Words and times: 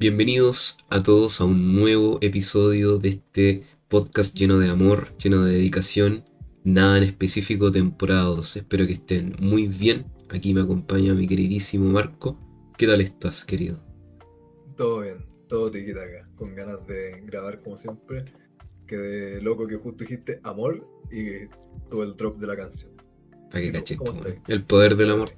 Bienvenidos 0.00 0.78
a 0.88 1.02
todos 1.02 1.42
a 1.42 1.44
un 1.44 1.74
nuevo 1.74 2.16
episodio 2.22 2.96
de 2.96 3.10
este 3.10 3.64
podcast 3.88 4.34
lleno 4.34 4.58
de 4.58 4.70
amor, 4.70 5.14
lleno 5.18 5.44
de 5.44 5.52
dedicación, 5.52 6.24
nada 6.64 6.96
en 6.96 7.04
específico 7.04 7.70
temporada 7.70 8.22
2. 8.22 8.56
Espero 8.56 8.86
que 8.86 8.94
estén 8.94 9.36
muy 9.40 9.66
bien. 9.66 10.06
Aquí 10.30 10.54
me 10.54 10.62
acompaña 10.62 11.12
mi 11.12 11.26
queridísimo 11.26 11.84
Marco. 11.90 12.38
¿Qué 12.78 12.86
tal 12.86 13.02
estás, 13.02 13.44
querido? 13.44 13.78
Todo 14.78 15.02
bien, 15.02 15.18
todo 15.50 15.70
te 15.70 15.84
quita 15.84 16.00
acá, 16.02 16.26
con 16.34 16.54
ganas 16.54 16.86
de 16.86 17.22
grabar 17.26 17.60
como 17.60 17.76
siempre. 17.76 18.24
Quedé 18.86 19.42
loco 19.42 19.66
que 19.66 19.76
justo 19.76 20.02
dijiste 20.04 20.40
amor 20.44 20.82
y 21.12 21.46
todo 21.90 22.04
el 22.04 22.16
drop 22.16 22.38
de 22.38 22.46
la 22.46 22.56
canción. 22.56 22.90
Para 23.50 23.60
que 23.60 23.66
¿Y 23.66 23.72
tú, 23.72 24.04
caché, 24.04 24.40
el 24.48 24.64
poder 24.64 24.96
del 24.96 25.10
amor. 25.10 25.28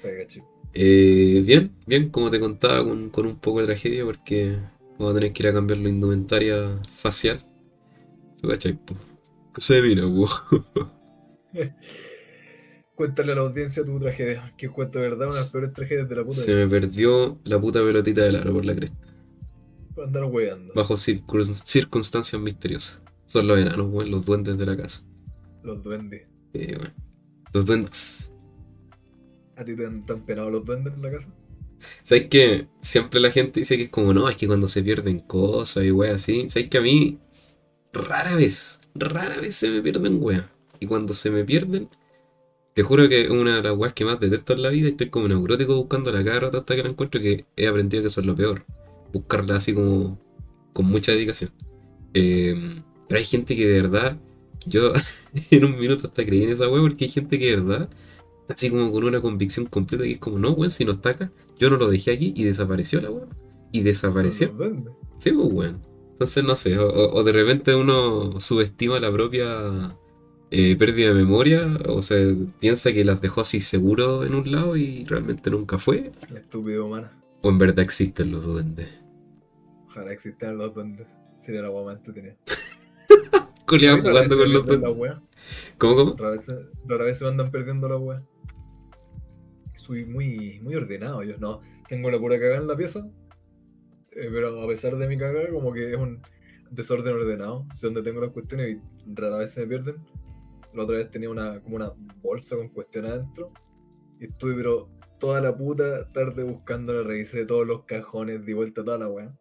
Para 0.00 0.28
que. 0.28 0.53
Eh, 0.74 1.42
bien, 1.46 1.72
bien, 1.86 2.10
como 2.10 2.30
te 2.30 2.40
contaba, 2.40 2.84
con, 2.84 3.08
con 3.10 3.26
un 3.26 3.36
poco 3.36 3.60
de 3.60 3.66
tragedia 3.66 4.04
porque 4.04 4.56
vamos 4.98 5.12
a 5.12 5.14
tener 5.14 5.32
que 5.32 5.42
ir 5.44 5.48
a 5.48 5.52
cambiar 5.52 5.78
la 5.78 5.88
indumentaria 5.88 6.80
facial. 6.96 7.38
¿Tú 8.40 8.48
cachai, 8.48 8.72
po? 8.74 8.94
Se 9.56 9.80
po. 9.80 10.90
Cuéntale 12.94 13.32
a 13.32 13.34
la 13.34 13.40
audiencia 13.42 13.84
tu 13.84 13.98
tragedia, 13.98 14.52
que 14.56 14.68
cuento 14.68 14.98
de 14.98 15.08
verdad 15.08 15.26
una 15.26 15.34
de 15.36 15.40
las 15.40 15.50
peores 15.50 15.72
tragedias 15.72 16.08
de 16.08 16.14
la 16.16 16.22
puta 16.22 16.36
Se 16.36 16.54
vida. 16.54 16.64
me 16.64 16.70
perdió 16.70 17.38
la 17.44 17.60
puta 17.60 17.82
pelotita 17.84 18.22
del 18.22 18.36
aro 18.36 18.52
por 18.52 18.64
la 18.64 18.72
cresta. 18.74 18.96
Por 19.94 20.04
andar 20.04 20.24
hueando. 20.24 20.74
Bajo 20.74 20.94
circun- 20.94 21.44
circunstancias 21.64 22.40
misteriosas. 22.40 23.00
Son 23.26 23.46
los 23.48 23.58
enanos, 23.58 23.88
weón, 23.92 24.10
los 24.10 24.24
duendes 24.24 24.56
de 24.58 24.66
la 24.66 24.76
casa. 24.76 25.04
Los 25.64 25.82
duendes. 25.82 26.28
Eh, 26.52 26.76
bueno. 26.76 26.94
Los 27.52 27.66
duendes. 27.66 28.32
¿A 29.56 29.64
ti 29.64 29.76
te 29.76 29.86
han, 29.86 30.04
te 30.06 30.14
penado 30.16 30.50
los 30.50 30.64
duendes 30.64 30.94
en 30.94 31.02
la 31.02 31.10
casa? 31.10 31.28
¿Sabes 32.02 32.28
que 32.28 32.66
Siempre 32.80 33.20
la 33.20 33.30
gente 33.30 33.60
dice 33.60 33.76
que 33.76 33.84
es 33.84 33.88
como, 33.88 34.12
no, 34.12 34.28
es 34.28 34.36
que 34.36 34.46
cuando 34.46 34.68
se 34.68 34.82
pierden 34.82 35.20
cosas 35.20 35.84
y 35.84 35.90
weas 35.90 36.16
así. 36.16 36.48
¿Sabes 36.48 36.70
que 36.70 36.78
a 36.78 36.82
mí, 36.82 37.18
rara 37.92 38.34
vez, 38.34 38.80
rara 38.94 39.40
vez 39.40 39.56
se 39.56 39.70
me 39.70 39.82
pierden 39.82 40.22
weas? 40.22 40.44
Y 40.80 40.86
cuando 40.86 41.14
se 41.14 41.30
me 41.30 41.44
pierden, 41.44 41.88
te 42.74 42.82
juro 42.82 43.08
que 43.08 43.22
es 43.22 43.30
una 43.30 43.56
de 43.56 43.62
las 43.62 43.76
weas 43.76 43.94
que 43.94 44.04
más 44.04 44.20
detesto 44.20 44.52
en 44.52 44.62
la 44.62 44.68
vida 44.70 44.88
y 44.88 44.90
estoy 44.90 45.08
como 45.08 45.28
neurótico 45.28 45.76
buscándola 45.76 46.24
cada 46.24 46.40
rato 46.40 46.58
hasta 46.58 46.74
que 46.74 46.82
la 46.82 46.90
encuentro 46.90 47.20
que 47.20 47.46
he 47.56 47.68
aprendido 47.68 48.02
que 48.02 48.08
eso 48.08 48.20
es 48.20 48.26
lo 48.26 48.34
peor. 48.34 48.64
Buscarla 49.12 49.56
así 49.56 49.72
como 49.74 50.18
con 50.72 50.86
mucha 50.86 51.12
dedicación. 51.12 51.50
Eh, 52.14 52.82
pero 53.08 53.18
hay 53.18 53.24
gente 53.24 53.56
que 53.56 53.66
de 53.66 53.82
verdad, 53.82 54.18
yo 54.66 54.92
en 55.50 55.64
un 55.64 55.78
minuto 55.78 56.06
hasta 56.06 56.24
creí 56.24 56.42
en 56.42 56.50
esa 56.50 56.68
wea 56.68 56.82
porque 56.82 57.04
hay 57.04 57.10
gente 57.10 57.38
que 57.38 57.46
de 57.46 57.56
verdad, 57.56 57.88
así 58.48 58.70
como 58.70 58.90
con 58.92 59.04
una 59.04 59.20
convicción 59.20 59.66
completa 59.66 60.04
que 60.04 60.12
es 60.12 60.18
como, 60.18 60.38
no, 60.38 60.52
weón, 60.52 60.70
si 60.70 60.84
no 60.84 60.92
está 60.92 61.10
acá, 61.10 61.30
yo 61.58 61.70
no 61.70 61.76
lo 61.76 61.90
dejé 61.90 62.12
aquí 62.12 62.32
y 62.36 62.44
desapareció 62.44 63.00
la 63.00 63.10
wea. 63.10 63.26
Y 63.72 63.82
desapareció. 63.82 64.54
Sí, 65.18 65.32
pues 65.32 65.52
bueno. 65.52 65.80
Entonces 66.12 66.44
no 66.44 66.54
sé, 66.54 66.78
o, 66.78 67.24
de 67.24 67.32
repente 67.32 67.74
uno 67.74 68.40
subestima 68.40 69.00
la 69.00 69.10
propia 69.10 69.96
eh, 70.52 70.76
pérdida 70.76 71.08
de 71.08 71.14
memoria, 71.14 71.76
o 71.88 72.02
sea, 72.02 72.16
piensa 72.60 72.92
que 72.92 73.04
las 73.04 73.20
dejó 73.20 73.40
así 73.40 73.60
seguro 73.60 74.24
en 74.24 74.36
un 74.36 74.52
lado 74.52 74.76
y 74.76 75.04
realmente 75.06 75.50
nunca 75.50 75.76
fue, 75.76 76.12
El 76.30 76.36
estúpido 76.36 76.86
humano. 76.86 77.08
o 77.42 77.50
en 77.50 77.58
verdad 77.58 77.80
existen 77.80 78.30
los 78.30 78.44
duendes. 78.44 78.88
Ojalá 79.88 80.12
existieran 80.12 80.56
los 80.56 80.72
duendes. 80.72 81.08
Sería 81.40 81.62
la 81.62 81.68
guapa 81.68 81.90
más 81.90 81.98
entretenida. 81.98 82.36
Coleado 83.66 84.00
jugando 84.00 84.38
con 84.38 84.52
los 84.52 84.66
duendes. 84.66 84.90
¿Cómo, 85.78 85.96
cómo? 85.96 86.16
Rara 86.16 86.36
vez, 86.36 86.46
rara 86.86 87.04
vez 87.06 87.18
se 87.18 87.24
me 87.24 87.30
andan 87.30 87.50
perdiendo 87.50 87.88
las 87.88 88.00
weas. 88.00 88.22
Soy 89.74 90.04
muy, 90.04 90.60
muy 90.60 90.74
ordenado. 90.74 91.22
Yo 91.22 91.36
no, 91.38 91.60
tengo 91.88 92.08
una 92.08 92.18
pura 92.18 92.38
cagada 92.38 92.58
en 92.58 92.68
la 92.68 92.76
pieza. 92.76 93.06
eh, 94.12 94.28
pero 94.32 94.62
a 94.62 94.68
pesar 94.68 94.96
de 94.96 95.08
mi 95.08 95.18
cagada, 95.18 95.48
como 95.50 95.72
que 95.72 95.92
es 95.92 95.96
un 95.96 96.20
desorden 96.70 97.14
ordenado. 97.14 97.66
Sé 97.72 97.86
dónde 97.86 98.02
tengo 98.02 98.20
las 98.20 98.30
cuestiones 98.30 98.76
y 98.76 98.80
rara 99.14 99.38
vez 99.38 99.52
se 99.52 99.60
me 99.60 99.66
pierden. 99.66 99.96
La 100.72 100.84
otra 100.84 100.98
vez 100.98 101.10
tenía 101.10 101.30
una, 101.30 101.60
como 101.60 101.76
una 101.76 101.92
bolsa 102.22 102.56
con 102.56 102.68
cuestiones 102.68 103.12
adentro. 103.12 103.52
Y 104.20 104.26
estuve, 104.26 104.54
pero 104.54 104.88
toda 105.18 105.40
la 105.40 105.56
puta 105.56 106.10
tarde 106.12 106.44
buscándola, 106.44 107.02
revisé 107.02 107.46
todos 107.46 107.66
los 107.66 107.84
cajones, 107.84 108.44
di 108.44 108.52
vuelta 108.52 108.84
toda 108.84 108.98
la 108.98 109.08
wea. 109.08 109.36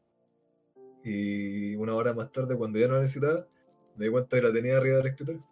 Y 1.04 1.76
una 1.76 1.94
hora 1.96 2.14
más 2.14 2.32
tarde, 2.32 2.56
cuando 2.56 2.80
ya 2.80 2.88
no 2.88 2.96
la 2.96 3.02
necesitaba, 3.02 3.48
me 3.98 4.06
di 4.06 4.12
cuenta 4.12 4.38
que 4.38 4.44
la 4.44 4.54
tenía 4.54 4.78
arriba 4.78 4.98
del 4.98 5.08
escritorio. 5.08 5.46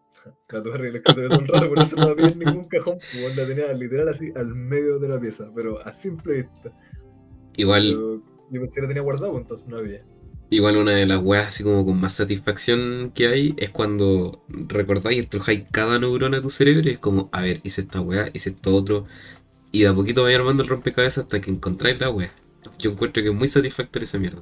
Arriba 0.50 0.78
del 0.78 0.96
escritorio 0.98 1.30
todo 1.30 1.40
el 1.42 1.48
rato, 1.48 1.70
por 1.70 1.80
eso 1.80 1.96
no 1.98 2.16
vi 2.16 2.26
en 2.26 2.40
ningún 2.40 2.66
cajón. 2.68 3.00
pues, 3.12 3.36
la 3.36 3.48
tenía 3.48 3.74
literal 3.74 4.10
así 4.10 4.32
al 4.36 4.54
medio 4.56 5.00
de 5.00 5.10
la 5.10 5.20
pieza, 5.20 5.50
pero 5.56 5.86
a 5.86 5.94
simple 5.94 6.34
vista. 6.44 6.72
Igual, 7.58 7.84
Pero 7.90 8.24
yo 8.52 8.62
pensé 8.62 8.76
que 8.76 8.82
la 8.82 8.88
tenía 8.88 9.04
guardado, 9.04 9.32
pues, 9.32 9.42
entonces 9.44 9.68
no 9.68 9.78
había. 9.78 10.02
igual 10.50 10.78
una 10.78 10.94
de 10.96 11.06
las 11.06 11.22
weas 11.24 11.48
así 11.50 11.64
como 11.64 11.86
con 11.86 12.00
más 12.00 12.14
satisfacción 12.16 13.12
que 13.16 13.28
hay 13.28 13.54
es 13.58 13.70
cuando 13.70 14.44
recordáis 14.50 15.18
y 15.18 15.22
estrujáis 15.22 15.64
cada 15.72 15.98
neurona 16.00 16.38
de 16.38 16.44
tu 16.44 16.50
cerebro 16.50 16.90
y 16.90 16.94
es 16.94 17.00
como, 17.00 17.30
a 17.32 17.42
ver, 17.42 17.62
hice 17.64 17.82
esta 17.82 18.02
wea, 18.02 18.30
hice 18.34 18.50
esto 18.52 18.76
otro, 18.76 19.06
y 19.72 19.82
de 19.84 19.88
a 19.90 19.94
poquito 19.96 20.24
vais 20.24 20.38
armando 20.38 20.64
el 20.64 20.70
rompecabezas 20.70 21.24
hasta 21.26 21.42
que 21.42 21.52
encontráis 21.52 22.00
la 22.00 22.10
wea. 22.10 22.32
Yo 22.80 22.92
encuentro 22.92 23.24
que 23.24 23.30
es 23.30 23.36
muy 23.36 23.48
satisfactoria 23.48 24.06
esa 24.06 24.20
mierda. 24.20 24.42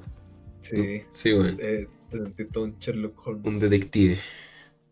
Sí, 0.62 1.01
Sí, 1.13 1.34
weón. 1.34 1.57
eh, 1.59 1.88
todo 2.51 2.63
un 2.66 2.78
Sherlock 2.79 3.28
Holmes. 3.28 3.45
Un 3.45 3.59
detective. 3.59 4.19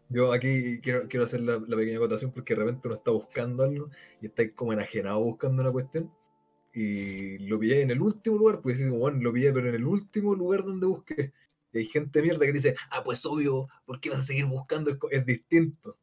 Yo 0.09 0.31
aquí 0.31 0.79
quiero, 0.81 1.07
quiero 1.07 1.25
hacer 1.25 1.41
la, 1.41 1.59
la 1.67 1.75
pequeña 1.75 1.97
acotación 1.97 2.31
porque 2.31 2.53
de 2.55 2.61
repente 2.61 2.87
uno 2.87 2.95
está 2.95 3.11
buscando 3.11 3.63
algo 3.63 3.89
y 4.21 4.27
está 4.27 4.49
como 4.51 4.73
enajenado 4.73 5.19
buscando 5.19 5.61
una 5.61 5.71
cuestión 5.71 6.11
y 6.73 7.39
lo 7.39 7.57
pillé 7.57 7.81
en 7.81 7.89
el 7.89 8.01
último 8.01 8.37
lugar, 8.37 8.61
pues 8.61 8.77
decís, 8.77 8.91
bueno, 8.91 9.19
lo 9.19 9.33
pillé, 9.33 9.51
pero 9.51 9.69
en 9.69 9.75
el 9.75 9.85
último 9.85 10.35
lugar 10.35 10.63
donde 10.63 10.85
busqué. 10.85 11.33
Y 11.73 11.79
hay 11.79 11.85
gente 11.85 12.21
mierda 12.21 12.45
que 12.45 12.53
dice, 12.53 12.75
ah, 12.91 13.03
pues 13.03 13.25
obvio, 13.25 13.67
¿por 13.83 13.99
qué 13.99 14.11
vas 14.11 14.19
a 14.19 14.23
seguir 14.23 14.45
buscando? 14.45 14.91
Es, 14.91 14.97
es 15.09 15.25
distinto. 15.25 15.97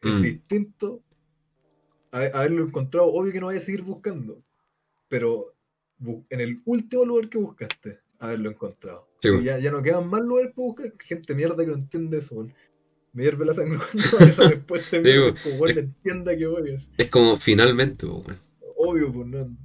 Es 0.00 0.12
Mm. 0.12 0.22
distinto 0.22 1.02
a, 2.12 2.18
haberlo 2.18 2.64
encontrado, 2.64 3.08
obvio 3.08 3.32
que 3.32 3.40
no 3.40 3.46
vayas 3.46 3.64
a 3.64 3.66
seguir 3.66 3.82
buscando, 3.82 4.42
pero 5.08 5.52
en 6.30 6.40
el 6.40 6.62
último 6.64 7.04
lugar 7.04 7.28
que 7.28 7.38
buscaste, 7.38 7.98
haberlo 8.18 8.50
encontrado. 8.50 9.08
Sí, 9.20 9.28
Y 9.28 9.30
bueno. 9.32 9.44
ya, 9.44 9.58
ya 9.58 9.70
no 9.70 9.82
quedan 9.82 10.08
más 10.08 10.22
lugares 10.22 10.52
para 10.54 10.66
buscar. 10.66 10.92
Gente 11.00 11.34
mierda 11.34 11.56
que 11.64 11.70
no 11.70 11.74
entiende 11.74 12.18
eso. 12.18 12.36
weón. 12.36 12.54
Me 13.12 13.24
hierve 13.24 13.44
la 13.44 13.54
sangre 13.54 13.78
cuando 14.10 14.26
esa 14.26 14.48
respuesta. 14.48 15.02
Sí, 15.02 15.08
weón. 15.08 15.36
como 15.42 15.56
weón, 15.56 15.78
entienda 15.78 16.36
que 16.36 16.46
obvio 16.46 16.74
es. 16.74 16.88
Es 16.96 17.10
como 17.10 17.36
finalmente, 17.36 18.06
po, 18.06 18.24
weón. 18.26 18.38
Obvio, 18.76 19.12
pues 19.12 19.28
no. 19.28 19.56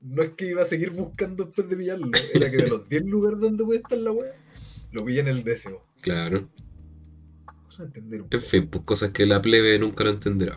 No 0.00 0.22
es 0.22 0.30
que 0.30 0.46
iba 0.50 0.62
a 0.62 0.66
seguir 0.66 0.90
buscando 0.90 1.44
después 1.44 1.68
de 1.68 1.76
pillarlo. 1.76 2.10
Era 2.32 2.50
que 2.50 2.56
de 2.58 2.68
los 2.68 2.88
10 2.88 3.04
lugares 3.06 3.40
donde 3.40 3.64
puede 3.64 3.80
estar 3.80 3.98
la 3.98 4.12
wea, 4.12 4.32
lo 4.92 5.04
pillé 5.04 5.20
en 5.20 5.28
el 5.28 5.42
décimo. 5.42 5.82
Claro. 6.00 6.48
Cosa 7.64 7.82
de 7.82 7.88
entender 7.88 8.24
En 8.30 8.40
fin, 8.40 8.68
pues 8.68 8.84
cosas 8.84 9.10
que 9.10 9.26
la 9.26 9.42
plebe 9.42 9.78
nunca 9.78 10.04
lo 10.04 10.10
entenderá. 10.10 10.56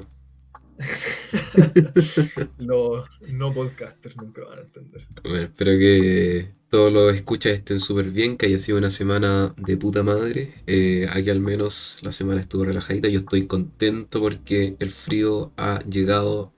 Los 2.58 3.10
no 3.28 3.54
podcasters 3.54 4.18
nunca 4.18 4.44
van 4.46 4.60
a 4.60 4.62
entender. 4.62 5.08
Bueno, 5.24 5.44
espero 5.44 5.72
que 5.72 6.52
todos 6.70 6.92
los 6.92 7.14
escuchas 7.14 7.54
estén 7.54 7.80
súper 7.80 8.12
bien, 8.12 8.38
que 8.38 8.46
haya 8.46 8.60
sido 8.60 8.78
una 8.78 8.90
semana 8.90 9.54
de 9.58 9.78
puta 9.78 10.04
madre. 10.04 10.54
Eh, 10.68 11.08
aquí 11.12 11.30
al 11.30 11.42
menos 11.42 12.00
la 12.02 12.12
semana 12.12 12.40
estuvo 12.42 12.64
relajadita. 12.64 13.10
Yo 13.10 13.20
estoy 13.20 13.48
contento 13.48 14.22
porque 14.22 14.76
el 14.80 14.92
frío 14.92 15.52
ha 15.58 15.84
llegado 15.84 16.54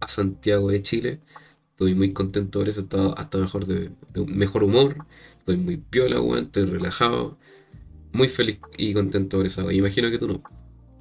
a 0.00 0.08
Santiago 0.08 0.70
de 0.70 0.82
Chile. 0.82 1.20
Estoy 1.70 1.94
muy 1.94 2.12
contento 2.12 2.60
por 2.60 2.68
eso, 2.68 2.82
estaba 2.82 3.12
hasta 3.14 3.38
mejor 3.38 3.66
de, 3.66 3.90
de 4.12 4.26
mejor 4.26 4.62
humor. 4.64 5.04
Estoy 5.38 5.56
muy 5.56 5.78
piola, 5.78 6.20
weón, 6.20 6.44
estoy 6.44 6.66
relajado. 6.66 7.38
Muy 8.12 8.28
feliz 8.28 8.60
y 8.78 8.94
contento 8.94 9.38
por 9.38 9.46
eso. 9.46 9.70
Imagino 9.72 10.10
que 10.10 10.18
tú 10.18 10.28
no. 10.28 10.42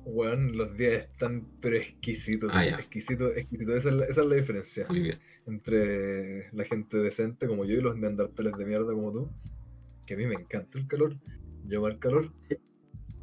Weón, 0.05 0.57
los 0.57 0.75
días 0.77 1.03
están 1.03 1.47
pero 1.61 1.77
exquisitos. 1.77 2.51
Ah. 2.53 2.65
Exquisitos, 2.65 3.35
exquisitos. 3.35 3.75
Esa 3.75 3.89
es 3.89 3.95
la, 3.95 4.05
esa 4.05 4.21
es 4.21 4.27
la 4.27 4.35
diferencia. 4.35 4.85
Muy 4.89 4.99
bien. 5.01 5.19
entre 5.45 6.51
la 6.53 6.63
gente 6.65 6.97
decente 6.97 7.47
como 7.47 7.65
yo 7.65 7.75
y 7.75 7.81
los 7.81 7.97
neandertales 7.97 8.53
de 8.57 8.65
mierda 8.65 8.93
como 8.93 9.11
tú, 9.11 9.29
que 10.05 10.13
a 10.13 10.17
mí 10.17 10.25
me 10.25 10.35
encanta 10.35 10.77
el 10.77 10.87
calor, 10.87 11.15
yo 11.65 11.87
el 11.87 11.99
calor, 11.99 12.31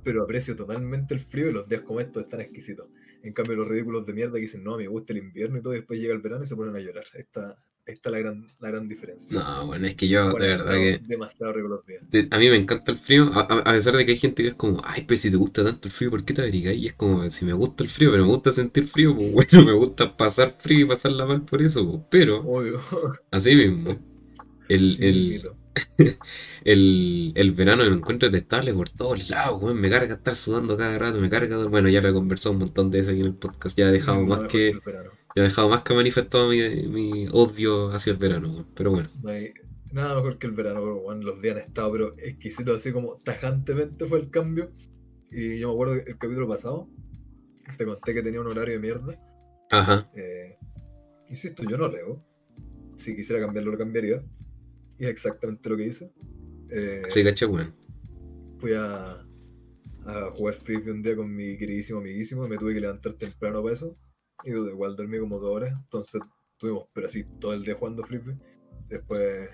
pero 0.03 0.23
aprecio 0.23 0.57
totalmente 0.57 1.15
el 1.15 1.21
frío 1.21 1.51
y 1.51 1.53
los 1.53 1.69
días 1.69 1.83
como 1.83 2.01
estos 2.01 2.25
están 2.25 2.41
exquisitos. 2.41 2.89
En 3.23 3.33
cambio, 3.35 3.57
los 3.57 3.69
ridículos 3.69 4.07
de 4.07 4.15
mierda 4.15 4.35
que 4.35 4.43
dicen, 4.43 4.65
no, 4.65 4.79
me 4.79 4.87
gusta 4.87 5.13
el 5.13 5.19
invierno 5.19 5.59
y 5.59 5.63
todo, 5.63 5.75
y 5.75 5.79
después 5.79 6.01
llega 6.01 6.15
el 6.15 6.21
verano 6.21 6.43
y 6.43 6.47
se 6.47 6.57
ponen 6.57 6.75
a 6.75 6.81
llorar. 6.81 7.05
Esta, 7.15 7.63
esta 7.87 8.09
es 8.09 8.13
la 8.13 8.19
gran, 8.21 8.49
la 8.59 8.69
gran 8.71 8.89
diferencia. 8.89 9.39
No, 9.41 9.67
bueno, 9.67 9.87
es 9.87 9.95
que 9.97 10.09
yo, 10.09 10.33
de 10.33 10.49
verdad 10.49 10.75
que. 10.75 11.01
Demasiado 11.07 11.53
de- 12.11 12.29
a 12.31 12.39
mí 12.39 12.49
me 12.51 12.57
encanta 12.57 12.93
el 12.93 12.99
frío, 12.99 13.31
a, 13.35 13.41
a- 13.41 13.65
pesar 13.73 13.97
de 13.97 14.05
que 14.07 14.13
hay 14.13 14.19
gente 14.19 14.43
que 14.43 14.49
es 14.51 14.55
como, 14.55 14.81
ay, 14.85 15.03
pues 15.03 15.21
si 15.21 15.31
te 15.31 15.37
gusta 15.37 15.65
tanto 15.65 15.89
el 15.89 15.93
frío, 15.93 16.11
¿por 16.11 16.25
qué 16.25 16.35
te 16.35 16.43
abrigas? 16.43 16.75
Y 16.75 16.87
es 16.89 16.95
como, 16.95 17.29
si 17.31 17.45
me 17.45 17.53
gusta 17.53 17.83
el 17.85 17.89
frío, 17.91 18.11
pero 18.11 18.25
me 18.25 18.31
gusta 18.33 18.53
sentir 18.53 18.87
frío, 18.89 19.15
pues 19.17 19.33
bueno, 19.53 19.65
me 19.65 19.73
gusta 19.73 20.17
pasar 20.17 20.57
frío 20.59 20.81
y 20.87 20.89
pasarla 20.89 21.27
mal 21.27 21.43
por 21.45 21.63
eso, 21.63 21.87
pues. 21.91 22.03
Pero, 22.11 22.47
Obvio. 22.47 22.81
así 23.31 23.55
mismo, 23.55 23.99
el, 24.69 24.99
Sí, 24.99 25.03
el, 25.03 25.51
el, 26.65 27.33
el 27.37 27.53
verano 27.53 27.85
lo 27.85 27.95
encuentro 27.95 28.29
detestable 28.31 28.73
por 28.75 28.89
todos 28.91 29.29
lados, 29.31 29.63
weón. 29.63 29.81
Me 29.81 29.91
carga 29.91 30.15
estar 30.15 30.35
sudando 30.37 30.77
cada 30.77 30.99
rato, 30.99 31.21
me 31.21 31.31
carga. 31.31 31.67
Bueno, 31.67 31.89
ya 31.89 32.01
lo 32.03 32.09
he 32.09 32.13
conversado 32.13 32.53
un 32.55 32.61
montón 32.61 32.91
de 32.91 32.99
veces 32.99 33.13
aquí 33.15 33.21
en 33.21 33.27
el 33.29 33.35
podcast. 33.35 33.77
Ya 33.79 33.89
he 33.89 33.93
dejado 33.93 34.21
No 34.21 34.27
más 34.27 34.45
que, 34.45 34.73
he 35.35 35.41
dejado 35.43 35.69
más 35.69 35.83
que 35.83 35.95
manifestado 35.95 36.49
mi, 36.49 36.59
mi 36.89 37.29
odio 37.33 37.91
hacia 37.93 38.13
el 38.13 38.19
verano. 38.19 38.67
Pero 38.75 38.91
bueno, 38.91 39.09
No 39.23 39.31
hay, 39.31 39.53
Nada 39.93 40.15
mejor 40.15 40.39
que 40.39 40.47
el 40.47 40.53
verano, 40.53 40.81
pero 40.83 41.01
bueno, 41.03 41.23
los 41.23 41.43
días 41.43 41.57
han 41.57 41.63
estado, 41.63 41.91
pero 41.93 42.15
exquisitos, 42.19 42.77
así 42.77 42.93
como 42.93 43.17
tajantemente 43.25 44.07
fue 44.07 44.21
el 44.21 44.31
cambio. 44.31 44.71
Y 45.33 45.59
yo 45.59 45.69
me 45.69 45.75
acuerdo 45.75 45.95
que 46.05 46.11
el 46.13 46.19
capítulo 46.19 46.47
pasado, 46.49 46.89
te 47.77 47.85
conté 47.85 48.15
que 48.15 48.23
tenía 48.23 48.41
un 48.41 48.47
horario 48.47 48.75
de 48.75 48.81
mierda. 48.81 49.19
Ajá. 49.71 50.09
Eh, 50.15 50.57
insisto, 51.29 51.65
yo 51.65 51.77
no 51.77 51.89
leo. 51.89 52.25
Si 52.97 53.17
quisiera 53.17 53.41
cambiarlo, 53.43 53.73
lo 53.73 53.79
cambiaría. 53.79 54.23
Y 54.99 55.05
es 55.05 55.11
exactamente 55.11 55.69
lo 55.69 55.77
que 55.77 55.87
hice. 55.87 56.13
Eh, 56.71 57.03
Sí, 57.09 57.25
caché, 57.25 57.47
weón. 57.47 57.75
fui 58.59 58.73
a, 58.75 59.25
a 60.05 60.31
jugar 60.35 60.55
frisbee 60.57 60.93
un 60.93 61.03
día 61.03 61.17
con 61.17 61.35
mi 61.35 61.57
queridísimo 61.59 61.99
amiguísimo 62.01 62.47
me 62.47 62.59
tuve 62.59 62.75
que 62.75 62.81
levantar 62.81 63.15
temprano 63.15 63.61
para 63.63 63.75
eso. 63.75 63.97
Y 64.45 64.51
igual 64.51 64.97
dormí 64.97 65.19
como 65.19 65.39
dos 65.39 65.51
horas. 65.51 65.73
Entonces 65.73 66.21
estuvimos, 66.53 66.87
pero 66.93 67.07
así, 67.07 67.25
todo 67.41 67.53
el 67.55 67.65
día 67.65 67.75
jugando 67.75 68.05
frisbee. 68.05 68.37
Después 68.89 69.49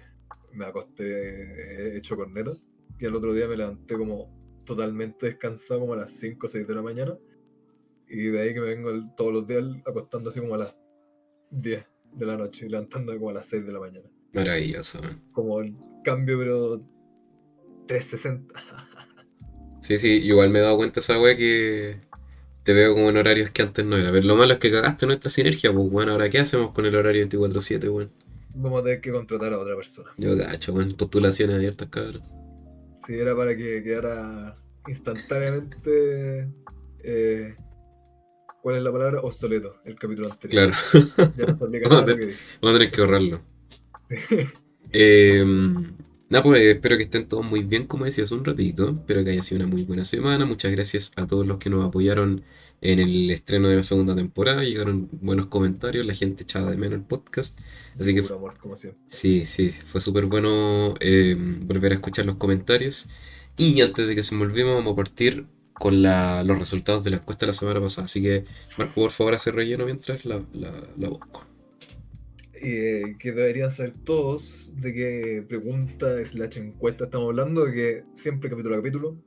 me 0.52 0.64
acosté 0.64 1.96
hecho 1.96 2.16
corneta. 2.16 2.52
Y 2.98 3.06
al 3.06 3.14
otro 3.14 3.32
día 3.34 3.46
me 3.48 3.56
levanté 3.56 3.96
como 3.96 4.62
totalmente 4.64 5.26
descansado, 5.26 5.80
como 5.80 5.92
a 5.92 5.96
las 5.96 6.12
5 6.12 6.46
o 6.46 6.48
6 6.48 6.66
de 6.66 6.74
la 6.74 6.82
mañana. 6.82 7.16
Y 8.08 8.26
de 8.28 8.40
ahí 8.40 8.54
que 8.54 8.60
me 8.60 8.66
vengo 8.68 8.90
el- 8.90 9.14
todos 9.16 9.32
los 9.32 9.46
días 9.46 9.64
acostando 9.84 10.30
así 10.30 10.40
como 10.40 10.54
a 10.54 10.58
las 10.58 10.74
10 11.50 11.84
de 12.12 12.26
la 12.26 12.36
noche 12.36 12.66
y 12.66 12.68
levantándome 12.68 13.18
como 13.18 13.30
a 13.30 13.34
las 13.34 13.46
6 13.46 13.66
de 13.66 13.72
la 13.72 13.80
mañana. 13.80 14.08
Maravilloso. 14.32 15.00
Como 15.32 15.60
el 15.60 15.74
cambio, 16.04 16.38
pero 16.38 16.82
360. 17.86 18.54
Sí, 19.80 19.98
sí, 19.98 20.08
igual 20.24 20.50
me 20.50 20.58
he 20.58 20.62
dado 20.62 20.76
cuenta 20.76 21.00
esa 21.00 21.20
weá 21.20 21.36
que 21.36 22.00
te 22.66 22.72
veo 22.72 22.94
como 22.94 23.08
en 23.10 23.16
horarios 23.16 23.50
que 23.50 23.62
antes 23.62 23.84
no 23.84 23.96
era. 23.96 24.10
Pero 24.10 24.26
lo 24.26 24.34
malo 24.34 24.54
es 24.54 24.58
que 24.58 24.72
cagaste 24.72 25.06
nuestra 25.06 25.30
sinergia, 25.30 25.72
pues 25.72 25.88
bueno, 25.88 26.12
ahora 26.12 26.28
qué 26.28 26.40
hacemos 26.40 26.72
con 26.72 26.84
el 26.84 26.96
horario 26.96 27.24
24-7, 27.28 27.88
weón. 27.88 28.10
Vamos 28.54 28.80
a 28.80 28.84
tener 28.84 29.00
que 29.00 29.12
contratar 29.12 29.52
a 29.52 29.58
otra 29.60 29.76
persona. 29.76 30.10
Yo 30.16 30.36
cacho, 30.36 30.72
weón, 30.74 30.92
postulaciones 30.94 31.54
abiertas, 31.54 31.88
cabrón. 31.88 32.22
Si 33.06 33.14
era 33.14 33.36
para 33.36 33.56
que 33.56 33.84
quedara 33.84 34.56
instantáneamente. 34.88 36.48
eh, 37.04 37.54
¿Cuál 38.62 38.78
es 38.78 38.82
la 38.82 38.90
palabra? 38.90 39.20
Obsoleto, 39.20 39.76
el 39.84 39.94
capítulo 39.96 40.28
anterior. 40.28 40.72
Claro, 40.90 41.32
Ya 41.36 41.46
no 41.46 41.56
vamos 41.90 42.02
a 42.02 42.06
tener 42.72 42.90
que 42.90 43.00
ahorrarlo. 43.00 43.40
Eh, 44.92 45.44
nada, 46.28 46.42
pues 46.44 46.60
espero 46.62 46.96
que 46.96 47.04
estén 47.04 47.26
todos 47.26 47.44
muy 47.44 47.62
bien, 47.64 47.86
como 47.86 48.04
decía 48.04 48.24
hace 48.24 48.34
un 48.34 48.44
ratito. 48.44 48.90
Espero 48.90 49.24
que 49.24 49.30
haya 49.30 49.42
sido 49.42 49.60
una 49.62 49.68
muy 49.72 49.82
buena 49.84 50.04
semana. 50.04 50.44
Muchas 50.46 50.72
gracias 50.72 51.12
a 51.16 51.26
todos 51.26 51.46
los 51.46 51.58
que 51.58 51.70
nos 51.70 51.84
apoyaron 51.86 52.44
en 52.80 52.98
el 53.00 53.30
estreno 53.30 53.68
de 53.68 53.76
la 53.76 53.82
segunda 53.82 54.14
temporada. 54.14 54.62
Llegaron 54.62 55.08
buenos 55.12 55.46
comentarios, 55.46 56.04
la 56.06 56.14
gente 56.14 56.42
echaba 56.44 56.70
de 56.70 56.76
menos 56.76 56.98
el 56.98 57.04
podcast. 57.04 57.58
Así 57.98 58.14
que 58.14 58.22
Puro 58.22 58.36
amor, 58.36 58.58
como 58.58 58.76
siempre. 58.76 59.00
Sí, 59.08 59.46
sí, 59.46 59.70
fue 59.70 60.00
súper 60.00 60.26
bueno 60.26 60.94
eh, 61.00 61.34
volver 61.38 61.92
a 61.92 61.94
escuchar 61.96 62.26
los 62.26 62.36
comentarios. 62.36 63.08
Y 63.56 63.80
antes 63.80 64.06
de 64.06 64.14
que 64.14 64.22
se 64.22 64.34
me 64.34 64.42
olvide, 64.42 64.64
vamos 64.64 64.92
a 64.92 64.96
partir 64.96 65.46
con 65.72 66.02
la- 66.02 66.42
los 66.44 66.58
resultados 66.58 67.04
de 67.04 67.10
la 67.10 67.16
encuesta 67.18 67.46
de 67.46 67.52
la 67.52 67.58
semana 67.58 67.80
pasada. 67.80 68.04
Así 68.06 68.22
que, 68.22 68.44
Marco, 68.76 68.94
por 68.94 69.10
favor, 69.12 69.34
hace 69.34 69.50
relleno 69.52 69.84
mientras 69.86 70.24
la, 70.24 70.42
la, 70.52 70.72
la 70.96 71.08
busco. 71.08 71.46
Eh, 72.58 73.16
que 73.18 73.32
deberían 73.32 73.70
saber 73.70 73.94
todos 74.04 74.72
de 74.76 74.92
qué 74.94 75.44
pregunta 75.46 76.24
slash 76.24 76.58
encuesta 76.58 77.04
estamos 77.04 77.28
hablando, 77.28 77.66
que 77.66 78.04
siempre 78.14 78.48
capítulo 78.48 78.76
a 78.76 78.78
capítulo 78.78 79.22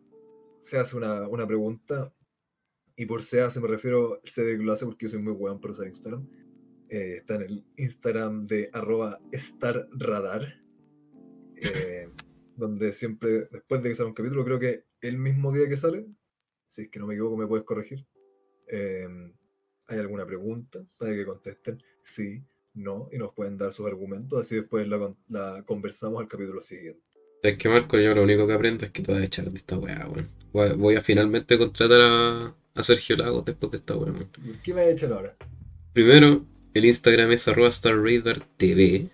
se 0.61 0.77
hace 0.77 0.97
una, 0.97 1.27
una 1.27 1.47
pregunta, 1.47 2.11
y 2.99 3.05
por 3.05 3.23
se 3.23 3.39
hace 3.39 3.61
me 3.61 3.67
refiero, 3.69 4.19
sé 4.25 4.43
de 4.43 4.57
que 4.57 4.63
lo 4.63 4.73
hace 4.73 4.85
porque 4.85 5.05
yo 5.05 5.11
soy 5.11 5.21
muy 5.21 5.31
weón 5.31 5.61
para 5.61 5.71
usar 5.71 5.87
Instagram. 5.87 6.27
Eh, 6.89 7.17
está 7.19 7.35
en 7.35 7.43
el 7.43 7.65
Instagram 7.77 8.45
de 8.45 8.69
arroba 8.73 9.21
starradar, 9.33 10.61
eh, 11.55 12.09
donde 12.57 12.91
siempre, 12.91 13.47
después 13.51 13.81
de 13.81 13.89
que 13.89 13.95
sale 13.95 14.09
un 14.09 14.15
capítulo, 14.15 14.43
creo 14.43 14.59
que 14.59 14.83
el 14.99 15.17
mismo 15.17 15.53
día 15.53 15.69
que 15.69 15.77
sale, 15.77 16.07
si 16.67 16.81
es 16.81 16.89
que 16.89 16.99
no 16.99 17.07
me 17.07 17.13
equivoco 17.13 17.37
me 17.37 17.47
puedes 17.47 17.65
corregir, 17.65 18.05
eh, 18.67 19.07
hay 19.87 19.99
alguna 19.99 20.25
pregunta 20.25 20.85
para 20.97 21.11
que 21.11 21.25
contesten 21.25 21.81
sí, 22.03 22.43
no, 22.79 23.09
y 23.11 23.17
nos 23.17 23.33
pueden 23.33 23.57
dar 23.57 23.71
sus 23.73 23.85
argumentos, 23.87 24.39
así 24.39 24.55
después 24.55 24.87
la, 24.87 24.97
con- 24.99 25.17
la 25.29 25.63
conversamos 25.65 26.21
al 26.21 26.27
capítulo 26.27 26.61
siguiente. 26.61 27.01
Es 27.41 27.57
que, 27.57 27.69
Marco, 27.69 27.97
yo 27.97 28.13
lo 28.13 28.23
único 28.23 28.45
que 28.47 28.53
aprendo 28.53 28.85
es 28.85 28.91
que 28.91 29.01
te 29.01 29.11
vas 29.11 29.21
a 29.21 29.25
echar 29.25 29.49
de 29.49 29.57
esta 29.57 29.77
weá, 29.77 30.07
weón. 30.09 30.29
Voy, 30.51 30.69
a- 30.69 30.73
voy 30.73 30.95
a 30.95 31.01
finalmente 31.01 31.57
contratar 31.57 32.01
a, 32.01 32.55
a 32.75 32.83
Sergio 32.83 33.15
Lagos 33.17 33.45
después 33.45 33.71
de 33.71 33.77
esta 33.77 33.95
weá, 33.95 34.11
weón. 34.11 34.29
¿Qué 34.63 34.73
me 34.73 34.81
ha 34.81 34.89
hecho 34.89 35.13
ahora? 35.13 35.35
Primero, 35.93 36.45
el 36.73 36.85
Instagram 36.85 37.31
es 37.31 37.47
arroba 37.47 37.71
StarRaiderTV. 37.71 39.09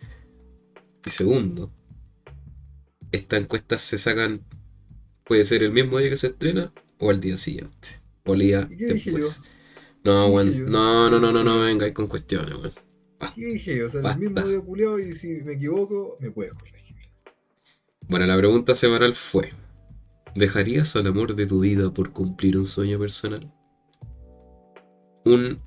Y 1.06 1.10
segundo, 1.10 1.72
estas 3.12 3.42
encuestas 3.42 3.82
se 3.82 3.98
sacan, 3.98 4.42
puede 5.24 5.46
ser 5.46 5.64
el 5.64 5.72
mismo 5.72 6.00
día 6.00 6.10
que 6.10 6.18
se 6.18 6.28
estrena 6.28 6.74
o 7.00 7.10
al 7.10 7.20
día 7.20 7.38
siguiente. 7.38 8.02
O 8.26 8.34
el 8.34 8.40
día 8.40 8.68
¿Y 8.72 8.78
qué 8.78 8.86
dije 8.94 9.12
después. 9.12 9.42
¿Qué 9.44 9.50
No, 10.10 10.28
weón. 10.28 10.70
No, 10.72 11.10
no, 11.10 11.20
no, 11.20 11.32
no, 11.32 11.44
no, 11.44 11.60
venga, 11.62 11.92
con 11.94 12.08
cuestiones, 12.08 12.56
weón. 12.56 12.74
¿Qué 13.34 13.46
dije? 13.46 13.84
O 13.84 13.90
sea, 13.90 14.00
el 14.00 14.04
Basta. 14.04 14.20
mismo 14.20 14.42
día 14.42 14.60
culiao 14.62 15.00
y 15.00 15.14
si 15.14 15.28
me 15.44 15.54
equivoco, 15.54 16.18
me 16.20 16.32
puedes 16.32 16.54
corregir. 16.54 16.96
Bueno, 18.08 18.26
la 18.26 18.38
pregunta 18.38 18.76
semanal 18.76 19.14
fue: 19.16 19.54
¿Dejarías 20.36 20.96
al 20.96 21.08
amor 21.08 21.36
de 21.36 21.46
tu 21.48 21.60
vida 21.62 21.92
por 21.94 22.12
cumplir 22.12 22.58
un 22.58 22.66
sueño 22.66 23.00
personal? 23.00 23.52
Un 25.26 25.60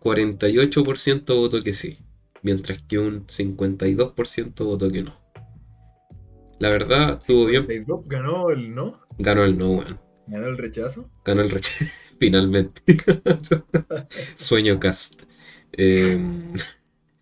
48% 0.00 1.34
votó 1.34 1.62
que 1.62 1.72
sí, 1.72 1.98
mientras 2.42 2.82
que 2.82 2.98
un 2.98 3.26
52% 3.26 4.64
votó 4.64 4.90
que 4.90 5.02
no. 5.02 5.18
La 6.58 6.68
verdad, 6.70 7.18
estuvo 7.20 7.46
bien. 7.46 7.66
Ganó 8.06 8.50
el 8.50 8.74
no, 8.74 9.00
Ganó 9.18 9.44
el 9.44 9.56
no, 9.58 9.70
weón. 9.72 10.00
ganó 10.26 10.46
el 10.48 10.58
rechazo. 10.58 11.08
Ganó 11.24 11.42
el 11.42 11.50
rechazo, 11.50 11.84
finalmente. 12.20 12.82
Sueño 14.36 14.78
cast. 14.80 15.22
Eh, 15.76 16.18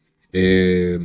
eh, 0.32 0.98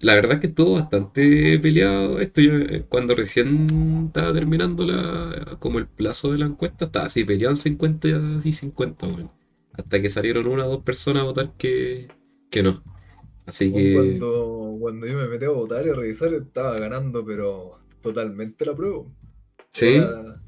la 0.00 0.14
verdad 0.14 0.34
es 0.34 0.40
que 0.40 0.46
estuvo 0.48 0.74
bastante 0.74 1.58
peleado 1.58 2.20
esto. 2.20 2.40
Yo, 2.40 2.54
eh, 2.56 2.84
cuando 2.88 3.14
recién 3.14 4.06
estaba 4.06 4.32
terminando 4.32 4.84
la, 4.86 5.56
como 5.60 5.78
el 5.78 5.88
plazo 5.88 6.32
de 6.32 6.38
la 6.38 6.46
encuesta, 6.46 6.86
estaba 6.86 7.06
así 7.06 7.24
peleado 7.24 7.52
en 7.52 7.56
50 7.56 8.08
y 8.44 8.52
50, 8.52 9.06
weón. 9.06 9.30
Hasta 9.72 10.02
que 10.02 10.10
salieron 10.10 10.46
una 10.48 10.66
o 10.66 10.70
dos 10.70 10.84
personas 10.84 11.22
a 11.22 11.26
votar 11.26 11.52
que, 11.56 12.08
que 12.50 12.62
no. 12.62 12.82
Así 13.46 13.72
que, 13.72 13.92
Cuando, 13.92 14.76
cuando 14.80 15.06
yo 15.06 15.16
me 15.16 15.28
metí 15.28 15.44
a 15.44 15.50
votar 15.50 15.86
y 15.86 15.90
a 15.90 15.94
revisar, 15.94 16.32
estaba 16.34 16.78
ganando, 16.78 17.24
pero 17.24 17.78
totalmente 18.00 18.64
la 18.64 18.74
prueba. 18.74 19.04
sí, 19.72 20.14
Era- 20.14 20.42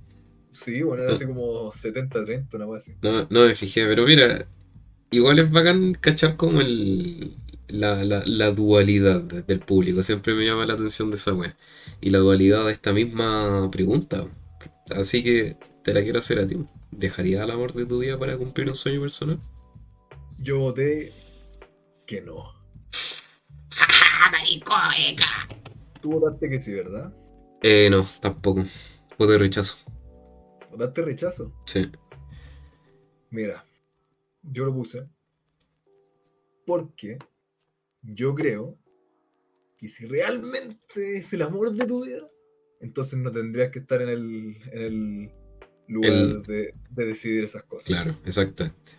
sí, 0.53 0.83
bueno, 0.83 1.03
era 1.05 1.13
así 1.13 1.27
como 1.27 1.73
70-30, 1.73 2.57
una 2.59 2.67
cosa 2.67 2.79
así. 2.79 2.97
no, 3.03 3.27
no 3.31 3.47
me 3.47 3.55
fijé, 3.55 3.87
pero 3.87 4.05
mira, 4.07 4.47
igual 5.11 5.39
es 5.39 5.51
bacán 5.51 5.95
cachar 5.95 6.37
como 6.37 6.61
el, 6.61 7.37
la, 7.69 8.05
la, 8.05 8.23
la 8.27 8.51
dualidad 8.51 9.21
de- 9.23 9.43
del 9.43 9.61
público. 9.61 10.03
Siempre 10.03 10.35
me 10.35 10.45
llama 10.47 10.67
la 10.67 10.75
atención 10.75 11.11
de 11.11 11.17
esa 11.17 11.35
wea. 11.35 11.57
Y 12.01 12.11
la 12.11 12.19
dualidad 12.19 12.67
de 12.67 12.73
esta 12.73 12.93
misma 12.93 13.71
pregunta. 13.71 14.27
Así 14.95 15.23
que 15.23 15.57
te 15.85 15.95
la 15.95 16.03
quiero 16.03 16.19
hacer 16.19 16.39
a 16.41 16.47
ti. 16.47 16.57
¿Dejarías 16.91 17.45
el 17.45 17.51
amor 17.51 17.73
de 17.75 17.87
tu 17.87 18.01
vida 18.01 18.19
para 18.19 18.37
cumplir 18.37 18.69
un 18.69 18.75
sueño 18.75 19.01
personal? 19.01 19.39
Yo 20.39 20.59
voté 20.59 21.13
que 22.07 22.21
no. 22.21 22.53
Tú 26.01 26.13
votaste 26.13 26.49
que 26.49 26.61
sí, 26.61 26.73
¿verdad? 26.73 27.13
Eh, 27.63 27.89
no, 27.91 28.07
tampoco. 28.21 28.65
Voto 29.19 29.33
de 29.33 29.39
rechazo. 29.39 29.77
Votaste 30.71 31.03
rechazo. 31.03 31.53
Sí. 31.67 31.91
Mira, 33.31 33.65
yo 34.43 34.65
lo 34.65 34.75
puse 34.75 35.07
porque 36.67 37.19
yo 38.03 38.35
creo 38.35 38.79
que 39.77 39.89
si 39.89 40.07
realmente 40.07 41.17
es 41.19 41.33
el 41.33 41.43
amor 41.43 41.73
de 41.73 41.87
tu 41.87 42.05
vida, 42.05 42.29
entonces 42.81 43.19
no 43.19 43.31
tendrías 43.33 43.71
que 43.71 43.81
estar 43.81 44.01
en 44.03 44.09
el, 44.09 44.57
en 44.73 44.83
el 44.83 45.31
lugar 45.89 46.13
El- 46.13 46.43
de, 46.43 46.75
de 46.91 47.07
decidir 47.07 47.45
esas 47.45 47.63
cosas. 47.65 47.87
Claro, 47.87 48.19
exactamente. 48.25 48.93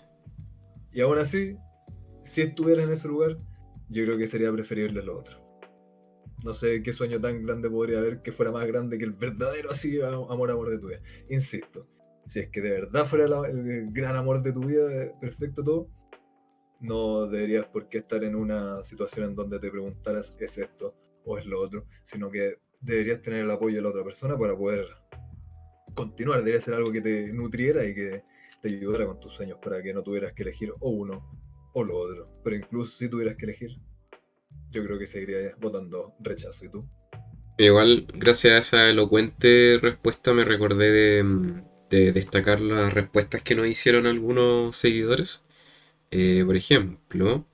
Y 0.91 1.01
aún 1.01 1.17
así, 1.19 1.55
si 2.25 2.41
estuvieras 2.41 2.85
en 2.85 2.91
ese 2.93 3.07
lugar, 3.07 3.37
yo 3.89 4.03
creo 4.05 4.17
que 4.17 4.27
sería 4.27 4.51
preferible 4.51 5.01
lo 5.03 5.17
otro. 5.19 5.39
No 6.43 6.53
sé 6.55 6.81
qué 6.81 6.91
sueño 6.91 7.21
tan 7.21 7.45
grande 7.45 7.69
podría 7.69 7.99
haber 7.99 8.21
que 8.23 8.31
fuera 8.31 8.51
más 8.51 8.65
grande 8.65 8.97
que 8.97 9.05
el 9.05 9.13
verdadero 9.13 9.69
así 9.71 10.01
a- 10.01 10.07
amor, 10.09 10.49
amor 10.51 10.69
de 10.71 10.79
tu 10.79 10.87
vida. 10.87 11.01
Insisto, 11.29 11.87
si 12.31 12.39
es 12.39 12.47
que 12.47 12.61
de 12.61 12.69
verdad 12.69 13.05
fuera 13.05 13.25
el 13.25 13.91
gran 13.91 14.15
amor 14.15 14.41
de 14.41 14.53
tu 14.53 14.61
vida, 14.61 14.89
eh, 15.03 15.13
perfecto 15.19 15.65
todo, 15.65 15.89
no 16.79 17.27
deberías 17.27 17.65
por 17.65 17.89
qué 17.89 17.97
estar 17.97 18.23
en 18.23 18.35
una 18.37 18.85
situación 18.85 19.25
en 19.25 19.35
donde 19.35 19.59
te 19.59 19.69
preguntaras 19.69 20.33
es 20.39 20.57
esto 20.57 20.95
o 21.25 21.37
es 21.37 21.45
lo 21.45 21.59
otro, 21.59 21.85
sino 22.05 22.31
que 22.31 22.55
deberías 22.79 23.21
tener 23.21 23.41
el 23.41 23.51
apoyo 23.51 23.75
de 23.75 23.81
la 23.81 23.89
otra 23.89 24.05
persona 24.05 24.37
para 24.37 24.55
poder 24.55 24.87
continuar. 25.93 26.39
Debería 26.39 26.61
ser 26.61 26.75
algo 26.75 26.89
que 26.93 27.01
te 27.01 27.33
nutriera 27.33 27.83
y 27.83 27.93
que 27.93 28.23
te 28.61 28.69
ayudara 28.69 29.07
con 29.07 29.19
tus 29.19 29.33
sueños 29.33 29.59
para 29.61 29.83
que 29.83 29.93
no 29.93 30.01
tuvieras 30.01 30.31
que 30.31 30.43
elegir 30.43 30.71
o 30.79 30.89
uno 30.89 31.37
o 31.73 31.83
lo 31.83 31.97
otro. 31.97 32.29
Pero 32.45 32.55
incluso 32.55 32.97
si 32.97 33.09
tuvieras 33.09 33.35
que 33.35 33.43
elegir, 33.43 33.71
yo 34.69 34.85
creo 34.85 34.97
que 34.97 35.05
seguiría 35.05 35.53
votando 35.59 36.15
rechazo. 36.21 36.63
¿Y 36.63 36.69
tú? 36.69 36.87
Igual, 37.57 38.07
gracias 38.13 38.53
a 38.53 38.57
esa 38.59 38.89
elocuente 38.89 39.79
respuesta, 39.81 40.33
me 40.33 40.45
recordé 40.45 40.91
de, 40.93 41.63
de 41.91 42.11
destacar 42.13 42.59
las 42.61 42.93
respuestas 42.93 43.43
que 43.43 43.55
nos 43.55 43.67
hicieron 43.67 44.07
algunos 44.07 44.75
seguidores. 44.77 45.43
Eh, 46.11 46.43
por 46.45 46.55
ejemplo, 46.57 47.45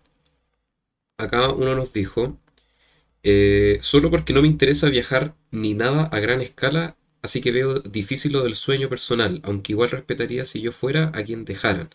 acá 1.17 1.49
uno 1.53 1.75
nos 1.75 1.93
dijo, 1.93 2.37
eh, 3.23 3.77
solo 3.81 4.11
porque 4.11 4.33
no 4.33 4.41
me 4.41 4.47
interesa 4.49 4.89
viajar 4.89 5.35
ni 5.51 5.73
nada 5.75 6.05
a 6.05 6.19
gran 6.19 6.41
escala, 6.41 6.97
así 7.21 7.41
que 7.41 7.51
veo 7.51 7.79
difícil 7.81 8.33
lo 8.33 8.43
del 8.43 8.55
sueño 8.55 8.89
personal, 8.89 9.41
aunque 9.43 9.73
igual 9.73 9.91
respetaría 9.91 10.45
si 10.45 10.61
yo 10.61 10.71
fuera 10.73 11.11
a 11.15 11.23
quien 11.23 11.45
dejaran. 11.45 11.89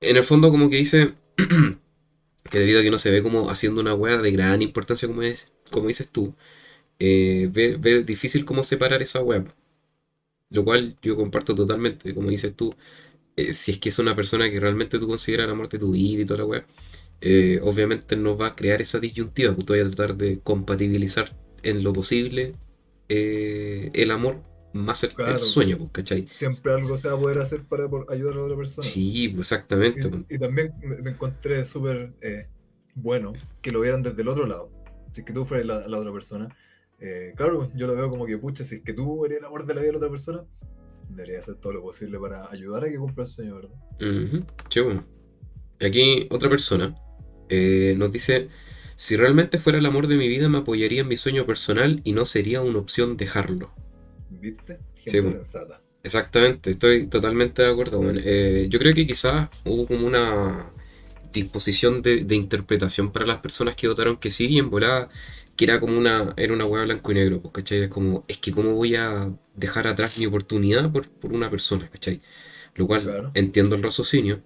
En 0.00 0.16
el 0.16 0.22
fondo 0.24 0.50
como 0.50 0.70
que 0.70 0.76
dice 0.76 1.14
que 2.50 2.58
debido 2.58 2.80
a 2.80 2.82
que 2.82 2.90
no 2.90 2.98
se 2.98 3.10
ve 3.10 3.22
como 3.22 3.50
haciendo 3.50 3.80
una 3.80 3.94
wea 3.94 4.18
de 4.18 4.30
gran 4.32 4.62
importancia 4.62 5.08
como, 5.08 5.22
es, 5.22 5.54
como 5.70 5.88
dices 5.88 6.08
tú, 6.08 6.34
eh, 7.00 7.48
ve, 7.52 7.76
ve 7.78 8.04
difícil 8.04 8.44
cómo 8.46 8.64
separar 8.64 9.02
esa 9.02 9.22
wea. 9.22 9.44
Lo 10.50 10.64
cual 10.64 10.96
yo 11.02 11.16
comparto 11.16 11.54
totalmente, 11.54 12.14
como 12.14 12.30
dices 12.30 12.54
tú, 12.56 12.74
eh, 13.36 13.52
si 13.54 13.72
es 13.72 13.78
que 13.80 13.90
es 13.90 13.98
una 13.98 14.16
persona 14.16 14.50
que 14.50 14.60
realmente 14.60 14.98
tú 14.98 15.08
consideras 15.08 15.48
la 15.48 15.54
muerte 15.54 15.78
de 15.78 15.82
tu 15.82 15.92
vida 15.92 16.22
y 16.22 16.26
toda 16.26 16.40
la 16.40 16.46
wea, 16.46 16.66
eh, 17.20 17.60
obviamente 17.62 18.16
no 18.16 18.36
va 18.38 18.48
a 18.48 18.56
crear 18.56 18.82
esa 18.82 19.00
disyuntiva, 19.00 19.54
pues 19.54 19.66
tú 19.66 19.74
vas 19.74 19.82
a 19.82 19.90
tratar 19.90 20.16
de 20.16 20.40
compatibilizar 20.40 21.30
en 21.62 21.84
lo 21.84 21.92
posible 21.92 22.54
eh, 23.08 23.90
el 23.94 24.10
amor 24.12 24.42
más 24.74 25.04
el, 25.04 25.12
el 25.24 25.38
Claro, 25.38 25.38
sueño, 25.38 25.78
pues, 25.78 25.90
¿cachai? 25.92 26.28
siempre 26.32 26.72
algo 26.72 26.96
se 26.98 27.08
va 27.08 27.14
a 27.14 27.18
poder 27.20 27.38
hacer 27.38 27.66
para 27.66 27.84
ayudar 28.10 28.34
a 28.34 28.36
la 28.38 28.44
otra 28.44 28.56
persona. 28.56 28.92
Sí, 28.92 29.28
pues, 29.28 29.52
exactamente. 29.52 30.08
Y, 30.28 30.36
y 30.36 30.38
también 30.38 30.74
me, 30.82 30.96
me 30.98 31.10
encontré 31.12 31.64
súper 31.64 32.14
eh, 32.20 32.48
bueno 32.94 33.40
que 33.62 33.70
lo 33.72 33.80
vieran 33.80 34.02
desde 34.02 34.22
el 34.22 34.28
otro 34.28 34.46
lado. 34.46 34.72
Si 35.12 35.20
es 35.22 35.26
que 35.26 35.32
tú 35.32 35.46
fueras 35.46 35.66
la, 35.66 35.88
la 35.88 35.98
otra 35.98 36.12
persona. 36.12 36.54
Eh, 37.00 37.32
claro, 37.36 37.70
yo 37.74 37.86
lo 37.86 37.94
veo 37.94 38.08
como 38.10 38.26
que, 38.26 38.38
pucha, 38.38 38.64
si 38.64 38.76
es 38.76 38.82
que 38.82 38.92
tú 38.92 39.24
eres 39.24 39.38
el 39.38 39.44
amor 39.44 39.66
de 39.66 39.74
la 39.74 39.80
vida 39.80 39.88
de 39.88 39.92
la 39.92 39.98
otra 39.98 40.10
persona, 40.10 40.44
debería 41.08 41.38
hacer 41.38 41.56
todo 41.56 41.72
lo 41.74 41.82
posible 41.82 42.18
para 42.18 42.50
ayudar 42.50 42.84
a 42.84 42.88
que 42.88 42.96
cumpla 42.96 43.24
el 43.24 43.30
sueño, 43.30 43.54
¿verdad? 43.56 43.70
Ujú, 44.00 44.44
sí, 44.68 44.80
bueno. 44.80 45.04
Y 45.80 45.84
Aquí 45.86 46.26
otra 46.30 46.48
persona 46.48 46.94
eh, 47.48 47.94
nos 47.96 48.10
dice, 48.10 48.48
si 48.96 49.16
realmente 49.16 49.58
fuera 49.58 49.78
el 49.78 49.86
amor 49.86 50.06
de 50.06 50.16
mi 50.16 50.28
vida 50.28 50.48
me 50.48 50.58
apoyaría 50.58 51.02
en 51.02 51.08
mi 51.08 51.16
sueño 51.16 51.46
personal 51.46 52.00
y 52.04 52.12
no 52.12 52.24
sería 52.24 52.62
una 52.62 52.78
opción 52.78 53.16
dejarlo. 53.16 53.70
¿Viste? 54.30 54.78
Sí, 55.04 55.12
Gente 55.12 55.20
bueno. 55.20 55.44
sensata. 55.44 55.82
Exactamente, 56.02 56.70
estoy 56.70 57.08
totalmente 57.08 57.62
de 57.62 57.68
acuerdo. 57.68 58.00
Eh, 58.14 58.68
yo 58.70 58.78
creo 58.78 58.94
que 58.94 59.06
quizás 59.06 59.48
hubo 59.64 59.86
como 59.86 60.06
una 60.06 60.70
disposición 61.32 62.00
de, 62.00 62.24
de 62.24 62.34
interpretación 62.36 63.10
para 63.12 63.26
las 63.26 63.38
personas 63.38 63.74
que 63.74 63.88
votaron 63.88 64.16
que 64.16 64.30
sí 64.30 64.46
y 64.46 64.58
en 64.58 64.70
volada 64.70 65.08
que 65.56 65.64
era 65.64 65.80
como 65.80 65.96
una, 65.98 66.34
era 66.36 66.52
una 66.54 66.66
hueá 66.66 66.84
blanco 66.84 67.12
y 67.12 67.14
negro, 67.16 67.40
pues, 67.42 67.52
¿cachai? 67.54 67.82
Es 67.84 67.88
como, 67.90 68.24
es 68.28 68.38
que 68.38 68.52
cómo 68.52 68.74
voy 68.74 68.94
a 68.96 69.32
dejar 69.54 69.86
atrás 69.88 70.18
mi 70.18 70.26
oportunidad 70.26 70.90
por, 70.92 71.08
por 71.10 71.32
una 71.32 71.50
persona, 71.50 71.88
¿cachai? 71.90 72.20
Lo 72.74 72.86
cual 72.86 73.02
Claro. 73.04 73.32
entiendo 73.34 73.76
el 73.76 73.82
raciocinio, 73.82 74.42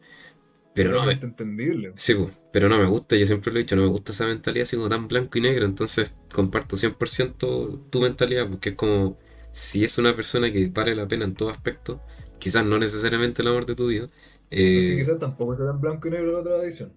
pero 0.74 0.92
no 0.92 1.06
me, 1.06 1.20
Totalmente 1.20 1.26
entendible. 1.26 1.94
Sí, 1.94 2.14
po, 2.14 2.30
pero 2.52 2.68
no 2.68 2.78
me 2.78 2.86
gusta, 2.86 3.16
yo 3.16 3.26
siempre 3.26 3.52
lo 3.52 3.58
he 3.58 3.62
dicho, 3.62 3.76
no 3.76 3.82
me 3.82 3.88
gusta 3.88 4.12
esa 4.12 4.26
mentalidad 4.26 4.62
así 4.64 4.76
como 4.76 4.88
tan 4.88 5.08
blanco 5.08 5.38
y 5.38 5.42
negro, 5.42 5.66
entonces 5.66 6.14
comparto 6.34 6.76
100% 6.76 7.80
tu 7.90 8.00
mentalidad, 8.00 8.48
porque 8.48 8.70
es 8.70 8.74
como, 8.76 9.18
si 9.52 9.84
es 9.84 9.98
una 9.98 10.16
persona 10.16 10.50
que 10.52 10.68
vale 10.68 10.94
la 10.94 11.06
pena 11.08 11.24
en 11.26 11.34
todo 11.34 11.50
aspecto, 11.50 12.00
quizás 12.38 12.64
no 12.64 12.78
necesariamente 12.78 13.42
el 13.42 13.48
amor 13.48 13.66
de 13.66 13.74
tu 13.74 13.88
vida, 13.88 14.08
eh, 14.50 14.96
quizás 14.96 15.18
tampoco 15.18 15.56
será 15.56 15.70
en 15.70 15.80
blanco 15.80 16.08
y 16.08 16.10
negro 16.10 16.32
la 16.32 16.38
otra 16.40 16.56
edición. 16.62 16.92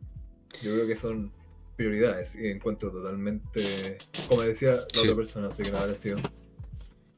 Yo 0.62 0.74
creo 0.74 0.88
que 0.88 0.96
son 0.96 1.32
prioridades 1.76 2.36
y 2.36 2.48
encuentro 2.48 2.92
totalmente, 2.92 3.98
como 4.28 4.42
decía 4.42 4.72
la 4.72 4.88
Sí. 4.94 5.02
otra 5.08 5.16
persona, 5.16 5.48
así 5.48 5.64
que 5.64 5.72
nada 5.72 5.86
parecido. 5.86 6.20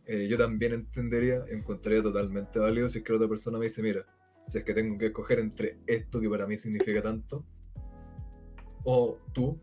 Eh, 0.05 0.27
yo 0.27 0.37
también 0.37 0.73
entendería, 0.73 1.43
encontraría 1.49 2.03
totalmente 2.03 2.59
válido 2.59 2.87
si 2.89 2.99
es 2.99 3.03
que 3.03 3.11
la 3.11 3.17
otra 3.17 3.29
persona 3.29 3.57
me 3.57 3.65
dice, 3.65 3.81
mira, 3.81 4.05
si 4.47 4.59
es 4.59 4.63
que 4.63 4.73
tengo 4.73 4.97
que 4.97 5.07
escoger 5.07 5.39
entre 5.39 5.77
esto 5.87 6.19
que 6.21 6.29
para 6.29 6.45
mí 6.45 6.57
significa 6.57 7.01
tanto, 7.01 7.43
o 8.83 9.17
tú, 9.33 9.59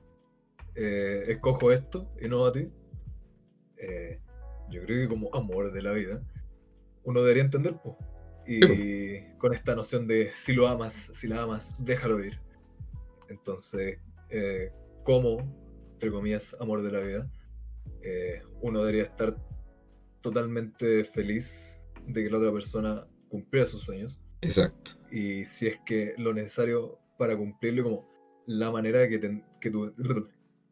eh, 0.75 1.25
escojo 1.28 1.70
esto 1.70 2.11
y 2.20 2.28
no 2.28 2.44
a 2.44 2.52
ti, 2.52 2.68
eh, 3.76 4.20
yo 4.70 4.82
creo 4.82 5.02
que 5.02 5.08
como 5.08 5.32
amor 5.34 5.72
de 5.72 5.82
la 5.82 5.92
vida, 5.92 6.22
uno 7.04 7.20
debería 7.20 7.44
entender, 7.44 7.76
pues. 7.82 7.96
Y 8.44 9.22
con 9.38 9.54
esta 9.54 9.76
noción 9.76 10.08
de 10.08 10.30
si 10.34 10.52
lo 10.52 10.66
amas, 10.66 10.94
si 11.12 11.28
la 11.28 11.42
amas, 11.42 11.76
déjalo 11.78 12.25
ir. 12.25 12.40
Entonces, 13.28 13.99
eh, 14.30 14.72
como, 15.02 15.38
entre 15.94 16.11
comillas, 16.11 16.56
amor 16.61 16.82
de 16.82 16.92
la 16.92 17.00
vida, 17.00 17.30
eh, 18.02 18.42
uno 18.61 18.80
debería 18.80 19.04
estar 19.04 19.37
totalmente 20.21 21.04
feliz 21.04 21.76
de 22.06 22.23
que 22.25 22.30
la 22.30 22.38
otra 22.38 22.52
persona 22.52 23.06
cumpliera 23.28 23.66
sus 23.66 23.82
sueños. 23.82 24.18
exacto, 24.40 24.92
Y 25.11 25.44
si 25.44 25.66
es 25.66 25.78
que 25.85 26.14
lo 26.18 26.32
necesario 26.32 26.99
para 27.18 27.37
cumplirlo, 27.37 27.85
como 27.85 28.09
la 28.47 28.71
manera 28.71 29.09
que, 29.09 29.18
ten- 29.18 29.44
que, 29.61 29.71
tu- 29.71 29.94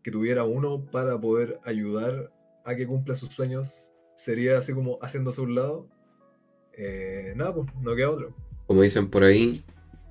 que 0.02 0.10
tuviera 0.10 0.44
uno 0.44 0.84
para 0.90 1.20
poder 1.20 1.60
ayudar 1.64 2.32
a 2.64 2.74
que 2.74 2.86
cumpla 2.86 3.14
sus 3.14 3.30
sueños, 3.30 3.92
sería 4.16 4.58
así 4.58 4.72
como 4.72 4.98
haciéndose 5.02 5.40
a 5.40 5.44
un 5.44 5.54
lado. 5.54 5.88
eh, 6.72 7.32
nada, 7.36 7.54
pues 7.54 7.68
no 7.82 7.94
queda 7.94 8.10
otro. 8.10 8.34
como 8.66 8.82
dicen 8.82 9.10
por 9.10 9.24
ahí, 9.24 9.64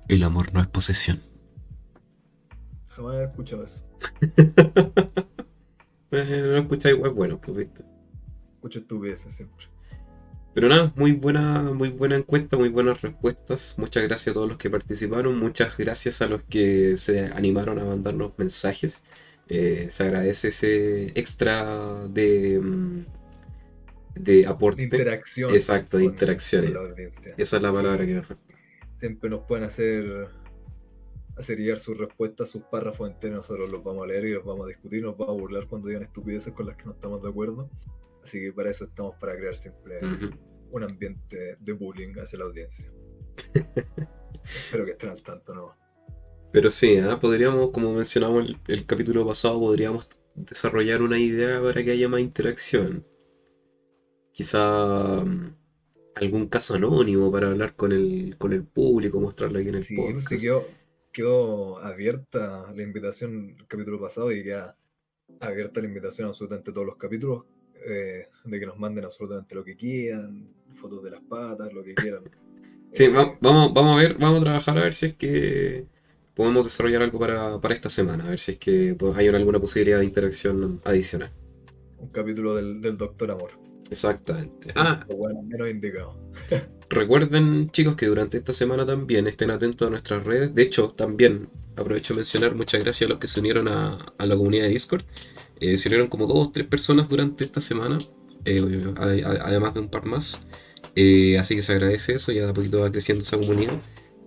el 0.08 0.22
amor 0.22 0.52
no 0.52 0.60
es 0.60 0.66
posesión. 0.68 1.20
Jamás 2.88 3.16
he 3.16 3.24
escuchado 3.24 3.64
eso. 3.64 3.80
Eh, 6.12 6.42
no 6.44 6.58
escucháis 6.58 6.96
igual, 6.96 7.12
bueno, 7.12 7.40
pues 7.40 7.56
viste. 7.56 7.84
Escucho 8.56 8.80
estupideces 8.80 9.32
siempre. 9.32 9.66
Pero 10.52 10.68
nada, 10.68 10.92
muy 10.96 11.12
buena, 11.12 11.62
muy 11.62 11.90
buena 11.90 12.16
encuesta, 12.16 12.56
muy 12.56 12.68
buenas 12.68 13.00
respuestas. 13.00 13.76
Muchas 13.78 14.02
gracias 14.02 14.32
a 14.32 14.34
todos 14.34 14.48
los 14.48 14.56
que 14.56 14.68
participaron, 14.68 15.38
muchas 15.38 15.76
gracias 15.76 16.20
a 16.22 16.26
los 16.26 16.42
que 16.42 16.96
se 16.96 17.26
animaron 17.26 17.78
a 17.78 17.84
mandarnos 17.84 18.32
mensajes. 18.36 19.04
Eh, 19.48 19.86
se 19.90 20.04
agradece 20.04 20.48
ese 20.48 21.06
extra 21.18 22.06
de, 22.08 22.58
mm, 22.60 23.04
de 24.16 24.46
aporte. 24.46 24.78
De 24.78 24.84
interacción. 24.84 25.50
Exacto, 25.52 25.98
de 25.98 26.04
interacciones. 26.04 26.72
Esa 27.36 27.56
es 27.56 27.62
la 27.62 27.72
palabra 27.72 28.04
que 28.04 28.14
me 28.14 28.22
falta. 28.22 28.54
Siempre 28.96 29.30
nos 29.30 29.42
pueden 29.46 29.64
hacer, 29.64 30.28
hacer 31.40 31.58
llegar 31.58 31.78
sus 31.78 31.96
respuestas, 31.96 32.48
sus 32.48 32.62
párrafos 32.62 33.10
enteros. 33.10 33.38
Nosotros 33.38 33.70
los 33.70 33.82
vamos 33.82 34.04
a 34.04 34.06
leer 34.06 34.24
y 34.26 34.32
los 34.32 34.44
vamos 34.44 34.66
a 34.66 34.68
discutir. 34.68 35.02
Nos 35.02 35.16
vamos 35.16 35.36
a 35.36 35.40
burlar 35.40 35.66
cuando 35.66 35.88
digan 35.88 36.02
estupideces 36.04 36.52
con 36.52 36.66
las 36.66 36.76
que 36.76 36.84
no 36.84 36.92
estamos 36.92 37.22
de 37.22 37.28
acuerdo. 37.28 37.68
Así 38.22 38.40
que 38.40 38.52
para 38.52 38.70
eso 38.70 38.84
estamos, 38.84 39.16
para 39.16 39.36
crear 39.36 39.56
siempre 39.56 40.00
un 40.70 40.82
ambiente 40.82 41.56
de 41.58 41.72
bullying 41.72 42.14
hacia 42.18 42.38
la 42.38 42.44
audiencia. 42.46 42.90
Espero 44.44 44.84
que 44.84 44.92
estén 44.92 45.10
al 45.10 45.22
tanto, 45.22 45.54
¿no? 45.54 45.74
Pero 46.52 46.70
sí, 46.70 46.96
¿ah? 46.98 47.18
podríamos, 47.20 47.70
como 47.70 47.92
mencionamos 47.92 48.48
el, 48.48 48.56
el 48.68 48.86
capítulo 48.86 49.26
pasado, 49.26 49.58
podríamos 49.60 50.08
desarrollar 50.34 51.02
una 51.02 51.18
idea 51.18 51.62
para 51.62 51.82
que 51.84 51.92
haya 51.92 52.08
más 52.08 52.20
interacción. 52.20 53.06
Quizá 54.32 55.22
mm, 55.24 55.54
algún 56.16 56.48
caso 56.48 56.74
anónimo 56.74 57.30
para 57.30 57.48
hablar 57.48 57.74
con 57.76 57.92
el, 57.92 58.36
con 58.38 58.52
el 58.52 58.64
público, 58.64 59.20
mostrarlo 59.20 59.58
aquí 59.58 59.68
en 59.68 59.76
el 59.76 59.84
Sí, 59.84 59.96
pues, 59.96 60.24
podcast. 60.24 60.70
Quedó, 61.22 61.78
abierta 61.78 62.72
la 62.74 62.82
invitación 62.82 63.56
el 63.58 63.66
capítulo 63.66 64.00
pasado 64.00 64.32
y 64.32 64.42
queda 64.44 64.76
abierta 65.40 65.80
la 65.80 65.88
invitación 65.88 66.26
a 66.26 66.28
absolutamente 66.30 66.72
todos 66.72 66.86
los 66.86 66.96
capítulos 66.96 67.44
eh, 67.86 68.28
de 68.44 68.60
que 68.60 68.66
nos 68.66 68.78
manden 68.78 69.04
absolutamente 69.04 69.54
lo 69.54 69.64
que 69.64 69.76
quieran, 69.76 70.48
fotos 70.74 71.02
de 71.02 71.10
las 71.10 71.22
patas, 71.22 71.72
lo 71.72 71.82
que 71.82 71.94
quieran. 71.94 72.24
Sí, 72.92 73.08
va- 73.08 73.36
vamos, 73.40 73.72
vamos 73.72 73.98
a 73.98 74.02
ver, 74.02 74.14
vamos 74.18 74.40
a 74.40 74.44
trabajar 74.44 74.78
a 74.78 74.82
ver 74.82 74.94
si 74.94 75.06
es 75.06 75.14
que 75.14 75.86
podemos 76.34 76.64
desarrollar 76.64 77.02
algo 77.02 77.18
para, 77.18 77.60
para 77.60 77.74
esta 77.74 77.88
semana, 77.90 78.26
a 78.26 78.30
ver 78.30 78.38
si 78.38 78.52
es 78.52 78.58
que 78.58 78.94
pues, 78.98 79.16
hay 79.16 79.28
alguna 79.28 79.60
posibilidad 79.60 79.98
de 80.00 80.04
interacción 80.04 80.80
adicional. 80.84 81.30
un 81.98 82.08
capítulo 82.08 82.56
del, 82.56 82.80
del 82.80 82.96
Doctor 82.96 83.30
Amor. 83.30 83.59
Exactamente. 83.90 84.72
Ah, 84.76 85.04
bueno, 85.16 85.42
menos 85.42 85.68
indicado. 85.68 86.16
Recuerden, 86.90 87.70
chicos, 87.70 87.96
que 87.96 88.06
durante 88.06 88.38
esta 88.38 88.52
semana 88.52 88.84
también 88.86 89.26
estén 89.26 89.50
atentos 89.50 89.86
a 89.86 89.90
nuestras 89.90 90.24
redes. 90.24 90.54
De 90.54 90.62
hecho, 90.62 90.88
también 90.90 91.48
aprovecho 91.76 92.14
de 92.14 92.18
mencionar 92.18 92.54
muchas 92.54 92.82
gracias 92.82 93.06
a 93.08 93.10
los 93.10 93.18
que 93.20 93.26
se 93.28 93.40
unieron 93.40 93.68
a, 93.68 94.12
a 94.18 94.26
la 94.26 94.36
comunidad 94.36 94.64
de 94.64 94.70
Discord. 94.70 95.04
Eh, 95.60 95.76
se 95.76 95.88
unieron 95.88 96.08
como 96.08 96.26
dos 96.26 96.48
o 96.48 96.50
tres 96.52 96.66
personas 96.66 97.08
durante 97.08 97.44
esta 97.44 97.60
semana, 97.60 97.98
eh, 98.44 98.92
a- 98.96 99.02
a- 99.04 99.46
además 99.48 99.74
de 99.74 99.80
un 99.80 99.88
par 99.88 100.04
más. 100.06 100.44
Eh, 100.96 101.38
así 101.38 101.54
que 101.56 101.62
se 101.62 101.72
agradece 101.72 102.14
eso, 102.14 102.32
ya 102.32 102.44
de 102.44 102.50
a 102.50 102.54
poquito 102.54 102.80
va 102.80 102.90
creciendo 102.90 103.22
esa 103.24 103.38
comunidad. 103.38 103.74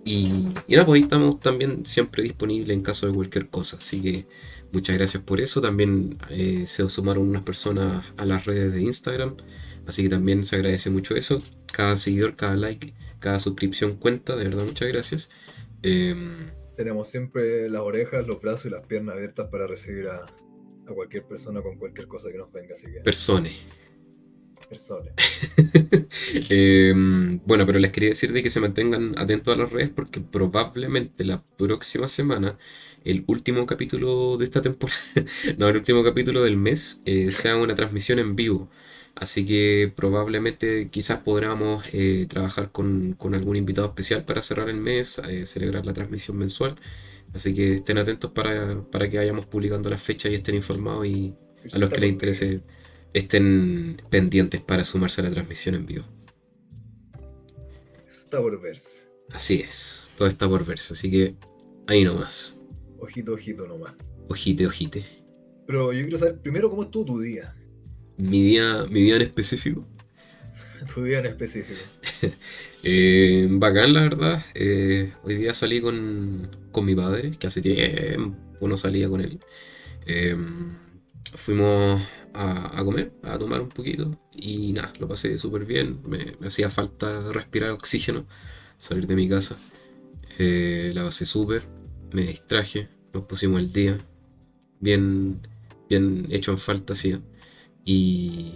Y, 0.04 0.48
y 0.66 0.74
nada, 0.74 0.84
pues 0.86 0.96
ahí 0.98 1.02
estamos 1.02 1.40
también 1.40 1.86
siempre 1.86 2.22
disponibles 2.22 2.70
en 2.76 2.82
caso 2.82 3.06
de 3.06 3.14
cualquier 3.14 3.48
cosa. 3.48 3.78
Así 3.78 4.00
que 4.02 4.26
muchas 4.74 4.96
gracias 4.98 5.22
por 5.22 5.40
eso. 5.40 5.60
También 5.62 6.18
eh, 6.30 6.64
se 6.66 6.88
sumaron 6.90 7.28
unas 7.28 7.44
personas 7.44 8.04
a 8.16 8.24
las 8.26 8.44
redes 8.44 8.72
de 8.74 8.82
Instagram. 8.82 9.36
Así 9.86 10.02
que 10.02 10.08
también 10.10 10.44
se 10.44 10.56
agradece 10.56 10.90
mucho 10.90 11.14
eso. 11.16 11.42
Cada 11.72 11.96
seguidor, 11.96 12.36
cada 12.36 12.56
like, 12.56 12.94
cada 13.20 13.38
suscripción 13.38 13.96
cuenta. 13.96 14.36
De 14.36 14.44
verdad, 14.44 14.64
muchas 14.64 14.88
gracias. 14.88 15.30
Em, 15.82 16.46
Tenemos 16.76 17.08
siempre 17.08 17.68
las 17.70 17.82
orejas, 17.82 18.26
los 18.26 18.40
brazos 18.40 18.66
y 18.66 18.70
las 18.70 18.86
piernas 18.86 19.16
abiertas 19.16 19.48
para 19.48 19.66
recibir 19.66 20.08
a, 20.08 20.24
a 20.24 20.94
cualquier 20.94 21.24
persona 21.26 21.62
con 21.62 21.78
cualquier 21.78 22.08
cosa 22.08 22.30
que 22.32 22.38
nos 22.38 22.50
venga, 22.52 22.72
así 22.72 22.86
que 22.92 23.00
Personas. 23.00 23.52
personas. 24.68 25.12
Eh, 26.50 26.92
bueno, 27.44 27.66
pero 27.66 27.78
les 27.78 27.90
quería 27.92 28.10
decir 28.10 28.32
de 28.32 28.42
que 28.42 28.50
se 28.50 28.60
mantengan 28.60 29.18
atentos 29.18 29.54
a 29.54 29.58
las 29.60 29.72
redes 29.72 29.90
porque 29.90 30.20
probablemente 30.20 31.24
la 31.24 31.42
próxima 31.42 32.08
semana, 32.08 32.58
el 33.04 33.24
último 33.26 33.66
capítulo 33.66 34.36
de 34.38 34.44
esta 34.46 34.62
temporada, 34.62 34.98
no, 35.58 35.68
el 35.68 35.76
último 35.76 36.02
capítulo 36.02 36.42
del 36.42 36.56
mes, 36.56 37.02
eh, 37.04 37.30
sea 37.30 37.56
una 37.56 37.74
transmisión 37.74 38.18
en 38.18 38.34
vivo. 38.34 38.70
Así 39.14 39.46
que 39.46 39.92
probablemente 39.94 40.88
quizás 40.90 41.18
podamos 41.20 41.84
eh, 41.92 42.26
trabajar 42.28 42.72
con, 42.72 43.12
con 43.12 43.34
algún 43.34 43.56
invitado 43.56 43.86
especial 43.86 44.24
para 44.24 44.42
cerrar 44.42 44.68
el 44.68 44.78
mes, 44.78 45.20
eh, 45.28 45.46
celebrar 45.46 45.86
la 45.86 45.92
transmisión 45.92 46.36
mensual. 46.36 46.74
Así 47.32 47.54
que 47.54 47.76
estén 47.76 47.98
atentos 47.98 48.32
para, 48.32 48.82
para 48.90 49.08
que 49.08 49.18
vayamos 49.18 49.46
publicando 49.46 49.88
las 49.88 50.02
fechas 50.02 50.32
y 50.32 50.34
estén 50.34 50.56
informados 50.56 51.06
y 51.06 51.34
a 51.72 51.78
los 51.78 51.90
que 51.90 52.00
les 52.00 52.10
interese 52.10 52.62
estén 53.12 54.02
pendientes 54.10 54.60
para 54.60 54.84
sumarse 54.84 55.20
a 55.20 55.24
la 55.24 55.30
transmisión 55.30 55.76
en 55.76 55.86
vivo. 55.86 56.04
Está 58.08 58.38
por 58.40 58.60
verse. 58.60 59.04
Así 59.30 59.60
es, 59.60 60.12
todo 60.18 60.28
está 60.28 60.48
por 60.48 60.66
verse, 60.66 60.92
así 60.92 61.10
que 61.10 61.36
ahí 61.86 62.04
nomás. 62.04 62.53
Ojito, 63.04 63.34
ojito 63.34 63.66
nomás. 63.66 63.92
Ojite, 64.28 64.66
ojite. 64.66 65.04
Pero 65.66 65.92
yo 65.92 66.00
quiero 66.04 66.16
saber 66.16 66.40
primero 66.40 66.70
cómo 66.70 66.84
estuvo 66.84 67.04
tu 67.04 67.20
día. 67.20 67.54
Mi 68.16 68.42
día, 68.42 68.86
mi 68.88 69.02
día 69.02 69.16
en 69.16 69.22
específico. 69.22 69.86
Tu 70.94 71.04
día 71.04 71.18
en 71.18 71.26
específico. 71.26 71.80
Eh, 72.86 73.46
bacán, 73.50 73.94
la 73.94 74.02
verdad. 74.02 74.44
Eh, 74.54 75.12
hoy 75.22 75.36
día 75.36 75.54
salí 75.54 75.80
con, 75.80 76.50
con 76.70 76.84
mi 76.84 76.94
padre, 76.94 77.32
que 77.38 77.46
hace 77.46 77.62
tiempo 77.62 78.68
no 78.68 78.76
salía 78.76 79.08
con 79.08 79.22
él. 79.22 79.40
Eh, 80.06 80.36
fuimos 81.34 82.02
a, 82.34 82.78
a 82.78 82.84
comer, 82.84 83.12
a 83.22 83.38
tomar 83.38 83.62
un 83.62 83.70
poquito. 83.70 84.12
Y 84.32 84.72
nada, 84.74 84.92
lo 84.98 85.08
pasé 85.08 85.38
súper 85.38 85.64
bien. 85.64 86.00
Me, 86.06 86.36
me 86.40 86.48
hacía 86.48 86.68
falta 86.68 87.32
respirar 87.32 87.70
oxígeno, 87.70 88.26
salir 88.76 89.06
de 89.06 89.14
mi 89.14 89.28
casa. 89.30 89.56
La 90.38 91.04
pasé 91.04 91.24
súper, 91.24 91.64
me 92.12 92.22
distraje, 92.22 92.88
nos 93.14 93.24
pusimos 93.24 93.60
el 93.60 93.72
día. 93.72 93.98
Bien, 94.80 95.40
bien 95.88 96.26
hecho 96.30 96.50
en 96.52 96.58
falta, 96.58 96.94
sí. 96.94 97.16
Y, 97.84 98.54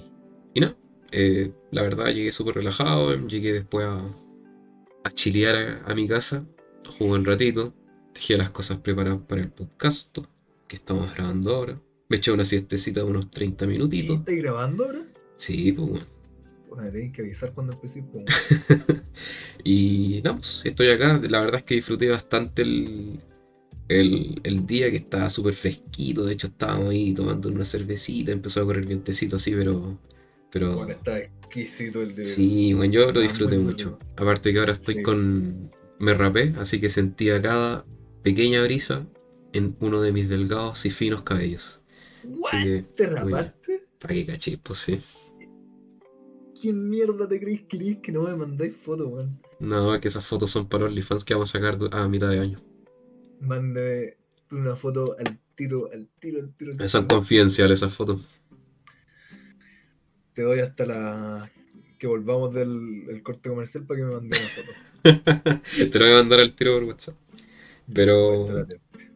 y 0.55 0.61
nada, 0.61 0.77
eh, 1.13 1.53
la 1.71 1.83
verdad 1.83 2.07
llegué 2.07 2.33
súper 2.33 2.57
relajado, 2.57 3.15
llegué 3.27 3.53
después 3.53 3.87
a, 3.87 4.03
a 5.05 5.11
chilear 5.11 5.83
a, 5.87 5.93
a 5.93 5.95
mi 5.95 6.07
casa, 6.09 6.45
jugué 6.99 7.13
un 7.13 7.25
ratito, 7.25 7.75
dejé 8.15 8.37
las 8.37 8.51
cosas 8.51 8.79
preparadas 8.79 9.21
para 9.27 9.43
el 9.43 9.51
podcast 9.51 10.19
que 10.67 10.77
estamos 10.77 11.15
grabando 11.15 11.55
ahora. 11.55 11.81
Me 12.09 12.17
eché 12.17 12.33
una 12.33 12.45
siestecita 12.45 13.03
de 13.03 13.07
unos 13.07 13.31
30 13.31 13.65
¿Y 13.65 13.69
minutitos. 13.69 14.19
¿Estás 14.19 14.37
grabando 14.37 14.85
ahora? 14.85 15.03
Sí, 15.37 15.73
pues 15.73 15.89
bueno. 15.89 16.07
Bueno, 16.69 17.13
que 17.13 17.23
avisar 17.23 17.53
cuando 17.53 17.73
empecé. 17.73 18.03
pues. 18.03 18.25
Y 19.65 20.21
nada, 20.23 20.37
pues, 20.37 20.63
estoy 20.65 20.89
acá. 20.91 21.21
La 21.29 21.41
verdad 21.41 21.57
es 21.57 21.65
que 21.65 21.75
disfruté 21.75 22.09
bastante 22.11 22.63
el, 22.63 23.19
el, 23.89 24.41
el 24.45 24.67
día 24.67 24.91
que 24.91 24.99
estaba 24.99 25.31
súper 25.31 25.55
fresquito. 25.55 26.25
De 26.25 26.35
hecho, 26.35 26.49
estábamos 26.49 26.91
ahí 26.91 27.15
tomando 27.15 27.49
una 27.49 27.65
cervecita. 27.65 28.33
Empezó 28.33 28.61
a 28.63 28.65
correr 28.67 28.87
vientecito 28.87 29.37
así, 29.37 29.53
pero. 29.55 29.99
Pero. 30.51 30.77
Bueno, 30.77 30.93
está 30.93 31.19
exquisito 31.19 32.03
el 32.03 32.15
de. 32.15 32.25
Sí, 32.25 32.73
bueno, 32.75 32.93
yo 32.93 33.13
lo 33.13 33.21
disfruté 33.21 33.59
mucho. 33.59 33.93
bueno. 33.93 34.13
Aparte 34.17 34.53
que 34.53 34.59
ahora 34.59 34.73
estoy 34.73 34.97
Sí. 34.97 35.03
con... 35.03 35.71
Me 36.01 36.15
rapé, 36.15 36.55
así 36.59 36.81
que 36.81 36.91
sentía 36.91 37.43
cada 37.43 37.85
pequeña 38.23 38.63
brisa 38.63 39.07
en 39.53 39.77
uno 39.81 40.01
de 40.01 40.13
mis 40.13 40.29
delgados 40.29 40.87
y 40.87 40.91
finos 40.91 41.23
cabellos. 41.23 41.83
¿What? 42.23 42.55
Así 42.55 42.65
que, 42.65 42.83
¿Te 42.97 43.09
bien. 43.09 43.17
rapaste? 43.17 43.89
para 43.99 44.15
que 44.15 44.27
caché, 44.27 44.59
pues 44.59 44.79
sí. 44.79 45.01
¿Quién 46.61 46.89
mierda 46.89 47.29
te 47.29 47.41
crees 47.41 47.63
que 47.69 48.01
que 48.01 48.13
no 48.13 48.23
me 48.23 48.37
mandáis 48.37 48.77
fotos, 48.77 49.09
weón? 49.09 49.41
No, 49.61 49.99
que 50.01 50.09
esas 50.09 50.27
fotos 50.27 50.51
son 50.51 50.69
para 50.69 50.85
OnlyFans 50.87 51.25
que 51.25 51.35
vamos 51.35 51.55
a 51.55 51.59
sacar 51.59 51.79
a 51.93 52.09
mitad 52.09 52.29
de 52.31 52.41
año. 52.41 52.63
Mándame 53.41 54.17
una 54.51 54.77
foto 54.77 55.17
al 55.19 55.39
tiro, 55.55 55.91
al 55.93 56.09
tiro, 56.19 56.41
al 56.41 56.55
tiro. 56.55 56.75
al 56.79 56.89
Son 56.89 57.07
confidenciales 57.07 57.81
esas 57.81 57.93
fotos. 57.93 58.21
Te 60.35 60.43
doy 60.43 60.61
hasta 60.61 60.87
la. 60.87 61.51
que 61.99 62.07
volvamos 62.07 62.55
del 62.55 63.05
el 63.09 63.23
corte 63.23 63.49
comercial 63.49 63.85
para 63.85 64.01
que 64.01 64.07
me 64.07 64.15
mande 64.15 64.39
una 64.39 64.49
foto. 64.49 65.61
Te 65.91 65.99
lo 65.99 66.05
voy 66.05 66.15
a 66.15 66.19
mandar 66.19 66.41
al 66.41 66.55
tiro 66.55 66.75
por 66.75 66.85
WhatsApp. 66.85 67.17
Pero-. 67.93 68.67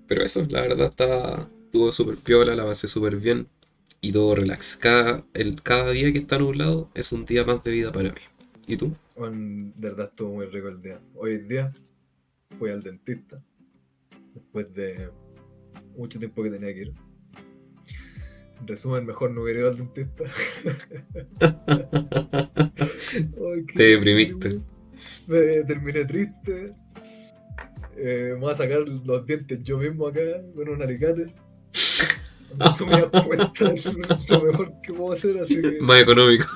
Pero 0.06 0.24
eso, 0.24 0.46
la 0.50 0.60
verdad 0.60 0.88
está... 0.90 1.48
Estuvo 1.64 1.90
súper 1.90 2.16
piola, 2.16 2.54
la 2.54 2.66
pasé 2.66 2.86
súper 2.86 3.16
bien. 3.16 3.48
Y 4.02 4.12
todo 4.12 4.34
relax. 4.34 4.76
Cada, 4.76 5.24
el, 5.32 5.62
cada 5.62 5.90
día 5.92 6.12
que 6.12 6.18
está 6.18 6.38
nublado 6.38 6.90
es 6.94 7.12
un 7.12 7.24
día 7.24 7.44
más 7.44 7.64
de 7.64 7.70
vida 7.70 7.92
para 7.92 8.10
mí. 8.10 8.20
¿Y 8.66 8.76
tú? 8.76 8.94
Weón, 9.16 9.72
de 9.76 9.88
verdad 9.88 10.08
estuvo 10.10 10.34
muy 10.34 10.46
rico 10.46 10.68
el 10.68 10.82
día. 10.82 11.00
Hoy 11.14 11.38
día 11.38 11.72
fui 12.58 12.70
al 12.70 12.82
dentista. 12.82 13.42
Después 14.34 14.72
de 14.74 15.08
mucho 15.96 16.18
tiempo 16.18 16.42
que 16.42 16.50
tenía 16.50 16.72
que 16.74 16.80
ir. 16.82 16.92
En 18.60 18.66
resumen, 18.68 19.04
mejor 19.06 19.30
no 19.32 19.42
hubiera 19.42 19.60
ido 19.60 19.68
al 19.70 19.76
dentista. 19.76 20.24
Ay, 23.14 23.64
Te 23.74 23.82
deprimiste. 23.82 24.60
Me 25.26 25.64
terminé 25.64 26.04
triste. 26.04 26.72
Eh, 27.96 28.30
me 28.34 28.40
voy 28.40 28.52
a 28.52 28.54
sacar 28.54 28.80
los 28.88 29.26
dientes 29.26 29.62
yo 29.62 29.78
mismo 29.78 30.06
acá 30.06 30.20
con 30.54 30.68
un 30.68 30.82
alicate. 30.82 31.34
No 32.58 32.86
me 32.86 33.02
cuenta, 33.26 33.72
es 33.72 33.84
lo 34.28 34.40
mejor 34.42 34.72
que 34.82 34.92
puedo 34.92 35.12
hacer, 35.12 35.38
así 35.38 35.60
que 35.60 35.80
Más 35.80 36.02
económico. 36.02 36.46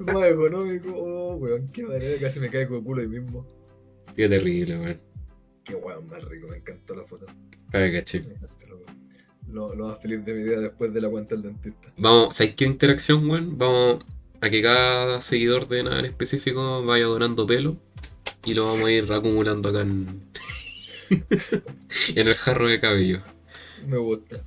más 0.00 0.26
económico. 0.26 0.92
Oh, 0.94 1.36
weón, 1.36 1.66
qué 1.72 1.82
manera, 1.82 2.18
casi 2.20 2.40
me 2.40 2.48
caigo 2.50 2.76
de 2.76 2.82
culo 2.84 3.00
ahí 3.02 3.08
mismo. 3.08 3.46
Qué 4.14 4.28
terrible, 4.28 4.78
weón. 4.78 5.00
Qué 5.64 5.74
weón 5.74 6.08
más 6.08 6.22
rico, 6.24 6.46
me 6.48 6.58
encantó 6.58 6.94
la 6.94 7.04
foto. 7.04 7.26
Para 7.72 7.90
que 7.90 8.22
loco. 8.68 8.84
Lo, 9.50 9.74
lo 9.74 9.88
más 9.88 10.02
feliz 10.02 10.24
de 10.24 10.34
mi 10.34 10.44
día 10.44 10.60
después 10.60 10.92
de 10.92 11.00
la 11.00 11.08
cuenta 11.08 11.34
del 11.34 11.42
dentista. 11.42 11.92
Vamos, 11.96 12.36
¿sabes 12.36 12.54
qué 12.54 12.66
interacción, 12.66 13.28
weón? 13.28 13.56
Vamos 13.56 14.04
a 14.40 14.50
que 14.50 14.62
cada 14.62 15.20
seguidor 15.20 15.68
de 15.68 15.82
nada 15.82 16.00
en 16.00 16.06
específico 16.06 16.84
vaya 16.84 17.06
donando 17.06 17.46
pelo 17.46 17.76
y 18.44 18.54
lo 18.54 18.66
vamos 18.66 18.84
a 18.84 18.92
ir 18.92 19.10
acumulando 19.10 19.70
acá 19.70 19.80
en, 19.80 20.22
en 22.14 22.28
el 22.28 22.34
jarro 22.34 22.68
de 22.68 22.80
cabello. 22.80 23.22
Me 23.86 23.96
gusta. 23.96 24.42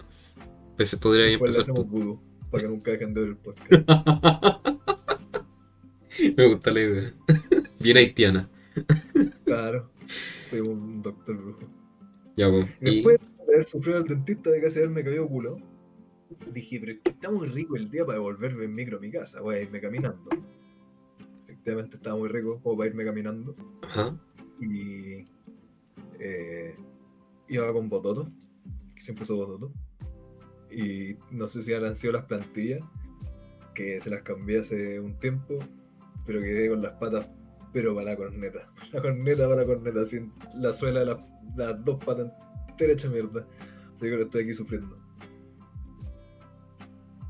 Pues 0.75 0.95
podría 0.97 1.25
Después 1.25 1.51
le 1.51 1.57
empezar 1.57 1.73
hacemos 1.73 1.89
vudú 1.89 2.19
para 2.51 2.63
que 2.63 2.69
nunca 2.69 2.91
dejen 2.91 3.13
de 3.13 3.21
ver 3.21 3.29
el 3.29 3.37
podcast. 3.37 3.71
Me 6.37 6.47
gusta 6.47 6.71
la 6.71 6.79
idea. 6.79 7.13
Bien 7.79 7.97
haitiana. 7.97 8.49
Claro. 9.45 9.89
Un 10.53 11.01
doctor 11.01 11.37
brujo. 11.37 11.67
Ya. 12.35 12.47
Y 12.81 12.95
Después 12.95 13.19
de 13.19 13.43
haber 13.43 13.63
sufrido 13.63 13.97
el 13.99 14.05
dentista 14.05 14.49
de 14.49 14.61
casi 14.61 14.79
haberme 14.79 15.03
caído 15.03 15.27
culo, 15.27 15.57
dije, 16.53 16.79
pero 16.79 16.91
es 16.93 16.99
que 16.99 17.09
está 17.11 17.31
muy 17.31 17.47
rico 17.47 17.75
el 17.75 17.89
día 17.89 18.05
para 18.05 18.19
devolverme 18.19 18.65
en 18.65 18.75
micro 18.75 18.97
a 18.97 19.01
mi 19.01 19.11
casa, 19.11 19.41
voy 19.41 19.55
a 19.55 19.61
irme 19.61 19.81
caminando. 19.81 20.29
Efectivamente 21.43 21.97
estaba 21.97 22.17
muy 22.17 22.29
rico 22.29 22.59
como 22.61 22.77
para 22.77 22.89
irme 22.89 23.05
caminando. 23.05 23.55
Ajá. 23.83 24.17
Y 24.59 25.27
eh, 26.19 26.75
iba 27.47 27.73
con 27.73 27.89
Bototo, 27.89 28.31
que 28.95 29.01
siempre 29.01 29.23
uso 29.23 29.35
Bototo. 29.35 29.71
Y 30.71 31.15
no 31.31 31.47
sé 31.47 31.61
si 31.61 31.73
han 31.73 31.95
sido 31.95 32.13
las 32.13 32.25
plantillas, 32.25 32.81
que 33.73 33.99
se 33.99 34.09
las 34.09 34.23
cambié 34.23 34.59
hace 34.59 34.99
un 34.99 35.17
tiempo, 35.19 35.59
pero 36.25 36.39
quedé 36.41 36.69
con 36.69 36.81
las 36.81 36.93
patas, 36.93 37.27
pero 37.77 37.93
para 37.93 38.09
la 38.09 38.17
corneta. 38.17 38.67
La 38.91 39.01
corneta 39.03 39.47
para 39.47 39.61
la 39.61 39.67
corneta, 39.67 40.03
sin 40.03 40.33
la 40.55 40.73
suela 40.73 41.01
de 41.01 41.05
las, 41.05 41.17
las 41.55 41.85
dos 41.85 42.03
patas 42.03 42.31
entera 42.69 42.93
hecha 42.93 43.07
mierda. 43.07 43.45
Así 43.95 44.05
que 44.07 44.21
estoy 44.21 44.43
aquí 44.43 44.53
sufriendo. 44.55 44.97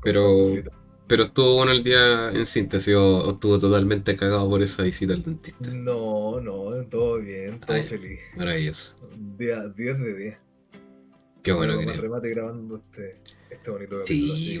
Pero-. 0.02 0.54
Pero 1.06 1.24
estuvo 1.24 1.56
bueno 1.56 1.72
el 1.72 1.82
día 1.84 2.30
en 2.30 2.44
síntesis 2.44 2.94
o, 2.94 3.30
estuvo 3.30 3.58
totalmente 3.58 4.14
cagado 4.14 4.48
por 4.48 4.62
esa 4.62 4.82
visita 4.82 5.14
al 5.14 5.22
dentista. 5.22 5.70
No, 5.70 6.40
no, 6.40 6.70
todo 6.86 7.18
bien, 7.18 7.60
todo 7.60 7.76
Ay. 7.76 7.84
feliz. 7.84 8.20
Maravilloso. 8.36 8.94
Día, 9.38 9.68
10 9.68 9.98
de 10.00 10.16
10. 10.16 10.38
Qué 11.42 11.52
bueno 11.52 11.78
que 11.78 11.86
remate 11.92 12.28
grabando 12.30 12.76
este, 12.76 13.22
este 13.50 13.70
bonito 13.70 13.98
capítulo. 13.98 14.34
Sí, 14.34 14.60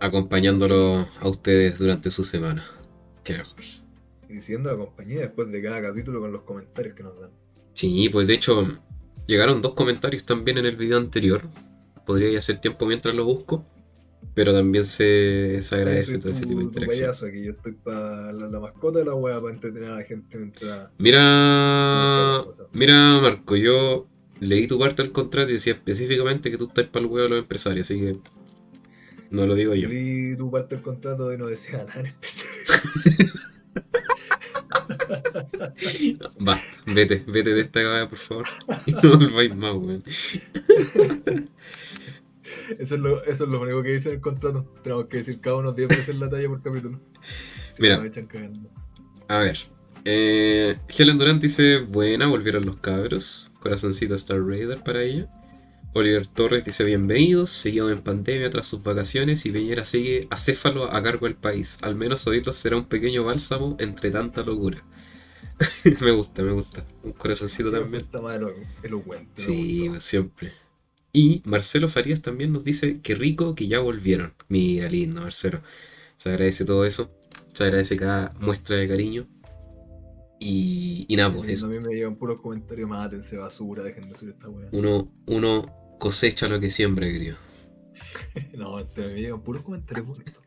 acompañándolo 0.00 1.06
a 1.20 1.28
ustedes 1.28 1.78
durante 1.78 2.10
su 2.10 2.24
semana. 2.24 2.64
Qué 3.22 3.34
mejor. 3.34 3.81
Y 4.32 4.40
siendo 4.40 4.70
la 4.70 4.76
compañía 4.76 5.20
después 5.20 5.50
de 5.50 5.62
cada 5.62 5.82
capítulo 5.82 6.20
con 6.20 6.32
los 6.32 6.42
comentarios 6.42 6.94
que 6.94 7.02
nos 7.02 7.20
dan. 7.20 7.30
Sí, 7.74 8.08
pues 8.10 8.26
de 8.26 8.34
hecho 8.34 8.66
llegaron 9.26 9.60
dos 9.60 9.74
comentarios 9.74 10.24
también 10.24 10.58
en 10.58 10.66
el 10.66 10.76
video 10.76 10.98
anterior. 10.98 11.42
Podría 12.06 12.36
hacer 12.38 12.60
tiempo 12.60 12.86
mientras 12.86 13.14
lo 13.14 13.24
busco. 13.24 13.66
Pero 14.34 14.54
también 14.54 14.84
se, 14.84 15.60
se 15.60 15.74
agradece 15.74 16.18
todo 16.18 16.32
ese 16.32 16.46
tipo 16.46 16.60
de 16.60 16.64
interacción. 16.64 17.06
payaso 17.06 17.26
aquí, 17.26 17.42
yo 17.42 17.50
estoy 17.52 17.72
para 17.72 18.32
la, 18.32 18.46
la 18.46 18.60
mascota 18.60 19.00
de 19.00 19.04
la 19.04 19.14
wea 19.14 19.38
para 19.40 19.52
entretener 19.52 19.90
a 19.90 19.96
la 19.96 20.04
gente 20.04 20.38
mientras. 20.38 20.88
Mira, 20.96 22.44
mira 22.72 23.20
Marco, 23.20 23.56
yo 23.56 24.06
leí 24.40 24.66
tu 24.66 24.78
parte 24.78 25.02
del 25.02 25.12
contrato 25.12 25.50
y 25.50 25.54
decía 25.54 25.74
específicamente 25.74 26.50
que 26.50 26.56
tú 26.56 26.64
estás 26.64 26.86
para 26.86 27.04
el 27.04 27.10
huevo 27.10 27.24
de 27.24 27.28
los 27.28 27.38
empresarios, 27.40 27.90
así 27.90 28.00
que 28.00 28.16
No 29.30 29.46
lo 29.46 29.54
digo 29.54 29.74
yo. 29.74 29.88
Y 29.92 30.34
tu 30.36 30.50
parte 30.50 30.76
del 30.76 30.84
contrato 30.84 31.32
y 31.32 31.36
no 31.36 31.46
decía 31.46 31.84
nada 31.84 32.00
en 32.00 32.06
especial. 32.06 32.48
Basta, 36.38 36.64
vete, 36.86 37.24
vete 37.26 37.54
de 37.54 37.60
esta 37.62 37.82
cagada, 37.82 38.08
por 38.08 38.18
favor. 38.18 38.46
Y 38.86 38.92
no 39.02 39.18
volváis 39.18 39.54
más, 39.54 39.74
weón. 39.74 40.02
Eso 42.78 42.94
es, 42.94 43.00
lo, 43.00 43.24
eso 43.24 43.44
es 43.44 43.50
lo 43.50 43.60
único 43.60 43.82
que 43.82 43.90
dice 43.90 44.08
en 44.10 44.16
el 44.16 44.20
contrato. 44.20 44.64
Tenemos 44.82 45.06
que 45.06 45.18
decir 45.18 45.40
cada 45.40 45.56
uno 45.56 45.72
10 45.72 45.88
veces 45.88 46.16
la 46.16 46.28
talla 46.28 46.48
por 46.48 46.62
capítulo. 46.62 47.00
Si 47.72 47.82
Mira. 47.82 48.02
A 49.28 49.38
ver. 49.38 49.58
Eh, 50.04 50.76
Helen 50.88 51.18
Durant 51.18 51.40
dice, 51.40 51.78
buena, 51.78 52.26
volvieron 52.26 52.66
los 52.66 52.76
cabros. 52.78 53.52
Corazoncito 53.60 54.14
Star 54.14 54.42
Raider 54.42 54.82
para 54.82 55.02
ella. 55.02 55.28
Oliver 55.94 56.26
Torres 56.26 56.64
dice, 56.64 56.84
bienvenidos, 56.84 57.50
seguimos 57.50 57.92
en 57.92 58.00
pandemia 58.00 58.48
tras 58.48 58.66
sus 58.66 58.82
vacaciones 58.82 59.44
y 59.44 59.50
Peñera 59.50 59.84
sigue 59.84 60.26
acéfalo 60.30 60.90
a 60.90 61.02
cargo 61.02 61.26
del 61.26 61.34
país. 61.36 61.78
Al 61.82 61.96
menos 61.96 62.26
oírlos 62.26 62.56
será 62.56 62.78
un 62.78 62.86
pequeño 62.86 63.24
bálsamo 63.24 63.76
entre 63.78 64.10
tanta 64.10 64.42
locura. 64.42 64.82
me 66.00 66.10
gusta, 66.12 66.42
me 66.42 66.52
gusta. 66.52 66.82
Un 67.02 67.12
corazoncito 67.12 67.70
también. 67.70 68.04
Está 68.04 68.22
más 68.22 68.36
elo- 68.38 68.54
elocuente. 68.82 69.42
Sí, 69.42 69.86
pues, 69.90 70.02
siempre. 70.04 70.52
Y 71.12 71.42
Marcelo 71.44 71.88
Farías 71.88 72.22
también 72.22 72.54
nos 72.54 72.64
dice, 72.64 73.02
qué 73.02 73.14
rico 73.14 73.54
que 73.54 73.68
ya 73.68 73.80
volvieron. 73.80 74.32
Mira, 74.48 74.88
lindo, 74.88 75.20
Marcelo. 75.20 75.60
Se 76.16 76.30
agradece 76.30 76.64
todo 76.64 76.86
eso. 76.86 77.10
Se 77.52 77.64
agradece 77.64 77.98
cada 77.98 78.32
muestra 78.40 78.76
de 78.76 78.88
cariño. 78.88 79.26
Y, 80.40 81.04
y 81.06 81.16
nada, 81.16 81.34
pues 81.34 81.62
A 81.62 81.68
mí 81.68 81.78
me 81.78 81.94
llegan 81.94 82.16
puros 82.16 82.40
comentarios, 82.40 82.88
mátense 82.88 83.36
basura, 83.36 83.82
dejen 83.84 84.08
de 84.08 84.16
subir 84.16 84.34
esta 84.34 84.48
weá. 84.48 84.68
Uno, 84.72 85.08
uno 85.26 85.81
cosecha 86.02 86.48
lo 86.48 86.58
que 86.58 86.68
siembra, 86.68 87.06
querido. 87.06 87.36
No, 88.56 88.78
este, 88.80 89.02
me 89.02 89.20
llegan 89.20 89.40
puros 89.42 89.62
comentarios 89.62 90.06
bonitos. 90.06 90.42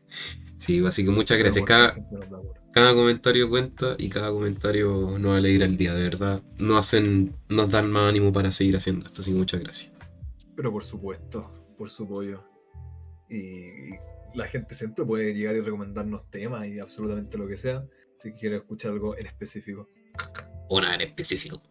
Sí, 0.58 0.84
así 0.84 1.04
que 1.04 1.10
muchas 1.10 1.38
gracias. 1.38 1.64
Cada, 1.64 2.94
comentario 2.94 3.48
cuenta 3.48 3.94
y 3.96 4.08
cada 4.10 4.30
comentario 4.30 5.18
nos 5.18 5.36
alegra 5.36 5.64
el 5.64 5.76
día, 5.76 5.94
de 5.94 6.02
verdad. 6.02 6.42
Nos 6.58 6.78
hacen, 6.78 7.34
nos 7.48 7.70
dan 7.70 7.90
más 7.90 8.08
ánimo 8.10 8.32
para 8.32 8.50
seguir 8.50 8.76
haciendo 8.76 9.06
esto, 9.06 9.22
así 9.22 9.32
que 9.32 9.38
muchas 9.38 9.60
gracias. 9.60 9.92
Pero 10.56 10.72
por 10.72 10.84
supuesto, 10.84 11.50
por 11.78 11.88
su 11.88 12.04
apoyo. 12.04 12.42
Y, 13.30 13.94
la 14.34 14.46
gente 14.48 14.74
siempre 14.74 15.06
puede 15.06 15.32
llegar 15.32 15.56
y 15.56 15.60
recomendarnos 15.60 16.28
temas 16.30 16.66
y 16.66 16.80
absolutamente 16.80 17.38
lo 17.38 17.48
que 17.48 17.56
sea. 17.56 17.82
Si 18.18 18.32
quiere 18.32 18.56
escuchar 18.56 18.90
algo 18.90 19.16
en 19.16 19.26
específico. 19.26 19.88
Una 20.68 20.94
en 20.96 21.02
específico. 21.02 21.62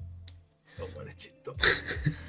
No, 0.80 0.88
bueno, 0.96 1.12
es 1.12 1.18
chistoso. 1.18 1.60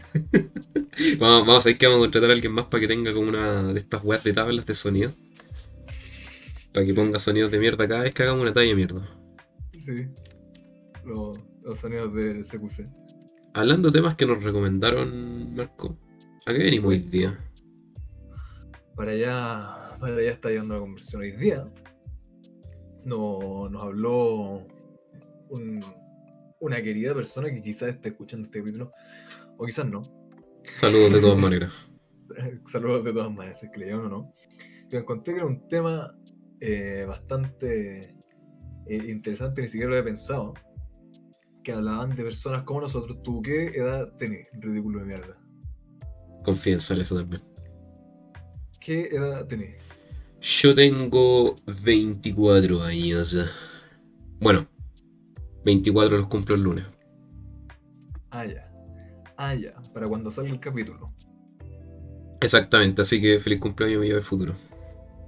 Vamos, 1.18 1.46
vamos 1.46 1.64
a 1.66 1.68
ver 1.68 1.78
que 1.78 1.87
vamos 1.87 1.98
a 1.98 2.04
contratar 2.04 2.30
a 2.30 2.32
alguien 2.32 2.52
más 2.52 2.66
para 2.66 2.80
que 2.80 2.88
tenga 2.88 3.12
como 3.12 3.28
una 3.28 3.72
de 3.72 3.78
estas 3.78 4.02
weas 4.02 4.24
de 4.24 4.32
tablas 4.32 4.64
de 4.66 4.74
sonido. 4.74 5.12
Para 6.72 6.87
que 6.87 6.92
Sí. 6.92 6.96
ponga 6.96 7.18
sonidos 7.18 7.50
de 7.50 7.59
mierda 7.59 7.87
cada 7.88 8.02
vez 8.02 8.14
que 8.14 8.22
hagamos 8.22 8.42
una 8.42 8.52
talla 8.52 8.68
de 8.68 8.74
mierda. 8.74 9.09
Sí. 9.78 10.06
Los, 11.04 11.38
los 11.62 11.78
sonidos 11.78 12.14
del 12.14 12.44
CQC. 12.44 12.88
Hablando 13.54 13.90
de 13.90 13.98
temas 13.98 14.14
que 14.16 14.26
nos 14.26 14.42
recomendaron, 14.42 15.54
Marco. 15.54 15.98
¿A 16.46 16.52
qué 16.52 16.59
venimos 16.59 16.90
hoy 16.90 16.98
día? 17.00 17.38
Para 18.94 19.12
allá, 19.12 19.98
para 20.00 20.16
allá 20.16 20.30
está 20.30 20.48
llevando 20.48 20.74
la 20.74 20.80
conversión 20.80 21.22
hoy 21.22 21.32
día. 21.32 21.68
No, 23.04 23.68
nos 23.70 23.82
habló 23.82 24.66
un- 25.50 25.85
una 26.61 26.82
querida 26.82 27.14
persona 27.14 27.50
que 27.50 27.62
quizás 27.62 27.90
esté 27.90 28.09
escuchando 28.09 28.46
este 28.46 28.59
capítulo, 28.61 28.92
o 29.59 29.66
quizás 29.66 29.87
no. 29.87 30.02
Saludos 30.74 31.12
de 31.12 31.20
todas 31.20 31.38
maneras. 31.38 31.72
Saludos 32.66 33.05
de 33.05 33.12
todas 33.12 33.33
maneras, 33.33 33.61
si 33.61 33.66
es 33.66 33.72
que 33.72 33.79
le 33.79 33.87
llaman 33.88 34.07
o 34.07 34.09
no. 34.09 34.35
Yo 34.90 34.98
encontré 34.98 35.35
que 35.35 35.40
era 35.40 35.46
un 35.46 35.68
tema 35.68 36.14
eh, 36.61 37.05
bastante 37.07 38.14
eh, 38.87 39.11
interesante, 39.11 39.62
ni 39.62 39.68
siquiera 39.68 39.90
lo 39.90 39.96
había 39.96 40.05
pensado. 40.05 40.55
Que 41.64 41.72
hablaban 41.72 42.11
de 42.11 42.22
personas 42.22 42.62
como 42.64 42.83
nosotros. 42.83 43.22
¿Tú 43.22 43.42
qué 43.42 43.64
edad 43.66 44.12
tenés? 44.18 44.48
Ridículo 44.61 45.00
de 45.00 45.07
mierda. 45.07 45.37
Confidencial 46.44 47.00
eso 47.00 47.16
también. 47.16 47.42
¿Qué 48.81 49.09
edad 49.09 49.46
tenés? 49.46 49.83
Yo 50.40 50.74
tengo 50.74 51.57
24 51.85 52.83
años. 52.83 53.37
Bueno, 54.38 54.68
24 55.64 56.18
los 56.18 56.29
cumplo 56.29 56.55
el 56.55 56.62
lunes. 56.62 56.87
Ah, 58.31 58.46
ya. 58.46 58.65
Ah, 59.37 59.55
ya. 59.55 59.75
Para 59.92 60.09
cuando 60.09 60.31
salga 60.31 60.51
el 60.53 60.61
capítulo. 60.61 61.12
Exactamente, 62.40 63.03
así 63.03 63.20
que 63.20 63.38
feliz 63.38 63.61
cumpleaños 63.61 64.01
mi 64.01 64.09
yo 64.09 64.14
del 64.16 64.25
futuro. 64.25 64.55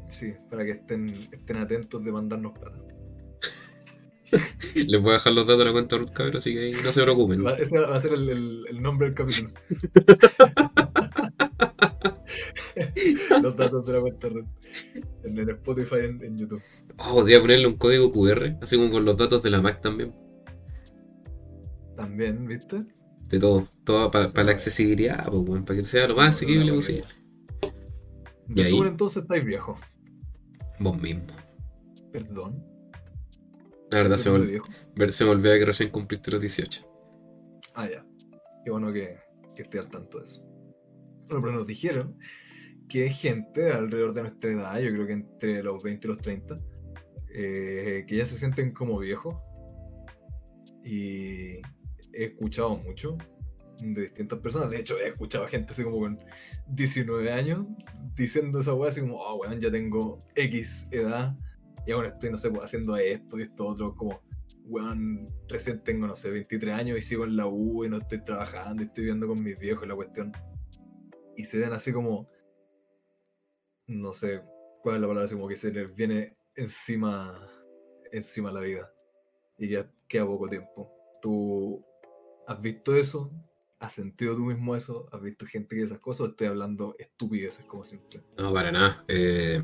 Sí, 0.09 0.33
para 0.51 0.65
que 0.65 0.73
estén, 0.73 1.09
estén 1.33 1.57
atentos 1.59 2.03
de 2.05 2.13
mandarnos 2.13 2.53
plata. 2.59 2.79
Les 4.75 5.01
voy 5.01 5.11
a 5.11 5.15
dejar 5.15 5.33
los 5.33 5.47
datos 5.47 5.61
de 5.61 5.65
la 5.67 5.73
cuenta 5.73 5.97
Ruth 5.97 6.13
Cabro, 6.13 6.39
así 6.39 6.53
que 6.53 6.61
ahí 6.61 6.73
no 6.85 6.93
se 6.93 7.03
preocupen. 7.03 7.45
Va- 7.45 7.55
ese 7.57 7.79
va 7.79 7.97
a 7.97 8.01
ser 8.01 8.13
el, 8.15 8.29
el- 8.29 8.67
el 8.69 8.83
nombre 8.83 9.07
del 9.09 9.15
capítulo. 9.15 9.51
Los 13.43 13.57
datos 13.57 13.85
de 13.87 13.93
la 13.93 14.01
cuenta 14.01 14.29
red. 14.29 14.45
En 15.25 15.39
el 15.39 15.49
Spotify 15.51 15.97
en, 16.05 16.23
en 16.23 16.39
YouTube. 16.39 16.63
Oh, 16.99 17.15
podría 17.15 17.41
ponerle 17.41 17.67
un 17.67 17.77
código 17.77 18.11
QR, 18.13 18.57
así 18.63 18.77
como 18.77 18.91
con 18.91 19.05
los 19.05 19.17
datos 19.17 19.43
de 19.43 19.51
la 19.51 19.61
Mac 19.61 19.81
también. 19.81 20.13
También, 21.97 22.47
¿viste? 22.47 22.79
De 23.29 23.39
todo, 23.39 23.69
todo 23.85 24.11
para 24.11 24.43
la 24.45 24.53
accesibilidad, 24.53 25.27
pues, 25.31 25.63
para 25.63 25.79
que 25.81 25.85
sea 25.85 26.09
lo 26.09 26.17
más 26.17 26.31
asequible 26.37 26.73
posible. 26.73 27.05
Y 28.55 28.63
ahí- 28.63 28.79
entonces 28.79 29.23
estáis 29.23 29.45
viejo. 29.45 29.79
Vos 30.81 31.01
mismo. 31.01 31.25
Perdón. 32.13 32.65
La 33.91 33.99
verdad, 33.99 34.17
se 34.17 34.31
me, 34.31 34.37
¿Eres 34.37 34.47
ol- 34.47 34.51
viejo? 34.51 34.67
ver- 34.97 35.13
se 35.13 35.25
me 35.25 35.31
olvidaba 35.31 35.59
que 35.59 35.65
recién 35.67 35.91
cumpliste 35.91 36.31
los 36.31 36.41
18. 36.41 36.87
Ah, 37.75 37.89
ya. 37.91 38.05
Qué 38.65 38.71
bueno 38.71 38.93
que, 38.93 39.17
que 39.55 39.63
esté 39.63 39.79
al 39.79 39.89
tanto 39.91 40.19
de 40.19 40.25
eso. 40.25 40.43
Bueno, 41.29 41.43
pero 41.43 41.53
nos 41.53 41.67
dijeron 41.67 42.19
que 42.89 43.05
hay 43.05 43.11
gente 43.11 43.71
alrededor 43.71 44.15
de 44.15 44.23
nuestra 44.23 44.51
edad, 44.51 44.79
yo 44.81 44.91
creo 44.91 45.07
que 45.07 45.13
entre 45.13 45.63
los 45.63 45.83
20 45.83 46.07
y 46.07 46.11
los 46.11 46.23
30, 46.23 46.55
eh, 47.35 48.05
que 48.09 48.17
ya 48.17 48.25
se 48.25 48.39
sienten 48.39 48.73
como 48.73 48.99
viejos. 48.99 49.35
Y 50.85 51.61
he 52.19 52.25
escuchado 52.25 52.77
mucho 52.79 53.17
de 53.81 54.03
distintas 54.03 54.41
personas. 54.41 54.71
De 54.71 54.81
hecho, 54.81 54.99
he 54.99 55.09
escuchado 55.09 55.47
gente 55.47 55.71
así 55.71 55.85
como 55.85 56.01
con 56.01 56.19
19 56.69 57.33
años 57.33 57.65
diciendo 58.17 58.59
esa 58.59 58.75
weá, 58.75 58.91
así 58.91 59.01
como, 59.01 59.17
oh, 59.17 59.37
weón, 59.37 59.61
ya 59.61 59.71
tengo 59.71 60.19
X 60.35 60.89
edad 60.91 61.37
y 61.87 61.93
aún 61.93 62.07
estoy, 62.07 62.31
no 62.31 62.39
sé, 62.39 62.51
pues, 62.51 62.65
haciendo 62.65 62.97
esto 62.97 63.39
y 63.39 63.43
esto 63.43 63.69
otro, 63.69 63.95
como, 63.95 64.21
weón, 64.65 65.27
recién 65.49 65.83
tengo, 65.85 66.09
no 66.09 66.17
sé, 66.17 66.31
23 66.31 66.75
años 66.75 66.99
y 66.99 67.03
sigo 67.03 67.25
en 67.25 67.37
la 67.37 67.47
U 67.47 67.85
y 67.85 67.89
no 67.89 67.99
estoy 67.99 68.23
trabajando 68.25 68.83
y 68.83 68.87
estoy 68.87 69.05
viviendo 69.05 69.29
con 69.29 69.43
mis 69.43 69.61
viejos 69.61 69.85
y 69.85 69.89
la 69.89 69.95
cuestión. 69.95 70.33
Y 71.37 71.45
se 71.45 71.59
ven 71.59 71.73
así 71.73 71.93
como, 71.93 72.29
no 73.87 74.13
sé 74.13 74.43
cuál 74.83 74.97
es 74.97 75.01
la 75.03 75.07
palabra, 75.07 75.25
así 75.25 75.37
como 75.37 75.49
que 75.49 75.57
se 75.57 75.71
les 75.71 75.95
viene 75.95 76.37
encima, 76.57 77.49
encima 78.11 78.51
la 78.51 78.61
vida. 78.61 78.93
Y 79.57 79.69
ya 79.69 79.89
queda 80.09 80.27
poco 80.27 80.49
tiempo. 80.49 80.93
¿Tú 81.23 81.85
has 82.49 82.61
visto 82.61 82.97
eso? 82.97 83.31
¿Has 83.79 83.93
sentido 83.93 84.35
tú 84.35 84.41
mismo 84.41 84.75
eso? 84.75 85.09
¿Has 85.13 85.23
visto 85.23 85.47
gente 85.47 85.77
que 85.77 85.83
esas 85.83 86.01
cosas? 86.01 86.21
¿O 86.23 86.31
estoy 86.31 86.49
hablando 86.49 86.97
estupideces 86.99 87.65
como 87.67 87.85
siempre? 87.85 88.23
No, 88.39 88.53
para 88.53 88.73
nada. 88.73 89.05
Eh, 89.07 89.63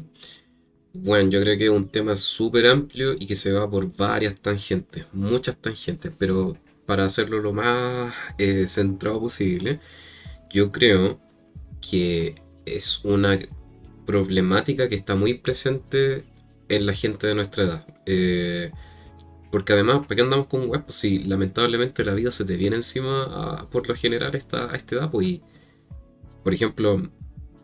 bueno, 0.93 1.31
yo 1.31 1.41
creo 1.41 1.59
que 1.59 1.65
es 1.65 1.71
un 1.71 1.89
tema 1.89 2.15
súper 2.15 2.67
amplio 2.67 3.15
y 3.15 3.27
que 3.27 3.35
se 3.35 3.51
va 3.51 3.69
por 3.69 3.97
varias 3.97 4.41
tangentes, 4.41 5.07
muchas 5.13 5.57
tangentes, 5.57 6.13
pero 6.17 6.57
para 6.87 7.07
hacerlo 7.07 7.41
lo 7.41 7.53
más 7.53 8.15
eh, 8.39 8.67
centrado 8.69 9.19
posible, 9.19 9.81
yo 10.51 10.71
creo 10.71 11.19
que 11.81 12.37
es 12.67 13.05
una 13.05 13.39
problemática 14.07 14.89
que 14.89 14.95
está 14.95 15.15
muy 15.17 15.35
presente 15.35 16.25
en 16.69 16.87
la 16.87 16.93
gente 16.93 17.27
de 17.27 17.35
nuestra 17.35 17.65
edad. 17.65 17.87
Eh, 18.07 18.71
porque 19.55 19.73
además, 19.75 20.01
¿para 20.07 20.17
qué 20.17 20.23
andamos 20.23 20.49
con 20.49 20.69
web? 20.69 20.85
Pues 20.85 20.97
si 20.99 21.25
lamentablemente 21.25 22.05
la 22.05 22.15
vida 22.15 22.31
se 22.33 22.45
te 22.47 22.57
viene 22.57 22.77
encima 22.77 23.25
a- 23.63 23.71
por 23.71 23.89
lo 23.89 23.95
general 23.97 24.35
esta, 24.37 24.71
a 24.73 24.77
esta 24.77 24.97
edad, 24.97 25.11
pues 25.11 25.27
y, 25.29 25.45
por 26.43 26.55
ejemplo, 26.55 27.03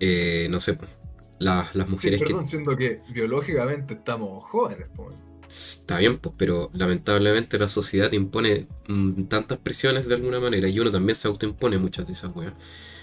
eh, 0.01 0.49
no 0.51 0.61
sé, 0.61 0.75
pues, 0.75 0.91
las, 1.39 1.75
las 1.75 1.89
Sí, 1.93 2.11
mujeres 2.11 2.23
que... 2.23 2.35
perdón, 2.35 2.47
siendo 2.47 2.77
que 2.77 3.05
biológicamente 3.11 3.95
estamos 3.95 4.43
jóvenes. 4.51 4.89
pues. 4.97 5.15
Está 5.49 5.99
bien, 5.99 6.19
pues, 6.19 6.35
pero 6.39 6.71
lamentablemente 6.75 7.59
la 7.59 7.67
sociedad 7.69 8.09
te 8.09 8.15
impone 8.17 8.69
mm, 8.89 9.25
tantas 9.25 9.59
presiones 9.59 10.07
de 10.07 10.15
alguna 10.15 10.39
manera 10.41 10.69
y 10.69 10.79
uno 10.79 10.91
también 10.93 11.17
se 11.17 11.27
autoimpone 11.29 11.77
muchas 11.79 12.07
de 12.07 12.13
esas 12.13 12.35
weas. 12.37 12.55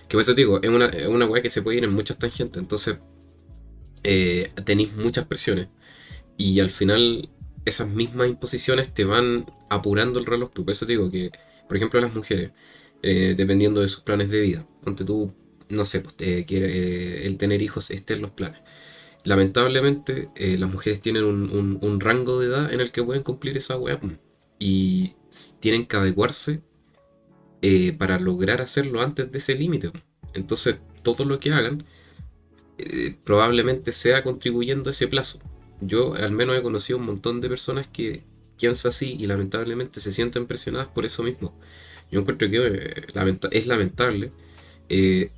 Que 0.08 0.14
por 0.18 0.22
eso 0.22 0.34
te 0.36 0.42
digo, 0.42 0.62
es 0.64 0.70
una, 0.70 0.88
es 0.88 1.08
una 1.08 1.26
wea 1.28 1.42
que 1.44 1.50
se 1.50 1.62
puede 1.62 1.78
ir 1.80 1.84
en 1.86 1.94
muchas 1.94 2.18
tangentes, 2.20 2.62
entonces 2.62 3.00
eh, 4.04 4.50
tenéis 4.66 4.94
muchas 4.96 5.26
presiones 5.26 5.70
y 6.38 6.60
al 6.60 6.70
final 6.72 7.30
esas 7.68 7.88
mismas 7.88 8.28
imposiciones 8.30 8.94
te 8.94 9.06
van 9.06 9.46
apurando 9.70 10.20
el 10.20 10.26
reloj. 10.26 10.52
pues, 10.54 10.66
Por 10.66 10.72
eso 10.72 10.86
te 10.86 10.94
digo 10.94 11.12
que, 11.12 11.32
por 11.68 11.78
ejemplo, 11.78 12.00
las 12.02 12.14
mujeres, 12.16 12.52
eh, 13.04 13.34
dependiendo 13.38 13.82
de 13.82 13.88
sus 13.90 14.02
planes 14.02 14.30
de 14.30 14.42
vida, 14.42 14.68
ponte 14.84 15.04
tú, 15.04 15.34
no 15.70 15.86
sé, 15.86 16.02
pues, 16.02 16.16
quiere, 16.16 16.44
eh, 16.46 17.28
el 17.28 17.38
tener 17.38 17.62
hijos 17.62 17.92
esté 17.92 18.14
en 18.16 18.22
los 18.22 18.32
planes 18.32 18.62
lamentablemente 19.24 20.30
eh, 20.36 20.58
las 20.58 20.72
mujeres 20.72 21.02
tienen 21.02 21.26
un, 21.26 22.00
rango 22.00 22.40
de 22.40 22.48
edad 22.48 22.74
en 22.74 22.80
el 22.80 22.92
que 22.92 23.04
pueden 23.04 23.24
cumplir 23.24 23.58
esa 23.58 23.76
weá 23.76 23.98
mm, 23.98 24.18
y 24.58 25.16
tienen 25.60 25.86
que 25.86 25.98
adecuarse 25.98 26.62
para 27.98 28.20
lograr 28.20 28.62
hacerlo 28.62 29.02
antes 29.02 29.30
de 29.30 29.38
ese 29.40 29.56
límite. 29.56 29.90
mm. 29.90 30.02
Entonces, 30.34 30.78
todo 31.04 31.26
lo 31.26 31.40
que 31.40 31.52
hagan 31.52 31.86
probablemente 33.26 33.92
sea 33.92 34.24
contribuyendo 34.24 34.90
a 34.90 34.92
ese 34.92 35.08
plazo. 35.08 35.40
Yo 35.82 36.14
al 36.16 36.32
menos 36.32 36.58
he 36.58 36.62
conocido 36.64 37.00
un 37.00 37.06
montón 37.06 37.42
de 37.42 37.50
personas 37.50 37.88
que 37.88 38.24
piensan 38.58 38.90
así 38.90 39.16
y 39.20 39.28
lamentablemente 39.28 40.00
se 40.00 40.12
sienten 40.12 40.48
presionadas 40.48 40.88
por 40.88 41.06
eso 41.06 41.24
mismo. 41.24 41.58
Yo 42.12 42.20
encuentro 42.22 42.50
que 42.50 42.58
eh, 42.68 43.08
lamenta- 43.14 43.50
es 43.52 43.68
lamentable. 43.68 44.32
Eh, 44.90 45.32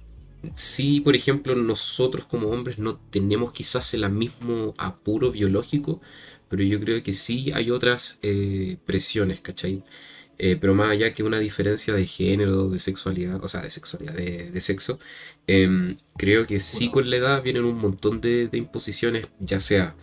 si, 0.56 1.02
por 1.02 1.16
ejemplo, 1.16 1.56
nosotros 1.56 2.26
como 2.26 2.50
hombres 2.50 2.80
no 2.80 2.98
tenemos 3.12 3.52
quizás 3.54 3.94
el 3.94 4.10
mismo 4.12 4.74
apuro 4.78 5.32
biológico, 5.32 6.02
pero 6.48 6.64
yo 6.64 6.80
creo 6.80 7.04
que 7.04 7.14
sí 7.14 7.52
hay 7.54 7.72
otras 7.72 8.20
eh, 8.22 8.78
presiones, 8.86 9.42
¿cachai? 9.42 9.84
Eh, 10.38 10.58
pero 10.60 10.74
más 10.74 10.90
allá 10.92 11.12
que 11.12 11.24
una 11.24 11.40
diferencia 11.40 11.94
de 11.94 12.06
género, 12.06 12.70
de 12.70 12.80
sexualidad, 12.80 13.44
o 13.44 13.48
sea, 13.50 13.62
de 13.62 13.70
sexualidad, 13.70 14.14
de, 14.14 14.52
de 14.52 14.62
sexo, 14.62 14.98
em, 15.48 15.98
creo 16.18 16.48
que 16.48 16.60
sí 16.62 16.90
con 16.90 17.10
la 17.10 17.18
edad 17.18 17.44
vienen 17.44 17.66
un 17.66 17.78
montón 17.78 18.22
de, 18.22 18.48
de 18.48 18.58
imposiciones, 18.58 19.28
ya 19.40 19.60
sea 19.60 19.96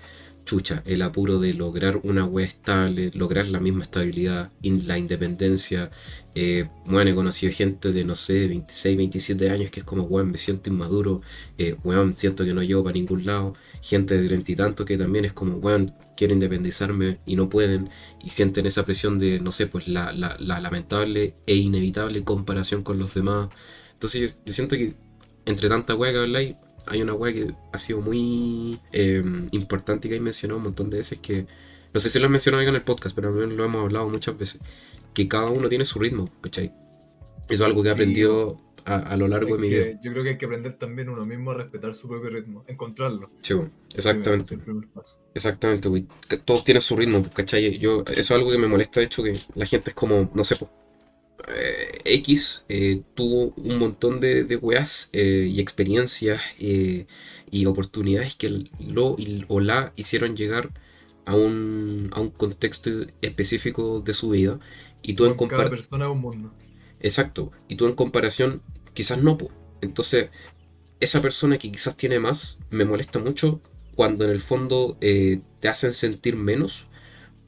chucha, 0.47 0.83
el 0.87 1.03
apuro 1.03 1.39
de 1.41 1.53
lograr 1.55 2.01
una 2.05 2.25
web 2.25 2.47
estable, 2.47 3.11
lograr 3.15 3.49
la 3.49 3.61
misma 3.61 3.85
estabilidad, 3.85 4.53
in- 4.63 4.87
la 4.89 4.97
independencia. 4.99 5.91
Eh, 6.35 6.69
bueno, 6.87 7.11
he 7.11 7.15
conocido 7.15 7.53
gente 7.53 7.93
de, 7.93 8.05
no 8.05 8.15
sé, 8.17 8.47
26, 8.49 8.97
27 8.97 9.51
años 9.51 9.71
que 9.71 9.81
es 9.81 9.85
como, 9.87 10.05
weón, 10.05 10.31
me 10.31 10.39
siento 10.39 10.71
inmaduro, 10.71 11.21
eh, 11.59 11.77
weón, 11.85 12.15
siento 12.15 12.45
que 12.45 12.55
no 12.55 12.63
llego 12.63 12.85
para 12.85 12.95
ningún 12.95 13.27
lado. 13.27 13.55
Gente 13.83 14.17
de 14.21 14.27
treinta 14.29 14.53
y 14.53 14.57
tantos 14.57 14.87
que 14.87 14.97
también 14.99 15.25
es 15.27 15.33
como, 15.35 15.57
weón, 15.59 15.93
quiero 16.17 16.35
independizarme 16.35 17.19
y 17.27 17.37
no 17.37 17.49
pueden, 17.49 17.91
y 18.25 18.31
sienten 18.31 18.67
esa 18.67 18.85
presión 18.85 19.19
de, 19.19 19.41
no 19.41 19.53
sé, 19.53 19.67
pues 19.67 19.89
la, 19.89 20.13
la- 20.13 20.37
la 20.39 20.61
lamentable 20.61 21.35
e 21.47 21.57
inevitable 21.57 22.25
comparación 22.25 22.83
con 22.83 22.99
los 22.99 23.15
demás. 23.15 23.49
Entonces 23.95 24.33
yo, 24.35 24.39
yo 24.47 24.53
siento 24.53 24.77
que 24.77 24.95
entre 25.47 25.69
tanta 25.69 25.95
weá 25.95 26.13
que 26.13 26.19
habláis, 26.19 26.57
hay 26.87 27.03
una 27.03 27.15
weá 27.15 27.33
que 27.33 27.55
ha 27.73 27.79
sido 27.79 28.01
muy 28.01 28.81
eh, 28.93 29.23
importante 29.53 30.07
y 30.07 30.11
que 30.11 30.15
hay 30.15 30.21
mencionado 30.21 30.59
un 30.59 30.65
montón 30.65 30.91
de 30.91 30.99
veces 30.99 31.19
que, 31.21 31.47
no 31.93 32.01
sé 32.01 32.09
si 32.11 32.19
lo 32.19 32.27
he 32.27 32.29
mencionado 32.29 32.63
en 32.63 32.75
el 32.75 32.83
podcast, 32.83 33.15
pero 33.15 33.31
lo 33.33 33.65
hemos 33.65 33.83
hablado 33.83 34.09
muchas 34.09 34.37
veces, 34.39 34.61
que 35.15 35.29
cada 35.29 35.51
uno 35.51 35.69
tiene 35.69 35.85
su 35.85 35.99
ritmo, 35.99 36.31
¿cachai? 36.41 36.73
Eso 37.49 37.55
es 37.55 37.61
algo 37.63 37.83
que 37.83 37.89
he 37.91 37.93
Sí, 37.93 37.95
aprendido 37.95 38.61
a, 38.85 38.97
a 38.99 39.17
lo 39.17 39.29
largo 39.29 39.57
de 39.57 39.63
mi 39.63 39.69
vida. 39.69 40.01
yo 40.03 40.13
creo 40.13 40.23
que 40.25 40.31
hay 40.31 40.39
que 40.39 40.47
aprender 40.47 40.79
también 40.79 41.09
uno 41.09 41.25
mismo 41.27 41.51
a 41.53 41.55
respetar 41.55 41.95
su 41.95 42.09
propio 42.09 42.31
ritmo, 42.31 42.65
encontrarlo. 42.69 43.31
Sí, 43.41 43.55
bueno, 43.55 43.71
exactamente. 43.95 44.55
El 44.55 44.61
primer. 44.61 44.89
Exactamente, 45.35 45.89
güey. 45.89 46.07
Todos 46.45 46.65
tienen 46.65 46.81
su 46.81 46.97
ritmo, 46.97 47.25
¿cachai? 47.35 47.79
Yo, 47.79 48.03
eso 48.07 48.21
es 48.21 48.31
algo 48.31 48.51
que 48.51 48.59
me 48.59 48.69
molesta, 48.69 49.01
de 49.01 49.07
hecho, 49.07 49.23
que 49.23 49.39
la 49.55 49.67
gente 49.67 49.91
es 49.91 49.95
como, 49.95 50.31
no 50.35 50.45
sé, 50.45 50.57
pues, 50.57 50.71
eh, 51.49 52.01
X 52.05 52.65
eh, 52.69 53.03
tuvo 53.15 53.53
un 53.57 53.79
montón 53.79 54.21
de, 54.21 54.45
de 54.45 54.57
weas 54.57 55.11
eh, 55.13 55.49
y 55.51 55.61
experiencias 55.61 56.43
y 56.59 57.67
oportunidades 57.67 58.35
que 58.35 58.69
lo 58.81 59.17
o 59.49 59.61
la 59.61 59.93
hicieron 59.97 60.37
llegar 60.37 60.73
a 61.25 61.35
un, 61.35 62.11
a 62.13 62.21
un 62.21 62.31
contexto 62.31 62.91
específico 63.21 64.01
de 64.01 64.15
su 64.15 64.31
vida. 64.31 64.59
Y 65.03 65.15
tú 65.15 65.25
en 65.25 65.31
Con 65.31 65.49
comparación... 65.49 65.77
persona 65.77 66.11
un 66.11 66.21
mundo. 66.21 66.53
Exacto. 67.01 67.53
Y 67.69 67.77
tú 67.77 67.87
en 67.87 67.95
comparación, 67.95 68.63
quizás 68.95 69.23
no, 69.23 69.39
po. 69.39 69.51
Entonces, 69.81 70.31
esa 71.01 71.21
persona 71.21 71.59
que 71.59 71.71
quizás 71.71 71.97
tiene 71.97 72.19
más, 72.19 72.59
me 72.71 72.85
molesta 72.85 73.19
mucho 73.19 73.61
cuando 73.95 74.25
en 74.25 74.31
el 74.31 74.41
fondo 74.41 74.97
te 75.01 75.69
hacen 75.69 75.95
sentir 75.95 76.37
menos 76.37 76.89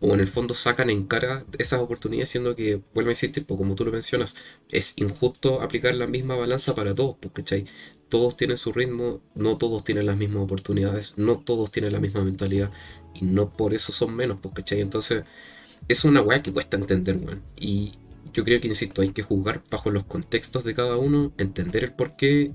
o 0.00 0.14
en 0.14 0.20
el 0.20 0.28
fondo 0.28 0.54
sacan 0.54 0.90
en 0.90 1.06
cara 1.06 1.44
esas 1.58 1.80
oportunidades, 1.80 2.28
siendo 2.30 2.54
que, 2.54 2.80
vuelvo 2.94 3.10
a 3.10 3.12
insistir, 3.12 3.44
pues 3.44 3.58
como 3.58 3.74
tú 3.74 3.84
lo 3.84 3.92
mencionas, 3.92 4.36
es 4.70 4.94
injusto 4.96 5.60
aplicar 5.62 5.94
la 5.94 6.06
misma 6.06 6.36
balanza 6.36 6.74
para 6.74 6.94
todos, 6.94 7.16
porque. 7.20 7.64
Todos 8.08 8.38
tienen 8.38 8.56
su 8.56 8.72
ritmo, 8.72 9.20
no 9.34 9.58
todos 9.58 9.84
tienen 9.84 10.06
las 10.06 10.16
mismas 10.16 10.42
oportunidades, 10.42 11.12
no 11.18 11.38
todos 11.38 11.70
tienen 11.70 11.92
la 11.92 12.00
misma 12.00 12.24
mentalidad 12.24 12.70
y 13.14 13.24
no 13.24 13.50
por 13.54 13.74
eso 13.74 13.92
son 13.92 14.14
menos, 14.16 14.38
pues, 14.40 14.54
¿cachai? 14.54 14.80
Entonces, 14.80 15.24
es 15.88 16.04
una 16.04 16.22
weá 16.22 16.42
que 16.42 16.52
cuesta 16.52 16.76
entender, 16.76 17.16
weón. 17.18 17.42
Y 17.56 17.92
yo 18.32 18.44
creo 18.44 18.60
que, 18.60 18.68
insisto, 18.68 19.02
hay 19.02 19.10
que 19.12 19.22
jugar 19.22 19.62
bajo 19.70 19.90
los 19.90 20.04
contextos 20.04 20.64
de 20.64 20.74
cada 20.74 20.96
uno, 20.96 21.32
entender 21.38 21.84
el 21.84 21.92
porqué 21.92 22.52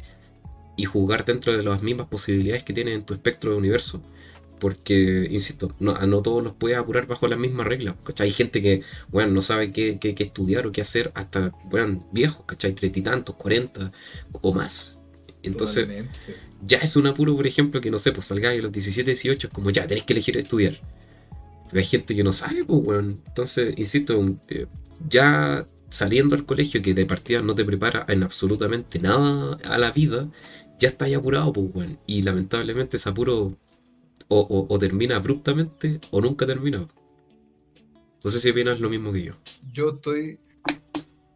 y 0.75 0.85
jugar 0.85 1.25
dentro 1.25 1.55
de 1.55 1.63
las 1.63 1.81
mismas 1.83 2.07
posibilidades 2.07 2.63
que 2.63 2.73
tienes 2.73 2.95
en 2.95 3.05
tu 3.05 3.13
espectro 3.13 3.51
de 3.51 3.57
universo. 3.57 4.01
Porque, 4.63 5.27
insisto, 5.29 5.75
no, 5.79 5.91
a 5.95 6.05
no 6.07 6.21
todos 6.21 6.41
los 6.43 6.53
puedes 6.55 6.77
apurar 6.77 7.05
bajo 7.07 7.27
las 7.27 7.39
mismas 7.39 7.67
reglas. 7.67 7.95
¿cachai? 8.03 8.27
Hay 8.27 8.33
gente 8.33 8.61
que, 8.61 8.81
bueno, 9.09 9.33
no 9.33 9.41
sabe 9.41 9.71
qué, 9.75 9.99
qué- 9.99 10.15
qué 10.15 10.23
estudiar 10.23 10.65
o 10.67 10.71
qué 10.71 10.81
hacer 10.81 11.11
hasta, 11.15 11.51
bueno, 11.65 12.07
viejos, 12.13 12.45
¿cachai? 12.45 12.73
Treinta 12.73 12.99
y 12.99 13.03
tantos, 13.03 13.35
cuarenta 13.35 13.91
o 14.31 14.53
más. 14.53 15.01
Entonces, 15.43 15.83
Totalmente. 15.85 16.19
ya 16.61 16.77
es 16.79 16.95
un 16.95 17.07
apuro, 17.07 17.35
por 17.35 17.45
ejemplo, 17.47 17.81
que 17.81 17.91
no 17.91 17.99
sé, 17.99 18.11
pues 18.13 18.27
salgáis 18.27 18.59
a 18.59 18.63
los 18.63 18.71
17, 18.71 19.11
18, 19.11 19.47
es 19.47 19.53
como 19.53 19.69
ya, 19.71 19.85
tenés 19.87 20.05
que 20.05 20.13
elegir 20.13 20.37
estudiar. 20.37 20.75
Pero 21.69 21.79
hay 21.79 21.85
gente 21.85 22.15
que 22.15 22.23
no 22.23 22.33
sabe, 22.33 22.63
pues, 22.65 22.79
weón. 22.83 23.21
Entonces, 23.27 23.73
insisto, 23.77 24.23
eh, 24.49 24.67
ya 25.09 25.67
saliendo 25.89 26.35
al 26.35 26.45
colegio, 26.45 26.81
que 26.81 26.93
de 26.93 27.05
partida 27.05 27.41
no 27.41 27.55
te 27.55 27.65
prepara 27.65 28.05
en 28.09 28.23
absolutamente 28.23 28.99
nada 28.99 29.57
a 29.63 29.77
la 29.77 29.91
vida, 29.91 30.29
ya 30.79 30.89
estás 30.89 31.13
apurado, 31.13 31.53
pues, 31.53 31.67
weón. 31.73 31.99
Y 32.07 32.21
lamentablemente 32.23 32.97
ese 32.97 33.09
apuro 33.09 33.57
o, 34.35 34.79
termina 34.79 35.17
abruptamente 35.17 35.99
o 36.11 36.21
nunca 36.21 36.45
termina. 36.45 36.87
No 38.23 38.29
sé 38.29 38.39
si 38.39 38.49
opinas 38.49 38.79
lo 38.79 38.89
mismo 38.89 39.11
que 39.11 39.23
yo. 39.23 39.33
Yo 39.71 39.89
estoy 39.89 40.39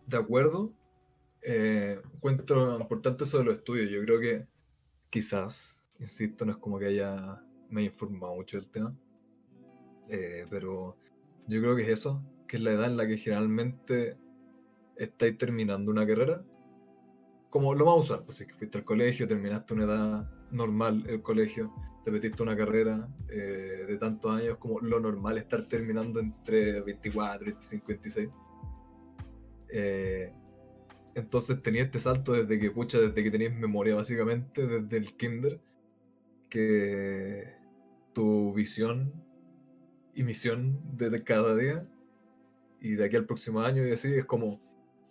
de 0.05 0.17
acuerdo. 0.17 0.73
Eh, 1.41 1.99
encuentro 2.15 2.79
importante 2.79 3.23
eso 3.23 3.39
de 3.39 3.43
los 3.43 3.55
estudios. 3.55 3.89
Yo 3.89 4.01
creo 4.01 4.19
que 4.19 4.45
quizás, 5.09 5.79
insisto, 5.99 6.45
no 6.45 6.53
es 6.53 6.57
como 6.57 6.79
que 6.79 6.87
haya 6.87 7.41
me 7.69 7.81
haya 7.81 7.89
informado 7.91 8.35
mucho 8.35 8.57
del 8.57 8.69
tema. 8.69 8.95
Eh, 10.09 10.45
pero 10.49 10.97
yo 11.47 11.61
creo 11.61 11.75
que 11.75 11.83
es 11.83 11.89
eso, 11.89 12.23
que 12.47 12.57
es 12.57 12.63
la 12.63 12.71
edad 12.71 12.85
en 12.85 12.97
la 12.97 13.07
que 13.07 13.17
generalmente 13.17 14.17
estáis 14.95 15.37
terminando 15.37 15.91
una 15.91 16.05
carrera. 16.05 16.43
Como 17.49 17.73
lo 17.73 17.85
vamos 17.85 18.09
a 18.09 18.15
usar, 18.15 18.25
pues 18.25 18.37
si 18.37 18.45
que 18.45 18.53
fuiste 18.53 18.77
al 18.77 18.85
colegio, 18.85 19.27
terminaste 19.27 19.73
una 19.73 19.83
edad 19.85 20.31
normal 20.51 21.03
el 21.07 21.21
colegio, 21.21 21.73
te 22.07 22.11
metiste 22.11 22.41
una 22.41 22.55
carrera 22.55 23.05
eh, 23.27 23.83
de 23.85 23.97
tantos 23.97 24.31
años 24.31 24.55
como 24.59 24.79
lo 24.79 24.97
normal 24.97 25.37
estar 25.37 25.67
terminando 25.67 26.21
entre 26.21 26.79
24, 26.79 27.47
25, 27.47 27.85
26. 27.85 28.29
Eh, 29.67 30.31
entonces 31.15 31.61
tenía 31.61 31.83
este 31.83 31.99
salto 31.99 32.31
desde 32.31 32.57
que, 32.61 32.71
pucha, 32.71 32.97
desde 32.97 33.21
que 33.21 33.29
tenías 33.29 33.53
memoria 33.53 33.95
básicamente, 33.95 34.65
desde 34.65 34.95
el 34.95 35.17
kinder, 35.17 35.59
que 36.49 37.53
tu 38.13 38.53
visión 38.53 39.11
y 40.13 40.23
misión 40.23 40.79
de 40.95 41.21
cada 41.25 41.57
día 41.57 41.85
y 42.79 42.91
de 42.91 43.03
aquí 43.03 43.17
al 43.17 43.25
próximo 43.25 43.59
año 43.59 43.85
y 43.85 43.91
así 43.91 44.13
es 44.13 44.23
como 44.23 44.61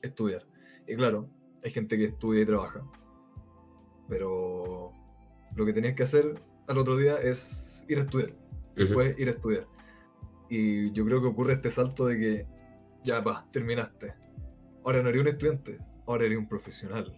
estudiar. 0.00 0.46
Y 0.88 0.96
claro, 0.96 1.28
hay 1.62 1.72
gente 1.72 1.98
que 1.98 2.06
estudia 2.06 2.40
y 2.40 2.46
trabaja, 2.46 2.82
pero 4.08 4.92
lo 5.54 5.66
que 5.66 5.74
tenías 5.74 5.94
que 5.94 6.04
hacer 6.04 6.40
al 6.66 6.78
otro 6.78 6.96
día 6.96 7.16
es 7.16 7.84
ir 7.88 7.98
a 7.98 8.02
estudiar, 8.02 8.32
después 8.74 9.18
ir 9.18 9.28
a 9.28 9.32
estudiar. 9.32 9.66
Y 10.48 10.92
yo 10.92 11.04
creo 11.04 11.20
que 11.20 11.28
ocurre 11.28 11.54
este 11.54 11.70
salto 11.70 12.06
de 12.06 12.18
que 12.18 12.46
ya 13.04 13.20
va, 13.20 13.46
terminaste. 13.52 14.14
Ahora 14.84 15.02
no 15.02 15.08
eres 15.08 15.22
un 15.22 15.28
estudiante, 15.28 15.78
ahora 16.06 16.26
eres 16.26 16.38
un 16.38 16.48
profesional. 16.48 17.16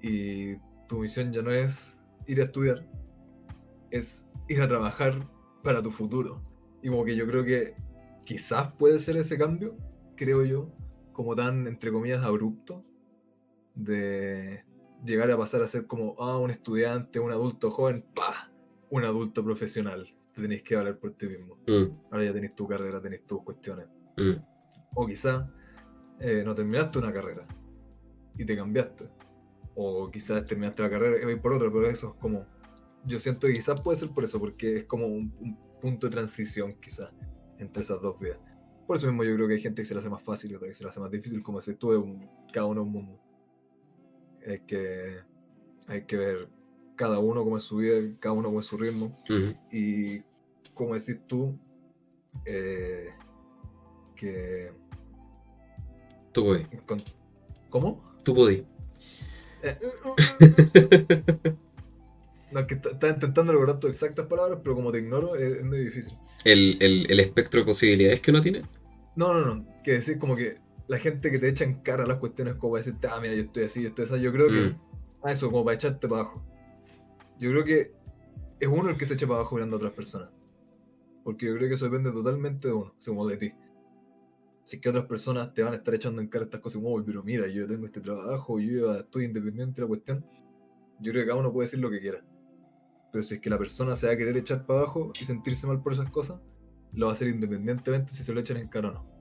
Y 0.00 0.56
tu 0.88 1.00
misión 1.00 1.32
ya 1.32 1.42
no 1.42 1.50
es 1.50 1.96
ir 2.26 2.40
a 2.40 2.44
estudiar, 2.44 2.86
es 3.90 4.26
ir 4.48 4.60
a 4.62 4.68
trabajar 4.68 5.28
para 5.62 5.82
tu 5.82 5.90
futuro. 5.90 6.42
Y 6.82 6.88
como 6.88 7.04
que 7.04 7.16
yo 7.16 7.26
creo 7.26 7.44
que 7.44 7.74
quizás 8.24 8.72
puede 8.72 8.98
ser 8.98 9.16
ese 9.16 9.36
cambio, 9.36 9.76
creo 10.16 10.44
yo, 10.44 10.70
como 11.12 11.34
tan, 11.34 11.66
entre 11.66 11.90
comillas, 11.90 12.24
abrupto, 12.24 12.84
de 13.74 14.64
llegar 15.06 15.30
a 15.30 15.36
pasar 15.38 15.62
a 15.62 15.66
ser 15.66 15.86
como, 15.86 16.14
ah, 16.18 16.38
un 16.38 16.50
estudiante, 16.50 17.18
un 17.20 17.30
adulto 17.32 17.70
joven, 17.70 18.04
pa, 18.14 18.50
un 18.90 19.04
adulto 19.04 19.42
profesional. 19.44 20.06
Te 20.34 20.42
tenéis 20.42 20.62
que 20.62 20.76
valer 20.76 20.98
por 20.98 21.12
ti 21.14 21.26
mismo. 21.26 21.56
Mm, 21.66 22.10
Ahora 22.10 22.24
ya 22.24 22.32
tenéis 22.32 22.54
tu 22.54 22.66
carrera, 22.68 23.00
tenéis 23.00 23.24
tus 23.26 23.42
cuestiones. 23.42 23.86
mm, 24.18 24.32
O 24.94 25.06
quizás 25.06 25.46
eh, 26.20 26.42
no 26.44 26.54
terminaste 26.54 26.98
una 26.98 27.12
carrera 27.12 27.42
y 28.36 28.44
te 28.44 28.56
cambiaste. 28.56 29.08
O 29.74 30.10
quizás 30.10 30.44
terminaste 30.46 30.82
la 30.82 30.90
carrera 30.90 31.20
y 31.22 31.24
vais 31.24 31.38
por 31.40 31.52
otra, 31.54 31.70
pero 31.70 31.88
eso 31.88 32.12
es 32.14 32.20
como. 32.20 32.46
Yo 33.04 33.18
siento 33.18 33.46
que 33.46 33.52
quizás 33.54 33.80
puede 33.80 33.96
ser 33.96 34.10
por 34.10 34.24
eso, 34.24 34.40
porque 34.40 34.78
es 34.78 34.84
como 34.84 35.06
un, 35.06 35.32
un 35.40 35.56
punto 35.80 36.06
de 36.06 36.10
transición, 36.12 36.74
quizás, 36.80 37.10
entre 37.58 37.82
esas 37.82 38.00
dos 38.00 38.18
vidas. 38.18 38.38
Por 38.86 38.96
eso 38.96 39.06
mismo 39.06 39.22
yo 39.24 39.34
creo 39.36 39.46
que 39.48 39.54
hay 39.54 39.60
gente 39.60 39.82
que 39.82 39.86
se 39.86 39.94
la 39.94 40.00
hace 40.00 40.08
más 40.08 40.22
fácil 40.22 40.50
y 40.50 40.54
otra 40.54 40.68
que 40.68 40.74
se 40.74 40.82
la 40.84 40.90
hace 40.90 41.00
más 41.00 41.10
difícil, 41.10 41.42
como 41.42 41.60
si 41.60 41.74
tú 41.74 42.18
cada 42.52 42.66
uno 42.66 42.82
un 42.82 42.92
mundo. 42.92 43.20
Hay 44.46 44.60
que, 44.60 45.16
hay 45.88 46.02
que 46.04 46.16
ver 46.16 46.48
cada 46.94 47.18
uno 47.18 47.42
como 47.44 47.56
es 47.58 47.64
su 47.64 47.76
vida, 47.78 48.00
cada 48.20 48.32
uno 48.34 48.48
como 48.48 48.60
es 48.60 48.66
su 48.66 48.76
ritmo. 48.76 49.18
Y 49.72 50.20
como 50.74 50.94
decís 50.94 51.18
tú, 51.26 51.58
eh, 52.44 53.10
que... 54.14 54.72
Tú 56.32 56.44
podés. 56.44 56.66
con- 56.86 57.02
¿Cómo? 57.70 58.02
Tú 58.24 58.34
podés. 58.34 58.62
Eh, 59.62 59.78
No, 62.52 62.60
es 62.60 62.66
que 62.66 62.74
está- 62.74 62.90
estaba 62.90 63.12
intentando 63.12 63.52
lograr 63.52 63.80
tus 63.80 63.90
exactas 63.90 64.26
palabras, 64.26 64.60
pero 64.62 64.76
como 64.76 64.92
te 64.92 64.98
ignoro, 64.98 65.34
es, 65.34 65.56
es 65.58 65.64
medio 65.64 65.84
difícil. 65.84 66.16
El, 66.44 66.76
el, 66.80 67.10
el 67.10 67.20
espectro 67.20 67.60
de 67.60 67.66
posibilidades 67.66 68.20
que 68.20 68.30
uno 68.30 68.40
tiene. 68.40 68.60
No, 69.16 69.34
no, 69.34 69.54
no. 69.54 69.66
Que 69.82 69.92
decir 69.92 70.18
como 70.18 70.36
que 70.36 70.56
la 70.88 70.98
gente 70.98 71.30
que 71.30 71.38
te 71.38 71.48
echa 71.48 71.64
en 71.64 71.80
cara 71.82 72.06
las 72.06 72.18
cuestiones 72.18 72.54
como 72.54 72.72
para 72.72 72.84
decirte, 72.84 73.08
ah, 73.08 73.18
mira, 73.20 73.34
yo 73.34 73.42
estoy 73.42 73.64
así, 73.64 73.82
yo 73.82 73.88
estoy 73.88 74.04
así, 74.04 74.20
yo 74.20 74.32
creo 74.32 74.48
que... 74.48 74.70
Mm. 74.70 74.80
Ah, 75.22 75.32
eso, 75.32 75.50
como 75.50 75.64
para 75.64 75.74
echarte 75.74 76.06
para 76.06 76.22
abajo. 76.22 76.44
Yo 77.38 77.50
creo 77.50 77.64
que 77.64 77.92
es 78.60 78.68
uno 78.68 78.88
el 78.90 78.96
que 78.96 79.04
se 79.04 79.14
echa 79.14 79.26
para 79.26 79.40
abajo 79.40 79.56
mirando 79.56 79.76
a 79.76 79.78
otras 79.78 79.92
personas. 79.92 80.30
Porque 81.24 81.46
yo 81.46 81.56
creo 81.56 81.68
que 81.68 81.74
eso 81.74 81.86
depende 81.86 82.12
totalmente 82.12 82.68
de 82.68 82.74
uno, 82.74 82.94
así 82.96 83.10
como 83.10 83.26
de 83.26 83.36
ti. 83.36 83.52
Si 84.64 84.76
es 84.76 84.82
que 84.82 84.88
otras 84.88 85.06
personas 85.06 85.52
te 85.52 85.62
van 85.62 85.72
a 85.72 85.76
estar 85.76 85.94
echando 85.94 86.20
en 86.20 86.28
cara 86.28 86.44
estas 86.44 86.60
cosas 86.60 86.80
como, 86.80 86.94
"Uy, 86.94 87.02
pero 87.04 87.22
mira, 87.22 87.46
yo 87.48 87.66
tengo 87.66 87.86
este 87.86 88.00
trabajo, 88.00 88.60
yo 88.60 88.92
ya 88.92 89.00
estoy 89.00 89.24
independiente 89.24 89.76
de 89.76 89.82
la 89.82 89.88
cuestión. 89.88 90.24
Yo 91.00 91.12
creo 91.12 91.24
que 91.24 91.28
cada 91.28 91.40
uno 91.40 91.52
puede 91.52 91.66
decir 91.66 91.80
lo 91.80 91.90
que 91.90 92.00
quiera. 92.00 92.24
Pero 93.12 93.22
si 93.22 93.34
es 93.34 93.40
que 93.40 93.50
la 93.50 93.58
persona 93.58 93.96
se 93.96 94.06
va 94.06 94.12
a 94.12 94.16
querer 94.16 94.36
echar 94.36 94.66
para 94.66 94.80
abajo 94.80 95.12
y 95.20 95.24
sentirse 95.24 95.66
mal 95.66 95.82
por 95.82 95.92
esas 95.92 96.10
cosas, 96.10 96.40
lo 96.92 97.06
va 97.06 97.12
a 97.12 97.14
hacer 97.14 97.28
independientemente 97.28 98.12
si 98.12 98.22
se 98.22 98.32
lo 98.32 98.40
echan 98.40 98.56
en 98.58 98.68
cara 98.68 98.88
o 98.90 98.92
no. 98.92 99.15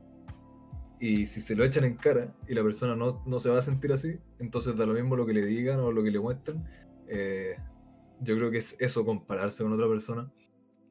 Y 0.99 1.25
si 1.25 1.41
se 1.41 1.55
lo 1.55 1.63
echan 1.65 1.83
en 1.83 1.95
cara 1.95 2.33
y 2.47 2.53
la 2.53 2.63
persona 2.63 2.95
no, 2.95 3.21
no 3.25 3.39
se 3.39 3.49
va 3.49 3.59
a 3.59 3.61
sentir 3.61 3.91
así, 3.91 4.17
entonces 4.39 4.75
da 4.77 4.85
lo 4.85 4.93
mismo 4.93 5.15
lo 5.15 5.25
que 5.25 5.33
le 5.33 5.45
digan 5.45 5.79
o 5.79 5.91
lo 5.91 6.03
que 6.03 6.11
le 6.11 6.19
muestren. 6.19 6.63
eh, 7.07 7.55
yo 8.21 8.35
creo 8.37 8.51
que 8.51 8.59
es 8.59 8.75
eso, 8.79 9.05
compararse 9.05 9.63
con 9.63 9.73
otra 9.73 9.87
persona. 9.87 10.31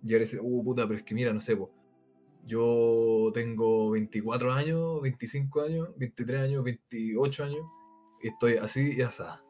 Y 0.02 0.12
ahora 0.12 0.20
decir, 0.20 0.40
uh, 0.42 0.64
puta, 0.64 0.86
pero 0.86 0.98
es 0.98 1.04
que 1.04 1.14
mira, 1.14 1.32
no 1.32 1.40
sé, 1.40 1.56
po, 1.56 1.70
yo 2.46 3.30
tengo 3.32 3.90
24 3.90 4.52
años, 4.52 5.00
25 5.00 5.62
años, 5.62 5.88
23 5.96 6.40
años, 6.40 6.64
28 6.64 7.44
años, 7.44 7.66
y 8.22 8.28
estoy 8.28 8.56
así 8.56 8.92
y 8.96 9.02
asá. 9.02 9.42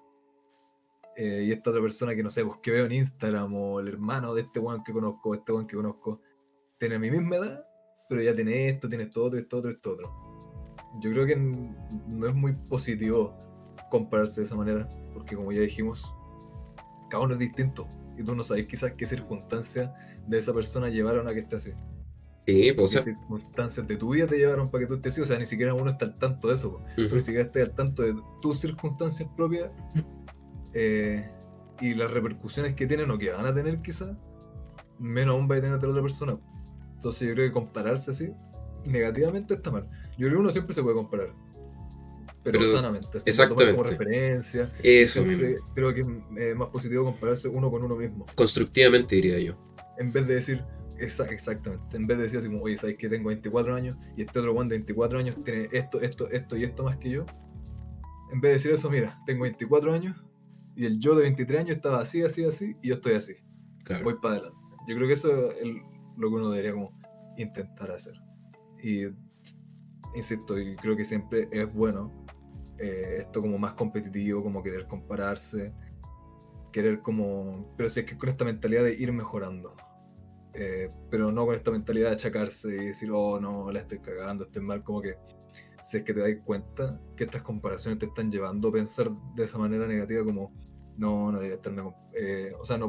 Eh, 1.16 1.44
y 1.46 1.52
esta 1.52 1.70
otra 1.70 1.82
persona 1.82 2.14
que 2.14 2.22
no 2.22 2.30
sé, 2.30 2.44
pues 2.44 2.58
que 2.62 2.70
veo 2.70 2.86
en 2.86 2.92
Instagram, 2.92 3.54
o 3.54 3.80
el 3.80 3.88
hermano 3.88 4.34
de 4.34 4.42
este 4.42 4.60
weón 4.60 4.84
que 4.84 4.92
conozco, 4.92 5.34
este 5.34 5.52
weón 5.52 5.66
que 5.66 5.76
conozco, 5.76 6.20
tiene 6.78 6.98
mi 6.98 7.10
misma 7.10 7.36
edad, 7.36 7.64
pero 8.08 8.22
ya 8.22 8.34
tiene 8.34 8.68
esto, 8.68 8.88
tiene 8.88 9.04
esto 9.04 9.24
otro, 9.24 9.38
esto 9.38 9.58
otro, 9.58 9.70
esto 9.70 9.90
otro. 9.92 10.33
Yo 11.00 11.10
creo 11.10 11.26
que 11.26 11.36
no 11.36 12.26
es 12.26 12.34
muy 12.34 12.52
positivo 12.52 13.36
compararse 13.90 14.40
de 14.40 14.46
esa 14.46 14.54
manera, 14.54 14.88
porque 15.12 15.36
como 15.36 15.52
ya 15.52 15.60
dijimos, 15.60 16.04
cada 17.10 17.24
uno 17.24 17.34
es 17.34 17.38
distinto, 17.38 17.86
y 18.16 18.22
tú 18.22 18.34
no 18.34 18.44
sabes 18.44 18.68
quizás 18.68 18.92
qué 18.92 19.06
circunstancias 19.06 19.90
de 20.26 20.38
esa 20.38 20.52
persona 20.52 20.88
llevaron 20.88 21.28
a 21.28 21.34
que 21.34 21.40
esté 21.40 21.56
así. 21.56 21.72
Sí, 22.46 22.72
pues, 22.72 22.94
o 22.94 22.98
qué 22.98 23.02
sea, 23.02 23.14
circunstancias 23.14 23.86
de 23.86 23.96
tu 23.96 24.10
vida 24.10 24.26
te 24.26 24.36
llevaron 24.36 24.70
para 24.70 24.82
que 24.82 24.88
tú 24.88 24.94
estés 24.94 25.14
así, 25.14 25.22
o 25.22 25.24
sea, 25.24 25.38
ni 25.38 25.46
siquiera 25.46 25.74
uno 25.74 25.90
está 25.90 26.04
al 26.04 26.18
tanto 26.18 26.48
de 26.48 26.54
eso. 26.54 26.80
Tú 26.94 27.02
ujú. 27.04 27.16
ni 27.16 27.22
siquiera 27.22 27.46
estés 27.46 27.70
al 27.70 27.74
tanto 27.74 28.02
de 28.02 28.14
tus 28.42 28.60
circunstancias 28.60 29.28
propias 29.36 29.70
eh, 30.74 31.30
y 31.80 31.94
las 31.94 32.10
repercusiones 32.10 32.74
que 32.74 32.86
tienen 32.86 33.10
o 33.10 33.18
que 33.18 33.30
van 33.30 33.46
a 33.46 33.54
tener 33.54 33.80
quizás, 33.80 34.10
menos 34.98 35.34
aún 35.34 35.50
va 35.50 35.56
a 35.56 35.60
tener 35.60 35.82
la 35.82 35.88
otra 35.88 36.02
persona. 36.02 36.38
Entonces 36.96 37.28
yo 37.28 37.34
creo 37.34 37.48
que 37.48 37.52
compararse 37.52 38.10
así, 38.10 38.30
negativamente 38.84 39.54
está 39.54 39.70
mal. 39.70 39.88
Yo 40.16 40.26
creo 40.28 40.30
que 40.32 40.36
uno 40.42 40.50
siempre 40.50 40.74
se 40.74 40.82
puede 40.82 40.96
comparar. 40.96 41.32
Pero, 42.42 42.58
Pero- 42.58 42.72
sanamente, 42.72 43.06
así 43.06 43.18
como 43.18 43.26
exactamente. 43.26 43.82
referencia. 43.82 44.70
eso 44.82 45.22
Siempre 45.24 45.48
mismo. 45.52 45.66
creo 45.74 45.94
que 45.94 46.00
es 46.02 46.06
eh, 46.38 46.54
más 46.54 46.68
positivo 46.68 47.04
compararse 47.04 47.48
uno 47.48 47.70
con 47.70 47.82
uno 47.82 47.96
mismo. 47.96 48.26
Constructivamente 48.34 49.16
diría 49.16 49.38
yo. 49.38 49.54
En 49.98 50.12
vez 50.12 50.26
de 50.28 50.34
decir, 50.34 50.62
exa- 50.98 51.30
exactamente, 51.30 51.96
en 51.96 52.06
vez 52.06 52.18
de 52.18 52.22
decir 52.24 52.38
así 52.40 52.48
como, 52.48 52.62
oye, 52.62 52.76
sabes 52.76 52.98
que 52.98 53.08
tengo 53.08 53.28
24 53.28 53.74
años 53.74 53.96
y 54.16 54.22
este 54.22 54.38
otro 54.40 54.52
one 54.52 54.68
de 54.68 54.74
24 54.76 55.18
años 55.18 55.36
tiene 55.42 55.68
esto, 55.72 56.00
esto, 56.02 56.28
esto 56.30 56.56
y 56.56 56.64
esto 56.64 56.82
más 56.84 56.96
que 56.98 57.10
yo. 57.10 57.24
En 58.30 58.40
vez 58.42 58.50
de 58.50 58.52
decir 58.54 58.72
eso, 58.72 58.90
mira, 58.90 59.18
tengo 59.24 59.42
24 59.44 59.92
años 59.94 60.22
y 60.76 60.84
el 60.84 60.98
yo 60.98 61.14
de 61.14 61.22
23 61.22 61.60
años 61.60 61.76
estaba 61.76 62.00
así, 62.02 62.22
así, 62.22 62.44
así 62.44 62.76
y 62.82 62.88
yo 62.88 62.96
estoy 62.96 63.14
así. 63.14 63.36
Claro. 63.84 64.04
Voy 64.04 64.14
para 64.20 64.34
adelante. 64.34 64.58
Yo 64.86 64.96
creo 64.96 65.06
que 65.06 65.14
eso 65.14 65.50
es 65.50 65.62
el- 65.62 65.80
lo 66.18 66.28
que 66.28 66.34
uno 66.34 66.50
debería 66.50 66.72
como 66.72 66.92
intentar 67.38 67.90
hacer. 67.90 68.14
Y 68.82 69.06
insisto, 70.14 70.58
y 70.58 70.76
creo 70.76 70.96
que 70.96 71.04
siempre 71.04 71.48
es 71.50 71.72
bueno 71.72 72.12
eh, 72.78 73.18
esto 73.20 73.40
como 73.40 73.58
más 73.58 73.74
competitivo, 73.74 74.42
como 74.42 74.62
querer 74.62 74.86
compararse, 74.86 75.72
querer 76.72 77.00
como... 77.00 77.72
Pero 77.76 77.88
si 77.88 78.00
es 78.00 78.06
que 78.06 78.18
con 78.18 78.28
esta 78.28 78.44
mentalidad 78.44 78.84
de 78.84 78.94
ir 78.94 79.12
mejorando. 79.12 79.74
Eh, 80.54 80.88
pero 81.10 81.32
no 81.32 81.46
con 81.46 81.54
esta 81.56 81.70
mentalidad 81.72 82.10
de 82.10 82.14
achacarse 82.14 82.68
y 82.68 82.86
decir, 82.86 83.10
oh 83.12 83.40
no, 83.40 83.72
la 83.72 83.80
estoy 83.80 83.98
cagando, 83.98 84.44
estoy 84.44 84.62
mal, 84.62 84.84
como 84.84 85.00
que 85.00 85.16
si 85.84 85.98
es 85.98 86.04
que 86.04 86.14
te 86.14 86.20
das 86.20 86.30
cuenta 86.44 87.00
que 87.16 87.24
estas 87.24 87.42
comparaciones 87.42 87.98
te 87.98 88.06
están 88.06 88.30
llevando 88.30 88.68
a 88.68 88.72
pensar 88.72 89.10
de 89.34 89.44
esa 89.44 89.58
manera 89.58 89.86
negativa 89.86 90.24
como, 90.24 90.52
no, 90.96 91.30
no 91.30 91.38
debería 91.38 91.56
estarme, 91.56 91.82
eh, 92.14 92.52
o 92.58 92.64
sea, 92.64 92.78
no, 92.78 92.88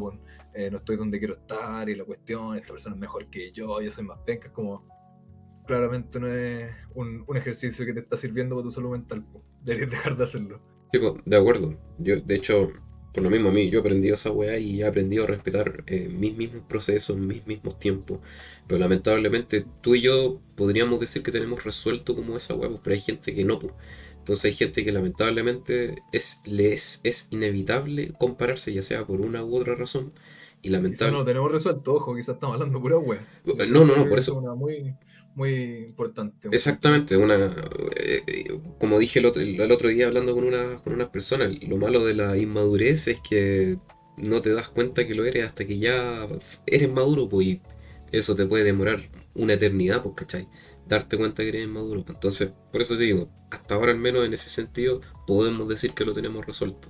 eh, 0.54 0.70
no 0.70 0.78
estoy 0.78 0.96
donde 0.96 1.20
quiero 1.20 1.34
estar 1.34 1.90
y 1.90 1.96
la 1.96 2.06
cuestión, 2.06 2.56
esta 2.56 2.74
persona 2.74 2.96
es 2.96 3.02
mejor 3.02 3.30
que 3.30 3.52
yo, 3.52 3.82
yo 3.82 3.92
soy 3.92 4.06
más 4.06 4.20
penca, 4.20 4.48
es 4.48 4.54
como, 4.54 4.86
claramente 5.66 6.20
no 6.20 6.28
es 6.34 6.72
un, 6.94 7.24
un 7.28 7.38
ejercicio 7.38 7.86
que 7.86 7.94
te 7.94 8.00
está 8.02 8.18
sirviendo 8.18 8.56
para 8.56 8.64
tu 8.66 8.72
salud 8.72 8.92
mental, 8.92 9.26
deberías 9.62 9.92
dejar 9.92 10.18
de 10.18 10.24
hacerlo. 10.24 10.62
Sí, 10.92 11.00
pues, 11.00 11.14
de 11.26 11.38
acuerdo. 11.38 11.78
Yo, 11.98 12.20
de 12.22 12.36
hecho, 12.36 12.72
por 13.14 13.24
lo 13.24 13.30
mismo 13.30 13.50
a 13.50 13.52
mí, 13.52 13.70
yo 13.70 13.80
he 13.80 13.82
aprendido 13.82 14.16
esa 14.16 14.32
weá 14.32 14.58
y 14.58 14.82
he 14.82 14.86
aprendido 14.86 15.24
a 15.24 15.28
respetar 15.28 15.84
eh, 15.88 16.10
mis 16.10 16.36
mismos 16.36 16.64
procesos, 16.68 17.18
mis 17.18 17.46
mismos 17.48 17.80
tiempos. 17.80 18.20
Pero 18.68 18.80
lamentablemente 18.80 19.66
tú 19.82 19.96
y 19.96 20.02
yo 20.02 20.42
podríamos 20.56 21.00
decir 21.00 21.24
que 21.24 21.32
tenemos 21.32 21.64
resuelto 21.64 22.16
como 22.16 22.36
esa 22.38 22.56
weá, 22.56 22.70
pues, 22.70 22.82
pero 22.84 22.94
hay 22.96 23.02
gente 23.02 23.34
que 23.34 23.44
no. 23.46 23.60
pues. 23.60 23.74
Entonces 24.20 24.46
hay 24.46 24.54
gente 24.54 24.84
que 24.84 24.92
lamentablemente 24.92 26.02
es, 26.12 26.42
le 26.46 26.74
es, 26.74 27.00
es 27.04 27.28
inevitable 27.32 28.14
compararse, 28.18 28.74
ya 28.74 28.82
sea 28.82 29.06
por 29.06 29.22
una 29.22 29.44
u 29.44 29.56
otra 29.56 29.76
razón. 29.76 30.14
Y 30.62 30.70
no 30.70 30.74
lamentablemente... 30.78 31.20
lo 31.20 31.26
tenemos 31.26 31.52
resuelto, 31.52 31.94
ojo, 31.94 32.16
quizás 32.16 32.36
estamos 32.36 32.56
hablando 32.56 32.82
pura 32.82 32.98
wea. 32.98 33.26
No, 33.70 33.86
no, 33.86 33.96
no, 33.96 34.08
por 34.10 34.18
es 34.18 34.24
eso. 34.26 34.40
una 34.40 34.56
muy, 34.56 34.96
muy 35.36 35.54
importante. 35.88 36.48
Exactamente, 36.52 37.18
una, 37.18 37.54
eh, 37.96 38.48
como 38.80 38.98
dije 39.00 39.20
el 39.20 39.26
otro, 39.26 39.42
el 39.42 39.72
otro 39.72 39.90
día 39.90 40.08
hablando 40.08 40.34
con, 40.34 40.46
una, 40.46 40.78
con 40.78 40.94
unas 40.94 41.10
personas, 41.10 41.54
lo 41.64 41.78
malo 41.78 42.06
de 42.06 42.14
la 42.16 42.38
inmadurez 42.38 43.08
es 43.08 43.20
que 43.20 43.78
no 44.18 44.42
te 44.42 44.54
das 44.54 44.70
cuenta 44.70 45.06
que 45.06 45.14
lo 45.14 45.26
eres 45.26 45.46
hasta 45.46 45.66
que 45.66 45.78
ya 45.78 46.28
eres 46.66 46.92
maduro, 46.92 47.28
pues 47.28 47.48
y 47.48 47.62
eso 48.12 48.36
te 48.36 48.46
puede 48.46 48.64
demorar 48.64 49.10
una 49.34 49.54
eternidad, 49.54 50.04
pues, 50.04 50.16
¿cachai? 50.16 50.48
Darte 50.88 51.18
cuenta 51.18 51.44
que 51.44 51.50
eres 51.50 51.64
inmaduro. 51.66 52.04
pues. 52.06 52.16
Entonces, 52.16 52.52
por 52.72 52.82
eso 52.82 52.98
te 52.98 53.04
digo, 53.04 53.30
hasta 53.52 53.76
ahora 53.76 53.92
al 53.92 54.00
menos 54.00 54.26
en 54.26 54.34
ese 54.34 54.50
sentido 54.50 55.02
podemos 55.28 55.68
decir 55.68 55.92
que 55.94 56.06
lo 56.06 56.14
tenemos 56.14 56.46
resuelto. 56.46 56.90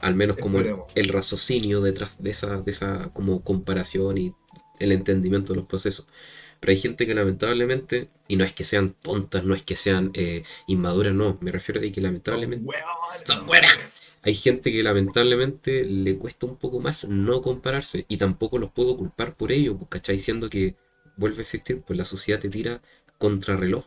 Al 0.00 0.14
menos 0.14 0.36
como 0.36 0.60
el, 0.60 0.74
el 0.94 1.08
raciocinio 1.08 1.80
detrás 1.80 2.22
de 2.22 2.30
esa, 2.30 2.60
de 2.60 2.70
esa 2.70 3.10
como 3.14 3.42
comparación 3.42 4.18
y 4.18 4.34
el 4.78 4.92
entendimiento 4.92 5.54
de 5.54 5.60
los 5.60 5.66
procesos. 5.66 6.06
Pero 6.66 6.74
hay 6.74 6.82
gente 6.82 7.06
que 7.06 7.14
lamentablemente, 7.14 8.08
y 8.26 8.34
no 8.34 8.42
es 8.42 8.52
que 8.52 8.64
sean 8.64 8.90
tontas, 8.90 9.44
no 9.44 9.54
es 9.54 9.62
que 9.62 9.76
sean 9.76 10.10
eh, 10.14 10.42
inmaduras, 10.66 11.14
no, 11.14 11.38
me 11.40 11.52
refiero 11.52 11.80
a 11.80 11.92
que 11.92 12.00
lamentablemente 12.00 12.68
Son 13.24 13.46
buenas. 13.46 13.80
hay 14.22 14.34
gente 14.34 14.72
que 14.72 14.82
lamentablemente 14.82 15.84
le 15.84 16.18
cuesta 16.18 16.44
un 16.44 16.56
poco 16.56 16.80
más 16.80 17.04
no 17.04 17.40
compararse 17.40 18.04
y 18.08 18.16
tampoco 18.16 18.58
los 18.58 18.72
puedo 18.72 18.96
culpar 18.96 19.36
por 19.36 19.52
ello, 19.52 19.78
pues, 19.78 19.90
¿cachai? 19.90 20.16
Diciendo 20.16 20.50
que 20.50 20.74
vuelve 21.16 21.38
a 21.38 21.42
existir, 21.42 21.82
pues 21.82 21.96
la 21.96 22.04
sociedad 22.04 22.40
te 22.40 22.48
tira 22.48 22.82
contrarreloj, 23.16 23.84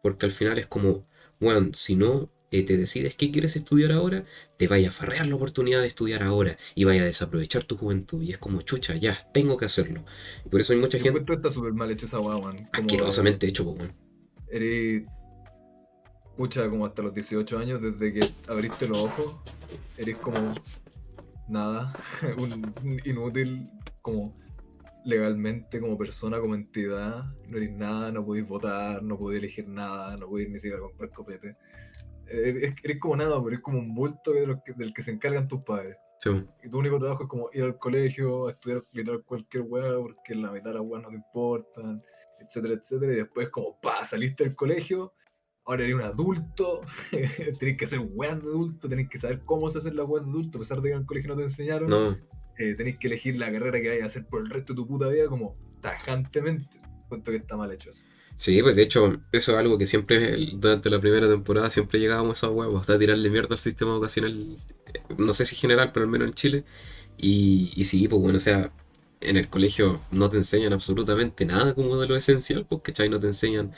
porque 0.00 0.26
al 0.26 0.32
final 0.32 0.56
es 0.60 0.68
como, 0.68 1.08
bueno, 1.40 1.70
si 1.72 1.96
no 1.96 2.30
eh, 2.54 2.62
te 2.62 2.76
decides 2.76 3.16
qué 3.16 3.32
quieres 3.32 3.56
estudiar 3.56 3.90
ahora, 3.90 4.24
te 4.56 4.68
vaya 4.68 4.90
a 4.90 4.92
farrear 4.92 5.26
la 5.26 5.34
oportunidad 5.34 5.80
de 5.80 5.88
estudiar 5.88 6.22
ahora 6.22 6.56
y 6.76 6.84
vaya 6.84 7.02
a 7.02 7.06
desaprovechar 7.06 7.64
tu 7.64 7.76
juventud 7.76 8.22
y 8.22 8.30
es 8.30 8.38
como, 8.38 8.62
chucha, 8.62 8.94
ya, 8.94 9.16
tengo 9.32 9.56
que 9.56 9.64
hacerlo. 9.64 10.04
Y 10.44 10.48
por 10.48 10.60
eso 10.60 10.72
hay 10.72 10.78
mucha 10.78 10.98
Yo 10.98 11.04
gente 11.12 11.32
está 11.32 11.50
súper 11.50 11.72
mal 11.72 11.90
hecho 11.90 12.06
esa 12.06 12.20
man. 12.20 12.68
Como 12.72 12.86
asquerosamente 12.86 13.48
hecho, 13.48 13.64
pues, 13.64 13.78
bueno. 13.78 13.94
Eres. 14.48 15.02
Pucha, 16.36 16.68
como 16.68 16.86
hasta 16.86 17.02
los 17.02 17.14
18 17.14 17.58
años, 17.58 17.80
desde 17.82 18.12
que 18.12 18.32
abriste 18.46 18.86
los 18.86 18.98
ojos, 18.98 19.36
eres 19.96 20.16
como. 20.18 20.54
Nada. 21.48 21.92
un 22.36 22.72
un 22.84 23.00
inútil, 23.04 23.68
como. 24.00 24.32
Legalmente, 25.04 25.80
como 25.80 25.98
persona, 25.98 26.38
como 26.38 26.54
entidad. 26.54 27.24
No 27.48 27.56
eres 27.56 27.72
nada, 27.72 28.12
no 28.12 28.24
podéis 28.24 28.46
votar, 28.46 29.02
no 29.02 29.18
podéis 29.18 29.42
elegir 29.42 29.68
nada, 29.68 30.16
no 30.16 30.28
podéis 30.28 30.50
ni 30.50 30.60
siquiera 30.60 30.80
comprar 30.80 31.10
copete. 31.10 31.56
Eres, 32.28 32.74
eres 32.82 32.98
como 33.00 33.16
nada, 33.16 33.36
pero 33.36 33.48
eres 33.48 33.60
como 33.60 33.78
un 33.78 33.94
bulto 33.94 34.32
de 34.32 34.46
los 34.46 34.62
que- 34.64 34.72
del 34.72 34.92
que 34.94 35.02
se 35.02 35.10
encargan 35.12 35.48
tus 35.48 35.62
padres. 35.62 35.96
Sí. 36.18 36.30
Y 36.62 36.68
tu 36.70 36.78
único 36.78 36.98
trabajo 36.98 37.24
es 37.24 37.28
como 37.28 37.50
ir 37.52 37.64
al 37.64 37.78
colegio, 37.78 38.46
a 38.48 38.52
estudiar 38.52 38.84
literal 38.92 39.22
cualquier 39.24 39.64
weá, 39.64 39.96
porque 39.98 40.34
la 40.34 40.50
mitad 40.52 40.70
de 40.70 40.74
las 40.74 40.82
weas 40.82 41.02
no 41.02 41.10
te 41.10 41.16
importan, 41.16 42.02
etcétera, 42.40 42.74
etcétera. 42.74 43.12
Y 43.12 43.16
después 43.16 43.48
como, 43.50 43.78
pa, 43.80 44.04
saliste 44.04 44.44
del 44.44 44.54
colegio, 44.54 45.12
ahora 45.66 45.82
eres 45.82 45.94
un 45.96 46.02
adulto, 46.02 46.80
tenés 47.60 47.76
que 47.76 47.84
hacer 47.84 48.00
weas 48.12 48.40
de 48.42 48.48
adulto, 48.48 48.88
tenés 48.88 49.08
que 49.08 49.18
saber 49.18 49.40
cómo 49.44 49.68
se 49.70 49.78
hacen 49.78 49.96
las 49.96 50.06
weas 50.06 50.24
de 50.24 50.30
adulto, 50.30 50.58
a 50.58 50.60
pesar 50.60 50.80
de 50.80 50.88
que 50.90 50.94
en 50.94 51.00
el 51.00 51.06
colegio 51.06 51.30
no 51.30 51.36
te 51.36 51.42
enseñaron. 51.42 51.90
No, 51.90 52.16
eh, 52.58 52.74
tenéis 52.76 52.98
que 52.98 53.08
elegir 53.08 53.36
la 53.36 53.50
carrera 53.52 53.80
que 53.80 53.88
vayas 53.88 54.04
a 54.04 54.06
hacer 54.06 54.26
por 54.26 54.40
el 54.40 54.48
resto 54.50 54.72
de 54.72 54.76
tu 54.76 54.86
puta 54.86 55.08
vida 55.08 55.26
como 55.28 55.56
tajantemente. 55.80 56.80
Cuento 57.08 57.30
que 57.32 57.36
está 57.38 57.56
mal 57.56 57.70
hecho 57.72 57.90
eso. 57.90 58.02
Sí, 58.36 58.60
pues 58.62 58.74
de 58.74 58.82
hecho, 58.82 59.12
eso 59.30 59.52
es 59.52 59.58
algo 59.58 59.78
que 59.78 59.86
siempre, 59.86 60.36
durante 60.56 60.90
la 60.90 60.98
primera 61.00 61.28
temporada, 61.28 61.70
siempre 61.70 62.00
llegábamos 62.00 62.42
a 62.42 62.50
huevos, 62.50 62.80
hasta 62.80 62.98
tirarle 62.98 63.30
mierda 63.30 63.50
al 63.54 63.58
sistema 63.58 63.92
educacional, 63.92 64.58
eh, 64.92 65.02
no 65.18 65.32
sé 65.32 65.46
si 65.46 65.54
general, 65.56 65.92
pero 65.92 66.04
al 66.04 66.10
menos 66.10 66.26
en 66.28 66.34
Chile. 66.34 66.64
Y, 67.16 67.72
y 67.76 67.84
sí, 67.84 68.08
pues 68.08 68.20
bueno, 68.20 68.36
o 68.36 68.40
sea, 68.40 68.72
en 69.20 69.36
el 69.36 69.48
colegio 69.48 70.00
no 70.10 70.30
te 70.30 70.36
enseñan 70.38 70.72
absolutamente 70.72 71.44
nada 71.44 71.74
como 71.74 71.96
de 71.96 72.08
lo 72.08 72.16
esencial, 72.16 72.66
pues, 72.66 72.82
¿cachai? 72.82 73.08
No 73.08 73.20
te 73.20 73.28
enseñan, 73.28 73.72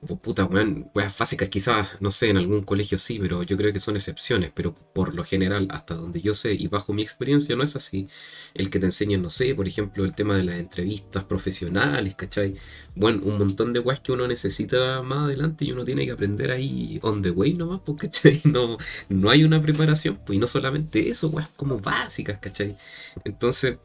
puta, 0.00 0.44
weón, 0.46 0.90
weas 0.94 1.16
básicas 1.18 1.48
quizás, 1.50 1.88
no 2.00 2.10
sé, 2.10 2.30
en 2.30 2.38
algún 2.38 2.62
colegio 2.62 2.96
sí, 2.98 3.18
pero 3.20 3.42
yo 3.42 3.56
creo 3.56 3.72
que 3.72 3.80
son 3.80 3.96
excepciones, 3.96 4.50
pero 4.54 4.74
por 4.74 5.14
lo 5.14 5.24
general, 5.24 5.68
hasta 5.70 5.94
donde 5.94 6.22
yo 6.22 6.34
sé 6.34 6.54
y 6.54 6.68
bajo 6.68 6.92
mi 6.94 7.02
experiencia, 7.02 7.54
no 7.54 7.62
es 7.62 7.76
así. 7.76 8.08
El 8.54 8.70
que 8.70 8.78
te 8.78 8.86
enseñan, 8.86 9.20
no 9.22 9.30
sé, 9.30 9.54
por 9.54 9.68
ejemplo, 9.68 10.04
el 10.04 10.14
tema 10.14 10.36
de 10.36 10.44
las 10.44 10.56
entrevistas 10.56 11.24
profesionales, 11.24 12.14
¿cachai? 12.14 12.54
bueno, 12.94 13.20
un 13.24 13.38
montón 13.38 13.72
de 13.72 13.80
weas 13.80 14.00
que 14.00 14.12
uno 14.12 14.26
necesita 14.26 15.02
más 15.02 15.24
adelante 15.26 15.64
y 15.64 15.72
uno 15.72 15.84
tiene 15.84 16.04
que 16.06 16.12
aprender 16.12 16.50
ahí 16.50 16.98
on 17.02 17.22
the 17.22 17.30
way 17.30 17.54
nomás, 17.54 17.80
porque 17.84 18.06
¿cachai? 18.08 18.40
No, 18.50 18.78
no 19.08 19.30
hay 19.30 19.44
una 19.44 19.60
preparación, 19.62 20.18
pues 20.26 20.36
y 20.36 20.40
no 20.40 20.46
solamente 20.46 21.08
eso, 21.10 21.28
weas 21.28 21.48
como 21.56 21.78
básicas, 21.78 22.38
¿cachai? 22.40 22.76
Entonces, 23.24 23.78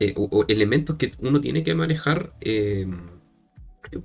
eh, 0.00 0.14
o, 0.16 0.28
o 0.30 0.44
elementos 0.48 0.96
que 0.96 1.10
uno 1.20 1.40
tiene 1.40 1.62
que 1.62 1.74
manejar, 1.74 2.32
eh, 2.40 2.86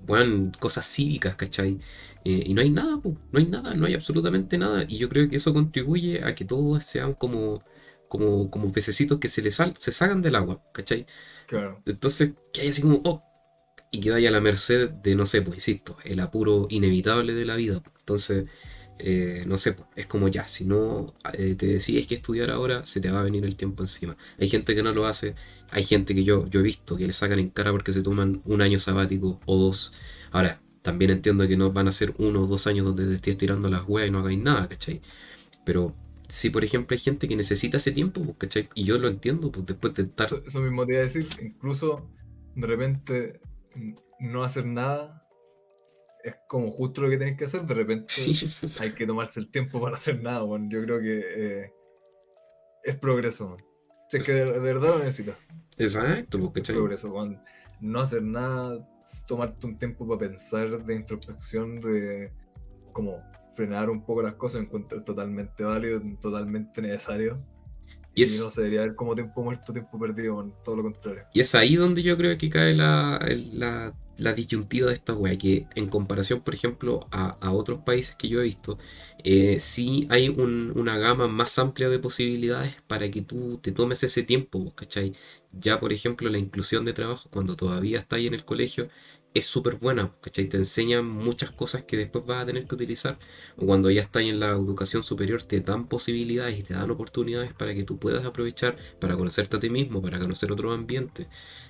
bueno, 0.06 0.52
cosas 0.60 0.86
cívicas, 0.86 1.36
¿cachai? 1.36 1.80
Eh, 2.26 2.44
y 2.46 2.54
no 2.54 2.62
hay 2.62 2.70
nada, 2.70 2.98
no 3.04 3.40
hay 3.40 3.46
nada, 3.46 3.74
no 3.76 3.86
hay 3.86 3.94
absolutamente 3.94 4.58
nada. 4.58 4.86
Y 4.88 4.98
yo 4.98 5.10
creo 5.10 5.30
que 5.30 5.38
eso 5.38 5.54
contribuye 5.54 6.24
a 6.24 6.34
que 6.36 6.46
todos 6.46 6.84
sean 6.86 7.14
como, 7.14 7.62
como, 8.08 8.50
como 8.50 8.72
pececitos 8.72 9.20
que 9.20 9.28
se 9.30 9.42
les 9.42 9.56
sal- 9.56 9.74
se 9.80 9.92
sacan 9.92 10.22
del 10.22 10.36
agua, 10.36 10.62
¿cachai? 10.74 11.06
Claro. 11.46 11.84
Entonces, 11.86 12.32
que 12.54 12.62
hay 12.62 12.70
así 12.70 12.82
como, 12.82 13.02
oh, 13.06 13.24
y 13.92 14.02
que 14.02 14.12
vaya 14.12 14.30
a 14.30 14.32
la 14.32 14.42
merced 14.42 14.90
de, 14.90 15.16
no 15.16 15.26
sé, 15.26 15.42
pues 15.42 15.58
insisto, 15.58 15.98
el 16.06 16.20
apuro 16.20 16.68
inevitable 16.70 17.34
de 17.34 17.46
la 17.46 17.56
vida. 17.56 17.82
Entonces, 18.00 18.46
eh, 19.00 19.44
no 19.48 19.58
sé, 19.58 19.76
es 19.96 20.06
como 20.08 20.28
ya, 20.28 20.48
si 20.48 20.66
no 20.66 21.14
eh, 21.34 21.56
te 21.56 21.66
decides 21.68 22.08
que 22.08 22.16
estudiar 22.16 22.52
ahora, 22.52 22.86
se 22.86 23.02
te 23.02 23.12
va 23.12 23.20
a 23.20 23.24
venir 23.24 23.44
el 23.46 23.56
tiempo 23.56 23.84
encima. 23.84 24.18
Hay 24.40 24.50
gente 24.50 24.76
que 24.76 24.84
no 24.84 24.94
lo 24.94 25.06
hace, 25.08 25.36
hay 25.72 25.84
gente 25.84 26.16
que 26.16 26.24
yo, 26.24 26.46
yo 26.48 26.60
he 26.60 26.64
visto 26.64 26.98
que 26.98 27.08
le 27.08 27.14
sacan 27.14 27.40
en 27.40 27.50
cara 27.50 27.72
porque 27.72 27.92
se 27.94 28.02
toman 28.04 28.42
un 28.46 28.62
año 28.62 28.80
sabático 28.80 29.40
o 29.46 29.58
dos. 29.58 29.94
Ahora, 30.32 30.62
también 30.82 31.12
entiendo 31.12 31.48
que 31.48 31.58
no 31.58 31.72
van 31.72 31.88
a 31.88 31.92
ser 31.92 32.14
uno 32.18 32.42
o 32.42 32.48
dos 32.48 32.68
años 32.68 32.86
donde 32.86 33.06
te 33.08 33.16
estés 33.16 33.38
tirando 33.38 33.70
las 33.70 33.84
weas 33.88 34.08
y 34.08 34.12
no 34.12 34.20
hagáis 34.20 34.40
nada, 34.40 34.68
¿cachai? 34.68 35.02
Pero 35.66 35.96
si, 36.28 36.50
por 36.50 36.64
ejemplo, 36.64 36.96
hay 36.96 37.00
gente 37.00 37.28
que 37.28 37.36
necesita 37.36 37.78
ese 37.78 37.92
tiempo, 37.92 38.24
pues, 38.24 38.38
¿cachai? 38.38 38.70
Y 38.76 38.84
yo 38.84 38.98
lo 38.98 39.08
entiendo, 39.08 39.52
pues 39.52 39.66
después 39.66 39.94
de 39.94 40.04
estar... 40.04 40.28
Eso, 40.46 40.62
mismo 40.62 40.86
te 40.86 40.94
iba 40.94 41.00
a 41.00 41.04
decir, 41.04 41.28
incluso 41.42 42.10
de 42.56 42.68
repente 42.68 43.42
n- 43.76 43.96
no 44.20 44.44
hacer 44.44 44.66
nada 44.66 45.23
es 46.24 46.36
como 46.48 46.72
justo 46.72 47.02
lo 47.02 47.10
que 47.10 47.18
tenés 47.18 47.38
que 47.38 47.46
hacer, 47.46 47.64
de 47.66 47.74
repente 47.74 48.06
Sí. 48.08 48.48
hay 48.80 48.94
que 48.94 49.06
tomarse 49.06 49.40
el 49.40 49.52
tiempo 49.52 49.82
para 49.82 49.96
hacer 49.96 50.22
nada, 50.22 50.42
bueno, 50.42 50.68
yo 50.70 50.82
creo 50.84 51.00
que 51.00 51.22
eh, 51.64 51.72
es 52.84 52.96
progreso, 52.98 53.50
man. 53.50 53.58
Si 54.10 54.18
es 54.18 54.26
que 54.26 54.34
de, 54.34 54.46
de 54.46 54.60
verdad 54.60 54.90
lo 54.90 55.00
necesitas, 55.00 55.36
Exacto, 55.78 56.52
pues, 56.52 56.70
es 56.70 56.76
progreso, 56.76 57.10
man. 57.14 57.42
no 57.82 58.02
hacer 58.02 58.22
nada, 58.22 58.88
tomarte 59.28 59.66
un 59.66 59.78
tiempo 59.78 60.08
para 60.08 60.20
pensar 60.30 60.84
de 60.86 60.96
introspección, 60.96 61.80
de 61.82 62.32
como 62.92 63.22
frenar 63.56 63.90
un 63.90 64.06
poco 64.06 64.22
las 64.22 64.36
cosas, 64.36 64.62
encuentro 64.62 65.04
totalmente 65.04 65.64
válido, 65.64 66.02
totalmente 66.22 66.82
necesario. 66.82 67.40
Y 68.16 68.22
Y, 68.22 68.24
es- 68.24 68.40
no 68.44 68.52
se 68.52 68.62
debería 68.62 68.82
ver 68.82 68.96
como 68.96 69.16
tiempo 69.16 69.44
muerto, 69.44 69.74
tiempo 69.74 69.98
perdido, 70.00 70.36
man, 70.36 70.54
todo 70.64 70.76
lo 70.76 70.84
contrario. 70.84 71.24
Y 71.34 71.40
es 71.40 71.56
ahí 71.56 71.76
donde 71.76 72.04
yo 72.04 72.16
creo 72.18 72.38
que 72.38 72.50
cae 72.50 72.76
la, 72.76 73.20
la, 73.54 73.94
la 74.18 74.34
disyuntiva 74.34 74.88
de 74.88 74.94
esta 74.94 75.14
wea, 75.14 75.38
que 75.38 75.68
en 75.76 75.88
comparación, 75.88 76.42
por 76.42 76.54
ejemplo, 76.54 77.08
a, 77.12 77.38
a 77.42 77.52
otros 77.52 77.80
países 77.82 78.16
que 78.16 78.30
yo 78.30 78.40
he 78.42 78.44
visto, 78.44 78.78
eh, 79.24 79.58
sí 79.60 80.08
hay 80.10 80.30
un- 80.30 80.72
una 80.76 80.98
gama 80.98 81.28
más 81.28 81.58
amplia 81.60 81.90
de 81.90 82.00
posibilidades 82.00 82.76
para 82.88 83.10
que 83.12 83.22
tú 83.22 83.60
te 83.62 83.72
tomes 83.72 84.04
ese 84.04 84.24
tiempo, 84.24 84.74
¿cachai? 84.76 85.14
Ya, 85.52 85.80
por 85.80 85.94
ejemplo, 85.94 86.30
la 86.30 86.38
inclusión 86.40 86.86
de 86.86 86.94
trabajo, 86.94 87.30
cuando 87.32 87.56
todavía 87.56 88.00
estás 88.00 88.20
en 88.20 88.34
el 88.34 88.46
colegio, 88.46 88.90
es 89.34 89.46
súper 89.46 89.78
buena, 89.78 90.14
¿cachai? 90.22 90.46
Te 90.48 90.58
enseñan 90.58 91.06
muchas 91.10 91.52
cosas 91.52 91.84
que 91.84 91.98
después 91.98 92.24
vas 92.26 92.44
a 92.44 92.46
tener 92.46 92.68
que 92.68 92.76
utilizar. 92.76 93.18
O 93.58 93.66
cuando 93.66 93.90
ya 93.90 94.02
estás 94.02 94.24
en 94.24 94.40
la 94.40 94.50
educación 94.52 95.02
superior, 95.04 95.42
te 95.44 95.60
dan 95.62 95.88
posibilidades 95.88 96.60
y 96.60 96.64
te 96.64 96.74
dan 96.76 96.92
oportunidades 96.92 97.52
para 97.54 97.74
que 97.74 97.84
tú 97.84 97.98
puedas 97.98 98.24
aprovechar 98.26 98.78
para 99.00 99.16
conocerte 99.18 99.58
a 99.58 99.60
ti 99.60 99.70
mismo, 99.72 100.02
para 100.02 100.20
conocer 100.20 100.52
otro 100.52 100.72
ambiente. 100.72 101.28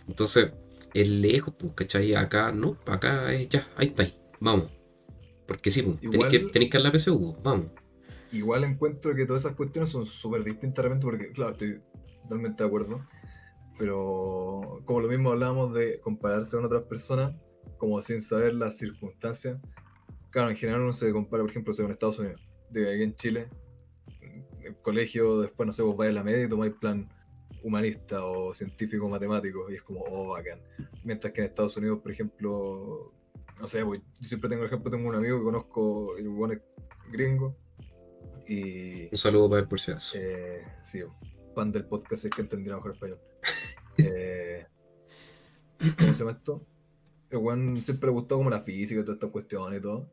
Entonces, 0.07 0.51
es 0.93 1.09
lejos, 1.09 1.53
pues, 1.57 1.73
¿cachai? 1.73 2.15
Acá 2.15 2.51
no, 2.51 2.77
acá 2.85 3.33
es 3.33 3.49
ya, 3.49 3.67
ahí 3.77 3.87
está, 3.87 4.03
ahí, 4.03 4.13
vamos. 4.39 4.71
Porque 5.47 5.71
sí, 5.71 5.81
pues, 5.81 5.99
tenéis 5.99 6.27
que, 6.27 6.39
tenéis 6.49 6.71
que 6.71 6.77
dar 6.77 6.85
la 6.85 6.97
PSU, 6.97 7.19
pues, 7.19 7.43
vamos. 7.43 7.67
Igual 8.31 8.63
encuentro 8.63 9.13
que 9.13 9.25
todas 9.25 9.43
esas 9.43 9.55
cuestiones 9.55 9.89
son 9.89 10.05
súper 10.05 10.43
distintas 10.43 10.83
realmente 10.83 11.05
porque, 11.05 11.31
claro, 11.31 11.51
estoy 11.51 11.81
totalmente 12.23 12.63
de 12.63 12.67
acuerdo. 12.67 13.05
Pero 13.77 14.81
como 14.85 15.01
lo 15.01 15.07
mismo 15.07 15.31
hablábamos 15.31 15.73
de 15.73 15.99
compararse 15.99 16.55
con 16.55 16.65
otras 16.65 16.83
personas, 16.83 17.35
como 17.77 18.01
sin 18.01 18.21
saber 18.21 18.53
las 18.53 18.77
circunstancias. 18.77 19.59
Claro, 20.29 20.49
en 20.49 20.55
general 20.55 20.81
uno 20.81 20.93
se 20.93 21.11
compara, 21.11 21.43
por 21.43 21.51
ejemplo, 21.51 21.73
con 21.75 21.91
Estados 21.91 22.19
Unidos. 22.19 22.41
De 22.69 22.91
aquí 22.91 23.03
en 23.03 23.15
Chile, 23.15 23.49
el 24.63 24.75
colegio, 24.77 25.41
después, 25.41 25.67
no 25.67 25.73
sé, 25.73 25.83
vos 25.83 25.95
vais 25.97 26.09
a 26.09 26.13
la 26.13 26.23
media 26.23 26.45
y 26.45 26.49
tomáis 26.49 26.73
plan 26.73 27.07
humanista 27.63 28.25
o 28.25 28.53
científico 28.53 29.07
matemático 29.09 29.71
y 29.71 29.75
es 29.75 29.81
como, 29.83 30.01
oh, 30.03 30.29
bacán. 30.29 30.59
Mientras 31.03 31.33
que 31.33 31.41
en 31.41 31.47
Estados 31.47 31.75
Unidos, 31.77 31.99
por 32.01 32.11
ejemplo, 32.11 33.11
no 33.59 33.67
sé, 33.67 33.85
pues, 33.85 34.01
yo 34.19 34.27
siempre 34.27 34.49
tengo 34.49 34.63
el 34.63 34.67
ejemplo, 34.67 34.91
tengo 34.91 35.07
un 35.09 35.15
amigo 35.15 35.37
que 35.37 35.43
conozco, 35.43 36.17
el 36.17 36.29
bueno 36.29 36.59
gringo, 37.11 37.55
y 38.47 39.05
Un 39.09 39.17
saludo 39.17 39.49
para 39.49 39.61
él 39.61 39.67
por 39.67 39.79
si 39.79 39.91
acaso. 39.91 40.17
eh, 40.19 40.63
sí, 40.81 41.01
fan 41.55 41.71
del 41.71 41.85
podcast 41.85 42.25
es 42.25 42.31
que 42.31 42.41
entendiera 42.41 42.77
mejor 42.77 42.93
español. 42.93 43.19
Eh, 43.95 44.65
¿Cómo 45.99 46.15
se 46.15 46.19
llama 46.25 46.31
esto? 46.31 46.65
El 47.29 47.37
weón 47.37 47.83
siempre 47.83 48.07
le 48.07 48.13
gustó 48.13 48.37
como 48.37 48.49
la 48.49 48.61
física 48.61 49.01
y 49.01 49.03
todas 49.03 49.17
estas 49.17 49.29
cuestiones 49.29 49.79
y 49.79 49.81
todo. 49.83 50.09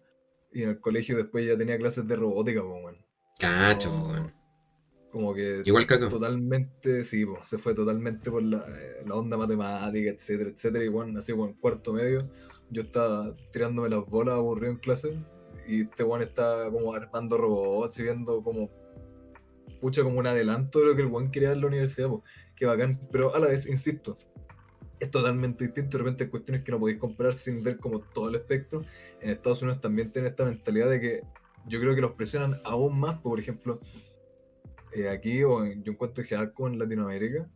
Y 0.52 0.64
en 0.64 0.68
el 0.68 0.80
colegio 0.80 1.16
después 1.16 1.46
ya 1.46 1.56
tenía 1.56 1.78
clases 1.78 2.06
de 2.06 2.14
robótica, 2.14 2.60
pues, 2.60 2.84
weón. 2.84 2.98
Pues, 3.38 3.86
weón. 3.86 4.34
Como 5.10 5.34
que 5.34 5.62
Igual 5.64 5.86
que 5.86 5.94
acá. 5.94 6.08
totalmente, 6.08 7.02
sí, 7.02 7.26
pues, 7.26 7.48
se 7.48 7.58
fue 7.58 7.74
totalmente 7.74 8.30
por 8.30 8.42
la, 8.42 8.58
eh, 8.58 9.02
la 9.06 9.16
onda 9.16 9.36
matemática, 9.36 10.10
etcétera, 10.10 10.50
etcétera. 10.50 10.84
Y 10.84 10.88
bueno, 10.88 11.18
así 11.18 11.32
en 11.32 11.52
cuarto 11.54 11.92
medio, 11.92 12.28
yo 12.70 12.82
estaba 12.82 13.34
tirándome 13.52 13.88
las 13.88 14.06
bolas 14.06 14.36
aburrido 14.36 14.72
en 14.72 14.78
clase. 14.78 15.18
Y 15.66 15.82
este 15.82 16.04
weón 16.04 16.22
estaba 16.22 16.70
como 16.70 16.94
armando 16.94 17.36
robots 17.36 17.98
y 17.98 18.04
viendo 18.04 18.42
como, 18.42 18.70
pucha, 19.80 20.02
como 20.02 20.18
un 20.18 20.26
adelanto 20.26 20.78
de 20.78 20.86
lo 20.86 20.96
que 20.96 21.02
el 21.02 21.08
weón 21.08 21.30
quería 21.30 21.52
en 21.52 21.60
la 21.60 21.66
universidad, 21.66 22.08
pues, 22.08 22.22
qué 22.54 22.66
bacán. 22.66 23.00
Pero 23.10 23.34
a 23.34 23.40
la 23.40 23.48
vez, 23.48 23.66
insisto, 23.66 24.16
es 25.00 25.10
totalmente 25.10 25.64
distinto. 25.64 25.96
De 25.96 26.04
repente 26.04 26.24
hay 26.24 26.30
cuestiones 26.30 26.62
que 26.62 26.70
no 26.70 26.78
podéis 26.78 26.98
comprar 26.98 27.34
sin 27.34 27.64
ver 27.64 27.78
como 27.78 28.00
todo 28.00 28.28
el 28.28 28.36
espectro. 28.36 28.84
En 29.20 29.30
Estados 29.30 29.62
Unidos 29.62 29.80
también 29.80 30.12
tienen 30.12 30.30
esta 30.30 30.44
mentalidad 30.44 30.88
de 30.88 31.00
que 31.00 31.22
yo 31.66 31.80
creo 31.80 31.94
que 31.94 32.00
los 32.00 32.12
presionan 32.12 32.60
aún 32.64 32.98
más, 32.98 33.18
por 33.20 33.38
ejemplo, 33.38 33.80
eh, 34.92 35.08
aquí 35.08 35.42
o 35.42 35.64
en, 35.64 35.82
yo 35.82 35.92
encuentro 35.92 36.22
en 36.22 36.28
general 36.28 36.52
como 36.52 36.68
en 36.68 36.78
Latinoamérica, 36.78 37.48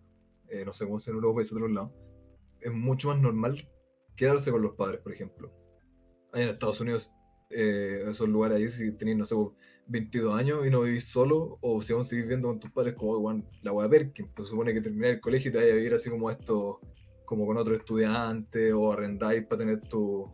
eh, 0.49 0.64
no 0.64 0.72
sé 0.72 0.85
cómo 0.85 0.99
es 0.99 1.09
en 1.09 1.14
Europa 1.14 1.43
y 1.43 1.47
en 1.47 1.57
otros 1.57 1.70
lados, 1.72 1.93
es 2.61 2.72
mucho 2.72 3.09
más 3.09 3.20
normal 3.20 3.68
quedarse 4.16 4.51
con 4.51 4.62
los 4.62 4.74
padres, 4.74 5.01
por 5.01 5.12
ejemplo. 5.12 5.53
Allá 6.32 6.45
en 6.45 6.51
Estados 6.51 6.80
Unidos, 6.80 7.12
eh, 7.51 8.05
esos 8.09 8.28
lugares 8.28 8.57
ahí, 8.59 8.68
si 8.68 8.93
tenéis, 8.93 9.18
no 9.18 9.24
sé, 9.24 9.35
22 9.87 10.35
años 10.35 10.66
y 10.66 10.70
no 10.70 10.82
vivís 10.82 11.05
solo, 11.05 11.59
o 11.61 11.82
si 11.82 11.93
aún 11.93 12.05
seguís 12.05 12.24
viviendo 12.24 12.49
con 12.49 12.61
tus 12.61 12.70
padres, 12.70 12.95
como 12.95 13.16
igual, 13.16 13.45
la 13.62 13.72
wea 13.72 13.89
Perkin, 13.89 14.28
pues 14.35 14.47
se 14.49 14.51
supone 14.53 14.72
que 14.72 14.80
termináis 14.80 15.14
el 15.14 15.20
colegio 15.20 15.51
y 15.51 15.53
te 15.53 15.59
vayas 15.59 15.72
a 15.72 15.76
vivir 15.76 15.95
así 15.95 16.11
como 16.11 16.30
esto, 16.30 16.80
como 17.24 17.47
con 17.47 17.57
otro 17.57 17.74
estudiante, 17.74 18.72
o 18.72 18.93
arrendáis 18.93 19.47
para 19.47 19.59
tener 19.59 19.80
tu, 19.82 20.32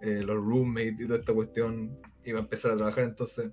eh, 0.00 0.22
los 0.22 0.36
roommates 0.36 1.00
y 1.00 1.06
toda 1.06 1.18
esta 1.18 1.34
cuestión, 1.34 1.98
y 2.24 2.32
va 2.32 2.40
a 2.40 2.42
empezar 2.42 2.72
a 2.72 2.76
trabajar, 2.76 3.04
entonces 3.04 3.50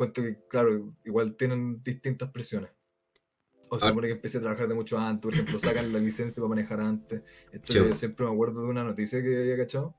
cuento 0.00 0.22
que, 0.22 0.38
claro, 0.48 0.94
igual 1.04 1.36
tienen 1.36 1.82
distintas 1.82 2.30
presiones. 2.30 2.70
O 3.68 3.78
se 3.78 3.84
Ah. 3.84 3.88
supone 3.90 4.06
que 4.08 4.14
empecé 4.14 4.38
a 4.38 4.40
trabajar 4.40 4.66
de 4.66 4.74
mucho 4.74 4.96
antes, 4.98 5.20
por 5.22 5.34
ejemplo, 5.34 5.58
sacan 5.58 5.92
la 5.92 5.98
licencia 5.98 6.34
para 6.36 6.48
manejar 6.48 6.80
antes. 6.80 7.22
etc. 7.52 7.68
Yo 7.74 7.94
siempre 7.94 8.24
me 8.24 8.32
acuerdo 8.32 8.62
de 8.62 8.68
una 8.68 8.82
noticia 8.82 9.22
que 9.22 9.36
había 9.36 9.58
cachado, 9.58 9.94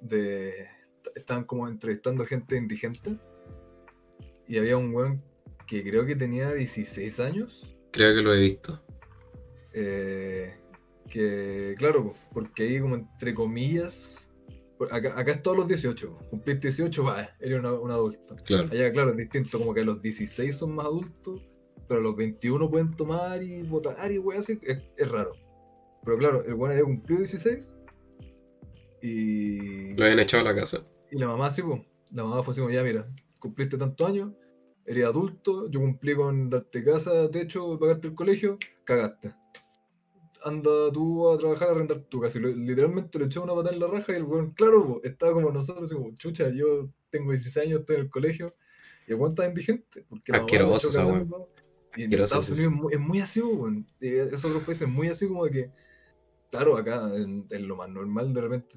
de 0.00 0.68
estaban 1.16 1.44
como 1.44 1.66
entrevistando 1.66 2.24
gente 2.24 2.56
indigente, 2.56 3.18
y 4.46 4.56
había 4.58 4.76
un 4.76 4.94
weón 4.94 5.20
que 5.66 5.82
creo 5.82 6.06
que 6.06 6.14
tenía 6.14 6.52
16 6.52 7.18
años, 7.18 7.76
Creo 7.90 8.14
que 8.14 8.22
lo 8.22 8.32
he 8.34 8.40
visto. 8.40 8.80
eh, 9.72 10.54
que, 11.10 11.74
claro, 11.78 12.04
po, 12.04 12.14
porque 12.32 12.62
ahí 12.62 12.80
como 12.80 12.94
entre 12.94 13.34
comillas, 13.34 14.23
acá, 14.90 15.18
acá 15.18 15.32
es 15.32 15.42
todos 15.42 15.56
los 15.56 15.68
18, 15.68 16.18
cumplís 16.30 16.60
18, 16.60 17.04
va, 17.04 17.28
eres 17.40 17.58
una- 17.58 17.72
un 17.72 17.90
adulto. 17.90 18.36
Claro. 18.44 18.68
Allá, 18.72 18.92
claro, 18.92 19.10
es 19.10 19.16
distinto, 19.16 19.58
como 19.58 19.72
que 19.74 19.80
a 19.80 19.84
los 19.84 20.00
16 20.02 20.56
son 20.56 20.74
más 20.74 20.86
adultos 20.86 21.40
pero 21.86 22.00
a 22.00 22.02
los 22.02 22.16
21 22.16 22.70
pueden 22.70 22.96
tomar 22.96 23.42
y 23.42 23.60
votar 23.62 24.10
y 24.10 24.16
weón 24.18 24.40
así, 24.40 24.58
es, 24.62 24.80
es 24.96 25.08
raro. 25.10 25.32
Pero 26.02 26.16
claro, 26.16 26.42
el 26.46 26.54
weón 26.54 26.72
había 26.72 26.84
cumplido 26.84 27.18
16 27.18 27.76
y, 29.02 29.94
Lo 29.94 30.04
habían 30.04 30.20
echado 30.20 30.42
a 30.48 30.52
la 30.52 30.58
casa. 30.58 30.82
y 31.10 31.18
la 31.18 31.26
mamá 31.26 31.46
así, 31.48 31.62
pues, 31.62 31.82
la 32.10 32.24
mamá 32.24 32.42
fue 32.42 32.52
así 32.52 32.60
como, 32.62 32.72
ya 32.72 32.82
mira, 32.82 33.06
cumpliste 33.38 33.76
tantos 33.76 34.08
años, 34.08 34.32
eres 34.86 35.04
adulto, 35.04 35.68
yo 35.70 35.80
cumplí 35.80 36.14
con 36.14 36.48
darte 36.48 36.82
casa, 36.82 37.30
techo, 37.30 37.78
pagarte 37.78 38.08
el 38.08 38.14
colegio, 38.14 38.58
cagaste. 38.84 39.34
Anda 40.44 40.92
tú 40.92 41.30
a 41.30 41.38
trabajar 41.38 41.68
a 41.68 41.72
arrendar 41.72 42.00
tu 42.02 42.20
casa. 42.20 42.38
Y 42.38 42.42
lo- 42.42 42.48
literalmente 42.50 43.18
le 43.18 43.24
echó 43.24 43.42
una 43.42 43.54
patada 43.54 43.74
en 43.74 43.80
la 43.80 43.86
raja 43.86 44.12
y 44.12 44.16
el 44.16 44.24
weón, 44.24 44.50
claro, 44.52 44.86
po, 44.86 45.00
estaba 45.02 45.32
como 45.32 45.50
nosotros, 45.50 45.84
así 45.84 45.94
como, 45.94 46.14
chucha, 46.16 46.50
yo 46.50 46.90
tengo 47.10 47.30
16 47.30 47.56
años, 47.66 47.80
estoy 47.80 47.96
en 47.96 48.02
el 48.02 48.10
colegio, 48.10 48.54
y 49.08 49.12
el 49.12 49.18
weón 49.18 49.34
indigente. 49.48 50.04
Porque 50.08 50.32
Asqueroso 50.32 50.90
esa 50.90 51.06
weón. 51.06 51.30
Y 51.96 52.02
en 52.04 52.12
Estados 52.12 52.48
es 52.50 52.58
Unidos 52.58 52.72
es 52.74 52.80
muy, 52.82 52.92
es 52.94 53.00
muy 53.00 53.20
así, 53.20 53.40
weón. 53.40 53.86
Esos 54.00 54.44
otros 54.46 54.64
países 54.64 54.82
es 54.88 54.92
muy 54.92 55.08
así 55.08 55.26
como 55.28 55.44
de 55.46 55.50
que, 55.50 55.70
claro, 56.50 56.76
acá 56.76 57.14
en, 57.16 57.46
en 57.50 57.68
lo 57.68 57.76
más 57.76 57.88
normal 57.88 58.34
de 58.34 58.40
repente 58.40 58.76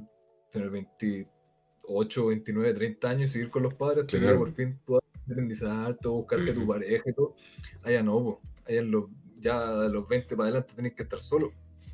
tener 0.51 0.69
28, 0.69 2.27
29, 2.27 2.73
30 2.73 3.09
años 3.09 3.29
y 3.29 3.33
seguir 3.33 3.49
con 3.49 3.63
los 3.63 3.73
padres, 3.73 4.05
Claro. 4.05 4.39
por 4.39 4.53
fin 4.53 4.79
tú 4.85 4.99
independizarte, 5.25 6.07
buscarte 6.07 6.53
tu 6.53 6.65
pareja 6.65 7.09
y 7.09 7.13
todo. 7.13 7.35
Allá 7.83 8.01
no, 8.03 8.13
po. 8.23 8.41
allá 8.65 8.79
en 8.79 8.91
los, 8.91 9.05
ya 9.39 9.65
los 9.91 10.07
20 10.07 10.35
para 10.35 10.49
adelante 10.49 10.73
tenés 10.75 10.93
que 10.93 11.03
estar 11.03 11.21
solo. 11.21 11.53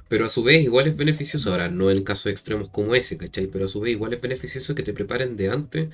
Pero 0.10 0.26
a 0.26 0.30
su 0.30 0.44
vez 0.44 0.64
igual 0.64 0.88
es 0.88 0.96
beneficioso, 0.96 1.52
ahora 1.52 1.70
no 1.70 1.90
en 1.90 2.04
casos 2.04 2.28
extremos 2.28 2.70
como 2.70 2.94
ese, 2.96 3.18
¿cachai? 3.18 3.48
Pero 3.48 3.66
a 3.66 3.68
su 3.68 3.80
vez 3.80 3.92
igual 3.94 4.14
es 4.14 4.22
beneficioso 4.22 4.76
que 4.76 4.84
te 4.84 4.94
preparen 4.94 5.36
de 5.38 5.50
antes 5.50 5.90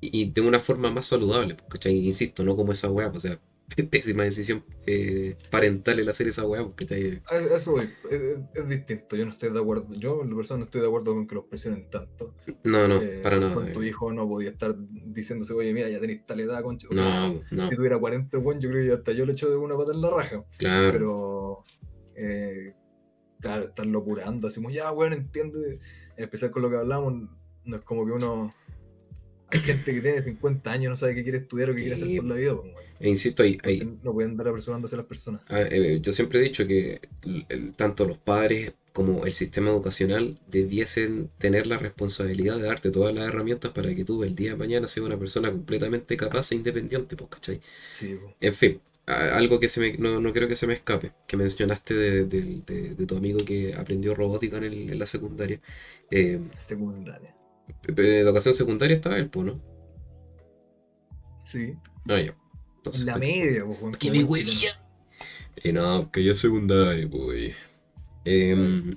y, 0.00 0.30
de 0.30 0.40
una 0.40 0.60
forma 0.60 0.90
más 0.90 1.06
saludable, 1.06 1.56
¿cachai? 1.68 1.94
Insisto, 2.06 2.44
no 2.44 2.56
como 2.56 2.72
esa 2.72 2.90
weá, 2.90 3.08
o 3.08 3.20
sea, 3.20 3.38
pésima 3.90 4.24
decisión 4.24 4.64
eh, 4.86 5.36
parental 5.50 5.98
el 6.00 6.08
hacer 6.08 6.28
esa 6.28 6.44
weá, 6.46 6.60
a 6.62 7.36
eso 7.56 7.72
voy, 7.72 7.88
es, 8.10 8.20
es- 8.54 8.68
distinto, 8.68 9.16
yo 9.16 9.24
no 9.24 9.30
estoy 9.30 9.52
de 9.52 9.60
acuerdo, 9.60 9.86
yo 9.94 10.22
en 10.22 10.30
lo 10.30 10.36
personal 10.36 10.60
no 10.60 10.64
estoy 10.66 10.80
de 10.80 10.86
acuerdo 10.86 11.14
con 11.14 11.26
que 11.26 11.34
los 11.34 11.44
presionen 11.44 11.88
tanto. 11.90 12.34
No, 12.64 12.86
no, 12.88 13.00
Eh, 13.00 13.20
para 13.22 13.38
nada. 13.38 13.54
Con 13.54 13.72
tu 13.72 13.82
hijo 13.82 14.12
no 14.12 14.28
podía 14.28 14.50
estar 14.50 14.74
diciéndose, 14.78 15.52
oye, 15.54 15.72
mira, 15.72 15.88
ya 15.88 16.00
tenés 16.00 16.24
tal 16.26 16.40
edad, 16.40 16.62
concha. 16.62 16.88
O 16.90 16.94
sea, 16.94 17.28
No, 17.28 17.40
no, 17.50 17.68
Si 17.70 17.76
tuviera 17.76 17.98
40, 17.98 18.38
bueno, 18.38 18.60
yo 18.60 18.70
creo 18.70 18.86
que 18.86 18.98
hasta 18.98 19.12
yo 19.12 19.24
le 19.26 19.32
echo 19.32 19.48
de 19.50 19.56
una 19.56 19.76
pata 19.76 19.92
en 19.92 20.00
la 20.02 20.10
raja. 20.10 20.44
claro. 20.58 20.92
pero 20.92 21.64
eh, 22.16 22.74
claro, 23.40 23.64
estarlo 23.68 24.00
apurando, 24.00 24.46
así 24.48 24.56
como, 24.60 24.70
ya, 24.70 24.90
bueno, 24.90 25.16
entiende, 25.16 25.80
en 26.16 26.24
especial 26.24 26.50
con 26.50 26.62
lo 26.62 26.70
que 26.70 26.76
hablamos, 26.76 27.14
no 27.64 27.76
es 27.76 27.82
como 27.82 28.04
que 28.06 28.12
uno, 28.12 28.52
hay 29.50 29.60
gente 29.60 29.94
que 29.94 30.00
tiene 30.00 30.22
50 30.22 30.72
años, 30.72 30.90
no 30.90 30.96
sabe 30.96 31.14
qué 31.14 31.22
quiere 31.22 31.38
estudiar 31.38 31.70
o 31.70 31.74
qué 31.74 31.80
quiere 31.80 31.94
hacer 31.94 32.16
por 32.16 32.24
la 32.26 32.34
vida, 32.34 32.56
pues. 32.56 32.72
E 33.00 33.08
insisto, 33.08 33.42
hay, 33.42 33.58
hay- 33.62 33.78
Entonces, 33.78 34.04
no 34.04 34.12
pueden 34.12 34.32
andar 34.32 34.48
apresurándose 34.48 34.96
las 34.96 35.06
personas. 35.06 35.42
Ah, 35.48 35.62
eh, 35.62 35.98
yo 36.02 36.12
siempre 36.12 36.38
he 36.40 36.42
dicho 36.42 36.66
que 36.66 37.00
el- 37.22 37.46
el- 37.48 37.72
tanto 37.72 38.06
los 38.06 38.18
padres 38.18 38.74
como 38.92 39.24
el 39.24 39.32
sistema 39.32 39.70
educacional 39.70 40.36
debiesen 40.48 41.30
tener 41.38 41.66
la 41.66 41.78
responsabilidad 41.78 42.56
de 42.56 42.64
darte 42.64 42.90
todas 42.90 43.14
las 43.14 43.26
herramientas 43.28 43.70
para 43.72 43.94
que 43.94 44.04
tú 44.04 44.22
el 44.24 44.34
día 44.34 44.50
de 44.50 44.56
mañana 44.56 44.88
seas 44.88 45.06
una 45.06 45.18
persona 45.18 45.50
completamente 45.50 46.16
capaz 46.16 46.52
e 46.52 46.56
independiente, 46.56 47.16
pues, 47.16 47.30
¿cachai? 47.30 47.60
Sí, 47.98 48.16
pues. 48.20 48.34
En 48.40 48.52
fin, 48.54 48.80
algo 49.06 49.58
que 49.60 49.68
se 49.68 49.80
me, 49.80 49.96
no, 49.98 50.20
no 50.20 50.32
creo 50.32 50.48
que 50.48 50.54
se 50.54 50.66
me 50.66 50.74
escape, 50.74 51.12
que 51.26 51.36
mencionaste 51.36 51.94
de, 51.94 52.24
de- 52.26 52.62
de- 52.66 52.94
de 52.94 53.06
tu 53.06 53.16
amigo 53.16 53.38
que 53.44 53.74
aprendió 53.74 54.14
robótica 54.14 54.58
en, 54.58 54.64
el- 54.64 54.90
en 54.90 54.98
la 54.98 55.06
secundaria. 55.06 55.60
Eh, 56.10 56.38
secundaria. 56.58 57.34
De 57.88 58.20
educación 58.20 58.54
secundaria 58.54 58.94
estaba 58.94 59.18
él, 59.18 59.28
pues, 59.28 59.46
¿no? 59.46 59.60
Sí, 61.44 61.74
Ah, 62.08 62.20
ya. 62.20 62.34
Entonces, 62.78 63.02
en 63.02 63.06
la 63.06 63.12
pues, 63.14 63.28
media, 63.28 63.64
pues, 63.64 63.78
weón, 63.80 63.92
¿Qué 63.92 64.08
como 64.08 64.12
me 64.12 64.24
huevía? 64.24 64.70
Eh, 65.56 65.72
no, 65.72 66.10
que 66.10 66.24
ya 66.24 66.34
secundaria, 66.34 67.08
pues. 67.08 67.54
Em, 68.24 68.96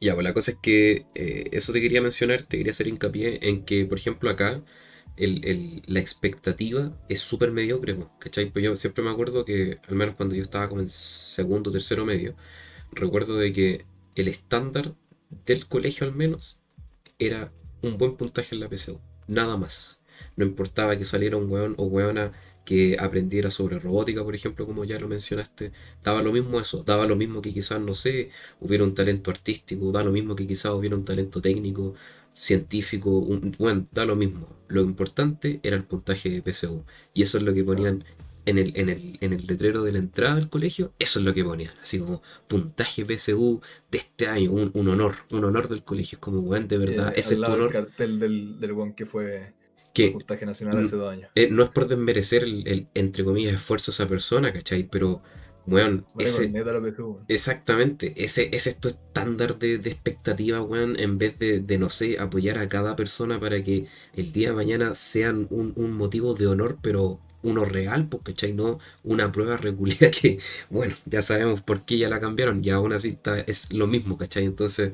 ya, 0.00 0.14
pues 0.14 0.24
la 0.24 0.34
cosa 0.34 0.52
es 0.52 0.58
que 0.62 1.06
eh, 1.14 1.44
eso 1.52 1.72
te 1.72 1.80
quería 1.80 2.02
mencionar, 2.02 2.42
te 2.44 2.58
quería 2.58 2.72
hacer 2.72 2.88
hincapié 2.88 3.40
en 3.42 3.64
que, 3.64 3.86
por 3.86 3.98
ejemplo, 3.98 4.30
acá 4.30 4.62
el- 5.16 5.44
el- 5.46 5.82
la 5.86 6.00
expectativa 6.00 6.96
es 7.08 7.20
súper 7.20 7.50
mediocre, 7.52 7.96
¿cachai? 8.20 8.50
Pues 8.50 8.64
yo 8.64 8.76
siempre 8.76 9.04
me 9.04 9.10
acuerdo 9.10 9.44
que, 9.44 9.78
al 9.88 9.96
menos 9.96 10.16
cuando 10.16 10.34
yo 10.36 10.42
estaba 10.42 10.68
como 10.68 10.80
en 10.82 10.88
segundo, 10.88 11.70
tercero 11.70 12.04
medio, 12.04 12.34
recuerdo 12.92 13.36
de 13.38 13.52
que 13.52 13.86
el 14.16 14.28
estándar 14.28 14.94
del 15.46 15.66
colegio 15.66 16.06
al 16.06 16.14
menos 16.14 16.60
era 17.18 17.52
un 17.86 17.98
buen 17.98 18.16
puntaje 18.16 18.54
en 18.54 18.60
la 18.60 18.68
PSU, 18.68 19.00
nada 19.26 19.56
más. 19.56 20.00
No 20.36 20.44
importaba 20.44 20.96
que 20.98 21.04
saliera 21.04 21.36
un 21.36 21.50
weón 21.50 21.74
o 21.78 21.84
weona 21.86 22.32
que 22.64 22.96
aprendiera 22.98 23.50
sobre 23.50 23.78
robótica, 23.78 24.24
por 24.24 24.34
ejemplo, 24.34 24.66
como 24.66 24.84
ya 24.84 24.98
lo 24.98 25.08
mencionaste, 25.08 25.72
daba 26.02 26.22
lo 26.22 26.32
mismo 26.32 26.60
eso, 26.60 26.82
daba 26.82 27.06
lo 27.06 27.16
mismo 27.16 27.42
que 27.42 27.52
quizás, 27.52 27.80
no 27.80 27.94
sé, 27.94 28.30
hubiera 28.60 28.84
un 28.84 28.94
talento 28.94 29.30
artístico, 29.30 29.92
da 29.92 30.02
lo 30.02 30.12
mismo 30.12 30.34
que 30.36 30.46
quizás 30.46 30.72
hubiera 30.72 30.96
un 30.96 31.04
talento 31.04 31.40
técnico, 31.42 31.94
científico, 32.32 33.10
un- 33.10 33.54
bueno, 33.58 33.86
da 33.92 34.04
lo 34.06 34.16
mismo. 34.16 34.48
Lo 34.68 34.80
importante 34.82 35.60
era 35.62 35.76
el 35.76 35.84
puntaje 35.84 36.30
de 36.30 36.42
PSU. 36.42 36.84
Y 37.12 37.22
eso 37.22 37.38
es 37.38 37.44
lo 37.44 37.52
que 37.54 37.64
ponían 37.64 38.04
en 38.46 38.58
el, 38.58 38.72
en 38.76 38.88
el, 38.90 39.18
en 39.20 39.32
el 39.32 39.46
letrero 39.46 39.82
de 39.82 39.92
la 39.92 39.98
entrada 39.98 40.36
al 40.36 40.48
colegio, 40.50 40.92
eso 40.98 41.18
es 41.18 41.24
lo 41.24 41.34
que 41.34 41.44
ponían, 41.44 41.72
así 41.82 41.98
como 41.98 42.22
puntaje 42.48 43.04
PSU 43.06 43.60
de 43.90 43.98
este 43.98 44.26
año, 44.28 44.52
un, 44.52 44.70
un 44.74 44.88
honor, 44.88 45.14
un 45.32 45.44
honor 45.44 45.68
del 45.68 45.84
colegio, 45.84 46.16
es 46.16 46.20
como, 46.20 46.40
weón, 46.40 46.68
de 46.68 46.78
verdad, 46.78 47.12
Eh, 47.16 47.18
ese 47.18 47.34
es 47.34 47.42
tu 47.42 47.52
del 47.52 47.54
honor, 47.54 47.70
cartel 47.70 48.18
del, 48.18 48.58
del 48.60 48.72
weón 48.72 48.94
que 48.94 49.06
fue 49.06 49.54
que 49.92 50.06
puntaje 50.12 50.46
nacional 50.46 50.78
hace 50.78 50.96
dos 50.96 51.12
años. 51.12 51.30
eh, 51.34 51.48
no 51.50 51.62
es 51.64 51.70
por 51.70 51.88
desmerecer 51.88 52.44
el, 52.44 52.66
el, 52.68 52.88
entre 52.94 53.24
comillas, 53.24 53.54
esfuerzo 53.54 53.90
de 53.92 53.94
esa 53.94 54.08
persona, 54.08 54.52
¿cachai? 54.52 54.84
Pero, 54.84 55.22
weón, 55.66 56.06
Vale, 56.14 56.28
ese, 56.28 56.48
PSU. 56.80 57.20
Exactamente, 57.28 58.12
ese, 58.22 58.50
ese 58.54 58.70
es 58.70 58.80
tu 58.80 58.88
estándar 58.88 59.58
de, 59.58 59.78
de 59.78 59.90
expectativa, 59.90 60.60
weón, 60.62 60.98
en 61.00 61.18
vez 61.18 61.38
de, 61.38 61.60
de, 61.60 61.78
no 61.78 61.88
sé, 61.90 62.18
apoyar 62.18 62.58
a 62.58 62.68
cada 62.68 62.96
persona 62.96 63.40
para 63.40 63.62
que 63.62 63.86
el 64.14 64.32
día 64.32 64.50
de 64.50 64.56
mañana 64.56 64.94
sean 64.94 65.46
un, 65.50 65.72
un 65.76 65.92
motivo 65.92 66.34
de 66.34 66.46
honor, 66.48 66.78
pero 66.82 67.20
uno 67.44 67.64
real, 67.64 68.08
pues, 68.08 68.22
¿cachai? 68.24 68.52
No 68.52 68.80
una 69.04 69.30
prueba 69.30 69.56
regular 69.56 70.10
que, 70.10 70.38
bueno, 70.70 70.96
ya 71.04 71.22
sabemos 71.22 71.62
por 71.62 71.84
qué 71.84 71.98
ya 71.98 72.08
la 72.08 72.20
cambiaron 72.20 72.60
y 72.64 72.70
aún 72.70 72.92
así 72.92 73.18
es 73.46 73.72
lo 73.72 73.86
mismo, 73.86 74.18
¿cachai? 74.18 74.44
Entonces, 74.44 74.92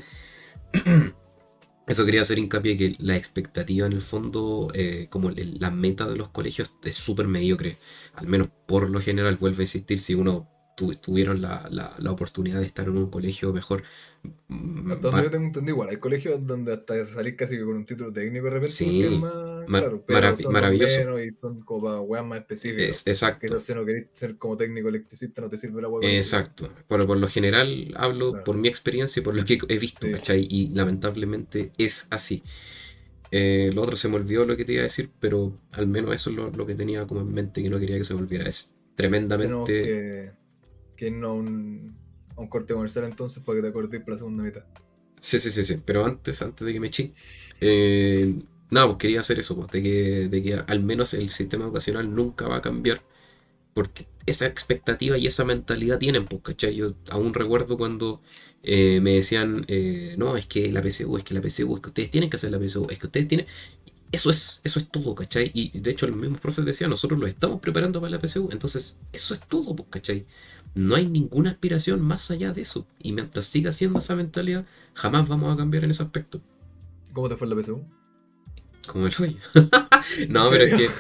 eso 1.87 2.05
quería 2.05 2.23
hacer 2.23 2.39
hincapié 2.39 2.77
que 2.77 2.97
la 2.99 3.17
expectativa 3.17 3.87
en 3.87 3.93
el 3.95 4.03
fondo, 4.03 4.71
eh, 4.75 5.07
como 5.11 5.31
la 5.31 5.71
meta 5.71 6.07
de 6.09 6.17
los 6.17 6.29
colegios 6.31 6.75
es 6.85 6.97
súper 6.97 7.27
mediocre, 7.27 7.79
al 8.15 8.27
menos 8.27 8.49
por 8.67 8.91
lo 8.91 9.01
general, 9.01 9.37
vuelvo 9.37 9.61
a 9.61 9.63
insistir, 9.63 10.01
si 10.01 10.15
uno 10.15 10.49
tu- 10.81 10.95
tuvieron 10.97 11.41
la, 11.43 11.69
la- 11.71 11.95
la 11.99 12.11
oportunidad 12.11 12.61
de 12.61 12.67
estar 12.67 12.87
en 12.89 12.97
un 12.97 13.11
colegio 13.11 13.53
mejor, 13.53 13.83
mm, 14.49 14.93
donde 15.01 15.23
yo 15.25 15.31
tengo 15.31 15.45
entendido, 15.47 15.75
igual, 15.77 15.89
hay 15.91 15.99
colegios 15.99 16.47
donde 16.47 16.73
hasta 16.75 17.05
salir 17.05 17.37
casi 17.37 17.57
que 17.59 17.65
con 17.65 17.77
un 17.77 17.87
título 17.87 18.13
técnico 18.13 18.45
de 18.47 18.51
repente, 18.51 18.73
Sí, 18.73 18.85
porque 18.87 19.15
es 19.15 19.21
más, 19.21 19.69
ma- 19.69 19.79
claro, 19.81 20.05
pero 20.07 20.19
marav- 20.21 20.41
son 20.43 20.53
maravilloso. 20.53 21.21
y 21.21 21.31
son 21.41 21.61
como 21.63 21.81
para 21.85 22.01
weas 22.01 22.25
más 22.25 22.39
específicas. 22.41 22.83
es, 22.83 23.07
exacto. 23.07 23.47
Quizás 23.47 23.63
si 23.63 23.75
no 23.75 23.85
querés 23.85 24.07
ser 24.15 24.37
como 24.39 24.57
técnico 24.57 24.89
electricista 24.89 25.43
no 25.43 25.49
te 25.51 25.57
sirve 25.57 25.83
la 25.83 25.89
wea. 25.89 26.17
Exacto. 26.17 26.71
Bueno, 26.89 27.07
por 27.07 27.19
lo 27.19 27.29
general 27.29 27.93
hablo 27.97 28.31
Claro. 28.31 28.45
por 28.45 28.57
mi 28.57 28.69
experiencia 28.69 29.21
y 29.21 29.23
por 29.25 29.35
lo 29.37 29.45
que 29.45 29.59
he 29.69 29.79
visto, 29.79 30.07
Sí. 30.07 30.13
¿cachai? 30.13 30.47
Y 30.51 30.69
lamentablemente 30.75 31.73
es 31.79 32.07
así. 32.11 32.43
Eh, 33.33 33.71
lo 33.75 33.83
otro 33.83 33.97
se 33.97 34.09
me 34.09 34.17
olvidó 34.17 34.45
lo 34.45 34.57
que 34.57 34.65
te 34.65 34.73
iba 34.73 34.81
a 34.81 34.85
decir, 34.85 35.11
pero 35.21 35.57
al 35.73 35.87
menos 35.87 36.13
eso 36.15 36.31
es 36.31 36.37
lo, 36.37 36.51
lo 36.51 36.67
que 36.67 36.75
tenía 36.75 37.07
como 37.07 37.21
en 37.21 37.33
mente 37.33 37.63
que 37.63 37.71
no 37.71 37.79
quería 37.79 37.97
que 37.99 38.05
se 38.05 38.15
me 38.15 38.21
olvidara. 38.23 38.49
Es 38.49 38.75
Tenemos 38.97 39.69
tremendamente... 39.69 39.83
que, 39.83 40.31
que 41.01 41.07
irnos 41.07 41.31
a 41.31 41.33
un, 41.33 41.97
un 42.37 42.49
corte 42.49 42.75
comercial 42.75 43.07
entonces 43.07 43.43
para 43.43 43.57
que 43.57 43.63
te 43.63 43.69
acordes 43.69 44.01
para 44.01 44.13
la 44.13 44.19
segunda 44.19 44.45
mitad. 44.45 44.65
Sí, 45.21 45.39
sí, 45.39 45.51
sí, 45.51 45.65
sí. 45.65 45.81
Pero 45.85 46.05
antes, 46.05 46.43
antes 46.43 46.67
de 46.67 46.73
que 46.73 46.81
me 46.81 46.89
eché, 46.89 47.13
eh, 47.61 48.35
nada, 48.71 48.87
pues 48.87 48.99
quería 48.99 49.21
hacer 49.21 49.39
eso, 49.39 49.57
pues, 49.57 49.71
de 49.71 49.83
que, 49.83 50.63
al 50.67 50.83
menos 50.83 51.15
el 51.15 51.29
sistema 51.29 51.65
educacional 51.65 52.15
nunca 52.15 52.49
va 52.49 52.57
a 52.57 52.63
cambiar, 52.63 53.03
porque 53.75 54.07
esa 54.27 54.47
expectativa 54.47 55.17
y 55.19 55.27
esa 55.27 55.45
mentalidad 55.45 55.99
tienen, 55.99 56.27
pues, 56.27 56.43
¿cachai? 56.43 56.75
Yo 56.75 56.89
aún 57.11 57.35
recuerdo 57.35 57.77
cuando 57.79 58.21
eh, 58.63 59.01
me 59.01 59.15
decían, 59.15 59.65
eh, 59.69 60.15
no, 60.19 60.37
es 60.37 60.47
que 60.47 60.71
la 60.73 60.83
PSU, 60.83 61.17
es 61.17 61.25
que 61.25 61.35
la 61.35 61.41
PSU, 61.43 61.77
es 61.77 61.83
que 61.83 61.89
ustedes 61.89 62.11
tienen 62.11 62.31
que 62.31 62.37
hacer 62.37 62.51
la 62.51 62.59
PSU, 62.59 62.87
es 62.91 62.99
que 62.99 63.07
ustedes 63.07 63.29
tienen... 63.29 63.47
Eso 64.13 64.29
es, 64.31 64.61
eso 64.65 64.81
es 64.81 64.89
todo, 64.91 65.15
¿cachai? 65.15 65.53
Y 65.55 65.79
de 65.79 65.91
hecho 65.93 66.07
los 66.09 66.17
mismos 66.17 66.41
profes 66.41 66.65
decían, 66.65 66.91
nosotros 66.91 67.21
lo 67.21 67.29
estamos 67.29 67.61
preparando 67.61 68.01
para 68.01 68.11
la 68.11 68.19
PSU, 68.21 68.49
entonces 68.51 68.99
eso 69.13 69.35
es 69.35 69.41
todo, 69.41 69.77
pues, 69.77 69.89
¿cachai? 69.89 70.27
No 70.75 70.95
hay 70.95 71.09
ninguna 71.09 71.51
aspiración 71.51 72.01
más 72.01 72.31
allá 72.31 72.53
de 72.53 72.63
eso. 72.63 72.87
Y 73.03 73.13
mientras 73.13 73.47
siga 73.47 73.73
siendo 73.73 73.99
esa 73.99 74.15
mentalidad, 74.17 74.65
jamás 74.95 75.29
vamos 75.29 75.53
a 75.53 75.57
cambiar 75.57 75.85
en 75.85 75.91
ese 75.91 76.03
aspecto. 76.03 76.41
¿Cómo 77.13 77.29
te 77.29 77.37
fue 77.37 77.49
en 77.49 77.57
la 77.57 77.63
PSU? 77.63 77.83
Como 78.87 79.07
el 79.07 79.15
hoyo. 79.19 79.39
no, 80.29 80.49
pero 80.51 80.65
es 80.65 80.75
que. 80.75 80.91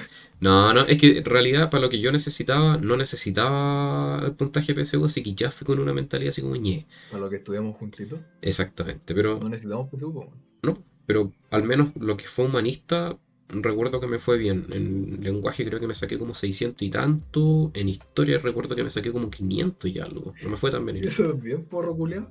No, 0.41 0.73
no, 0.73 0.87
es 0.87 0.97
que 0.97 1.19
en 1.19 1.25
realidad 1.25 1.69
para 1.69 1.83
lo 1.83 1.91
que 1.91 2.01
yo 2.01 2.11
necesitaba, 2.11 2.79
no 2.79 2.97
necesitaba 2.97 4.23
el 4.25 4.33
puntaje 4.33 4.75
PSU, 4.75 5.05
así 5.05 5.23
que 5.23 5.35
ya 5.35 5.51
fui 5.51 5.67
con 5.67 5.79
una 5.79 5.93
mentalidad 5.93 6.31
así 6.31 6.41
como 6.41 6.57
ñe. 6.57 6.87
Para 7.11 7.25
lo 7.25 7.31
que 7.31 7.37
estudiamos 7.37 7.77
juntitos. 7.77 8.21
Exactamente, 8.41 9.15
pero 9.15 9.39
No 9.39 9.51
necesitamos 9.51 9.91
PSU, 9.91 10.31
no, 10.63 10.83
pero 11.05 11.33
al 11.51 11.65
menos 11.65 11.91
lo 11.97 12.17
que 12.17 12.25
fue 12.27 12.47
humanista, 12.47 13.19
recuerdo 13.53 14.01
que 14.01 14.07
me 14.07 14.19
fue 14.19 14.39
bien. 14.39 14.67
En 14.71 15.21
lenguaje 15.23 15.65
creo 15.65 15.81
que 15.81 15.87
me 15.87 15.95
saqué 15.95 16.19
como 16.19 16.35
600 16.35 16.83
y 16.83 16.91
tanto. 16.91 17.71
En 17.75 17.89
historia 17.89 18.39
recuerdo 18.39 18.77
que 18.77 18.85
me 18.85 18.91
saqué 18.91 19.13
como 19.13 19.31
500 19.31 19.91
y 19.91 19.99
algo. 19.99 20.35
No 20.43 20.51
me 20.51 20.57
fue 20.57 20.71
tan 20.71 20.85
bien. 20.85 20.99
en 20.99 21.05
¿Eso 21.05 21.33
es 21.33 21.43
bien, 21.43 21.65
porro 21.65 21.97
culiao? 21.97 22.29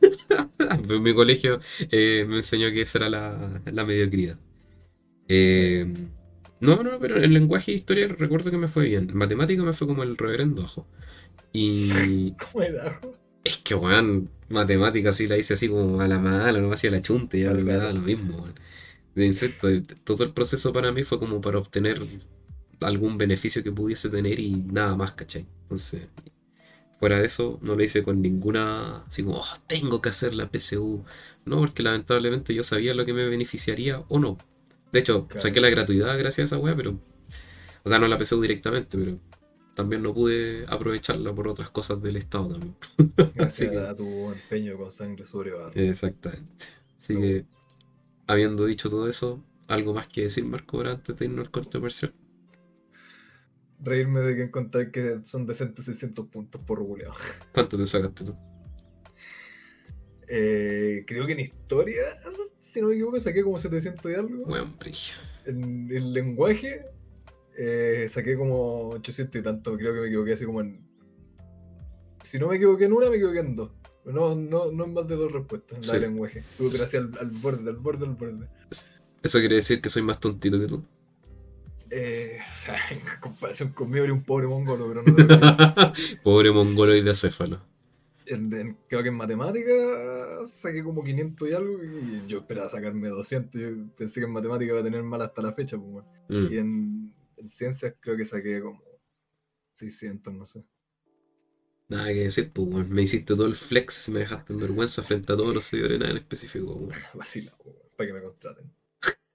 Mi 1.00 1.14
colegio 1.14 1.60
eh, 1.90 2.24
me 2.28 2.36
enseñó 2.36 2.70
que 2.70 2.82
esa 2.82 2.98
era 2.98 3.10
la, 3.10 3.62
la 3.66 3.84
mediocridad. 3.84 4.38
Eh, 5.28 5.92
no, 6.60 6.82
no, 6.82 6.98
pero 6.98 7.22
en 7.22 7.32
lenguaje 7.32 7.72
e 7.72 7.74
historia 7.74 8.08
recuerdo 8.08 8.50
que 8.50 8.58
me 8.58 8.68
fue 8.68 8.86
bien. 8.86 9.10
En 9.10 9.16
matemática 9.16 9.62
me 9.62 9.72
fue 9.72 9.86
como 9.86 10.02
el 10.02 10.16
reverendo 10.16 10.62
ojo. 10.62 10.86
Y 11.52 12.32
¿Cómo 12.52 12.62
era? 12.62 13.00
es 13.44 13.58
que, 13.58 13.74
weón, 13.74 14.30
matemática 14.48 15.12
sí 15.12 15.28
la 15.28 15.36
hice 15.36 15.54
así 15.54 15.68
como 15.68 16.00
a 16.00 16.08
la 16.08 16.18
mala, 16.18 16.60
no 16.60 16.72
hacía 16.72 16.90
la 16.90 17.02
chunta, 17.02 17.36
ya 17.36 17.52
me 17.52 17.74
daba 17.74 17.92
lo 17.92 18.00
mismo, 18.00 18.38
weón. 18.38 18.54
De 19.14 19.24
insisto, 19.26 19.68
todo 20.04 20.24
el 20.24 20.32
proceso 20.32 20.72
para 20.72 20.90
mí 20.92 21.04
fue 21.04 21.18
como 21.18 21.40
para 21.40 21.58
obtener 21.58 22.02
algún 22.80 23.16
beneficio 23.16 23.62
que 23.62 23.70
pudiese 23.72 24.08
tener 24.10 24.40
y 24.40 24.50
nada 24.56 24.96
más, 24.96 25.12
¿cachai? 25.12 25.46
Entonces, 25.62 26.02
fuera 26.98 27.18
de 27.20 27.26
eso, 27.26 27.58
no 27.62 27.76
lo 27.76 27.82
hice 27.82 28.02
con 28.02 28.20
ninguna, 28.20 29.04
así 29.06 29.22
como, 29.22 29.38
"Oh, 29.38 29.44
tengo 29.68 30.00
que 30.02 30.08
hacer 30.08 30.34
la 30.34 30.48
PSU. 30.50 31.04
No, 31.44 31.58
porque 31.60 31.82
lamentablemente 31.82 32.54
yo 32.54 32.62
sabía 32.64 32.94
lo 32.94 33.04
que 33.06 33.12
me 33.12 33.26
beneficiaría 33.26 34.02
o 34.08 34.18
no. 34.18 34.38
De 34.92 35.00
hecho, 35.00 35.26
Claro. 35.28 35.40
saqué 35.40 35.60
la 35.60 35.70
gratuidad 35.70 36.18
gracias 36.18 36.52
a 36.52 36.56
esa 36.56 36.58
weá, 36.62 36.74
pero, 36.76 36.98
o 37.84 37.88
sea, 37.88 37.98
no 37.98 38.08
la 38.08 38.18
PSU 38.18 38.40
directamente, 38.40 38.96
pero 38.98 39.18
también 39.74 40.02
no 40.02 40.14
pude 40.14 40.64
aprovecharla 40.68 41.34
por 41.34 41.48
otras 41.48 41.70
cosas 41.70 42.00
del 42.02 42.16
Estado 42.16 42.48
también. 42.50 42.74
Gracias 43.34 43.70
que- 43.70 43.78
a 43.78 43.94
tu 43.94 44.30
empeño 44.30 44.76
con 44.78 44.90
sangre 44.90 45.26
sobre 45.26 45.50
barro. 45.52 45.72
Exactamente. 45.74 46.64
Así 46.96 47.14
que, 47.16 47.44
habiendo 48.26 48.66
dicho 48.66 48.88
todo 48.88 49.08
eso, 49.08 49.42
¿algo 49.68 49.94
más 49.94 50.08
que 50.08 50.22
decir, 50.22 50.44
Marco, 50.44 50.78
ahora 50.78 50.92
antes 50.92 51.16
de 51.16 51.24
irnos 51.26 51.46
al 51.46 51.50
corte 51.50 51.78
comercial? 51.78 52.12
Reírme 53.80 54.20
de 54.20 54.36
que 54.36 54.42
encontrar 54.44 54.90
que 54.90 55.20
son 55.24 55.46
decentes 55.46 55.84
600 55.84 56.26
puntos 56.28 56.62
por 56.62 56.78
culiao. 56.78 57.12
¿Cuánto 57.52 57.76
te 57.76 57.86
sacaste 57.86 58.24
tú? 58.24 58.36
Eh, 60.28 61.04
creo 61.06 61.26
que 61.26 61.32
en 61.32 61.40
historia, 61.40 62.02
si 62.60 62.80
no 62.80 62.88
me 62.88 62.94
equivoco, 62.94 63.20
saqué 63.20 63.42
como 63.42 63.58
700 63.58 64.10
y 64.10 64.14
algo. 64.14 64.46
Brillo. 64.78 65.14
En 65.44 65.90
el 65.90 66.12
lenguaje, 66.14 66.86
eh, 67.56 68.06
saqué 68.08 68.36
como 68.36 68.88
800 68.90 69.40
y 69.40 69.44
tanto. 69.44 69.76
Creo 69.76 69.94
que 69.94 70.00
me 70.00 70.06
equivoqué 70.06 70.32
así 70.32 70.44
como 70.44 70.60
en. 70.60 70.80
Si 72.22 72.38
no 72.38 72.48
me 72.48 72.56
equivoqué 72.56 72.86
en 72.86 72.94
una, 72.94 73.10
me 73.10 73.16
equivoqué 73.16 73.40
en 73.40 73.56
dos. 73.56 73.70
No, 74.06 74.34
no, 74.34 74.70
no 74.70 74.84
en 74.84 74.92
más 74.94 75.08
de 75.08 75.16
dos 75.16 75.32
respuestas 75.32 75.76
en 75.78 75.82
Sí. 75.82 75.92
la 75.92 75.98
de 75.98 76.06
lenguaje. 76.08 76.44
Tuve 76.58 76.70
que 76.70 76.76
ir 76.76 76.82
hacia 76.82 77.00
al, 77.00 77.10
al 77.18 77.30
borde, 77.30 77.70
al 77.70 77.76
borde, 77.76 78.04
al 78.06 78.14
borde. 78.14 78.48
Eso 79.22 79.38
quiere 79.38 79.56
decir 79.56 79.80
que 79.80 79.88
soy 79.88 80.02
más 80.02 80.20
tontito 80.20 80.60
que 80.60 80.66
tú. 80.66 80.82
Eh, 81.90 82.38
o 82.52 82.56
sea, 82.56 82.76
en 82.90 83.00
comparación 83.20 83.70
conmigo, 83.70 84.04
era 84.04 84.12
un 84.12 84.22
pobre 84.24 84.46
mongolo, 84.46 84.88
pero 84.88 85.02
no. 85.02 85.92
Pobre 86.22 86.50
mongoloide 86.52 87.10
acéfalo. 87.10 87.60
En- 88.26 88.52
en- 88.54 88.76
creo 88.88 89.02
que 89.02 89.10
en 89.10 89.14
matemática 89.16 89.72
saqué 90.46 90.82
como 90.82 91.04
500 91.04 91.48
y 91.48 91.52
algo 91.52 91.84
y 91.84 92.26
yo 92.26 92.38
esperaba 92.38 92.68
sacarme 92.68 93.08
200. 93.08 93.60
Yo 93.60 93.68
pensé 93.96 94.20
que 94.20 94.26
en 94.26 94.32
matemática 94.32 94.72
iba 94.72 94.80
a 94.80 94.84
tener 94.84 95.02
mal 95.02 95.22
hasta 95.22 95.40
la 95.42 95.52
fecha. 95.52 95.76
Pues, 95.78 95.90
bueno. 95.90 96.08
Mm. 96.28 96.52
Y 96.52 96.56
en, 96.58 97.14
en 97.36 97.48
ciencias 97.48 97.94
creo 98.00 98.16
que 98.16 98.24
saqué 98.24 98.60
como 98.60 98.82
600, 99.74 100.32
no 100.34 100.46
sé. 100.46 100.62
Nada 101.88 102.08
que 102.08 102.14
decir, 102.24 102.50
pues, 102.52 102.66
weón. 102.68 102.90
Me 102.90 103.02
hiciste 103.02 103.34
todo 103.34 103.46
el 103.46 103.54
flex, 103.54 104.08
me 104.08 104.20
dejaste 104.20 104.52
en 104.52 104.60
vergüenza 104.60 105.02
frente 105.02 105.32
a 105.32 105.36
todos 105.36 105.54
los 105.54 105.64
seguidores, 105.64 105.98
nada 105.98 106.10
en 106.12 106.16
específico, 106.18 106.72
weón. 106.74 106.92
Vacila, 107.14 107.54
pues, 107.62 107.76
para 107.96 108.06
que 108.08 108.12
me 108.14 108.22
contraten. 108.22 108.72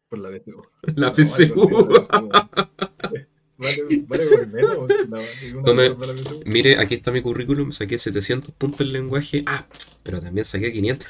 Por 0.09 0.19
la 0.19 0.29
PSU. 0.31 0.61
La 0.95 1.07
No, 1.09 1.13
PSU. 1.13 1.69
vale 2.09 3.27
Vale, 3.57 4.05
vale 4.07 4.25
por 4.25 4.47
menos. 4.47 5.63
Tome- 5.65 5.89
PSU. 5.95 6.41
Mire, 6.45 6.77
aquí 6.79 6.95
está 6.95 7.11
mi 7.11 7.21
currículum, 7.21 7.71
saqué 7.71 7.97
700 7.99 8.53
puntos 8.55 8.81
en 8.87 8.93
lenguaje. 8.93 9.43
Ah, 9.45 9.67
pero 10.01 10.19
también 10.21 10.45
saqué 10.45 10.71
500. 10.71 11.07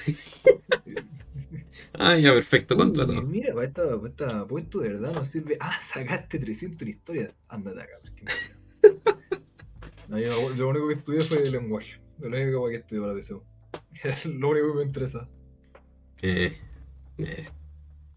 ah, 1.93 2.17
ya, 2.17 2.33
perfecto, 2.33 2.73
Uy, 2.75 2.79
contratado. 2.81 3.21
Mira, 3.21 3.53
para 3.53 3.67
esta, 3.67 3.97
para 3.97 4.09
esta 4.09 4.47
puesto 4.47 4.79
de 4.79 4.89
verdad 4.89 5.13
nos 5.13 5.27
sirve. 5.29 5.57
Ah, 5.59 5.79
sacaste 5.81 6.39
300 6.39 6.81
en 6.81 6.87
historia. 6.89 7.35
Ándate 7.47 7.81
acá. 7.81 7.93
porque. 8.01 8.25
No, 10.09 10.17
yo, 10.17 10.49
lo 10.49 10.69
único 10.69 10.87
que 10.87 10.95
estudié 10.95 11.21
fue 11.21 11.49
lenguaje. 11.49 12.01
Lo 12.17 12.27
único 12.27 12.67
que 12.67 12.77
estudié 12.77 12.99
para 12.99 13.13
la 13.13 13.21
PSU. 13.21 13.43
lo 14.29 14.49
único 14.49 14.71
que 14.71 14.77
me 14.79 14.83
interesa. 14.83 15.29
Eh, 16.23 16.57
eh, 17.19 17.47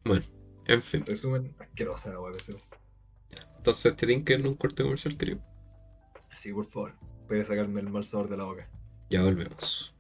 bueno, 0.03 0.25
en 0.67 0.83
fin. 0.83 1.05
Resumen, 1.05 1.55
asquerosa 1.59 2.11
la 2.11 2.21
web 2.21 2.35
PSU. 2.39 2.59
Entonces, 3.59 3.95
¿te 3.95 4.07
tienen 4.07 4.25
que 4.25 4.33
en 4.33 4.47
un 4.47 4.55
corte 4.55 4.83
comercial, 4.83 5.19
querido? 5.19 5.41
Sí, 6.33 6.51
por 6.53 6.67
favor. 6.67 6.95
Puedes 7.29 7.47
sacarme 7.47 7.81
el 7.83 7.91
mal 7.91 8.07
sabor 8.07 8.31
de 8.31 8.39
la 8.39 8.45
boca. 8.45 8.69
Ya 9.11 9.23
volvemos. 9.23 9.92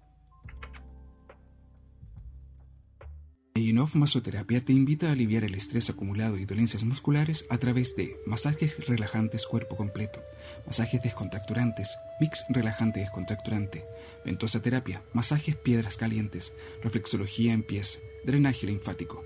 Enough 3.54 3.96
Masoterapia 3.96 4.64
te 4.64 4.72
invita 4.72 5.08
a 5.08 5.12
aliviar 5.12 5.44
el 5.44 5.54
estrés 5.54 5.90
acumulado 5.90 6.38
y 6.38 6.46
dolencias 6.46 6.84
musculares 6.84 7.44
a 7.50 7.58
través 7.58 7.94
de 7.96 8.16
masajes 8.24 8.86
relajantes 8.86 9.46
cuerpo 9.46 9.76
completo, 9.76 10.22
masajes 10.66 11.02
descontracturantes, 11.02 11.98
mix 12.18 12.46
relajante 12.48 13.00
descontracturante, 13.00 13.84
ventosa 14.24 14.62
terapia, 14.62 15.02
masajes 15.12 15.54
piedras 15.54 15.98
calientes, 15.98 16.54
reflexología 16.82 17.52
en 17.52 17.62
pies, 17.62 18.00
drenaje 18.24 18.66
linfático. 18.66 19.22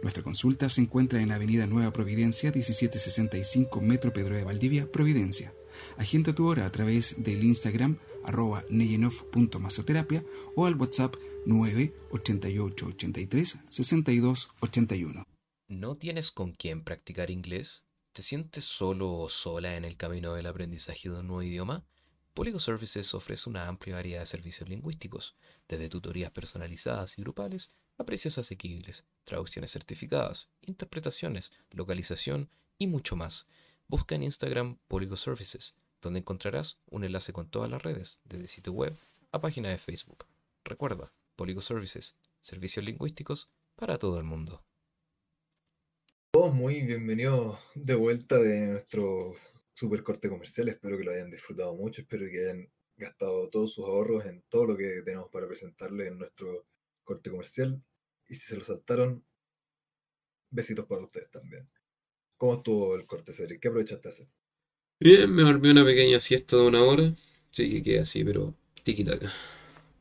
Nuestra 0.00 0.22
consulta 0.22 0.68
se 0.68 0.82
encuentra 0.82 1.20
en 1.20 1.30
la 1.30 1.34
Avenida 1.34 1.66
Nueva 1.66 1.92
Providencia, 1.92 2.52
1765 2.52 3.80
Metro 3.80 4.12
Pedro 4.12 4.36
de 4.36 4.44
Valdivia, 4.44 4.90
Providencia. 4.92 5.52
Agenda 5.96 6.32
tu 6.32 6.46
hora 6.46 6.66
a 6.66 6.72
través 6.72 7.16
del 7.18 7.42
Instagram 7.42 7.98
arroba 8.26 8.64
neyenoff.masoterapia 8.68 10.24
o 10.54 10.66
al 10.66 10.74
WhatsApp 10.76 11.16
988 11.46 12.86
83 12.86 13.58
62 13.68 14.48
81. 14.60 15.24
¿No 15.68 15.96
tienes 15.96 16.30
con 16.30 16.52
quién 16.52 16.84
practicar 16.84 17.30
inglés? 17.30 17.84
¿Te 18.12 18.22
sientes 18.22 18.64
solo 18.64 19.12
o 19.12 19.28
sola 19.28 19.76
en 19.76 19.84
el 19.84 19.96
camino 19.96 20.34
del 20.34 20.46
aprendizaje 20.46 21.08
de 21.10 21.18
un 21.18 21.26
nuevo 21.26 21.42
idioma? 21.42 21.84
Polygo 22.34 22.58
Services 22.58 23.14
ofrece 23.14 23.48
una 23.48 23.66
amplia 23.66 23.96
variedad 23.96 24.20
de 24.20 24.26
servicios 24.26 24.68
lingüísticos, 24.68 25.36
desde 25.68 25.88
tutorías 25.88 26.30
personalizadas 26.30 27.18
y 27.18 27.22
grupales 27.22 27.72
a 27.98 28.04
precios 28.04 28.36
asequibles, 28.38 29.06
traducciones 29.24 29.72
certificadas, 29.72 30.50
interpretaciones, 30.60 31.52
localización 31.70 32.50
y 32.78 32.88
mucho 32.88 33.16
más. 33.16 33.46
Busca 33.88 34.14
en 34.14 34.22
Instagram 34.22 34.78
Polygo 34.86 35.16
Services, 35.16 35.74
donde 36.06 36.20
encontrarás 36.20 36.78
un 36.86 37.02
enlace 37.02 37.32
con 37.32 37.50
todas 37.50 37.68
las 37.68 37.82
redes, 37.82 38.20
desde 38.24 38.46
sitio 38.46 38.72
web 38.72 38.96
a 39.32 39.40
página 39.40 39.70
de 39.70 39.78
Facebook. 39.78 40.24
Recuerda, 40.64 41.12
Polygo 41.34 41.60
Services, 41.60 42.16
servicios 42.40 42.84
lingüísticos 42.84 43.50
para 43.74 43.98
todo 43.98 44.18
el 44.18 44.24
mundo. 44.24 44.64
Todos 46.30 46.54
muy 46.54 46.82
bienvenidos 46.82 47.58
de 47.74 47.96
vuelta 47.96 48.38
de 48.38 48.66
nuestro 48.68 49.34
super 49.74 50.04
corte 50.04 50.28
comercial. 50.28 50.68
Espero 50.68 50.96
que 50.96 51.02
lo 51.02 51.10
hayan 51.10 51.30
disfrutado 51.30 51.74
mucho. 51.74 52.02
Espero 52.02 52.26
que 52.30 52.44
hayan 52.44 52.72
gastado 52.96 53.50
todos 53.50 53.72
sus 53.74 53.84
ahorros 53.84 54.26
en 54.26 54.44
todo 54.48 54.66
lo 54.66 54.76
que 54.76 55.02
tenemos 55.04 55.28
para 55.30 55.48
presentarles 55.48 56.06
en 56.06 56.18
nuestro 56.18 56.68
corte 57.02 57.30
comercial. 57.30 57.82
Y 58.28 58.36
si 58.36 58.46
se 58.46 58.56
lo 58.56 58.62
saltaron, 58.62 59.26
besitos 60.50 60.86
para 60.86 61.02
ustedes 61.02 61.30
también. 61.32 61.68
¿Cómo 62.36 62.54
estuvo 62.54 62.94
el 62.94 63.06
corte, 63.06 63.32
Cedric? 63.32 63.60
¿Qué 63.60 63.68
aprovechaste 63.68 64.08
de 64.08 64.14
hacer? 64.14 64.28
Bien, 65.00 65.30
me 65.34 65.42
dormí 65.42 65.70
una 65.70 65.84
pequeña 65.86 66.20
siesta 66.20 66.56
de 66.56 66.62
una 66.62 66.82
hora. 66.82 67.14
Sí 67.50 67.70
que 67.70 67.82
queda 67.82 68.02
así, 68.02 68.22
pero 68.24 68.54
tiquitaca. 68.82 69.32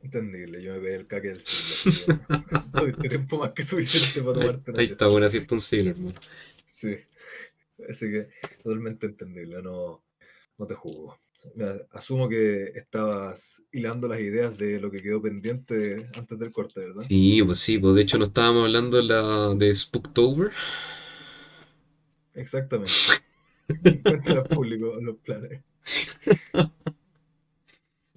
Entendible, 0.02 0.62
yo 0.64 0.74
me 0.76 0.80
pegué 0.80 0.96
el 0.96 1.08
caque 1.08 1.28
del 1.30 1.42
siglo. 1.42 1.82
Tuviste 2.76 3.10
tiempo 3.10 3.38
más 3.40 3.52
que 3.54 3.64
suficiente 3.64 4.22
para 4.22 4.36
Ahí, 4.40 4.50
tomarte 4.52 4.74
ahí 4.74 4.86
siesta. 4.86 4.94
está 4.94 5.08
buena 5.08 5.30
siesta 5.30 5.56
un 5.56 5.62
siglo, 5.62 5.90
hermano. 5.92 6.20
Sí. 6.72 6.96
Así 7.90 8.08
que 8.12 8.30
totalmente 8.64 9.08
entendible, 9.08 9.62
no, 9.64 10.04
no 10.58 10.68
te 10.68 10.76
juzgo. 10.76 11.20
Asumo 11.92 12.30
que 12.30 12.66
estabas 12.76 13.64
hilando 13.72 14.08
las 14.08 14.20
ideas 14.22 14.58
de 14.58 14.80
lo 14.80 14.92
que 14.92 15.02
quedó 15.04 15.22
pendiente 15.22 16.10
antes 16.16 16.40
del 16.40 16.52
corte, 16.52 16.82
¿verdad? 16.82 17.08
Sí, 17.08 17.42
pues 17.44 17.60
sí, 17.60 17.78
pues 17.78 17.96
de 17.96 18.02
hecho 18.02 18.18
no 18.18 18.26
estábamos 18.26 18.64
hablando 18.64 18.98
de 18.98 19.04
la 19.04 19.54
de 19.56 19.74
Spooktober. 19.76 20.52
Exactamente. 22.36 23.10
Al 24.28 24.48
público 24.48 24.96
los 25.02 25.18
planes. 25.18 25.62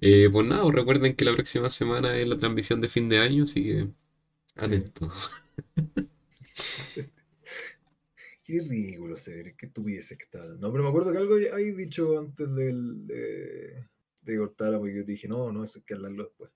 Eh, 0.01 0.29
pues 0.31 0.45
nada, 0.47 0.63
pues 0.63 0.75
recuerden 0.75 1.15
que 1.15 1.25
la 1.25 1.33
próxima 1.33 1.69
semana 1.69 2.17
es 2.17 2.27
la 2.27 2.37
transmisión 2.37 2.79
de 2.81 2.87
fin 2.89 3.09
de 3.09 3.19
año, 3.19 3.43
así 3.43 3.63
que 3.63 3.87
atento. 4.55 5.11
Qué 8.43 8.59
ridículo, 8.61 9.15
Cedric, 9.17 9.55
qué 9.57 9.65
estupideces 9.67 10.17
que 10.17 10.23
estaba. 10.25 10.47
No, 10.55 10.71
pero 10.71 10.83
me 10.83 10.89
acuerdo 10.89 11.11
que 11.11 11.17
algo 11.19 11.35
habéis 11.53 11.77
dicho 11.77 12.19
antes 12.19 12.53
del, 12.55 13.07
de, 13.07 13.85
de 14.21 14.37
cortar, 14.37 14.77
porque 14.77 14.95
yo 14.95 15.03
dije, 15.03 15.27
no, 15.27 15.51
no, 15.51 15.63
eso 15.63 15.79
hay 15.79 15.85
que 15.85 15.93
hablarlo 15.93 16.23
después. 16.23 16.51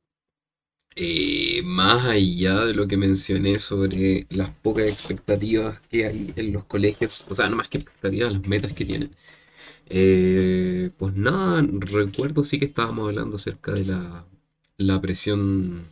Eh, 0.95 1.61
más 1.65 2.05
allá 2.05 2.65
de 2.65 2.73
lo 2.75 2.87
que 2.87 2.97
mencioné 2.97 3.57
sobre 3.59 4.27
las 4.29 4.51
pocas 4.51 4.85
expectativas 4.87 5.79
que 5.89 6.05
hay 6.05 6.33
en 6.35 6.53
los 6.53 6.65
colegios, 6.65 7.25
o 7.29 7.35
sea, 7.35 7.49
no 7.49 7.55
más 7.55 7.67
que 7.69 7.79
expectativas, 7.79 8.33
las 8.33 8.47
metas 8.47 8.73
que 8.73 8.85
tienen. 8.85 9.11
Eh, 9.87 10.91
pues 10.97 11.15
nada, 11.15 11.63
recuerdo 11.71 12.43
sí 12.43 12.59
que 12.59 12.65
estábamos 12.65 13.09
hablando 13.09 13.37
acerca 13.37 13.73
de 13.73 13.85
la, 13.85 14.25
la 14.77 15.01
presión 15.01 15.87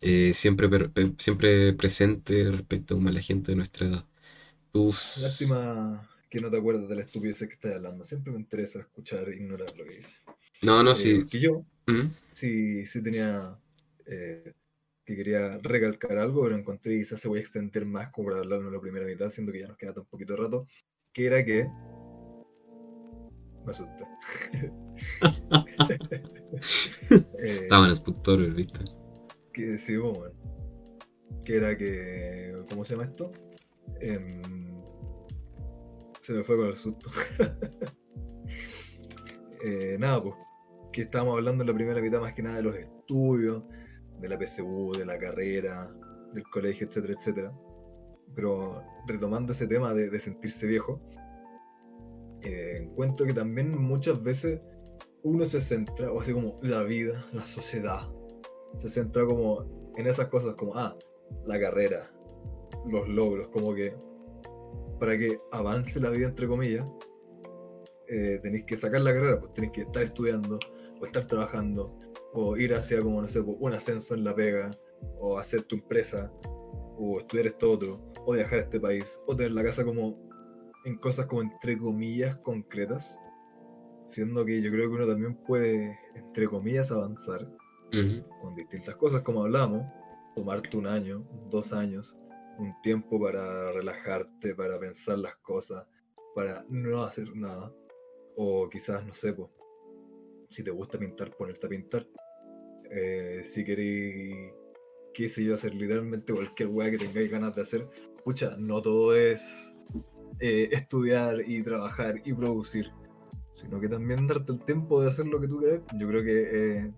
eh, 0.00 0.32
siempre, 0.34 0.68
per- 0.68 0.92
siempre 1.18 1.72
presente 1.74 2.50
respecto 2.52 2.96
a 2.96 3.12
la 3.12 3.20
gente 3.22 3.52
de 3.52 3.56
nuestra 3.56 3.86
edad. 3.88 4.06
Tus... 4.72 5.00
Lástima 5.16 6.08
que 6.30 6.40
no 6.40 6.50
te 6.50 6.56
acuerdas 6.58 6.88
de 6.88 6.96
la 6.96 7.02
estupidez 7.02 7.38
que 7.38 7.44
estás 7.54 7.74
hablando. 7.74 8.04
Siempre 8.04 8.32
me 8.32 8.38
interesa 8.38 8.80
escuchar 8.80 9.28
e 9.28 9.36
ignorar 9.36 9.76
lo 9.76 9.84
que 9.84 9.96
dices. 9.96 10.14
No, 10.62 10.82
no, 10.82 10.94
sí. 10.94 11.26
que 11.28 11.40
yo 11.40 11.64
¿Mm? 11.86 12.08
sí, 12.32 12.86
sí 12.86 13.02
tenía 13.02 13.58
eh, 14.06 14.52
que 15.04 15.16
quería 15.16 15.58
recalcar 15.62 16.18
algo, 16.18 16.42
pero 16.42 16.56
encontré 16.56 16.92
que 16.92 17.00
quizás 17.00 17.20
se 17.20 17.28
voy 17.28 17.38
a 17.38 17.42
extender 17.42 17.84
más 17.84 18.10
como 18.10 18.28
para 18.28 18.40
hablarlo 18.40 18.68
en 18.68 18.74
la 18.74 18.80
primera 18.80 19.06
mitad, 19.06 19.30
siendo 19.30 19.52
que 19.52 19.60
ya 19.60 19.68
nos 19.68 19.76
queda 19.76 19.92
tan 19.92 20.06
poquito 20.06 20.36
rato, 20.36 20.66
que 21.12 21.26
era 21.26 21.44
que 21.44 21.68
me 23.64 23.70
asusté. 23.70 24.04
Estaban 27.40 27.88
en 27.88 27.96
Spector, 27.96 28.54
¿viste? 28.54 28.80
que 29.54 29.78
sí, 29.78 29.96
pues, 29.96 30.18
bueno. 30.18 30.34
Que 31.44 31.56
era 31.56 31.76
que. 31.78 32.54
¿Cómo 32.68 32.84
se 32.84 32.94
llama 32.94 33.06
esto? 33.06 33.32
Em, 34.00 34.42
se 36.20 36.32
me 36.32 36.44
fue 36.44 36.56
con 36.56 36.66
el 36.66 36.76
susto. 36.76 37.10
Eh, 39.66 39.96
nada, 39.98 40.22
pues. 40.22 40.34
Que 40.92 41.02
estábamos 41.02 41.38
hablando 41.38 41.62
en 41.62 41.68
la 41.68 41.74
primera 41.74 42.02
mitad 42.02 42.20
más 42.20 42.34
que 42.34 42.42
nada 42.42 42.56
de 42.56 42.64
los 42.64 42.76
estudios, 42.76 43.62
de 44.20 44.28
la 44.28 44.38
PSU, 44.38 44.92
de 44.96 45.04
la 45.04 45.18
carrera, 45.18 45.90
del 46.32 46.44
colegio, 46.44 46.86
etcétera, 46.86 47.14
etcétera. 47.18 47.52
Pero 48.34 48.82
retomando 49.06 49.52
ese 49.52 49.66
tema 49.66 49.94
de, 49.94 50.18
sentirse 50.18 50.66
viejo, 50.66 51.00
eh, 52.42 52.80
encuentro 52.82 53.26
que 53.26 53.32
también 53.34 53.78
muchas 53.78 54.22
veces 54.22 54.60
uno 55.22 55.44
se 55.44 55.60
centra, 55.60 56.12
o 56.12 56.20
así 56.20 56.32
como 56.32 56.56
la 56.62 56.82
vida, 56.82 57.24
la 57.32 57.46
sociedad, 57.46 58.08
se 58.78 58.88
centra 58.88 59.24
como 59.26 59.92
en 59.96 60.06
esas 60.06 60.28
cosas 60.28 60.54
como, 60.56 60.76
ah, 60.76 60.96
la 61.46 61.58
carrera, 61.58 62.10
los 62.86 63.08
logros, 63.08 63.48
como 63.48 63.74
que 63.74 63.94
para 64.98 65.18
que 65.18 65.38
avance 65.52 66.00
la 66.00 66.10
vida, 66.10 66.28
entre 66.28 66.46
comillas, 66.46 66.90
eh, 68.08 68.38
tenéis 68.42 68.64
que 68.64 68.76
sacar 68.76 69.00
la 69.00 69.14
carrera, 69.14 69.40
pues 69.40 69.52
tenéis 69.54 69.72
que 69.72 69.80
estar 69.82 70.02
estudiando, 70.02 70.58
o 71.00 71.06
estar 71.06 71.26
trabajando, 71.26 71.98
o 72.34 72.56
ir 72.56 72.74
hacia 72.74 73.00
como, 73.00 73.22
no 73.22 73.28
sé, 73.28 73.40
un 73.40 73.72
ascenso 73.72 74.14
en 74.14 74.24
la 74.24 74.34
pega, 74.34 74.70
o 75.20 75.38
hacer 75.38 75.62
tu 75.62 75.76
empresa, 75.76 76.32
o 76.98 77.20
estudiar 77.20 77.46
esto 77.46 77.70
otro, 77.70 78.12
o 78.26 78.32
viajar 78.32 78.58
a 78.58 78.62
este 78.62 78.80
país, 78.80 79.20
o 79.26 79.36
tener 79.36 79.52
la 79.52 79.62
casa 79.62 79.84
como 79.84 80.18
en 80.84 80.98
cosas 80.98 81.26
como 81.26 81.42
entre 81.42 81.78
comillas 81.78 82.36
concretas, 82.38 83.16
siendo 84.08 84.44
que 84.44 84.60
yo 84.60 84.70
creo 84.70 84.90
que 84.90 84.96
uno 84.96 85.06
también 85.06 85.36
puede, 85.44 85.96
entre 86.14 86.48
comillas, 86.48 86.90
avanzar 86.90 87.48
Ujú. 87.92 88.28
con 88.42 88.54
distintas 88.56 88.96
cosas, 88.96 89.22
como 89.22 89.44
hablamos, 89.44 89.86
tomarte 90.34 90.76
un 90.76 90.88
año, 90.88 91.24
dos 91.50 91.72
años, 91.72 92.18
un 92.58 92.74
tiempo 92.82 93.20
para 93.20 93.72
relajarte, 93.72 94.54
para 94.54 94.78
pensar 94.78 95.18
las 95.18 95.36
cosas, 95.36 95.86
para 96.34 96.64
no 96.68 97.04
hacer 97.04 97.34
nada. 97.36 97.72
O 98.36 98.68
quizás, 98.68 99.06
no 99.06 99.14
sé, 99.14 99.32
pues, 99.32 99.48
si 100.48 100.64
te 100.64 100.70
gusta 100.70 100.98
pintar, 100.98 101.30
ponerte 101.36 101.66
a 101.66 101.70
pintar. 101.70 102.06
Eh, 102.90 103.40
si 103.44 103.64
queréis, 103.64 104.52
qué 105.12 105.28
sé 105.28 105.44
yo, 105.44 105.54
hacer 105.54 105.74
literalmente 105.74 106.32
cualquier 106.32 106.68
weá 106.68 106.90
que 106.90 106.98
tengáis 106.98 107.30
ganas 107.30 107.54
de 107.54 107.62
hacer, 107.62 107.88
pucha, 108.24 108.56
no 108.58 108.82
todo 108.82 109.14
es 109.14 109.74
eh, 110.40 110.68
estudiar 110.72 111.42
y 111.46 111.62
trabajar 111.62 112.20
y 112.24 112.34
producir, 112.34 112.90
sino 113.54 113.80
que 113.80 113.88
también 113.88 114.26
darte 114.26 114.52
el 114.52 114.60
tiempo 114.60 115.00
de 115.00 115.08
hacer 115.08 115.26
lo 115.26 115.40
que 115.40 115.48
tú 115.48 115.60
querés. 115.60 115.82
Yo 115.98 116.08
creo 116.08 116.22
que 116.22 116.50
eh, 116.52 116.92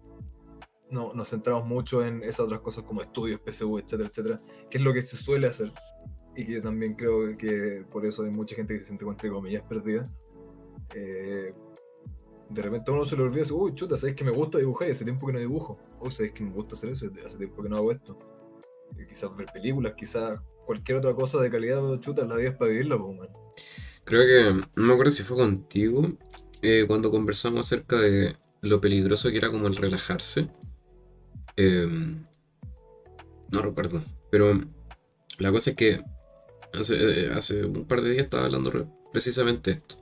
no, 0.90 1.12
nos 1.14 1.28
centramos 1.30 1.66
mucho 1.66 2.04
en 2.04 2.22
esas 2.22 2.40
otras 2.40 2.60
cosas 2.60 2.84
como 2.84 3.02
estudios, 3.02 3.40
PSU, 3.40 3.78
etcétera, 3.78 4.08
etcétera, 4.08 4.40
que 4.70 4.78
es 4.78 4.84
lo 4.84 4.92
que 4.92 5.02
se 5.02 5.16
suele 5.16 5.48
hacer. 5.48 5.72
Y 6.34 6.46
que 6.46 6.60
también 6.60 6.94
creo 6.94 7.36
que 7.36 7.84
por 7.90 8.04
eso 8.04 8.24
hay 8.24 8.30
mucha 8.30 8.56
gente 8.56 8.74
que 8.74 8.80
se 8.80 8.86
siente 8.86 9.04
entre 9.04 9.30
comillas 9.30 9.62
perdida. 9.68 10.04
Eh, 10.94 11.52
de 12.48 12.62
repente 12.62 12.90
a 12.90 12.94
uno 12.94 13.04
se 13.04 13.16
le 13.16 13.22
olvida, 13.22 13.44
uy, 13.52 13.74
chuta, 13.74 13.96
sabes 13.96 14.14
que 14.14 14.24
me 14.24 14.30
gusta 14.30 14.58
dibujar 14.58 14.88
y 14.88 14.92
hace 14.92 15.04
tiempo 15.04 15.26
que 15.26 15.32
no 15.32 15.38
dibujo. 15.38 15.78
Uy, 16.00 16.10
sabes 16.10 16.32
que 16.32 16.44
me 16.44 16.50
gusta 16.50 16.74
hacer 16.76 16.90
eso 16.90 17.06
y 17.06 17.18
hace 17.24 17.38
tiempo 17.38 17.62
que 17.62 17.68
no 17.68 17.76
hago 17.76 17.92
esto. 17.92 18.18
Quizás 19.08 19.36
ver 19.36 19.46
películas, 19.52 19.94
quizás 19.96 20.40
cualquier 20.64 20.98
otra 20.98 21.14
cosa 21.14 21.40
de 21.40 21.50
calidad, 21.50 22.00
chuta, 22.00 22.24
la 22.24 22.36
vida 22.36 22.50
es 22.50 22.56
para 22.56 22.70
vivirla, 22.70 22.98
pues, 22.98 23.18
man. 23.18 23.28
Creo 24.04 24.22
que, 24.22 24.66
no 24.76 24.86
me 24.86 24.92
acuerdo 24.92 25.10
si 25.10 25.22
fue 25.24 25.36
contigo, 25.36 26.12
eh, 26.62 26.84
cuando 26.86 27.10
conversamos 27.10 27.66
acerca 27.66 27.98
de 27.98 28.36
lo 28.62 28.80
peligroso 28.80 29.30
que 29.30 29.38
era 29.38 29.50
como 29.50 29.66
el 29.66 29.76
relajarse. 29.76 30.48
Em, 31.56 32.24
no 33.50 33.62
recuerdo, 33.62 34.02
pero 34.30 34.60
la 35.38 35.50
cosa 35.50 35.70
es 35.70 35.76
que 35.76 36.00
hace, 36.78 37.24
eh, 37.24 37.32
hace 37.32 37.64
un 37.64 37.86
par 37.86 38.02
de 38.02 38.10
días 38.10 38.24
estaba 38.24 38.44
hablando 38.44 38.70
re- 38.70 38.86
precisamente 39.12 39.72
esto. 39.72 39.96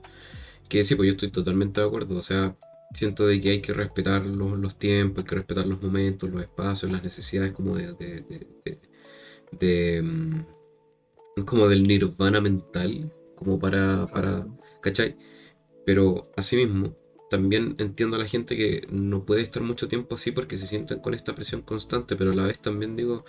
Que 0.69 0.83
sí, 0.83 0.95
pues 0.95 1.07
yo 1.07 1.11
estoy 1.11 1.29
totalmente 1.31 1.81
de 1.81 1.87
acuerdo, 1.87 2.17
o 2.17 2.21
sea, 2.21 2.55
siento 2.93 3.27
de 3.27 3.39
que 3.39 3.49
hay 3.51 3.61
que 3.61 3.73
respetar 3.73 4.25
los, 4.25 4.57
los 4.57 4.77
tiempos, 4.77 5.23
hay 5.23 5.29
que 5.29 5.35
respetar 5.35 5.67
los 5.67 5.81
momentos, 5.81 6.29
los 6.29 6.41
espacios, 6.41 6.91
las 6.91 7.03
necesidades 7.03 7.51
como 7.53 7.75
de, 7.75 7.93
de, 7.93 8.47
de, 9.51 10.01
mm, 10.01 10.45
como 11.45 11.67
del 11.67 11.83
nirvana 11.87 12.41
mental, 12.41 13.11
como 13.35 13.59
para, 13.59 14.05
para, 14.07 14.47
¿cachai? 14.81 15.17
Pero 15.85 16.23
asimismo, 16.35 16.95
también 17.29 17.75
entiendo 17.79 18.15
a 18.15 18.19
la 18.19 18.27
gente 18.27 18.55
que 18.55 18.87
no 18.91 19.25
puede 19.25 19.41
estar 19.41 19.63
mucho 19.63 19.87
tiempo 19.87 20.15
así 20.15 20.31
porque 20.31 20.57
se 20.57 20.67
sienten 20.67 20.99
con 20.99 21.13
esta 21.13 21.35
presión 21.35 21.61
constante, 21.61 22.15
pero 22.15 22.31
a 22.31 22.35
la 22.35 22.45
vez 22.45 22.59
también 22.59 22.95
digo, 22.95 23.25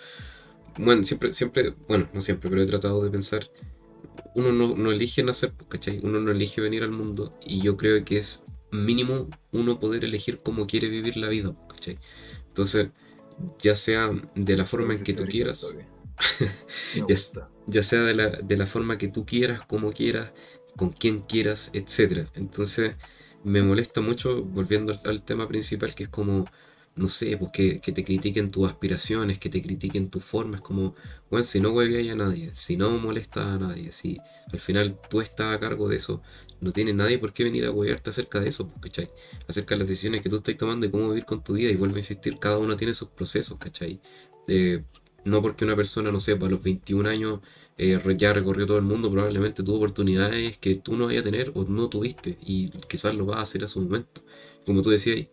bueno, 0.78 1.02
siempre, 1.02 1.32
siempre, 1.32 1.74
bueno, 1.88 2.08
no 2.12 2.20
siempre, 2.20 2.50
pero 2.50 2.62
he 2.62 2.66
tratado 2.66 3.02
de 3.02 3.10
pensar, 3.10 3.50
uno 4.36 4.52
no, 4.52 4.76
no 4.76 4.92
elige 4.92 5.22
nacer, 5.22 5.52
pues, 5.56 5.68
¿cachai? 5.68 6.00
Uno 6.02 6.20
no 6.20 6.30
elige 6.30 6.60
venir 6.60 6.82
al 6.82 6.90
mundo 6.90 7.36
y 7.44 7.62
yo 7.62 7.76
creo 7.76 8.04
que 8.04 8.18
es 8.18 8.44
mínimo 8.70 9.28
uno 9.50 9.80
poder 9.80 10.04
elegir 10.04 10.40
cómo 10.42 10.66
quiere 10.66 10.88
vivir 10.88 11.16
la 11.16 11.28
vida, 11.28 11.52
pues, 11.52 11.78
¿cachai? 11.78 11.98
Entonces, 12.48 12.88
ya 13.60 13.76
sea 13.76 14.10
de 14.34 14.56
la 14.56 14.66
forma 14.66 14.94
en 14.94 15.02
que 15.02 15.14
tú 15.14 15.24
quieras, 15.24 15.74
ya 17.66 17.82
sea 17.82 18.02
de 18.02 18.14
la, 18.14 18.28
de 18.28 18.56
la 18.58 18.66
forma 18.66 18.98
que 18.98 19.08
tú 19.08 19.24
quieras, 19.24 19.64
como 19.64 19.90
quieras, 19.90 20.34
con 20.76 20.90
quien 20.90 21.22
quieras, 21.22 21.70
etc. 21.72 22.28
Entonces 22.34 22.94
me 23.42 23.62
molesta 23.62 24.02
mucho, 24.02 24.42
volviendo 24.42 24.92
al, 24.92 25.00
al 25.06 25.22
tema 25.22 25.48
principal, 25.48 25.94
que 25.94 26.04
es 26.04 26.08
como, 26.10 26.44
no 26.96 27.08
sé, 27.08 27.36
pues 27.36 27.50
que, 27.52 27.78
te 27.92 28.04
critiquen 28.04 28.50
tus 28.50 28.66
aspiraciones, 28.68 29.38
que 29.38 29.50
te 29.50 29.60
critiquen 29.62 30.08
tu 30.10 30.20
forma, 30.20 30.56
es 30.56 30.62
como, 30.62 30.94
bueno, 31.30 31.44
si 31.44 31.60
no 31.60 31.70
hueveas 31.70 32.14
a 32.14 32.16
nadie, 32.16 32.50
si 32.54 32.76
no 32.78 32.90
molestas 32.98 33.46
a 33.46 33.58
nadie, 33.58 33.92
si 33.92 34.18
al 34.50 34.60
final 34.60 34.98
tú 35.10 35.20
estás 35.20 35.54
a 35.54 35.60
cargo 35.60 35.88
de 35.88 35.96
eso, 35.96 36.22
no 36.60 36.72
tiene 36.72 36.94
nadie 36.94 37.18
por 37.18 37.34
qué 37.34 37.44
venir 37.44 37.66
a 37.66 37.70
huevearte 37.70 38.10
acerca 38.10 38.40
de 38.40 38.48
eso, 38.48 38.66
pues, 38.68 38.80
¿cachai? 38.80 39.10
Acerca 39.46 39.74
de 39.74 39.80
las 39.80 39.88
decisiones 39.88 40.22
que 40.22 40.30
tú 40.30 40.36
estás 40.36 40.56
tomando 40.56 40.86
y 40.86 40.90
cómo 40.90 41.10
vivir 41.10 41.26
con 41.26 41.44
tu 41.44 41.52
vida, 41.52 41.70
y 41.70 41.76
vuelvo 41.76 41.96
a 41.96 41.98
insistir, 41.98 42.38
cada 42.38 42.56
uno 42.58 42.76
tiene 42.78 42.94
sus 42.94 43.08
procesos, 43.08 43.58
¿cachai? 43.58 44.00
Eh, 44.48 44.82
no 45.24 45.42
porque 45.42 45.64
una 45.66 45.76
persona, 45.76 46.10
no 46.10 46.20
sé, 46.20 46.36
pues, 46.36 46.48
a 46.48 46.52
los 46.54 46.62
21 46.62 47.06
años 47.06 47.40
eh, 47.76 48.00
ya 48.16 48.32
recorrió 48.32 48.66
todo 48.66 48.78
el 48.78 48.84
mundo, 48.84 49.10
probablemente 49.10 49.62
tuvo 49.62 49.76
oportunidades 49.76 50.56
que 50.58 50.76
tú 50.76 50.96
no 50.96 51.06
vayas 51.06 51.22
a 51.22 51.24
tener 51.24 51.52
o 51.54 51.64
no 51.64 51.88
tuviste 51.90 52.38
y 52.40 52.70
quizás 52.88 53.14
lo 53.14 53.26
vas 53.26 53.38
a 53.38 53.42
hacer 53.42 53.64
a 53.64 53.68
su 53.68 53.82
momento. 53.82 54.22
Como 54.64 54.82
tú 54.82 54.90
decías, 54.90 55.26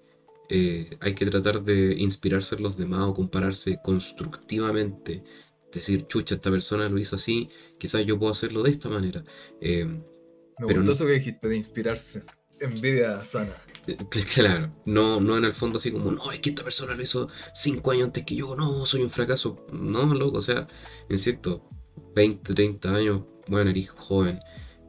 eh, 0.49 0.97
hay 0.99 1.15
que 1.15 1.25
tratar 1.25 1.63
de 1.63 1.95
inspirarse 1.97 2.55
en 2.55 2.63
los 2.63 2.77
demás 2.77 3.01
o 3.03 3.13
compararse 3.13 3.79
constructivamente. 3.83 5.23
Decir, 5.71 6.05
chucha, 6.07 6.35
esta 6.35 6.51
persona 6.51 6.87
lo 6.89 6.99
hizo 6.99 7.15
así, 7.15 7.49
quizás 7.79 8.05
yo 8.05 8.19
puedo 8.19 8.31
hacerlo 8.31 8.61
de 8.63 8.71
esta 8.71 8.89
manera. 8.89 9.23
Eh, 9.59 9.85
Me 9.85 10.67
pero 10.67 10.81
gustó 10.81 10.83
no- 10.83 10.91
eso 10.91 11.05
que 11.05 11.13
dijiste 11.13 11.47
de 11.47 11.55
inspirarse. 11.57 12.23
Envidia 12.59 13.23
sana. 13.23 13.55
Eh, 13.87 13.97
Claro, 14.33 14.71
no, 14.85 15.19
no 15.19 15.37
en 15.37 15.45
el 15.45 15.53
fondo 15.53 15.77
así 15.77 15.91
como, 15.91 16.11
no, 16.11 16.31
es 16.31 16.39
que 16.39 16.51
esta 16.51 16.63
persona 16.63 16.93
lo 16.95 17.01
hizo 17.01 17.27
cinco 17.53 17.91
años 17.91 18.05
antes 18.05 18.23
que 18.25 18.35
yo, 18.35 18.55
no, 18.55 18.85
soy 18.85 19.01
un 19.01 19.09
fracaso. 19.09 19.65
No, 19.73 20.05
loco, 20.13 20.37
o 20.37 20.41
sea, 20.41 20.67
insisto, 21.09 21.67
20, 22.15 22.53
30 22.53 22.95
años, 22.95 23.23
bueno, 23.47 23.71
eres 23.71 23.89
joven, 23.89 24.39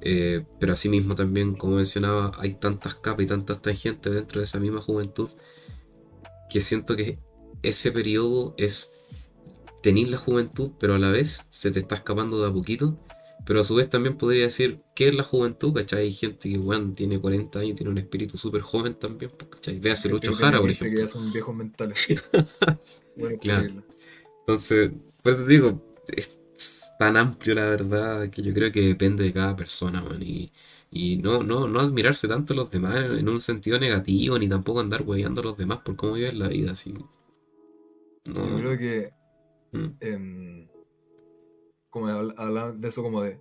eh, 0.07 0.45
pero 0.61 0.75
asimismo 0.75 1.15
también, 1.15 1.55
como 1.55 1.77
mencionaba, 1.77 2.33
hay 2.39 2.55
tantas 2.55 2.95
capas 2.97 3.25
y 3.25 3.27
tantas 3.27 3.63
tangentes 3.63 4.13
dentro 4.13 4.41
de 4.41 4.45
esa 4.45 4.61
misma 4.61 4.83
juventud 4.83 5.31
que 6.51 6.61
siento 6.61 6.95
que 6.95 7.19
ese 7.63 7.91
periodo 7.91 8.55
es 8.59 8.93
tener 9.83 10.09
la 10.09 10.19
juventud, 10.19 10.73
pero 10.79 10.95
a 10.95 10.99
la 10.99 11.11
vez 11.11 11.47
se 11.49 11.71
te 11.71 11.79
está 11.79 11.95
escapando 11.95 12.41
de 12.41 12.49
a 12.49 12.53
poquito 12.53 12.99
Pero 13.47 13.61
a 13.61 13.63
su 13.63 13.75
vez 13.75 13.89
también 13.89 14.19
podría 14.19 14.45
decir, 14.45 14.83
¿qué 14.95 15.09
es 15.09 15.15
la 15.15 15.23
juventud? 15.23 15.73
¿Cachai? 15.73 16.03
Hay 16.03 16.13
gente 16.13 16.51
que, 16.51 16.59
weón, 16.59 16.95
tiene 16.95 17.19
40 17.19 17.59
años 17.59 17.73
y 17.73 17.75
tiene 17.75 17.91
un 17.91 17.99
espíritu 17.99 18.37
súper 18.37 18.61
joven 18.61 18.95
también, 18.95 19.33
pues, 19.39 19.51
¿cachai? 19.51 19.79
Véase 19.79 20.11
Lucho 20.11 20.35
Jara, 20.35 20.61
por 20.61 20.71
ejemplo. 20.71 20.97
que 20.97 21.03
ya 21.03 21.09
son 21.09 21.33
viejos 21.33 21.57
mentales. 21.57 22.09
Bueno, 23.17 23.39
Claro. 23.39 23.83
Entonces, 24.41 24.91
por 25.23 25.33
eso 25.33 25.45
te 25.45 25.53
digo, 25.53 25.81
es 26.09 26.37
tan 26.99 27.17
amplio 27.17 27.55
la 27.55 27.67
verdad 27.67 28.31
que 28.31 28.43
yo 28.43 28.53
creo 28.55 28.71
que 28.73 28.81
depende 28.83 29.25
de 29.25 29.33
cada 29.33 29.57
persona, 29.57 30.03
man. 30.03 30.23
Y, 30.23 30.53
y 30.91 31.17
no, 31.17 31.43
no, 31.43 31.67
no 31.69 31.81
admirarse 31.81 32.29
tanto 32.29 32.53
a 32.53 32.57
los 32.57 32.71
demás 32.71 32.97
en, 32.97 33.29
un 33.29 33.41
sentido 33.41 33.79
negativo, 33.79 34.39
ni 34.39 34.49
tampoco 34.49 34.81
andar 34.81 35.03
hueveando 35.03 35.41
a 35.41 35.45
los 35.45 35.57
demás 35.59 35.81
por 35.81 35.97
cómo 35.97 36.15
viven 36.15 36.39
la 36.39 36.49
vida, 36.49 36.73
así. 36.73 36.95
Yo 38.25 38.33
creo 38.33 38.79
que 38.79 39.12
Mm, 39.73 39.91
em, 40.01 40.69
como 41.91 42.07
habl- 42.09 42.35
hablar 42.37 42.75
de 42.75 42.89
eso 42.89 43.03
como 43.03 43.23
de 43.23 43.41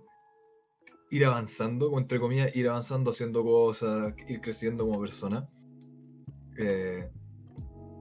ir 1.10 1.24
avanzando, 1.24 1.96
entre 1.98 2.18
comillas, 2.18 2.54
ir 2.56 2.68
avanzando 2.68 3.10
haciendo 3.12 3.42
cosas, 3.44 4.14
ir 4.28 4.40
creciendo 4.40 4.84
como 4.86 5.00
persona. 5.00 5.48
eh, 6.56 7.08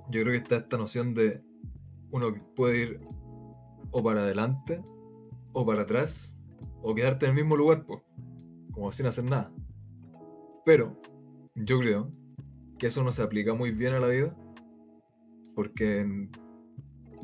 yo 0.09 0.21
creo 0.21 0.31
que 0.33 0.37
está 0.37 0.57
esta 0.57 0.77
noción 0.77 1.13
de 1.13 1.41
uno 2.11 2.33
puede 2.55 2.77
ir 2.77 2.99
o 3.91 4.03
para 4.03 4.21
adelante 4.23 4.81
o 5.53 5.65
para 5.65 5.83
atrás 5.83 6.33
o 6.81 6.93
quedarte 6.93 7.25
en 7.25 7.31
el 7.31 7.35
mismo 7.35 7.55
lugar, 7.55 7.85
pues, 7.85 8.01
como 8.71 8.91
sin 8.91 9.05
hacer 9.05 9.23
nada. 9.23 9.51
Pero 10.65 10.99
yo 11.55 11.79
creo 11.79 12.11
que 12.77 12.87
eso 12.87 13.03
no 13.03 13.11
se 13.11 13.21
aplica 13.21 13.53
muy 13.53 13.71
bien 13.71 13.93
a 13.93 13.99
la 13.99 14.07
vida 14.07 14.35
porque 15.55 16.27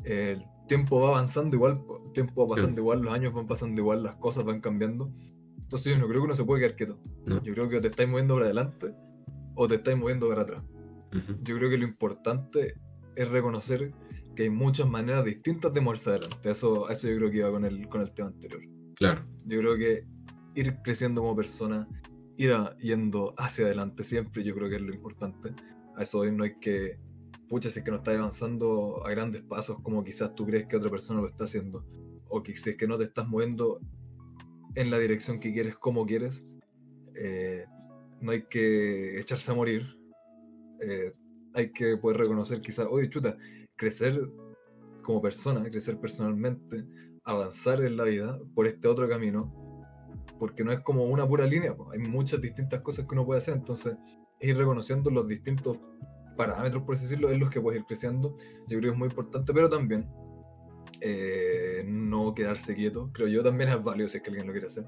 el 0.04 0.44
tiempo 0.68 1.00
va 1.00 1.08
avanzando 1.08 1.56
igual, 1.56 1.82
el 2.06 2.12
tiempo 2.12 2.46
va 2.46 2.54
pasando 2.54 2.80
igual, 2.80 3.02
los 3.02 3.12
años 3.12 3.34
van 3.34 3.46
pasando 3.46 3.80
igual, 3.80 4.02
las 4.02 4.16
cosas 4.16 4.44
van 4.44 4.60
cambiando. 4.60 5.10
Entonces 5.58 5.92
yo 5.92 5.98
no 5.98 6.06
creo 6.06 6.20
que 6.20 6.26
uno 6.26 6.34
se 6.34 6.44
puede 6.44 6.62
quedar 6.62 6.76
quieto. 6.76 6.98
No. 7.26 7.42
Yo 7.42 7.52
creo 7.54 7.68
que 7.68 7.76
o 7.76 7.80
te 7.80 7.88
estáis 7.88 8.08
moviendo 8.08 8.34
para 8.34 8.46
adelante 8.46 8.94
o 9.54 9.66
te 9.68 9.76
estáis 9.76 9.98
moviendo 9.98 10.28
para 10.28 10.42
atrás. 10.42 10.62
ujú. 11.12 11.38
Yo 11.42 11.56
creo 11.56 11.70
que 11.70 11.78
lo 11.78 11.84
importante 11.84 12.74
es 13.16 13.28
reconocer 13.28 13.92
que 14.34 14.44
hay 14.44 14.50
muchas 14.50 14.88
maneras 14.88 15.24
distintas 15.24 15.72
de 15.74 15.80
moverse 15.80 16.10
adelante. 16.10 16.50
Eso, 16.50 16.88
eso 16.90 17.08
yo 17.08 17.16
creo 17.16 17.30
que 17.30 17.36
iba 17.38 17.50
con 17.50 17.64
el, 17.64 17.88
con 17.88 18.00
el 18.02 18.12
tema 18.12 18.28
anterior. 18.28 18.60
Claro, 18.94 19.24
Yo 19.46 19.58
creo 19.58 19.76
que 19.76 20.04
ir 20.54 20.76
creciendo 20.82 21.20
como 21.22 21.36
persona, 21.36 21.86
ir 22.36 22.52
a- 22.52 22.76
yendo 22.78 23.34
hacia 23.38 23.66
adelante 23.66 24.02
siempre, 24.04 24.42
yo 24.44 24.54
creo 24.54 24.68
que 24.68 24.76
es 24.76 24.82
lo 24.82 24.94
importante. 24.94 25.52
A 25.96 26.02
eso 26.02 26.18
hoy 26.20 26.32
no 26.32 26.44
hay 26.44 26.54
que, 26.60 26.98
pucha, 27.48 27.70
si 27.70 27.80
es 27.80 27.84
que 27.84 27.90
no 27.90 27.98
estás 27.98 28.16
avanzando 28.18 29.04
a 29.06 29.10
grandes 29.10 29.42
pasos 29.42 29.78
como 29.82 30.02
quizás 30.04 30.34
tú 30.34 30.46
crees 30.46 30.66
que 30.66 30.76
otra 30.76 30.90
persona 30.90 31.20
lo 31.20 31.26
está 31.26 31.44
haciendo, 31.44 31.84
o 32.28 32.42
que 32.42 32.54
si 32.56 32.70
es 32.70 32.76
que 32.76 32.86
no 32.86 32.96
te 32.96 33.04
estás 33.04 33.26
moviendo 33.28 33.80
en 34.76 34.90
la 34.90 34.98
dirección 34.98 35.40
que 35.40 35.52
quieres, 35.52 35.76
como 35.76 36.06
quieres, 36.06 36.44
eh, 37.14 37.64
no 38.20 38.30
hay 38.32 38.42
que 38.48 39.18
echarse 39.18 39.50
a 39.50 39.54
morir. 39.54 39.96
Eh, 40.80 41.12
hay 41.54 41.72
que 41.72 41.96
poder 41.96 42.18
reconocer 42.18 42.60
quizás, 42.60 42.86
oye, 42.88 43.08
chuta, 43.10 43.36
crecer 43.80 44.30
como 45.02 45.22
persona, 45.22 45.62
crecer 45.64 45.98
personalmente, 45.98 46.84
avanzar 47.24 47.82
en 47.82 47.96
la 47.96 48.04
vida 48.04 48.38
por 48.54 48.66
este 48.66 48.86
otro 48.86 49.08
camino, 49.08 49.50
porque 50.38 50.62
no 50.62 50.70
es 50.70 50.80
como 50.80 51.04
una 51.04 51.26
pura 51.26 51.46
línea, 51.46 51.74
po, 51.74 51.90
hay 51.90 51.98
muchas 51.98 52.42
distintas 52.42 52.82
cosas 52.82 53.06
que 53.06 53.14
uno 53.14 53.24
puede 53.24 53.38
hacer, 53.38 53.54
entonces 53.54 53.96
es 54.38 54.50
ir 54.50 54.58
reconociendo 54.58 55.10
los 55.10 55.26
distintos 55.26 55.78
parámetros, 56.36 56.82
por 56.82 56.94
así 56.94 57.04
decirlo, 57.04 57.30
en 57.30 57.40
los 57.40 57.48
que 57.48 57.58
puedes 57.58 57.80
ir 57.80 57.86
creciendo, 57.86 58.36
yo 58.68 58.78
creo 58.78 58.82
que 58.82 58.88
es 58.90 58.98
muy 58.98 59.08
importante, 59.08 59.50
pero 59.54 59.70
también 59.70 60.06
eh, 61.00 61.82
no 61.86 62.34
quedarse 62.34 62.74
quieto, 62.74 63.10
creo 63.14 63.28
yo 63.28 63.42
también 63.42 63.70
es 63.70 63.82
válido 63.82 64.10
si 64.10 64.18
es 64.18 64.22
que 64.22 64.28
alguien 64.28 64.46
lo 64.46 64.52
quiere 64.52 64.66
hacer. 64.66 64.84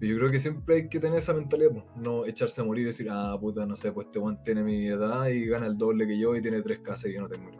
Yo 0.00 0.16
creo 0.16 0.30
que 0.32 0.40
siempre 0.40 0.76
hay 0.76 0.88
que 0.88 0.98
tener 0.98 1.18
esa 1.18 1.34
mentalidad, 1.34 1.72
po, 1.72 1.84
no 1.94 2.24
echarse 2.24 2.62
a 2.62 2.64
morir 2.64 2.84
y 2.84 2.86
decir, 2.86 3.08
ah, 3.10 3.36
puta, 3.38 3.66
no 3.66 3.76
sé, 3.76 3.92
pues 3.92 4.06
este 4.06 4.18
weón 4.18 4.42
tiene 4.42 4.62
mi 4.62 4.88
edad 4.88 5.28
y 5.28 5.44
gana 5.44 5.66
el 5.66 5.76
doble 5.76 6.06
que 6.06 6.18
yo 6.18 6.34
y 6.34 6.40
tiene 6.40 6.62
tres 6.62 6.80
casas 6.80 7.10
y 7.10 7.14
yo 7.14 7.20
no 7.20 7.28
tengo. 7.28 7.50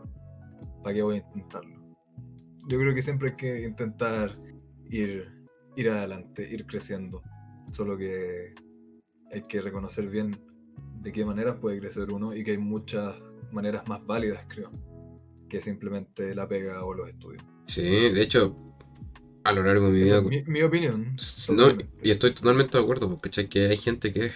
¿Para 0.82 0.94
qué 0.94 1.02
voy 1.02 1.16
a 1.16 1.18
intentarlo? 1.18 1.76
Yo 2.68 2.78
creo 2.78 2.94
que 2.94 3.02
siempre 3.02 3.30
hay 3.30 3.36
que 3.36 3.62
intentar 3.66 4.36
ir, 4.90 5.28
ir 5.76 5.90
adelante, 5.90 6.48
ir 6.48 6.66
creciendo. 6.66 7.22
Solo 7.70 7.96
que 7.96 8.54
hay 9.32 9.42
que 9.42 9.60
reconocer 9.60 10.08
bien 10.08 10.38
de 11.00 11.12
qué 11.12 11.24
maneras 11.24 11.56
puede 11.60 11.80
crecer 11.80 12.10
uno 12.12 12.34
y 12.34 12.44
que 12.44 12.52
hay 12.52 12.58
muchas 12.58 13.16
maneras 13.50 13.86
más 13.88 14.04
válidas, 14.06 14.44
creo, 14.48 14.70
que 15.48 15.60
simplemente 15.60 16.34
la 16.34 16.46
pega 16.48 16.84
o 16.84 16.94
los 16.94 17.08
estudios. 17.08 17.42
sí, 17.66 17.82
de 17.82 18.22
hecho, 18.22 18.56
a 19.44 19.52
lo 19.52 19.62
largo 19.62 19.86
de 19.86 19.92
mi 19.92 20.00
Esa 20.02 20.20
vida. 20.20 20.36
es 20.40 20.46
mi, 20.46 20.52
mi 20.52 20.62
opinión. 20.62 21.16
No, 21.54 21.70
y 22.02 22.10
estoy 22.10 22.32
totalmente 22.34 22.78
de 22.78 22.84
acuerdo, 22.84 23.08
porque 23.08 23.28
¿cachai? 23.28 23.48
que 23.48 23.66
hay 23.66 23.76
gente 23.76 24.12
que, 24.12 24.30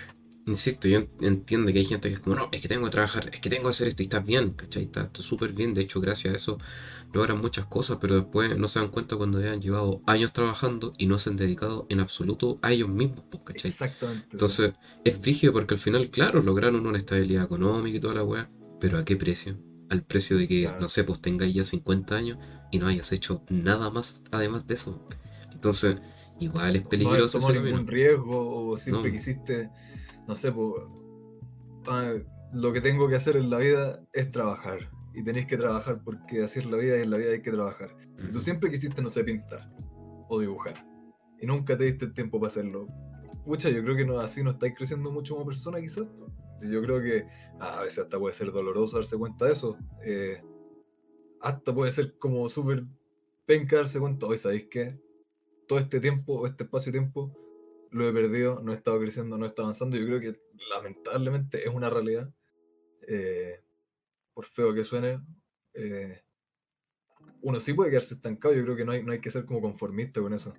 insisto, 0.46 0.88
yo 0.88 0.98
en- 0.98 1.10
entiendo 1.20 1.72
que 1.72 1.78
hay 1.78 1.84
gente 1.84 2.08
que 2.08 2.14
es 2.14 2.20
como, 2.20 2.36
no, 2.36 2.48
es 2.52 2.60
que 2.60 2.68
tengo 2.68 2.84
que 2.84 2.90
trabajar, 2.90 3.28
es 3.32 3.40
que 3.40 3.50
tengo 3.50 3.64
que 3.64 3.70
hacer 3.70 3.88
esto 3.88 4.02
y 4.02 4.06
estás 4.06 4.24
bien, 4.24 4.50
¿cachai? 4.52 4.84
Está 4.84 5.02
está 5.02 5.22
súper 5.22 5.52
bien, 5.52 5.74
de 5.74 5.82
hecho, 5.82 6.00
gracias 6.00 6.32
a 6.34 6.36
eso 6.36 6.58
logran 7.12 7.40
muchas 7.40 7.66
cosas, 7.66 7.98
pero 8.00 8.16
después 8.16 8.56
no 8.58 8.68
se 8.68 8.78
dan 8.80 8.88
cuenta 8.90 9.16
cuando 9.16 9.40
ya 9.40 9.52
han 9.52 9.60
llevado 9.60 10.02
años 10.06 10.32
trabajando 10.32 10.92
y 10.98 11.06
no 11.06 11.18
se 11.18 11.30
han 11.30 11.36
dedicado 11.36 11.86
en 11.88 12.00
absoluto 12.00 12.58
a 12.62 12.72
ellos 12.72 12.88
mismos, 12.88 13.24
pues, 13.30 13.42
¿cachai? 13.44 13.70
Exactamente. 13.70 14.28
Entonces, 14.32 14.72
es 15.04 15.16
frígido 15.18 15.52
porque 15.52 15.74
al 15.74 15.80
final, 15.80 16.10
claro, 16.10 16.42
lograron 16.42 16.86
una 16.86 16.98
estabilidad 16.98 17.44
económica 17.44 17.96
y 17.96 18.00
toda 18.00 18.14
la 18.14 18.24
weá, 18.24 18.48
pero 18.80 18.98
¿a 18.98 19.04
qué 19.04 19.16
precio? 19.16 19.56
Al 19.88 20.02
precio 20.02 20.36
de 20.36 20.48
que, 20.48 20.62
Claro. 20.62 20.80
no 20.80 20.88
sé, 20.88 21.04
pues 21.04 21.20
tengáis 21.20 21.54
ya 21.54 21.64
50 21.64 22.16
años 22.16 22.38
y 22.70 22.78
no 22.78 22.86
hayas 22.88 23.12
hecho 23.12 23.42
nada 23.48 23.90
más 23.90 24.20
además 24.32 24.66
de 24.66 24.74
eso. 24.74 25.00
Entonces, 25.52 25.96
igual 26.40 26.76
es 26.76 26.82
no 26.82 26.88
peligroso 26.90 27.38
ese 27.38 27.46
camino. 27.54 27.76
ningún 27.76 27.86
riesgo 27.86 28.70
o 28.70 28.76
siempre 28.76 29.10
No. 29.10 29.16
quisiste, 29.18 29.70
no 30.26 30.34
sé, 30.34 30.52
pues, 30.52 30.82
ah, 31.86 32.14
lo 32.52 32.72
que 32.72 32.80
tengo 32.80 33.08
que 33.08 33.16
hacer 33.16 33.36
en 33.36 33.50
la 33.50 33.58
vida 33.58 34.00
es 34.12 34.30
trabajar. 34.30 34.90
Y 35.14 35.22
tenéis 35.22 35.46
que 35.46 35.56
trabajar 35.56 36.02
porque 36.04 36.42
así 36.42 36.58
es 36.58 36.66
la 36.66 36.76
vida 36.76 36.98
y 36.98 37.02
en 37.02 37.10
la 37.10 37.16
vida 37.16 37.32
hay 37.32 37.42
que 37.42 37.50
trabajar. 37.50 37.96
Y 38.18 38.32
tú 38.32 38.40
siempre 38.40 38.70
quisiste, 38.70 39.00
no 39.00 39.08
sé, 39.08 39.24
pintar 39.24 39.70
o 40.28 40.40
dibujar. 40.40 40.84
Y 41.40 41.46
nunca 41.46 41.76
te 41.76 41.84
diste 41.84 42.04
el 42.06 42.14
tiempo 42.14 42.38
para 42.38 42.48
hacerlo. 42.48 42.86
Pucha, 43.44 43.70
yo 43.70 43.82
creo 43.82 43.96
que 43.96 44.04
no, 44.04 44.18
así 44.18 44.42
no 44.42 44.50
estáis 44.50 44.74
creciendo 44.76 45.10
mucho 45.10 45.34
como 45.34 45.46
persona, 45.46 45.80
quizás. 45.80 46.06
Yo 46.62 46.82
creo 46.82 47.00
que 47.00 47.26
ah, 47.60 47.78
a 47.78 47.82
veces 47.82 48.00
hasta 48.00 48.18
puede 48.18 48.34
ser 48.34 48.50
doloroso 48.52 48.96
darse 48.96 49.16
cuenta 49.16 49.46
de 49.46 49.52
eso. 49.52 49.78
Eh, 50.04 50.42
hasta 51.40 51.74
puede 51.74 51.90
ser 51.90 52.18
como 52.18 52.48
súper 52.48 52.84
penca 53.46 53.76
darse 53.76 54.00
cuenta, 54.00 54.26
hoy 54.26 54.36
sabéis 54.36 54.66
que 54.66 54.98
todo 55.66 55.78
este 55.78 56.00
tiempo, 56.00 56.34
o 56.34 56.46
este 56.46 56.64
espacio 56.64 56.92
de 56.92 56.98
tiempo, 56.98 57.32
lo 57.96 58.08
he 58.08 58.12
perdido, 58.12 58.60
no 58.62 58.72
he 58.72 58.76
estado 58.76 58.98
creciendo, 59.00 59.36
no 59.38 59.44
he 59.44 59.48
estado 59.48 59.66
avanzando. 59.66 59.96
Yo 59.96 60.06
creo 60.06 60.20
que 60.20 60.40
lamentablemente 60.74 61.58
es 61.66 61.74
una 61.74 61.90
realidad. 61.90 62.30
Eh, 63.08 63.60
por 64.34 64.44
feo 64.46 64.74
que 64.74 64.84
suene, 64.84 65.20
eh, 65.74 66.22
uno 67.42 67.60
sí 67.60 67.72
puede 67.72 67.90
quedarse 67.90 68.14
estancado. 68.14 68.54
Yo 68.54 68.62
creo 68.64 68.76
que 68.76 68.84
no 68.84 68.92
hay, 68.92 69.02
no 69.02 69.12
hay 69.12 69.20
que 69.20 69.30
ser 69.30 69.44
como 69.44 69.60
conformista 69.60 70.20
con 70.20 70.32
eso. 70.32 70.54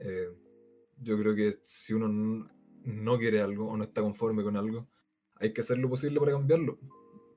Eh, 0.00 0.28
yo 0.98 1.18
creo 1.18 1.34
que 1.34 1.58
si 1.64 1.92
uno 1.94 2.48
no 2.84 3.18
quiere 3.18 3.40
algo 3.40 3.68
o 3.68 3.76
no 3.76 3.84
está 3.84 4.00
conforme 4.02 4.42
con 4.42 4.56
algo, 4.56 4.86
hay 5.36 5.52
que 5.52 5.60
hacer 5.62 5.78
lo 5.78 5.88
posible 5.88 6.20
para 6.20 6.32
cambiarlo. 6.32 6.78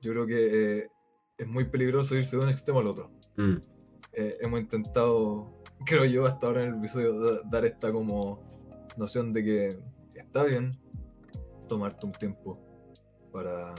Yo 0.00 0.12
creo 0.12 0.26
que 0.26 0.78
eh, 0.78 0.88
es 1.36 1.46
muy 1.46 1.64
peligroso 1.64 2.14
irse 2.16 2.36
de 2.36 2.42
un 2.44 2.48
extremo 2.50 2.80
al 2.80 2.86
otro. 2.88 3.10
Mm, 3.36 3.56
Eh, 4.12 4.38
hemos 4.40 4.60
intentado, 4.60 5.62
creo 5.86 6.04
yo, 6.04 6.26
hasta 6.26 6.46
ahora 6.46 6.64
en 6.64 6.70
el 6.72 6.78
episodio, 6.78 7.18
da- 7.20 7.40
dar 7.50 7.64
esta 7.66 7.92
como 7.92 8.47
noción 8.98 9.32
de 9.32 9.44
que 9.44 9.78
está 10.14 10.44
bien 10.44 10.78
tomarte 11.68 12.06
un 12.06 12.12
tiempo 12.12 12.58
para... 13.32 13.74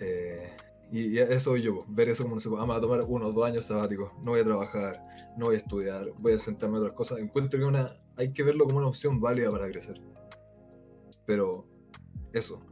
eh, 0.00 0.56
y, 0.90 1.00
y 1.08 1.18
eso 1.18 1.56
yo, 1.56 1.84
ver 1.88 2.08
eso 2.08 2.22
como 2.22 2.36
no 2.36 2.40
sé, 2.40 2.48
vamos 2.48 2.76
a 2.76 2.80
tomar 2.80 3.02
uno 3.06 3.26
o 3.26 3.32
dos 3.32 3.44
años 3.46 3.66
sabáticos, 3.66 4.10
no 4.22 4.30
voy 4.30 4.40
a 4.40 4.44
trabajar, 4.44 5.02
no 5.36 5.46
voy 5.46 5.56
a 5.56 5.58
estudiar, 5.58 6.06
voy 6.18 6.32
a 6.32 6.38
sentarme 6.38 6.76
a 6.76 6.80
otras 6.80 6.94
cosas. 6.94 7.18
Encuentro 7.18 7.60
que 7.60 7.66
una, 7.66 7.94
hay 8.16 8.32
que 8.32 8.42
verlo 8.42 8.64
como 8.64 8.78
una 8.78 8.88
opción 8.88 9.20
válida 9.20 9.50
para 9.50 9.68
crecer. 9.70 10.00
Pero 11.26 11.66
eso, 12.32 12.64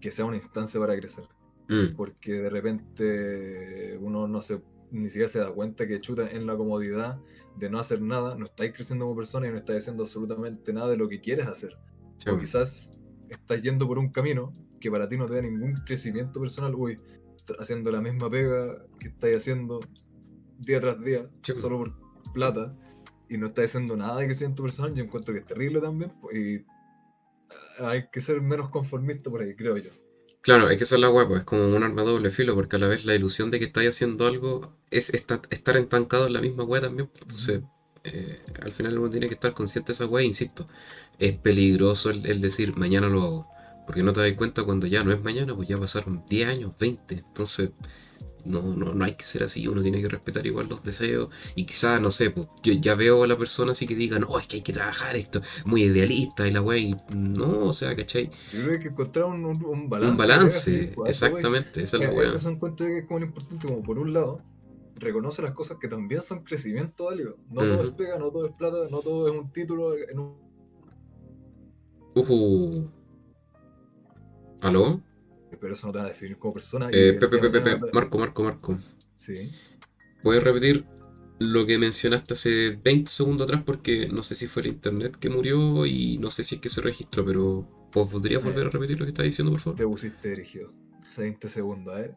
que 0.00 0.10
sea 0.10 0.24
una 0.24 0.36
instancia 0.36 0.80
para 0.80 0.96
crecer 0.96 1.24
mm, 1.68 1.94
porque 1.94 2.32
de 2.32 2.50
repente 2.50 3.98
uno 4.00 4.26
no 4.26 4.40
se 4.40 4.62
ni 4.90 5.08
siquiera 5.08 5.28
se 5.28 5.38
da 5.38 5.50
cuenta 5.52 5.86
que 5.86 6.00
chuta 6.00 6.28
en 6.28 6.46
la 6.46 6.56
comodidad 6.56 7.18
de 7.56 7.68
no 7.70 7.78
hacer 7.78 8.00
nada, 8.00 8.36
no 8.36 8.46
estáis 8.46 8.72
creciendo 8.72 9.04
como 9.06 9.16
persona 9.16 9.48
y 9.48 9.50
no 9.50 9.58
estáis 9.58 9.84
haciendo 9.84 10.04
absolutamente 10.04 10.72
nada 10.72 10.88
de 10.88 10.96
lo 10.96 11.08
que 11.08 11.20
quieres 11.20 11.46
hacer. 11.46 11.76
sí, 12.18 12.30
O 12.30 12.38
quizás 12.38 12.92
estás 13.28 13.62
yendo 13.62 13.86
por 13.86 13.98
un 13.98 14.10
camino 14.10 14.54
que 14.80 14.90
para 14.90 15.08
ti 15.08 15.16
no 15.16 15.26
te 15.26 15.34
da 15.34 15.42
ningún 15.42 15.74
crecimiento 15.84 16.40
personal, 16.40 16.74
uy, 16.74 16.98
haciendo 17.58 17.90
la 17.90 18.00
misma 18.00 18.30
pega 18.30 18.84
que 19.00 19.08
estáis 19.08 19.38
haciendo 19.38 19.80
día 20.58 20.80
tras 20.80 21.02
día, 21.02 21.28
Sí. 21.42 21.52
solo 21.54 21.78
por 21.78 21.92
plata, 22.32 22.74
y 23.28 23.36
no 23.38 23.46
estáis 23.46 23.70
haciendo 23.70 23.96
nada 23.96 24.18
de 24.20 24.26
crecimiento 24.26 24.62
personal, 24.62 24.94
yo 24.94 25.04
encuentro 25.04 25.34
que 25.34 25.40
es 25.40 25.46
terrible 25.46 25.80
también, 25.80 26.12
pues, 26.20 26.36
y 26.36 26.64
ah, 27.80 27.90
hay 27.90 28.08
que 28.10 28.20
ser 28.20 28.40
menos 28.40 28.70
conformista 28.70 29.30
por 29.30 29.42
ahí, 29.42 29.54
creo 29.54 29.76
yo. 29.76 29.90
Claro, 30.40 30.70
es 30.70 30.78
que 30.78 30.84
esa 30.84 30.94
es 30.94 31.00
la 31.00 31.10
hueá, 31.10 31.26
pues, 31.28 31.40
es 31.40 31.46
como 31.46 31.66
un 31.76 31.82
arma 31.82 32.02
de 32.02 32.08
doble 32.08 32.30
filo, 32.30 32.54
porque 32.54 32.76
a 32.76 32.78
la 32.78 32.86
vez 32.88 33.04
la 33.04 33.14
ilusión 33.14 33.50
de 33.50 33.58
que 33.58 33.66
estáis 33.66 33.90
haciendo 33.90 34.26
algo 34.26 34.72
es 34.90 35.10
esta- 35.14 35.42
estar 35.50 35.76
estancado 35.76 36.26
en 36.26 36.32
la 36.32 36.40
misma 36.40 36.64
hueá 36.64 36.80
también. 36.80 37.08
pues, 37.08 37.22
Entonces, 37.22 37.62
eh, 38.04 38.40
al 38.62 38.72
final 38.72 38.98
uno 38.98 39.10
tiene 39.10 39.28
que 39.28 39.34
estar 39.34 39.52
consciente 39.52 39.88
de 39.88 39.94
esa 39.94 40.06
weá, 40.06 40.24
insisto. 40.24 40.66
Es 41.18 41.36
peligroso 41.38 42.10
el, 42.10 42.24
el 42.26 42.40
decir 42.40 42.76
mañana 42.76 43.08
lo 43.08 43.22
hago. 43.22 43.48
Porque 43.86 44.02
no 44.02 44.12
te 44.12 44.20
das 44.20 44.32
cuenta 44.36 44.62
cuando 44.64 44.86
ya 44.86 45.02
no 45.04 45.12
es 45.12 45.22
mañana, 45.22 45.54
pues 45.54 45.68
ya 45.68 45.78
pasaron 45.78 46.22
10 46.28 46.46
años, 46.48 46.72
20. 46.78 47.16
Entonces, 47.16 47.70
no, 48.48 48.62
no, 48.62 48.94
no 48.94 49.04
hay 49.04 49.14
que 49.14 49.24
ser 49.24 49.42
así, 49.44 49.66
uno 49.68 49.82
tiene 49.82 50.00
que 50.02 50.08
respetar 50.08 50.46
igual 50.46 50.68
los 50.68 50.82
deseos. 50.82 51.28
Y 51.54 51.64
quizás, 51.66 52.00
no 52.00 52.10
sé, 52.10 52.30
pues 52.30 52.48
yo 52.62 52.72
ya 52.74 52.94
veo 52.94 53.22
a 53.24 53.26
la 53.26 53.36
persona 53.38 53.72
así 53.72 53.86
que 53.86 53.94
diga, 53.94 54.18
no, 54.18 54.38
es 54.38 54.46
que 54.46 54.56
hay 54.56 54.62
que 54.62 54.72
trabajar 54.72 55.16
esto, 55.16 55.40
muy 55.64 55.82
idealista 55.84 56.46
y 56.46 56.50
la 56.52 56.62
weá. 56.62 56.78
Y 56.78 56.96
no, 57.14 57.66
o 57.66 57.72
sea, 57.72 57.94
¿cachai? 57.94 58.30
Yo 58.52 58.60
creo 58.60 58.66
que 58.66 58.72
hay 58.74 58.80
que 58.80 58.88
encontrar 58.88 59.26
un, 59.26 59.44
un, 59.44 59.64
un 59.64 59.88
balance. 59.88 60.10
Un 60.12 60.16
balance. 60.16 60.92
Pues, 60.94 61.10
exactamente, 61.10 61.82
esa 61.82 61.96
es 61.98 62.02
la 62.02 62.08
Eh, 62.10 62.16
weá. 62.16 62.34
Eso 62.34 62.48
encuentro 62.50 62.86
que 62.86 62.98
es 62.98 63.06
como 63.06 63.20
lo 63.20 63.26
importante, 63.26 63.66
como 63.66 63.82
por 63.82 63.98
un 63.98 64.12
lado, 64.12 64.42
reconoce 64.96 65.42
las 65.42 65.52
cosas 65.52 65.78
que 65.78 65.88
también 65.88 66.22
son 66.22 66.42
crecimiento 66.44 67.04
válido. 67.04 67.36
No 67.50 67.66
todo 67.66 67.82
es 67.84 67.92
pega, 67.92 68.18
no 68.18 68.30
todo 68.30 68.46
es 68.46 68.52
plata, 68.54 68.88
no 68.90 69.00
todo 69.00 69.28
es 69.28 69.34
un 69.38 69.52
título 69.52 69.96
en 69.96 70.18
un 70.18 70.48
Ujú. 72.14 72.90
¿Aló? 74.60 75.00
Pero 75.60 75.74
eso 75.74 75.86
no 75.86 75.92
te 75.92 75.98
va 75.98 76.04
a 76.06 76.08
definir 76.08 76.38
como 76.38 76.54
persona. 76.54 76.88
Eh, 76.92 77.14
Pepe, 77.14 77.38
te- 77.38 77.92
Marco, 77.92 78.18
Marco, 78.18 78.42
Marco. 78.44 78.78
Sí. 79.16 79.50
¿Puedes 80.22 80.42
repetir 80.42 80.84
lo 81.38 81.66
que 81.66 81.78
mencionaste 81.78 82.34
hace 82.34 82.70
20 82.82 83.10
segundos 83.10 83.44
atrás? 83.46 83.62
Porque 83.64 84.08
no 84.08 84.22
sé 84.22 84.34
si 84.34 84.46
fue 84.46 84.62
el 84.62 84.68
internet 84.68 85.16
que 85.16 85.30
murió 85.30 85.86
y 85.86 86.18
no 86.18 86.30
sé 86.30 86.44
si 86.44 86.56
es 86.56 86.60
que 86.60 86.68
se 86.68 86.80
registró, 86.80 87.24
pero 87.24 87.66
¿vos 87.92 88.10
podrías 88.10 88.42
volver 88.42 88.66
a 88.66 88.70
repetir 88.70 88.98
lo 88.98 89.04
que 89.06 89.10
estás 89.10 89.26
diciendo, 89.26 89.52
por 89.52 89.60
favor? 89.60 89.78
Te 89.78 89.86
pusiste 89.86 90.28
dirigido. 90.30 90.72
20 91.16 91.48
segundos, 91.48 91.98
¿eh? 92.00 92.14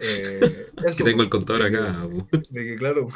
eh 0.00 0.66
Que 0.96 1.04
tengo 1.04 1.22
el 1.22 1.26
de 1.26 1.30
contador 1.30 1.62
acá. 1.62 2.06
de 2.50 2.64
que 2.64 2.76
claro, 2.76 3.08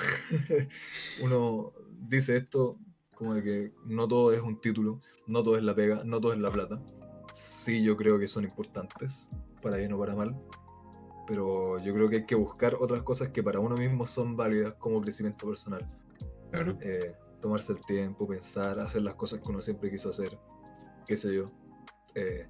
uno 1.22 1.72
dice 2.08 2.36
esto 2.36 2.78
como 3.14 3.34
de 3.34 3.42
que 3.42 3.72
no 3.86 4.08
todo 4.08 4.32
es 4.32 4.40
un 4.40 4.60
título, 4.60 5.00
no 5.26 5.42
todo 5.42 5.56
es 5.56 5.62
la 5.62 5.74
pega, 5.74 6.02
no 6.04 6.20
todo 6.20 6.32
es 6.32 6.38
la 6.38 6.50
plata. 6.50 6.80
Sí, 7.32 7.82
yo 7.82 7.96
creo 7.96 8.18
que 8.18 8.28
son 8.28 8.44
importantes, 8.44 9.28
para 9.60 9.76
bien 9.76 9.92
o 9.92 9.98
para 9.98 10.14
mal, 10.14 10.36
pero 11.26 11.78
yo 11.78 11.94
creo 11.94 12.08
que 12.08 12.16
hay 12.16 12.26
que 12.26 12.34
buscar 12.34 12.76
otras 12.80 13.02
cosas 13.02 13.28
que 13.28 13.42
para 13.42 13.60
uno 13.60 13.76
mismo 13.76 14.06
son 14.06 14.36
válidas 14.36 14.74
como 14.74 15.00
crecimiento 15.00 15.46
personal. 15.46 15.88
Claro. 16.50 16.76
Eh, 16.80 17.14
tomarse 17.40 17.72
el 17.72 17.80
tiempo, 17.86 18.26
pensar, 18.26 18.78
hacer 18.80 19.02
las 19.02 19.14
cosas 19.14 19.40
que 19.40 19.48
uno 19.48 19.60
siempre 19.62 19.90
quiso 19.90 20.10
hacer, 20.10 20.38
qué 21.06 21.16
sé 21.16 21.34
yo. 21.34 21.50
Eh, 22.14 22.46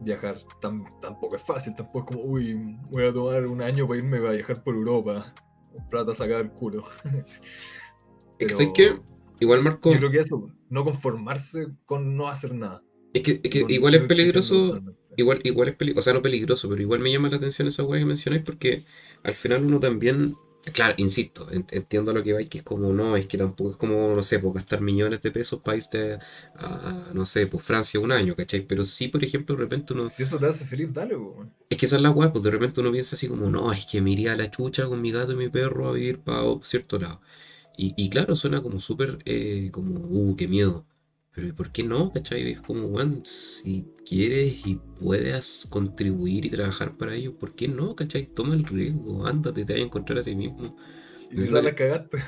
viajar 0.00 0.38
tam- 0.60 0.98
tampoco 1.00 1.36
es 1.36 1.42
fácil, 1.42 1.74
tampoco 1.76 1.98
es 2.00 2.04
como, 2.16 2.22
uy, 2.32 2.54
voy 2.90 3.04
a 3.06 3.12
tomar 3.12 3.46
un 3.46 3.62
año 3.62 3.86
para 3.86 3.98
irme 3.98 4.16
a 4.18 4.30
viajar 4.32 4.62
por 4.64 4.74
Europa, 4.74 5.32
plata 5.90 6.14
sacada 6.14 6.38
del 6.38 6.50
culo. 6.50 6.84
Es 7.04 7.12
que, 7.12 8.46
Pero 8.46 8.56
¿sabes 8.56 8.72
qué? 8.74 9.00
Igual, 9.40 9.62
Marco, 9.62 9.92
Yo 9.92 9.98
creo 9.98 10.10
que 10.10 10.20
eso, 10.20 10.50
no 10.70 10.84
conformarse 10.84 11.66
con 11.86 12.16
no 12.16 12.28
hacer 12.28 12.54
nada. 12.54 12.82
Es 13.12 13.22
que, 13.22 13.40
es 13.42 13.50
que 13.50 13.64
igual 13.68 13.94
es 13.94 14.02
peligroso. 14.04 14.82
Igual, 15.16 15.40
igual 15.44 15.68
es 15.68 15.76
peligroso, 15.76 16.00
o 16.00 16.02
sea, 16.04 16.14
no 16.14 16.22
peligroso, 16.22 16.68
pero 16.70 16.80
igual 16.80 17.00
me 17.00 17.12
llama 17.12 17.28
la 17.28 17.36
atención 17.36 17.68
esa 17.68 17.82
weá 17.82 18.00
que 18.00 18.06
mencionáis 18.06 18.42
porque 18.44 18.84
al 19.22 19.34
final 19.34 19.62
uno 19.62 19.78
también, 19.78 20.36
claro, 20.72 20.94
insisto, 20.96 21.50
en- 21.52 21.66
entiendo 21.70 22.14
lo 22.14 22.22
que 22.22 22.32
vais, 22.32 22.48
que 22.48 22.58
es 22.58 22.64
como, 22.64 22.92
no, 22.94 23.14
es 23.16 23.26
que 23.26 23.36
tampoco 23.36 23.72
es 23.72 23.76
como, 23.76 24.14
no 24.14 24.22
sé, 24.22 24.38
pues 24.38 24.54
gastar 24.54 24.80
millones 24.80 25.20
de 25.20 25.30
pesos 25.30 25.60
para 25.60 25.76
irte 25.76 26.18
a, 26.54 27.10
no 27.12 27.26
sé, 27.26 27.46
pues 27.46 27.62
Francia 27.62 28.00
un 28.00 28.10
año, 28.12 28.34
¿cachai? 28.34 28.62
Pero 28.66 28.84
sí, 28.86 29.08
por 29.08 29.22
ejemplo, 29.22 29.54
de 29.54 29.60
repente 29.62 29.92
uno, 29.92 30.08
Si 30.08 30.22
eso 30.22 30.38
te 30.38 30.46
hace 30.46 30.64
feliz, 30.64 30.88
dale, 30.92 31.14
po, 31.14 31.34
weón. 31.36 31.52
es 31.68 31.78
que 31.78 31.86
esa 31.86 31.96
es 31.96 32.02
la 32.02 32.10
weá, 32.10 32.32
pues 32.32 32.44
de 32.44 32.50
repente 32.50 32.80
uno 32.80 32.92
piensa 32.92 33.16
así 33.16 33.28
como, 33.28 33.50
no, 33.50 33.72
es 33.72 33.86
que 33.86 34.00
me 34.02 34.10
iría 34.12 34.32
a 34.32 34.36
la 34.36 34.50
chucha 34.50 34.86
con 34.86 35.00
mi 35.00 35.10
gato 35.10 35.32
y 35.32 35.36
mi 35.36 35.48
perro 35.48 35.88
a 35.88 35.92
vivir 35.92 36.20
para 36.20 36.42
cierto 36.62 36.98
lado. 36.98 37.20
Y, 37.76 37.94
y 37.96 38.10
claro, 38.10 38.34
suena 38.36 38.62
como 38.62 38.80
súper, 38.80 39.18
eh, 39.26 39.70
como, 39.72 40.00
uh, 40.00 40.36
qué 40.36 40.48
miedo. 40.48 40.86
Pero 41.34 41.48
¿y 41.48 41.52
por 41.52 41.72
qué 41.72 41.82
no? 41.82 42.12
¿Cachai? 42.12 42.50
Es 42.52 42.60
como, 42.60 42.86
weón, 42.86 43.22
si 43.24 43.86
quieres 44.06 44.66
y 44.66 44.80
puedes 45.00 45.66
contribuir 45.70 46.44
y 46.46 46.50
trabajar 46.50 46.96
para 46.96 47.14
ello, 47.14 47.36
¿por 47.38 47.54
qué 47.54 47.68
no? 47.68 47.96
¿Cachai? 47.96 48.26
Toma 48.26 48.54
el 48.54 48.64
riesgo, 48.64 49.26
ándate, 49.26 49.64
te 49.64 49.72
vas 49.72 49.80
a 49.82 49.84
encontrar 49.84 50.18
a 50.18 50.22
ti 50.22 50.34
mismo. 50.34 50.76
Y 51.30 51.40
si 51.40 51.48
la 51.50 51.74
cagaste, 51.74 52.18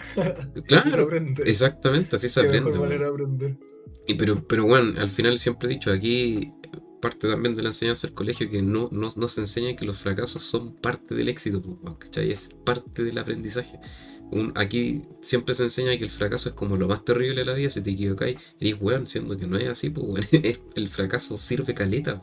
Claro, 0.67 1.09
exactamente, 1.45 2.17
así 2.17 2.29
se 2.29 2.41
aprende. 2.41 2.71
mejor 2.71 2.81
manera 2.81 3.07
de 3.07 3.11
aprender. 3.13 3.59
Y 4.07 4.15
pero, 4.15 4.47
pero 4.47 4.65
bueno, 4.65 4.99
al 5.01 5.11
final 5.11 5.39
siempre 5.39 5.69
he 5.69 5.73
dicho, 5.75 5.91
aquí 5.93 6.53
parte 7.01 7.29
también 7.29 7.55
de 7.55 7.63
la 7.63 7.69
enseñanza 7.69 8.07
del 8.07 8.15
colegio 8.15 8.49
que 8.49 8.63
no, 8.63 8.89
no, 8.91 9.11
no 9.15 9.29
se 9.29 9.43
enseña 9.43 9.77
que 9.77 9.85
los 9.85 9.99
fracasos 9.99 10.43
son 10.43 10.75
parte 10.75 11.15
del 11.15 11.29
éxito, 11.29 11.61
pues, 11.61 11.97
¿cachai? 11.99 12.31
Es 12.33 12.49
parte 12.65 13.05
del 13.05 13.19
aprendizaje. 13.19 13.79
Un- 14.31 14.53
aquí 14.57 15.03
siempre 15.21 15.55
se 15.55 15.65
enseña 15.65 15.97
que 15.97 16.05
el 16.05 16.11
fracaso 16.11 16.49
es 16.49 16.55
como 16.55 16.77
lo 16.77 16.89
más 16.89 17.05
terrible 17.05 17.37
de 17.41 17.45
la 17.45 17.53
vida, 17.55 17.71
si 17.71 17.83
te 17.83 17.91
equivocáis, 17.91 18.39
eres 18.61 18.81
weón, 18.81 19.07
siendo 19.07 19.37
que 19.37 19.47
no 19.47 19.57
es 19.57 19.69
así, 19.69 19.91
pues 19.91 20.07
weón, 20.07 20.27
el 20.75 20.89
fracaso 20.89 21.37
sirve 21.39 21.75
caleta. 21.75 22.23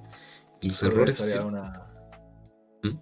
Los 0.61 0.79
Pero 0.81 0.93
errores 0.93 1.41
una, 1.43 1.87
¿Mm? 2.83 2.97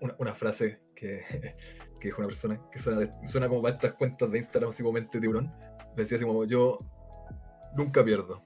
una, 0.00 0.16
una 0.18 0.34
frase 0.34 0.80
que, 0.94 1.22
que 2.00 2.08
dijo 2.08 2.18
una 2.18 2.28
persona 2.28 2.60
que 2.72 2.78
suena, 2.78 3.00
de- 3.00 3.12
suena 3.28 3.48
como 3.48 3.62
para 3.62 3.74
estas 3.76 3.94
cuentas 3.94 4.30
de 4.30 4.38
Instagram, 4.38 4.70
así 4.70 4.82
como 4.82 4.92
mente 4.94 5.20
tiburón. 5.20 5.52
Decía 5.96 6.16
así 6.16 6.24
como: 6.24 6.44
Yo 6.44 6.78
nunca 7.76 8.04
pierdo. 8.04 8.42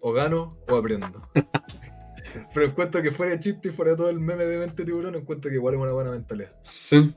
O 0.00 0.12
gano 0.12 0.58
o 0.68 0.76
aprendo. 0.76 1.22
Pero 2.52 2.66
encuentro 2.66 3.02
que 3.02 3.10
fuera 3.12 3.32
de 3.32 3.40
chiste 3.40 3.68
y 3.68 3.72
fuera 3.72 3.92
de 3.92 3.96
todo 3.96 4.10
el 4.10 4.20
meme 4.20 4.44
de 4.44 4.58
mente 4.58 4.84
tiburón, 4.84 5.14
encuentro 5.14 5.50
que 5.50 5.56
igual 5.56 5.74
es 5.74 5.80
una 5.80 5.92
buena 5.92 6.10
mentalidad. 6.10 6.52
Sí, 6.60 7.08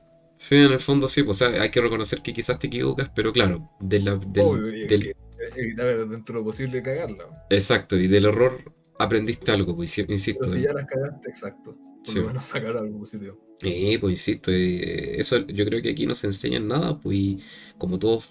sí, 0.46 0.56
en 0.56 0.72
el 0.72 0.80
fondo 0.80 1.06
sí, 1.06 1.22
pues 1.22 1.42
o 1.42 1.46
sea, 1.50 1.60
hay 1.62 1.70
que 1.70 1.80
reconocer 1.82 2.22
que 2.22 2.32
quizás 2.32 2.58
te 2.58 2.66
equivocas, 2.68 3.10
pero 3.14 3.32
claro, 3.32 3.70
de 3.80 4.00
la- 4.00 4.16
del- 4.16 4.44
Obvio, 4.46 4.86
del- 4.88 5.14
evitar 5.56 6.08
dentro 6.08 6.34
de 6.34 6.40
lo 6.40 6.44
posible 6.44 6.82
cagarla. 6.82 7.24
exacto, 7.50 7.96
y 7.96 8.06
del 8.08 8.24
error 8.24 8.52
aprendiste 8.98 9.52
algo, 9.52 9.76
pues 9.76 9.96
insi- 9.98 10.10
insisto. 10.10 10.40
Pero 10.44 10.56
si 10.56 10.62
ya 10.62 10.72
las 10.72 10.86
cagaste, 10.86 11.28
exacto. 11.28 11.76
Por 12.04 12.14
Sí. 12.14 12.18
lo 12.20 12.28
menos 12.28 12.44
sacar 12.44 12.76
algo 12.78 12.98
positivo. 13.00 13.38
Eh, 13.62 13.98
pues 14.00 14.12
insisto, 14.12 14.50
eh, 14.50 15.20
eso 15.20 15.46
yo 15.46 15.66
creo 15.66 15.82
que 15.82 15.90
aquí 15.90 16.06
no 16.06 16.14
se 16.14 16.28
enseña 16.28 16.58
nada, 16.60 16.98
pues 16.98 17.14
y 17.16 17.38
como 17.76 17.98
todos 17.98 18.24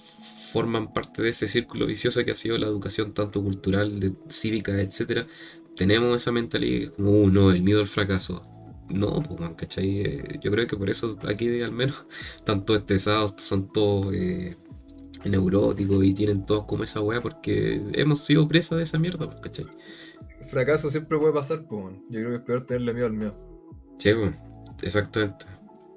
forman 0.51 0.91
parte 0.91 1.21
de 1.21 1.29
ese 1.29 1.47
círculo 1.47 1.85
vicioso 1.85 2.25
que 2.25 2.31
ha 2.31 2.35
sido 2.35 2.57
la 2.57 2.65
educación 2.65 3.13
tanto 3.13 3.43
cultural, 3.43 3.99
de, 3.99 4.13
cívica, 4.29 4.71
etcétera, 4.81 5.27
tenemos 5.75 6.15
esa 6.19 6.31
mentalidad 6.31 6.93
como, 6.95 7.11
uh, 7.11 7.29
no, 7.29 7.51
el 7.51 7.61
miedo 7.61 7.79
al 7.81 7.87
fracaso. 7.87 8.43
No, 8.89 9.21
pues, 9.21 9.39
man, 9.39 9.53
¿cachai? 9.55 10.01
Eh, 10.01 10.39
yo 10.41 10.51
creo 10.51 10.65
que 10.67 10.75
por 10.75 10.89
eso 10.89 11.17
aquí 11.27 11.61
al 11.61 11.71
menos 11.71 12.05
están 12.37 12.65
todos 12.65 12.81
estresados, 12.81 13.35
son 13.37 13.71
todos 13.71 14.13
eh, 14.13 14.55
neuróticos 15.25 16.03
y 16.03 16.13
tienen 16.13 16.45
todos 16.45 16.65
como 16.65 16.83
esa 16.83 17.01
weá 17.01 17.21
porque 17.21 17.81
hemos 17.93 18.19
sido 18.19 18.47
presa 18.47 18.75
de 18.75 18.83
esa 18.83 18.97
mierda, 18.97 19.27
pues, 19.29 19.39
¿cachai? 19.41 19.65
Fracaso 20.47 20.89
siempre 20.89 21.17
puede 21.19 21.33
pasar, 21.33 21.65
pues. 21.67 21.81
bueno. 21.83 21.97
Yo 22.09 22.19
creo 22.19 22.29
que 22.31 22.35
es 22.37 22.41
peor 22.43 22.65
tenerle 22.65 22.93
miedo 22.93 23.05
al 23.07 23.13
miedo. 23.13 23.35
Sí, 23.99 24.11
pues, 24.13 24.35
exactamente. 24.81 25.45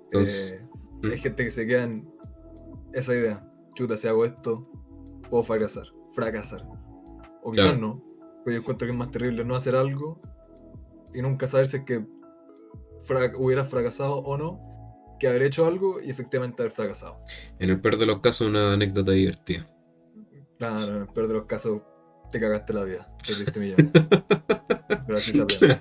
Entonces, 0.07 0.53
Eh, 0.55 0.67
¿Mm? 1.03 1.07
Hay 1.13 1.19
gente 1.19 1.45
que 1.45 1.51
se 1.51 1.67
queda 1.67 1.85
en 1.85 2.09
esa 2.93 3.15
idea. 3.15 3.45
Chuta, 3.75 3.97
si 3.97 4.07
hago 4.07 4.25
esto, 4.25 4.69
puedo 5.31 5.43
fracasar. 5.43 5.85
Fracasar. 6.15 6.63
O 7.43 7.51
quizás 7.51 7.67
Claro. 7.73 7.79
no. 7.81 8.05
Pero 8.45 8.55
yo 8.57 8.61
encuentro 8.61 8.87
que 8.87 8.93
es 8.93 8.99
más 8.99 9.11
terrible 9.11 9.45
no 9.45 9.57
hacer 9.57 9.75
algo 9.75 10.21
y 11.15 11.23
nunca 11.23 11.47
saber 11.47 11.67
si 11.69 11.79
es 11.79 11.85
que 11.85 12.05
fra- 13.05 13.33
hubieras 13.37 13.69
fracasado 13.69 14.17
o 14.19 14.37
no, 14.37 15.17
que 15.19 15.29
haber 15.29 15.43
hecho 15.43 15.67
algo 15.67 16.01
y 16.01 16.11
efectivamente 16.11 16.63
haber 16.63 16.73
fracasado. 16.73 17.19
en 17.59 17.71
el 17.71 17.81
peor 17.81 17.97
de 17.99 18.07
los 18.07 18.21
casos, 18.21 18.49
una 18.49 18.73
anécdota 18.73 19.13
divertida. 19.13 19.67
Claro, 20.59 20.97
en 20.97 21.03
el 21.03 21.07
peor 21.09 21.29
de 21.29 21.35
los 21.35 21.47
casos, 21.47 21.83
te 22.31 22.41
cagaste 22.41 22.73
la 22.73 22.85
vida. 22.85 23.09
Perdiste 23.27 23.61
millones. 23.61 23.91
Pero 25.07 25.19
así 25.19 25.33
se 25.33 25.43
aprende. 25.43 25.81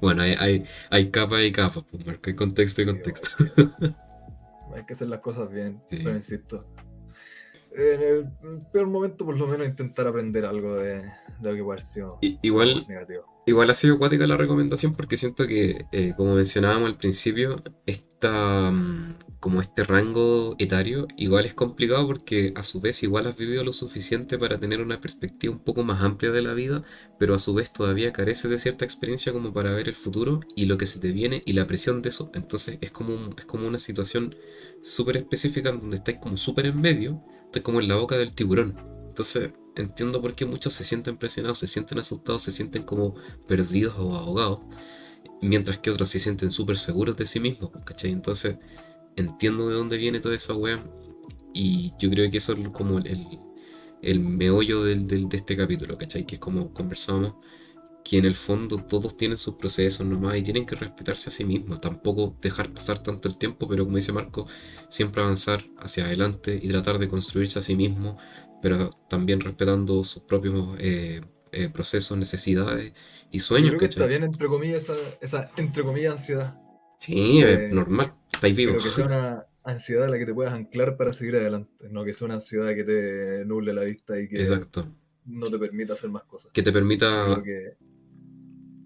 bueno, 0.00 0.22
hay, 0.22 0.34
hay, 0.38 0.64
hay 0.90 1.10
capas 1.10 1.42
y 1.42 1.52
capas, 1.52 1.84
pues, 1.90 2.06
Marco, 2.06 2.22
hay 2.30 2.34
contexto 2.36 2.82
y 2.82 2.86
contexto. 2.86 3.28
Hay 4.74 4.84
que 4.84 4.92
hacer 4.92 5.08
las 5.08 5.20
cosas 5.20 5.50
bien, 5.50 5.80
Sí. 5.88 5.98
pero 6.02 6.10
insisto. 6.14 6.66
En 7.72 8.02
el 8.02 8.28
peor 8.72 8.86
momento, 8.88 9.24
por 9.24 9.36
lo 9.36 9.46
menos, 9.46 9.66
intentar 9.66 10.06
aprender 10.06 10.44
algo 10.44 10.74
de, 10.74 10.96
de 11.40 11.52
lo 11.52 11.54
que 11.54 11.62
I- 12.20 12.38
igual, 12.42 12.84
negativo. 12.86 13.24
Igual 13.46 13.70
ha 13.70 13.74
sido 13.74 13.94
acuática 13.94 14.26
la 14.26 14.36
recomendación 14.36 14.94
porque 14.94 15.16
siento 15.18 15.46
que, 15.46 15.86
eh, 15.92 16.14
como 16.16 16.34
mencionábamos 16.34 16.88
al 16.88 16.98
principio, 16.98 17.62
esta, 17.86 18.70
mm, 18.72 19.14
como 19.40 19.60
este 19.60 19.84
rango 19.84 20.56
etario 20.58 21.06
igual 21.16 21.46
es 21.46 21.54
complicado 21.54 22.06
porque 22.06 22.52
a 22.56 22.62
su 22.64 22.80
vez 22.80 23.02
igual 23.02 23.26
has 23.26 23.36
vivido 23.36 23.62
lo 23.64 23.72
suficiente 23.72 24.38
para 24.38 24.58
tener 24.58 24.80
una 24.80 25.00
perspectiva 25.00 25.52
un 25.54 25.60
poco 25.62 25.84
más 25.84 26.02
amplia 26.02 26.30
de 26.32 26.42
la 26.42 26.54
vida, 26.54 26.82
pero 27.18 27.34
a 27.34 27.38
su 27.38 27.54
vez 27.54 27.72
todavía 27.72 28.12
careces 28.12 28.50
de 28.50 28.58
cierta 28.58 28.84
experiencia 28.84 29.32
como 29.32 29.52
para 29.52 29.72
ver 29.72 29.88
el 29.88 29.94
futuro 29.94 30.40
y 30.56 30.66
lo 30.66 30.78
que 30.78 30.86
se 30.86 30.98
te 31.00 31.12
viene 31.12 31.42
y 31.46 31.52
la 31.52 31.66
presión 31.66 32.02
de 32.02 32.08
eso. 32.10 32.30
Entonces 32.34 32.78
es 32.80 32.90
como, 32.90 33.14
un- 33.14 33.34
es 33.38 33.44
como 33.46 33.66
una 33.68 33.78
situación 33.78 34.34
súper 34.82 35.16
específica 35.18 35.70
en 35.70 35.80
donde 35.80 35.96
estáis 35.96 36.18
como 36.18 36.36
súper 36.36 36.66
en 36.66 36.80
medio, 36.80 37.22
estáis 37.46 37.62
como 37.64 37.80
en 37.80 37.88
la 37.88 37.96
boca 37.96 38.16
del 38.16 38.34
tiburón. 38.34 38.74
Entonces 39.08 39.50
entiendo 39.82 40.20
por 40.22 40.34
qué 40.34 40.46
muchos 40.46 40.72
se 40.74 40.84
sienten 40.84 41.16
presionados, 41.18 41.58
se 41.58 41.66
sienten 41.66 41.98
asustados, 41.98 42.42
se 42.42 42.50
sienten 42.52 42.82
como 42.84 43.14
perdidos 43.46 43.94
o 43.98 44.14
ahogados, 44.16 44.60
mientras 45.42 45.78
que 45.78 45.90
otros 45.90 46.08
se 46.08 46.20
sienten 46.20 46.52
súper 46.52 46.78
seguros 46.78 47.16
de 47.16 47.26
sí 47.26 47.40
mismos, 47.40 47.70
¿cachai? 47.84 48.10
Entonces 48.12 48.56
entiendo 49.16 49.68
de 49.68 49.76
dónde 49.76 49.96
viene 49.98 50.20
toda 50.20 50.36
esa 50.36 50.54
weá. 50.54 50.84
Y 51.54 51.92
yo 51.98 52.10
creo 52.10 52.30
que 52.30 52.38
eso 52.38 52.52
es 52.54 52.68
como 52.70 52.98
el, 52.98 53.40
el 54.02 54.20
meollo 54.20 54.84
del, 54.84 55.06
del- 55.08 55.28
de 55.28 55.36
este 55.38 55.56
capítulo, 55.56 55.98
¿cachai? 55.98 56.26
Que 56.26 56.36
es 56.36 56.40
como 56.40 56.72
conversamos, 56.72 57.34
que 58.04 58.18
en 58.18 58.24
el 58.26 58.34
fondo 58.34 58.78
todos 58.84 59.16
tienen 59.16 59.36
sus 59.36 59.54
procesos 59.56 60.06
nomás 60.06 60.36
y 60.38 60.42
tienen 60.42 60.66
que 60.66 60.76
respetarse 60.76 61.30
a 61.30 61.32
sí 61.32 61.44
mismos. 61.44 61.80
Tampoco 61.80 62.36
dejar 62.40 62.72
pasar 62.72 63.00
tanto 63.00 63.28
el 63.28 63.38
tiempo, 63.38 63.68
pero 63.68 63.84
como 63.84 63.96
dice 63.96 64.12
Marco, 64.12 64.46
siempre 64.88 65.22
avanzar 65.22 65.64
hacia 65.78 66.04
adelante 66.06 66.58
y 66.62 66.68
tratar 66.68 66.98
de 66.98 67.08
construirse 67.08 67.58
a 67.58 67.62
sí 67.62 67.76
mismo, 67.76 68.18
pero 68.66 68.90
también 69.08 69.38
respetando 69.40 70.02
sus 70.02 70.24
propios 70.24 70.74
eh, 70.80 71.20
eh, 71.52 71.68
procesos, 71.72 72.18
necesidades 72.18 72.92
y 73.30 73.38
sueños, 73.38 73.68
creo 73.70 73.78
que 73.78 73.84
está 73.86 74.06
bien, 74.06 74.24
entre 74.24 74.48
comillas, 74.48 74.82
esa, 74.82 74.94
esa 75.20 75.50
entre 75.56 75.84
comillas, 75.84 76.14
ansiedad. 76.16 76.58
Sí, 76.98 77.38
es 77.42 77.72
normal, 77.72 78.12
estáis 78.32 78.56
Pero 78.56 78.70
vivos. 78.70 78.82
que 78.84 78.90
sea 78.90 79.06
una 79.06 79.46
ansiedad 79.62 80.06
a 80.06 80.08
la 80.08 80.18
que 80.18 80.26
te 80.26 80.34
puedas 80.34 80.52
anclar 80.52 80.96
para 80.96 81.12
seguir 81.12 81.36
adelante. 81.36 81.88
No 81.92 82.04
que 82.04 82.12
sea 82.12 82.24
una 82.24 82.34
ansiedad 82.34 82.74
que 82.74 82.82
te 82.82 83.44
nuble 83.44 83.72
la 83.72 83.84
vista 83.84 84.18
y 84.18 84.26
que 84.26 84.42
Exacto. 84.42 84.92
no 85.26 85.48
te 85.48 85.60
permita 85.60 85.92
hacer 85.92 86.10
más 86.10 86.24
cosas. 86.24 86.50
Que 86.50 86.64
te 86.64 86.72
permita. 86.72 87.24
creo 87.40 87.44
que 87.44 87.76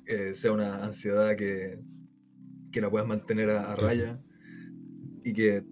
eh, 0.04 0.34
sea 0.34 0.52
una 0.52 0.84
ansiedad 0.84 1.36
que, 1.36 1.78
que 2.70 2.80
la 2.82 2.90
puedas 2.90 3.08
mantener 3.08 3.48
a, 3.48 3.72
a 3.72 3.76
raya 3.76 4.20
y 5.24 5.32
que 5.32 5.64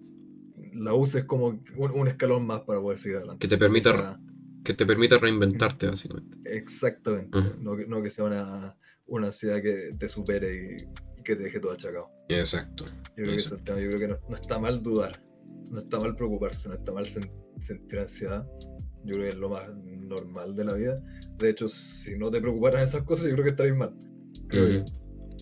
la 0.74 0.94
uses 0.94 1.24
como 1.24 1.46
un, 1.48 1.62
un 1.76 2.08
escalón 2.08 2.46
más 2.46 2.62
para 2.62 2.80
poder 2.80 2.98
seguir 2.98 3.18
adelante. 3.18 3.40
Que 3.40 3.48
te 3.48 3.58
permita, 3.58 3.90
Esa- 3.90 4.20
que 4.64 4.74
te 4.74 4.84
permita 4.86 5.18
reinventarte, 5.18 5.86
básicamente. 5.88 6.38
exactamente. 6.44 7.38
Ujú. 7.38 7.50
no, 7.60 7.76
que, 7.76 7.86
no 7.86 8.02
que 8.02 8.10
sea 8.10 8.24
una, 8.26 8.76
una 9.06 9.26
ansiedad 9.26 9.60
que 9.62 9.94
te 9.98 10.08
supere 10.08 10.76
y, 10.76 11.20
y 11.20 11.22
que 11.22 11.36
te 11.36 11.44
deje 11.44 11.60
todo 11.60 11.72
achacado. 11.72 12.08
Exacto. 12.28 12.84
Yo 13.16 13.24
creo 13.24 13.26
que, 13.30 13.34
Eso. 13.36 13.46
ese 13.46 13.54
es 13.54 13.58
el 13.60 13.64
tema. 13.64 13.80
Yo 13.80 13.88
creo 13.88 14.00
que 14.00 14.08
no, 14.08 14.18
no 14.28 14.36
está 14.36 14.58
mal 14.58 14.82
dudar, 14.82 15.22
no 15.70 15.78
está 15.78 15.98
mal 15.98 16.14
preocuparse, 16.16 16.68
no 16.68 16.74
está 16.74 16.92
mal 16.92 17.04
sen- 17.06 17.30
sentir 17.62 17.98
ansiedad. 18.00 18.46
Yo 19.04 19.12
creo 19.14 19.22
que 19.24 19.28
es 19.30 19.36
lo 19.36 19.48
más 19.48 19.68
normal 19.84 20.54
de 20.56 20.64
la 20.64 20.74
vida. 20.74 21.02
De 21.38 21.50
hecho, 21.50 21.68
si 21.68 22.16
no 22.18 22.30
te 22.30 22.40
preocuparan 22.40 22.82
esas 22.82 23.02
cosas, 23.04 23.26
yo 23.26 23.32
creo 23.32 23.44
que 23.44 23.50
estarías 23.50 23.76
mal. 23.76 23.94
Creo 24.48 24.68
yo. 24.68 24.84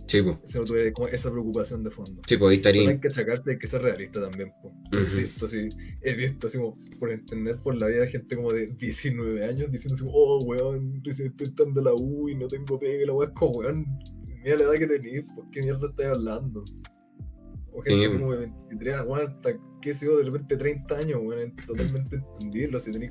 Sí, 0.06 0.22
pues. 0.22 0.38
Si 0.44 0.58
no 0.58 0.64
tuvieras 0.64 0.92
como 0.92 1.08
esa 1.08 1.30
preocupación 1.30 1.82
de 1.82 1.90
fondo. 1.90 2.22
Sí, 2.26 2.36
pues 2.36 2.50
ahí 2.50 2.56
estaría. 2.56 2.88
hay 2.88 3.00
que 3.00 3.08
achacarse, 3.08 3.50
hay 3.50 3.58
que 3.58 3.66
ser 3.66 3.82
realista 3.82 4.20
también. 4.20 4.52
po. 4.62 4.68
Ujú. 4.68 4.98
Insisto, 4.98 5.48
sí, 5.48 5.68
he 6.02 6.14
visto 6.14 6.46
así 6.46 6.58
como 6.58 6.78
por 6.98 7.10
entender 7.10 7.58
por 7.58 7.76
la 7.76 7.88
vida 7.88 8.06
gente 8.06 8.36
como 8.36 8.52
de 8.52 8.68
19 8.68 9.44
años 9.44 9.70
diciendo 9.70 9.94
así 9.94 10.04
oh, 10.08 10.44
weón, 10.44 11.02
recién 11.04 11.28
estoy 11.28 11.48
entrando 11.48 11.80
a 11.80 11.84
la 11.84 11.94
U 11.94 12.28
y 12.28 12.34
no 12.36 12.46
tengo 12.46 12.78
pega, 12.78 13.02
y 13.02 13.06
la 13.06 13.12
weón 13.12 13.30
es 13.30 13.34
como, 13.34 13.58
weón, 13.58 13.86
mira 14.42 14.56
la 14.56 14.64
edad 14.64 14.72
que 14.74 14.86
tenés, 14.86 15.24
¿por 15.34 15.50
qué 15.50 15.62
mierda 15.62 15.88
estás 15.88 16.06
hablando? 16.16 16.64
O 17.72 17.82
gente 17.82 18.08
Sí, 18.08 18.16
como 18.16 18.32
de 18.32 18.38
23, 18.68 19.00
weón, 19.06 19.28
hasta 19.28 19.58
qué 19.82 19.92
sé 19.92 20.06
yo, 20.06 20.18
de 20.18 20.24
repente 20.24 20.56
30 20.56 20.96
años, 20.96 21.20
weón, 21.22 21.54
es 21.58 21.66
totalmente 21.66 22.16
entendible, 22.16 22.78
si 22.80 22.92
tenés 22.92 23.10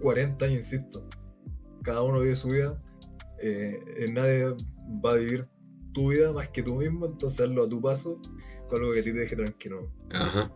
40 0.00 0.44
años, 0.44 0.56
insisto. 0.58 1.08
Cada 1.82 2.02
uno 2.02 2.20
vive 2.20 2.36
su 2.36 2.48
vida, 2.48 2.80
eh, 3.40 3.78
eh, 3.96 4.06
nadie 4.12 4.54
va 5.04 5.12
a 5.12 5.16
vivir 5.16 5.46
tu 5.98 6.10
vida 6.10 6.32
más 6.32 6.48
que 6.50 6.62
tú 6.62 6.76
mismo, 6.76 7.06
entonces 7.06 7.40
hazlo 7.40 7.64
a 7.64 7.68
tu 7.68 7.80
paso, 7.80 8.20
con 8.68 8.80
algo 8.80 8.92
que 8.94 9.02
te 9.02 9.12
deje 9.12 9.34
tranquilo. 9.36 9.90
Ajá. 10.12 10.52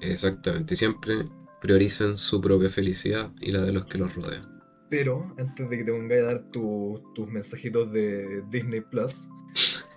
Exactamente. 0.00 0.76
Siempre 0.76 1.24
prioricen 1.60 2.16
su 2.16 2.40
propia 2.40 2.68
felicidad 2.68 3.32
y 3.40 3.50
la 3.50 3.62
de 3.62 3.72
los 3.72 3.86
que 3.86 3.98
los 3.98 4.14
rodean. 4.14 4.60
Pero 4.90 5.34
antes 5.38 5.68
de 5.68 5.78
que 5.78 5.84
te 5.84 5.90
pongáis 5.92 6.22
a 6.22 6.24
dar 6.26 6.42
tu- 6.52 7.02
tus 7.14 7.26
mensajitos 7.28 7.90
de 7.92 8.42
Disney 8.50 8.80
Plus, 8.82 9.28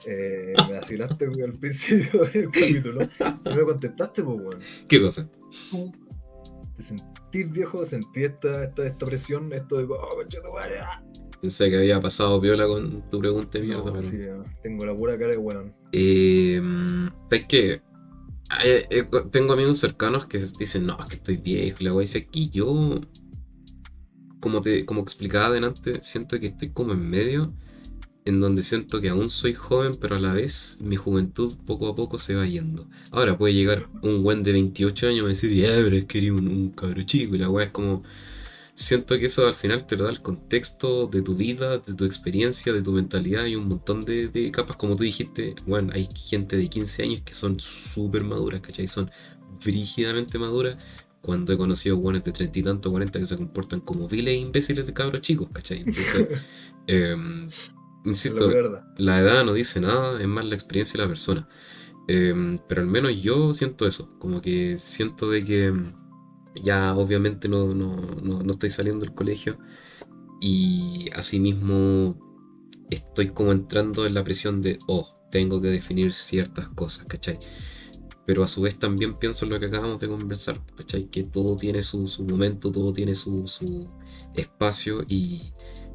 eh, 0.08 0.54
me 0.68 0.74
vacilaste 0.80 1.26
al 1.26 1.54
principio 1.60 2.26
del 2.34 2.50
capítulo 2.52 3.08
y 3.46 3.54
me 3.56 3.64
contestaste, 3.64 4.24
pues, 4.24 4.38
weón. 4.40 4.60
¿Qué 4.88 5.00
cosa? 5.02 5.30
Tú 5.70 5.92
te 6.78 6.82
sentís 6.84 7.52
viejo, 7.52 7.86
sentí 7.86 8.24
esta, 8.24 8.64
esta, 8.64 8.88
esta 8.88 9.06
presión, 9.06 9.52
esto 9.54 9.78
de, 9.78 9.84
oh, 9.84 10.16
conchetumare, 10.16 10.80
ah". 10.80 11.04
Pensé 11.42 11.70
que 11.70 11.78
había 11.78 12.02
pasado 12.02 12.40
viola 12.42 12.68
con 12.68 13.10
tu 13.10 13.20
pregunta 13.20 13.58
de 13.60 13.64
mierda, 13.66 13.92
No, 13.92 13.94
pero. 13.94 14.10
sí, 14.10 14.18
tengo 14.62 14.86
la 14.86 14.96
pura 14.96 15.18
cara 15.18 15.32
de 15.32 15.38
weón. 15.38 15.74
Eh, 15.92 16.62
es 17.32 17.46
que 17.46 17.82
eh, 18.64 18.88
eh, 18.90 19.08
tengo 19.32 19.54
amigos 19.54 19.78
cercanos 19.80 20.26
que 20.26 20.40
dicen, 20.60 20.86
no, 20.86 20.98
es 21.04 21.10
que 21.10 21.16
estoy 21.16 21.38
viejo. 21.38 21.78
Y 21.80 21.84
la 21.86 21.94
wea 21.94 22.02
dice, 22.02 22.20
aquí 22.20 22.50
yo, 22.50 23.02
como 24.40 24.62
te 24.62 24.86
como 24.86 25.02
explicaba 25.02 25.48
adelante, 25.48 26.00
siento 26.02 26.40
que 26.40 26.48
estoy 26.48 26.70
como 26.72 26.94
en 26.94 27.10
medio, 27.10 27.54
en 28.26 28.42
donde 28.42 28.64
siento 28.64 29.02
que 29.02 29.10
aún 29.10 29.30
soy 29.30 29.54
joven, 29.54 29.96
pero 30.00 30.16
a 30.16 30.20
la 30.20 30.34
vez 30.34 30.78
mi 30.82 30.96
juventud 30.96 31.58
poco 31.66 31.90
a 31.90 31.96
poco 31.96 32.20
se 32.20 32.36
va 32.36 32.46
yendo. 32.46 32.88
Ahora 33.12 33.38
puede 33.38 33.54
llegar 33.54 33.88
un 34.02 34.24
buen 34.24 34.44
de 34.44 34.52
28 34.54 35.08
años 35.08 35.20
y 35.20 35.24
me 35.24 35.30
decir, 35.30 35.54
ya, 35.54 35.70
pero 35.84 35.96
es 35.98 36.06
que 36.06 36.20
eres 36.20 36.32
un, 36.32 36.48
un 36.48 36.70
cabro 36.72 37.04
chico. 37.04 37.36
Y 37.36 37.40
la 37.40 37.50
wea 37.50 37.68
es 37.68 37.72
como, 37.72 38.04
siento 38.80 39.20
que 39.20 39.26
eso 39.26 39.46
al 39.46 39.56
final 39.56 39.86
te 39.86 39.98
lo 39.98 40.06
da 40.06 40.10
el 40.10 40.22
contexto 40.22 41.08
de 41.08 41.22
tu 41.22 41.36
vida, 41.36 41.80
de 41.80 41.94
tu 41.94 42.06
experiencia, 42.06 42.72
de 42.72 42.82
tu 42.82 42.94
mentalidad 42.94 43.46
y 43.46 43.56
un 43.56 43.68
montón 43.68 44.06
de, 44.06 44.30
de 44.30 44.52
capas. 44.52 44.78
Como 44.78 44.96
tú 44.96 45.04
dijiste, 45.04 45.54
bueno, 45.68 45.92
hay 45.94 46.08
gente 46.16 46.56
de 46.56 46.70
15 46.70 47.04
años 47.04 47.22
que 47.26 47.34
son 47.34 47.60
súper 47.60 48.24
maduras, 48.24 48.62
¿cachai? 48.62 48.88
Son 48.88 49.12
brígidamente 49.64 50.40
maduras. 50.40 50.82
Cuando 51.22 51.52
he 51.52 51.58
conocido 51.58 51.98
buenos 51.98 52.24
de 52.24 52.32
30 52.32 52.60
y 52.60 52.64
tanto, 52.64 52.90
40 52.90 53.20
que 53.20 53.26
se 53.26 53.36
comportan 53.36 53.82
como 53.82 54.08
viles 54.08 54.34
e 54.34 54.38
imbéciles 54.38 54.86
de 54.86 54.94
cabros 54.94 55.22
chicos, 55.22 55.50
¿cachai? 55.52 55.80
Entonces, 55.80 56.28
Es 56.88 57.18
insisto, 58.06 58.50
la 58.98 59.20
edad 59.20 59.44
no 59.44 59.54
dice 59.54 59.82
nada, 59.82 60.22
es 60.22 60.28
más 60.28 60.46
la 60.46 60.56
experiencia 60.56 60.94
de 60.94 61.04
la 61.04 61.10
persona. 61.10 61.50
Em, 62.08 62.60
pero 62.68 62.82
al 62.82 62.88
menos 62.88 63.12
yo 63.22 63.54
siento 63.54 63.86
eso, 63.86 64.18
como 64.20 64.42
que 64.42 64.78
siento 64.80 65.30
de 65.30 65.44
que 65.44 65.66
em, 65.66 65.94
ya 66.64 66.96
obviamente 66.96 67.48
no, 67.50 67.68
no, 67.70 67.96
no, 68.22 68.44
no 68.44 68.52
estoy 68.52 68.70
saliendo 68.70 69.06
del 69.06 69.14
colegio 69.16 69.58
y 70.42 71.10
asimismo 71.16 72.18
estoy 72.90 73.30
como 73.30 73.52
entrando 73.52 74.06
en 74.06 74.14
la 74.14 74.24
presión 74.24 74.62
de, 74.62 74.80
oh, 74.88 75.16
tengo 75.32 75.62
que 75.62 75.68
definir 75.70 76.14
ciertas 76.14 76.70
cosas, 76.70 77.06
¿cachai? 77.08 77.40
Pero 78.26 78.44
a 78.44 78.48
su 78.48 78.62
vez 78.62 78.78
también 78.80 79.16
pienso 79.18 79.46
en 79.46 79.52
lo 79.52 79.60
que 79.60 79.66
acabamos 79.68 80.00
de 80.00 80.08
conversar, 80.08 80.62
¿cachai? 80.76 81.08
Que 81.10 81.24
todo 81.24 81.56
tiene 81.58 81.82
su, 81.82 82.08
su 82.08 82.24
momento, 82.24 82.72
todo 82.72 82.94
tiene 82.94 83.14
su, 83.16 83.48
su 83.48 83.88
espacio 84.36 85.04
y 85.08 85.54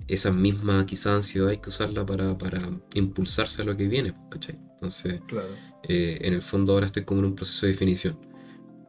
esa 0.09 0.33
misma 0.33 0.85
quizá 0.87 1.15
ansiedad 1.15 1.49
hay 1.49 1.59
que 1.59 1.71
usarla 1.71 2.05
para, 2.05 2.37
para 2.37 2.71
impulsarse 2.95 3.62
a 3.62 3.65
lo 3.65 3.77
que 3.77 3.89
viene, 3.89 4.15
¿cachai? 4.31 4.59
Entonces, 4.75 5.21
Claro. 5.29 5.49
eh, 5.85 6.19
en 6.23 6.35
el 6.35 6.43
fondo 6.43 6.75
ahora 6.75 6.87
estoy 6.87 7.05
como 7.05 7.21
en 7.21 7.27
un 7.27 7.35
proceso 7.35 7.67
de 7.67 7.73
definición. 7.73 8.19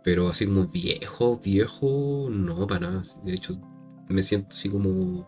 Pero 0.05 0.27
así 0.27 0.45
como 0.45 0.67
viejo, 0.67 1.39
viejo, 1.43 2.29
no, 2.29 2.67
para 2.67 2.91
nada. 2.91 3.01
De 3.23 3.33
hecho, 3.33 3.55
me 4.07 4.21
siento 4.21 4.49
así 4.51 4.69
como 4.69 5.27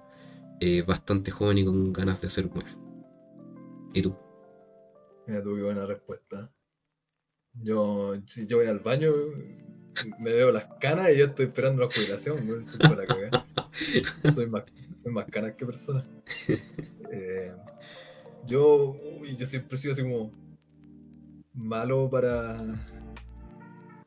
eh, 0.59 0.83
bastante 0.83 1.31
joven 1.31 1.57
y 1.57 1.65
con 1.65 1.91
ganas 1.91 2.21
de 2.21 2.27
hacer 2.27 2.45
bueno. 2.45 2.69
¿Y 3.95 4.03
tú? 4.03 4.15
Mira, 5.25 5.41
tuve 5.41 5.63
buena 5.63 5.87
respuesta. 5.87 6.51
Yo, 7.55 8.13
si 8.27 8.45
yo 8.45 8.57
voy 8.57 8.67
al 8.67 8.77
baño, 8.77 9.11
me 10.19 10.31
veo 10.31 10.51
las 10.51 10.65
canas 10.79 11.09
y 11.11 11.17
yo 11.17 11.25
estoy 11.25 11.47
esperando 11.47 11.81
la 11.81 11.89
jubilación, 11.91 12.67
para 12.79 13.07
cagar. 13.07 13.31
Soy 14.35 14.45
más, 14.45 14.63
soy 15.01 15.11
más 15.11 15.25
canas 15.25 15.55
que 15.55 15.65
persona. 15.65 16.05
Eh, 17.09 17.53
yo, 18.45 18.97
uy, 19.21 19.37
yo 19.37 19.45
siempre 19.45 19.77
he 19.77 19.79
sido 19.79 19.93
así 19.93 20.01
como 20.01 20.29
malo 21.53 22.09
para 22.09 22.57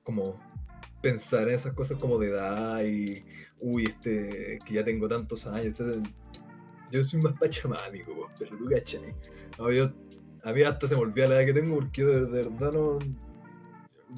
como 0.02 0.38
pensar 1.00 1.48
en 1.48 1.54
esas 1.54 1.72
cosas 1.74 1.98
como 1.98 2.18
de 2.18 2.28
edad 2.28 2.84
y 2.84 3.24
uy, 3.60 3.86
este, 3.86 4.58
que 4.64 4.74
ya 4.74 4.84
tengo 4.84 5.08
tantos 5.08 5.46
años, 5.46 5.66
etcétera. 5.66 6.02
Yo 6.90 7.02
soy 7.02 7.20
más 7.20 7.38
pachamámico, 7.38 8.14
pues, 8.14 8.30
pero 8.38 8.56
tú 8.56 8.66
cachai. 8.66 9.14
No, 9.58 9.70
yo, 9.70 9.90
a 10.42 10.52
mí 10.52 10.62
hasta 10.62 10.88
se 10.88 10.96
me 10.96 11.02
olvida 11.02 11.28
la 11.28 11.36
edad 11.36 11.46
que 11.46 11.60
tengo 11.60 11.76
porque 11.76 12.00
yo 12.00 12.26
de, 12.26 12.42
verdad 12.42 12.72
no 12.72 12.98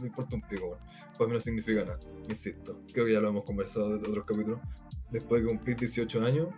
me 0.01 0.07
importa 0.07 0.37
un 0.37 0.43
pico. 0.43 0.79
Para 1.19 1.29
mí 1.29 1.35
no 1.35 1.41
significa 1.41 1.85
nada, 1.85 1.99
insisto. 2.29 2.81
Creo 2.93 3.07
que 3.07 3.13
ya 3.13 3.21
lo 3.21 3.29
hemos 3.29 3.45
conversado 3.45 3.97
en 3.97 4.01
otros 4.01 4.25
capítulos. 4.25 4.61
Después 5.11 5.43
de 5.43 5.49
cumplir 5.49 5.77
18 5.77 6.25
años, 6.25 6.49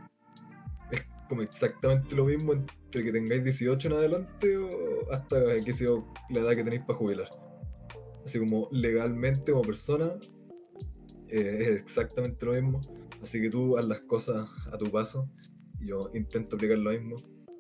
es 0.93 1.03
como 1.29 1.43
exactamente 1.43 2.15
lo 2.15 2.27
mismo 2.27 2.53
entre 2.53 3.03
que 3.03 3.11
tengáis 3.11 3.43
18 3.43 3.89
en 3.89 3.95
adelante 3.95 4.57
o 4.57 5.13
hasta 5.13 5.37
qué 5.65 5.73
sé 5.73 5.85
yo, 5.85 6.07
la 6.31 6.41
edad 6.41 6.51
que 6.51 6.63
tenéis 6.63 6.83
para 6.83 6.99
jubilar. 6.99 7.44
Así 8.25 8.39
como 8.39 8.69
legalmente 8.73 9.53
como 9.53 9.63
persona, 9.63 10.15
eh, 11.29 11.59
es 11.61 11.69
exactamente 11.83 12.45
lo 12.47 12.53
mismo. 12.53 12.81
Así 13.23 13.41
que 13.41 13.51
tú 13.51 13.77
haz 13.79 13.87
las 13.87 14.01
cosas 14.01 14.49
a 14.73 14.79
tu 14.79 14.91
paso. 14.91 15.29
Yo 15.81 16.11
intento 16.15 16.57
aplicar 16.57 16.79
lo 16.79 16.91
mismo. 16.91 17.17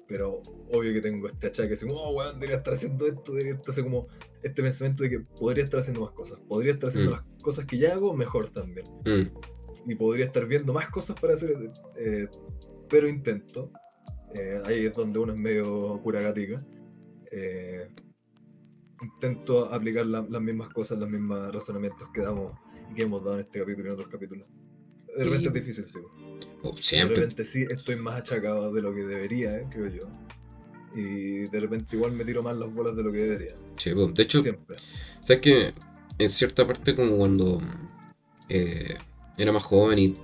Pero 0.06 0.42
obvio 0.70 0.92
que 0.92 1.00
tengo 1.00 1.26
este 1.28 1.46
achaque 1.46 1.72
así 1.72 1.86
como, 1.86 1.98
oh, 1.98 2.12
weón, 2.14 2.34
debería 2.34 2.56
estar 2.56 2.74
haciendo 2.74 3.06
esto, 3.06 3.32
debería 3.32 3.54
estar 3.54 3.70
así 3.70 3.82
como 3.82 4.06
este 4.42 4.62
pensamiento 4.62 5.02
de 5.02 5.08
que 5.10 5.20
podría 5.20 5.64
estar 5.64 5.80
haciendo 5.80 6.02
más 6.02 6.10
cosas. 6.10 6.38
Podría 6.46 6.72
estar 6.74 6.88
haciendo 6.90 7.10
Mm. 7.10 7.14
las 7.14 7.24
cosas 7.42 7.64
que 7.64 7.78
ya 7.78 7.94
hago 7.94 8.12
mejor 8.14 8.50
también. 8.50 8.86
Mm, 9.06 9.90
Y 9.90 9.94
podría 9.96 10.26
estar 10.26 10.46
viendo 10.46 10.72
más 10.74 10.88
cosas 10.90 11.18
para 11.20 11.34
hacer, 11.34 11.50
eh, 11.96 12.26
pero 12.88 13.06
intento. 13.08 13.70
Eh, 14.34 14.60
ahí 14.64 14.86
es 14.86 14.94
donde 14.94 15.18
uno 15.18 15.32
es 15.32 15.38
medio 15.38 16.00
pura 16.02 16.20
gatica. 16.22 16.64
Eh, 17.30 17.88
intento 19.04 19.72
aplicar 19.72 20.06
la- 20.06 20.26
las 20.28 20.42
mismas 20.42 20.68
cosas, 20.70 20.98
los 20.98 21.08
mismos 21.08 21.52
razonamientos 21.52 22.08
que 22.12 22.20
damos 22.22 22.52
que 22.94 23.02
hemos 23.02 23.24
dado 23.24 23.36
en 23.36 23.40
este 23.46 23.58
capítulo 23.60 23.84
y 23.84 23.88
en 23.88 23.94
otros 23.94 24.08
capítulos. 24.10 24.46
De 25.16 25.24
repente 25.24 25.48
es 25.48 25.54
difícil, 25.54 25.84
sí. 25.84 25.98
Oh, 26.62 26.74
De 26.74 27.04
repente 27.04 27.44
sí 27.44 27.64
estoy 27.68 27.96
más 27.96 28.20
achacado 28.20 28.72
de 28.72 28.82
lo 28.82 28.94
que 28.94 29.02
debería, 29.02 29.56
eh, 29.58 29.66
creo 29.70 29.88
yo. 29.88 30.08
Y 30.94 31.48
de 31.48 31.60
repente 31.60 31.96
igual 31.96 32.12
me 32.12 32.24
tiro 32.24 32.42
más 32.42 32.56
las 32.56 32.72
bolas 32.72 32.94
de 32.96 33.02
lo 33.02 33.10
que 33.10 33.18
debería. 33.18 33.56
Sí, 33.76 33.92
po. 33.92 34.06
de 34.08 34.22
hecho, 34.22 34.42
Siempre. 34.42 34.76
¿sabes 35.22 35.40
que 35.42 35.72
En 36.18 36.28
cierta 36.30 36.64
parte, 36.64 36.94
como 36.94 37.16
cuando 37.16 37.60
eh, 38.48 38.96
era 39.36 39.50
más 39.50 39.64
joven 39.64 39.98
y 39.98 40.16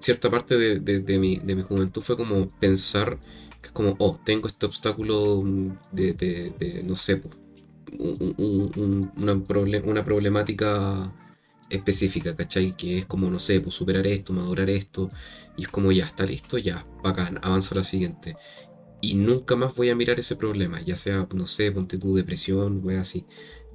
cierta 0.00 0.30
parte 0.30 0.56
de, 0.56 0.80
de- 0.80 1.00
de 1.00 1.18
mi, 1.18 1.36
de 1.36 1.54
mi 1.54 1.62
juventud 1.62 2.00
fue 2.00 2.16
como 2.16 2.48
pensar 2.48 3.18
que 3.60 3.66
es 3.68 3.72
como, 3.72 3.94
oh, 3.98 4.18
tengo 4.24 4.46
este 4.48 4.64
obstáculo 4.64 5.42
de, 5.92 6.12
de- 6.14 6.82
no 6.86 6.94
sé, 6.96 7.18
po, 7.18 7.28
un- 7.98 8.34
un- 8.38 8.72
un- 8.76 9.12
una, 9.16 9.80
una 9.84 10.04
problemática 10.04 11.12
específica, 11.70 12.36
¿cachai? 12.36 12.76
Que 12.76 12.98
es 12.98 13.06
como, 13.06 13.30
no 13.30 13.38
sé, 13.38 13.60
pues 13.60 13.74
superar 13.74 14.06
esto, 14.06 14.32
madurar 14.32 14.70
esto, 14.70 15.10
y 15.56 15.62
es 15.62 15.68
como, 15.68 15.92
ya 15.92 16.04
está 16.04 16.24
listo, 16.26 16.58
ya, 16.58 16.86
bacán, 17.02 17.38
avanza 17.42 17.74
a 17.74 17.78
la 17.78 17.84
siguiente. 17.84 18.36
Y 19.00 19.14
nunca 19.14 19.54
más 19.56 19.74
voy 19.74 19.90
a 19.90 19.94
mirar 19.96 20.18
ese 20.18 20.36
problema, 20.36 20.80
ya 20.82 20.96
sea, 20.96 21.28
no 21.34 21.46
sé, 21.46 21.70
ponte 21.72 21.98
tu 21.98 22.14
depresión, 22.14 22.80
wea 22.82 23.02
así. 23.02 23.26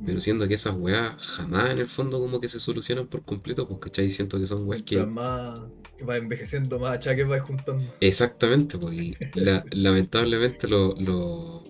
Pero 0.06 0.22
siento 0.22 0.48
que 0.48 0.54
esas 0.56 0.76
weas 0.76 1.22
jamás 1.22 1.72
en 1.72 1.80
el 1.80 1.88
fondo 1.88 2.20
como 2.20 2.40
que 2.40 2.48
se 2.48 2.60
solucionan 2.60 3.08
por 3.08 3.24
completo, 3.24 3.68
pues, 3.68 3.80
¿cachai? 3.80 4.10
Siento 4.10 4.40
que 4.40 4.48
son 4.48 4.68
weas 4.68 4.82
que... 4.82 4.98
Más 5.06 5.60
va 6.08 6.18
envejeciendo, 6.18 6.80
más 6.80 6.96
achaques 6.96 7.30
va 7.30 7.40
juntando. 7.41 7.94
Exactamente, 8.00 8.78
porque 8.78 9.16
la- 9.36 9.66
lamentablemente 9.72 10.68
lo, 10.68 10.96
lo, 10.96 11.64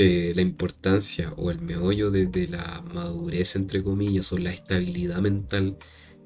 eh, 0.00 0.32
la 0.36 0.42
importancia 0.42 1.34
o 1.36 1.50
el 1.50 1.60
meollo 1.60 2.12
de, 2.12 2.46
la 2.46 2.82
madurez, 2.94 3.56
entre 3.56 3.82
comillas, 3.82 4.32
o 4.32 4.38
la 4.38 4.52
estabilidad 4.52 5.18
mental 5.20 5.76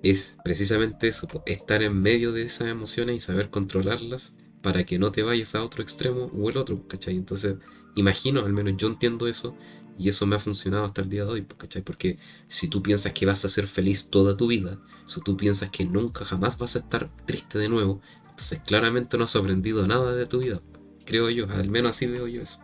es 0.03 0.37
precisamente 0.45 1.09
eso, 1.09 1.27
estar 1.47 1.83
en 1.83 2.03
medio 2.03 2.33
de 2.33 2.43
esas 2.43 2.69
emociones 2.69 3.17
y 3.17 3.21
saber 3.21 3.49
controlarlas 3.49 4.37
para 4.61 4.85
que 4.85 4.99
no 4.99 5.11
te 5.11 5.23
vayas 5.23 5.55
a 5.55 5.63
otro 5.65 5.83
extremo 5.83 6.31
o 6.37 6.51
el 6.51 6.59
otro, 6.59 6.87
¿cachai? 6.87 7.17
Entonces, 7.17 7.55
imagino, 7.95 8.41
al 8.45 8.53
menos 8.53 8.77
yo 8.77 8.89
entiendo 8.89 9.27
eso 9.27 9.57
y 9.99 10.11
eso 10.11 10.27
me 10.27 10.37
ha 10.37 10.39
funcionado 10.39 10.85
hasta 10.85 11.01
el 11.01 11.09
día 11.09 11.25
de 11.25 11.31
hoy, 11.31 11.47
¿cachai? 11.57 11.81
Porque 11.81 12.19
si 12.49 12.69
tú 12.69 12.83
piensas 12.83 13.15
que 13.15 13.25
vas 13.25 13.43
a 13.47 13.49
ser 13.49 13.67
feliz 13.67 14.11
toda 14.11 14.37
tu 14.37 14.49
vida, 14.49 14.79
si 15.07 15.23
tú 15.23 15.35
piensas 15.35 15.71
que 15.71 15.87
nunca 15.87 16.27
jamás 16.27 16.59
vas 16.59 16.77
a 16.77 16.81
estar 16.81 17.09
triste 17.25 17.59
de 17.59 17.71
nuevo, 17.71 18.03
entonces 18.29 18.61
claramente 18.67 19.17
no 19.17 19.25
has 19.25 19.35
aprendido 19.35 19.87
nada 19.87 20.15
de 20.15 20.27
tu 20.27 20.41
vida, 20.41 20.61
creo 21.07 21.31
yo, 21.31 21.49
al 21.49 21.71
menos 21.71 21.93
así 21.93 22.07
veo 22.07 22.29
yo 22.29 22.43
eso. 22.43 22.61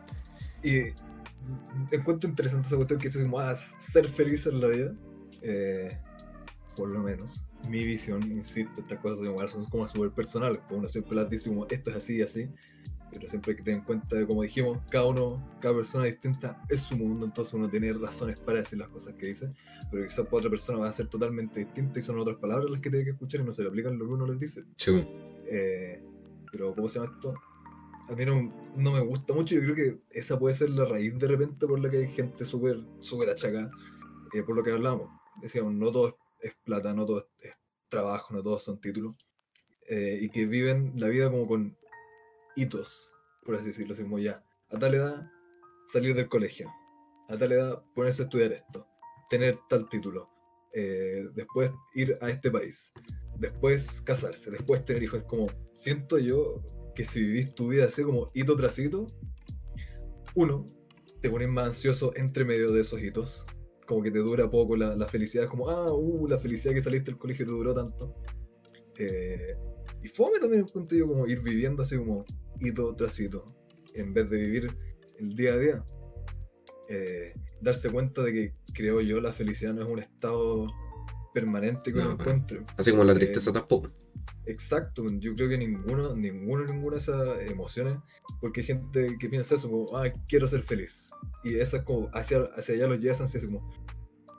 Y 0.63 0.93
encuentro 1.91 2.29
interesante 2.29 2.67
esa 2.67 2.77
cuestión 2.77 3.01
que 3.01 3.09
dice 3.09 3.23
como 3.23 3.39
ah, 3.41 3.55
ser 3.55 4.09
feliz 4.09 4.47
en 4.47 4.61
la 4.61 4.69
vida. 4.69 4.95
Eh, 5.43 5.97
por 6.77 6.89
lo 6.89 7.01
menos. 7.01 7.45
Mi 7.69 7.85
visión, 7.85 8.23
insisto, 8.31 8.81
estas 8.81 9.01
cosas 9.01 9.51
son 9.51 9.65
como 9.65 9.87
súper 9.87 10.11
personales. 10.11 10.61
porque 10.61 10.75
Uno 10.77 10.89
siempre 10.89 11.17
las 11.17 11.29
dice 11.29 11.49
como 11.49 11.67
esto 11.69 11.91
es 11.91 11.97
así 11.97 12.17
y 12.17 12.23
así. 12.23 12.49
Pero 13.11 13.29
siempre 13.29 13.53
hay 13.53 13.57
que 13.57 13.63
tener 13.63 13.81
en 13.81 13.85
cuenta 13.85 14.17
de, 14.17 14.27
como 14.27 14.43
dijimos, 14.43 14.79
cada 14.91 15.07
uno, 15.07 15.43
cada 15.61 15.75
persona 15.75 16.05
distinta 16.05 16.63
es 16.69 16.81
su 16.81 16.97
mundo, 16.97 17.25
entonces 17.25 17.55
uno 17.55 17.69
tiene 17.69 17.91
razones 17.95 18.39
para 18.39 18.59
decir 18.59 18.79
las 18.79 18.89
cosas 18.89 19.15
que 19.15 19.27
dice, 19.27 19.51
pero 19.91 20.05
quizás 20.05 20.27
para 20.27 20.37
otra 20.37 20.51
persona 20.51 20.81
va 20.81 20.91
a 20.91 20.93
ser 20.93 21.09
totalmente 21.09 21.61
distinta 21.61 21.99
y 21.99 22.03
son 22.03 22.19
otras 22.19 22.37
palabras 22.37 22.71
las 22.71 22.83
que 22.83 22.91
tiene 22.91 23.07
que 23.07 23.13
escuchar 23.13 23.41
y 23.41 23.45
no 23.45 23.53
se 23.53 23.63
le 23.63 23.69
aplican 23.69 23.99
lo 23.99 24.07
que 24.07 24.13
uno 24.13 24.27
les 24.27 24.39
dice. 24.39 24.63
Sí. 24.77 25.07
Eh, 25.47 26.03
pero, 26.53 26.75
¿cómo 26.75 26.87
se 26.87 27.01
llama 27.01 27.13
esto? 27.15 27.35
A 28.09 28.13
mí 28.15 28.25
no, 28.25 28.43
me 28.93 29.01
gusta 29.01 29.33
mucho. 29.35 29.55
Yo 29.55 29.61
creo 29.63 29.75
que 29.75 30.01
esa 30.11 30.39
puede 30.39 30.55
ser 30.55 30.71
la 30.71 30.85
raíz 30.87 31.17
de 31.19 31.29
repente 31.29 31.67
por 31.67 31.79
la 31.81 31.91
que 31.91 31.99
hay 31.99 32.09
gente 32.09 32.45
súper 32.45 32.79
súper 33.01 33.31
achacada. 33.31 33.71
eh, 34.35 34.43
por 34.43 34.57
lo 34.57 34.63
que 34.65 34.73
hablamos. 34.73 35.11
Decíamos, 35.43 35.73
no 35.75 35.93
todo 35.93 36.19
es, 36.41 36.55
plata, 36.65 36.93
no 36.95 37.07
todo 37.07 37.29
es 37.41 37.53
trabajo, 37.89 38.35
no 38.35 38.43
todos 38.43 38.63
son 38.63 38.81
títulos. 38.81 39.15
eh, 39.89 40.19
y 40.23 40.31
que 40.31 40.47
viven 40.47 40.93
la 40.97 41.09
vida 41.09 41.31
como 41.31 41.47
con 41.47 41.77
hitos, 42.57 43.13
por 43.45 43.57
así 43.57 43.67
decirlo. 43.69 43.95
Así 43.95 44.03
como 44.03 44.19
ya, 44.19 44.43
a 44.71 44.79
tal 44.79 44.95
edad, 44.95 45.31
salir 45.93 46.15
del 46.15 46.29
colegio. 46.29 46.71
A 47.29 47.37
tal 47.39 47.53
edad, 47.53 47.83
ponerse 47.95 48.23
a 48.23 48.25
estudiar 48.27 48.53
esto. 48.53 48.87
Tener 49.31 49.59
tal 49.69 49.89
título. 49.89 50.31
eh, 50.75 51.27
después 51.35 51.71
ir 51.95 52.19
a 52.21 52.29
este 52.31 52.51
país 52.51 52.93
después 53.39 54.01
casarse, 54.03 54.51
después 54.51 54.85
tener 54.85 55.03
hijos. 55.03 55.23
Es 55.23 55.29
como, 55.29 55.47
siento 55.75 56.19
yo 56.19 56.61
que 56.99 57.05
si 57.05 57.21
vivís 57.21 57.55
tu 57.55 57.69
vida 57.69 57.85
así 57.85 58.03
como 58.03 58.29
hito 58.35 58.57
tras 58.57 58.77
hito, 58.77 59.07
uno, 60.35 60.69
te 61.23 61.31
pones 61.31 61.49
más 61.49 61.67
ansioso 61.67 62.13
entre 62.17 62.45
medio 62.45 62.73
de 62.73 62.81
esos 62.81 63.01
hitos. 63.01 63.47
Como 63.87 64.03
que 64.03 64.11
te 64.11 64.19
dura 64.19 64.51
poco 64.51 64.77
la, 64.77 64.97
la 64.97 65.07
felicidad. 65.07 65.45
Es 65.45 65.51
como, 65.51 65.69
ah, 65.71 65.93
uh, 65.93 66.27
la 66.27 66.41
felicidad 66.41 66.75
que 66.75 66.81
saliste 66.81 67.13
del 67.13 67.21
colegio 67.21 67.47
te 67.47 67.53
duró 67.53 67.73
tanto. 67.73 68.17
Eh, 68.99 69.55
y 70.03 70.09
fome 70.09 70.41
también 70.41 70.63
encuentro 70.63 70.99
yo 70.99 71.07
como 71.07 71.25
ir 71.29 71.41
viviendo 71.41 71.83
así 71.83 71.97
como 71.97 72.25
hito 72.59 72.93
tras 72.97 73.19
hito, 73.21 73.55
en 73.95 74.13
vez 74.13 74.29
de 74.29 74.37
vivir 74.37 74.77
el 75.21 75.37
día 75.37 75.55
a 75.55 75.57
día. 75.57 75.85
Eh, 76.89 77.33
darse 77.61 77.91
cuenta 77.91 78.25
de 78.25 78.33
que, 78.33 78.55
creo 78.75 79.01
yo, 79.03 79.21
la 79.21 79.33
felicidad 79.33 79.73
no 79.73 79.83
es 79.83 79.89
un 79.89 80.01
estado 80.01 80.67
permanente 81.33 81.93
que 81.93 81.99
No, 82.01 82.07
uno 82.07 82.13
encuentre. 82.15 82.65
Así 82.77 82.91
como 82.91 83.05
la 83.05 83.13
Eh, 83.13 83.17
tristeza 83.17 83.53
tampoco. 83.53 83.89
Exacto, 84.49 85.05
yo 85.19 85.35
creo 85.35 85.51
que 85.51 85.59
ninguno, 85.59 86.17
ninguno, 86.17 86.65
ninguna 86.65 86.97
de 86.97 87.03
esas 87.03 87.51
emociones, 87.51 87.99
porque 88.41 88.61
hay 88.63 88.67
gente 88.67 89.19
que 89.19 89.29
piensa 89.29 89.57
eso 89.57 89.69
como, 89.69 89.95
ah, 89.95 90.11
quiero 90.27 90.49
ser 90.49 90.63
feliz. 90.63 91.11
Y 91.45 91.57
esa 91.57 91.77
es 91.77 91.83
como, 91.83 92.09
hacia, 92.15 92.39
hacia 92.57 92.75
allá 92.75 92.87
los 92.87 92.99
llevan 92.99 93.23
así 93.23 93.39
como, 93.45 93.71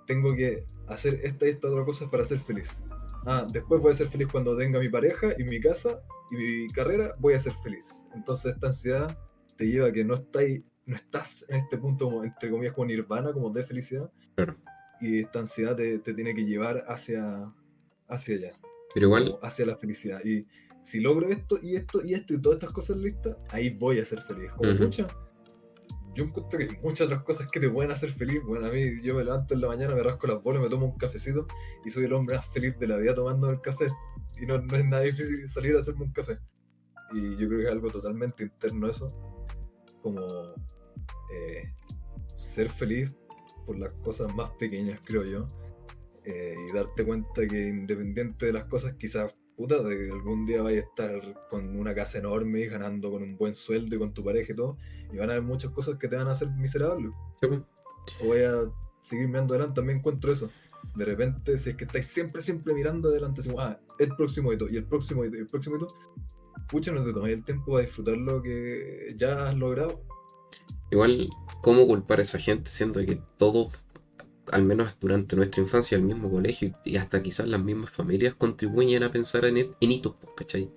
tengo 0.07 0.35
que 0.35 0.65
hacer 0.87 1.19
esta 1.21 1.45
y 1.45 1.51
esta 1.51 1.67
otra 1.67 1.85
cosa 1.85 2.09
para 2.09 2.25
ser 2.25 2.39
feliz. 2.39 2.83
Ah, 3.27 3.45
después 3.51 3.79
voy 3.83 3.91
a 3.91 3.93
ser 3.93 4.07
feliz 4.07 4.29
cuando 4.31 4.57
tenga 4.57 4.79
mi 4.79 4.89
pareja 4.89 5.27
y 5.37 5.43
mi 5.43 5.61
casa 5.61 6.01
y 6.31 6.37
mi 6.37 6.67
carrera, 6.69 7.13
voy 7.19 7.35
a 7.35 7.39
ser 7.39 7.53
feliz. 7.61 8.03
Entonces 8.15 8.55
esta 8.55 8.65
ansiedad 8.65 9.15
te 9.57 9.67
lleva 9.67 9.89
a 9.89 9.91
que 9.91 10.03
no, 10.03 10.15
estáis, 10.15 10.63
no 10.87 10.95
estás 10.95 11.45
en 11.49 11.57
este 11.57 11.77
punto 11.77 12.05
como, 12.05 12.23
entre 12.23 12.49
comillas, 12.49 12.73
como 12.73 12.87
nirvana, 12.87 13.31
como 13.31 13.51
de 13.51 13.63
felicidad. 13.63 14.09
Claro. 14.33 14.57
Y 15.01 15.19
esta 15.19 15.37
ansiedad 15.37 15.75
te, 15.75 15.99
te 15.99 16.15
tiene 16.15 16.33
que 16.33 16.45
llevar 16.45 16.83
hacia, 16.87 17.53
hacia 18.07 18.35
allá 18.37 18.59
Pero 18.93 19.07
igual, 19.07 19.37
hacia 19.41 19.65
la 19.65 19.75
felicidad. 19.77 20.23
Y 20.23 20.45
si 20.83 20.99
logro 20.99 21.29
esto 21.29 21.57
y 21.61 21.75
esto 21.75 22.03
y 22.03 22.13
esto 22.13 22.33
y 22.33 22.41
todas 22.41 22.57
estas 22.57 22.73
cosas 22.73 22.97
listas, 22.97 23.37
ahí 23.49 23.69
voy 23.69 23.99
a 23.99 24.05
ser 24.05 24.21
feliz. 24.21 24.51
Como 24.53 24.71
Ujú. 24.71 24.83
mucha. 24.83 25.07
Yo 26.15 26.23
encuentro 26.23 26.57
que 26.57 26.65
hay 26.65 26.81
muchas 26.81 27.05
otras 27.05 27.23
cosas 27.23 27.49
que 27.51 27.59
te 27.59 27.69
pueden 27.69 27.91
hacer 27.91 28.11
feliz. 28.11 28.41
Bueno, 28.43 28.65
a 28.65 28.71
mí 28.71 29.01
yo 29.01 29.15
me 29.15 29.23
levanto 29.23 29.53
en 29.53 29.61
la 29.61 29.67
mañana, 29.67 29.93
me 29.93 30.03
rasco 30.03 30.27
las 30.27 30.41
bolas, 30.41 30.61
me 30.61 30.69
tomo 30.69 30.87
un 30.87 30.97
cafecito 30.97 31.45
y 31.85 31.89
soy 31.89 32.05
el 32.05 32.13
hombre 32.13 32.37
más 32.37 32.47
feliz 32.47 32.77
de 32.79 32.87
la 32.87 32.97
vida 32.97 33.13
tomando 33.13 33.49
el 33.49 33.61
café. 33.61 33.87
Y 34.41 34.45
no, 34.45 34.59
no 34.59 34.75
es 34.75 34.85
nada 34.85 35.03
difícil 35.03 35.47
salir 35.47 35.75
a 35.75 35.79
hacerme 35.79 36.05
un 36.05 36.11
café. 36.11 36.39
Y 37.13 37.31
yo 37.37 37.47
creo 37.47 37.59
que 37.59 37.65
es 37.65 37.71
algo 37.71 37.89
totalmente 37.89 38.43
interno 38.43 38.89
eso. 38.89 39.13
Como 40.01 40.21
eh, 41.33 41.71
ser 42.37 42.69
feliz 42.69 43.11
por 43.65 43.77
las 43.77 43.91
cosas 44.03 44.33
más 44.33 44.49
pequeñas, 44.51 44.99
creo 45.05 45.23
yo 45.23 45.49
eh, 46.29 46.55
y 46.69 46.73
darte 46.73 47.03
cuenta 47.03 47.47
que 47.47 47.67
independiente 47.67 48.45
de 48.45 48.53
las 48.53 48.65
cosas, 48.65 48.93
quizás, 48.99 49.33
puta, 49.57 49.81
de 49.81 49.97
que 49.97 50.11
algún 50.11 50.45
día 50.45 50.61
vayas 50.61 50.85
a 50.85 50.87
estar 50.89 51.47
con 51.49 51.77
una 51.77 51.95
casa 51.95 52.19
enorme 52.19 52.59
y 52.61 52.67
ganando 52.67 53.11
con 53.11 53.23
un 53.23 53.35
buen 53.35 53.55
sueldo 53.55 53.95
y 53.95 53.99
con 53.99 54.13
tu 54.13 54.23
pareja 54.23 54.53
y 54.53 54.55
todo, 54.55 54.77
y 55.11 55.17
van 55.17 55.29
a 55.29 55.33
haber 55.33 55.43
muchas 55.43 55.71
cosas 55.71 55.97
que 55.97 56.07
te 56.07 56.15
van 56.15 56.27
a 56.27 56.31
hacer 56.31 56.49
miserable. 56.51 57.09
sí, 57.41 57.47
O 58.21 58.27
voy 58.27 58.43
a 58.43 58.71
seguir 59.01 59.27
mirando 59.27 59.55
adelante, 59.55 59.75
también 59.75 59.99
encuentro 59.99 60.31
eso. 60.31 60.49
De 60.95 61.03
repente, 61.03 61.57
si 61.57 61.71
es 61.71 61.75
que 61.75 61.85
estáis 61.85 62.05
siempre, 62.05 62.41
siempre 62.41 62.73
mirando 62.73 63.09
adelante, 63.09 63.41
así 63.41 63.49
como, 63.49 63.61
ah, 63.61 63.79
el 63.97 64.15
próximo 64.15 64.53
hito, 64.53 64.69
y 64.69 64.77
el 64.77 64.85
próximo 64.85 65.25
hito, 65.25 65.35
y 65.35 65.39
el 65.39 65.47
próximo 65.47 65.77
hito, 65.77 65.87
pucha, 66.69 66.91
no 66.91 67.03
te 67.03 67.11
tomáis 67.11 67.35
el 67.35 67.43
tiempo 67.43 67.71
para 67.71 67.81
disfrutar 67.85 68.17
lo 68.17 68.41
que 68.41 69.13
ya 69.17 69.49
has 69.49 69.55
logrado. 69.55 70.01
igual, 70.91 71.29
¿cómo 71.61 71.87
culpar 71.87 72.19
a 72.19 72.21
esa 72.21 72.39
gente 72.39 72.69
siendo 72.69 73.03
que 73.05 73.19
todos, 73.37 73.85
al 74.51 74.63
menos 74.63 74.95
durante 74.99 75.35
nuestra 75.35 75.61
infancia, 75.61 75.95
el 75.97 76.03
mismo 76.03 76.29
colegio 76.29 76.73
y 76.83 76.97
hasta 76.97 77.21
quizás 77.23 77.47
las 77.47 77.61
mismas 77.61 77.91
familias 77.91 78.35
contribuyen 78.35 79.03
a 79.03 79.11
pensar 79.11 79.45
en, 79.45 79.57
en 79.57 79.91
hitos, 79.91 80.15
pues, 80.19 80.33
¿cachai? 80.35 80.69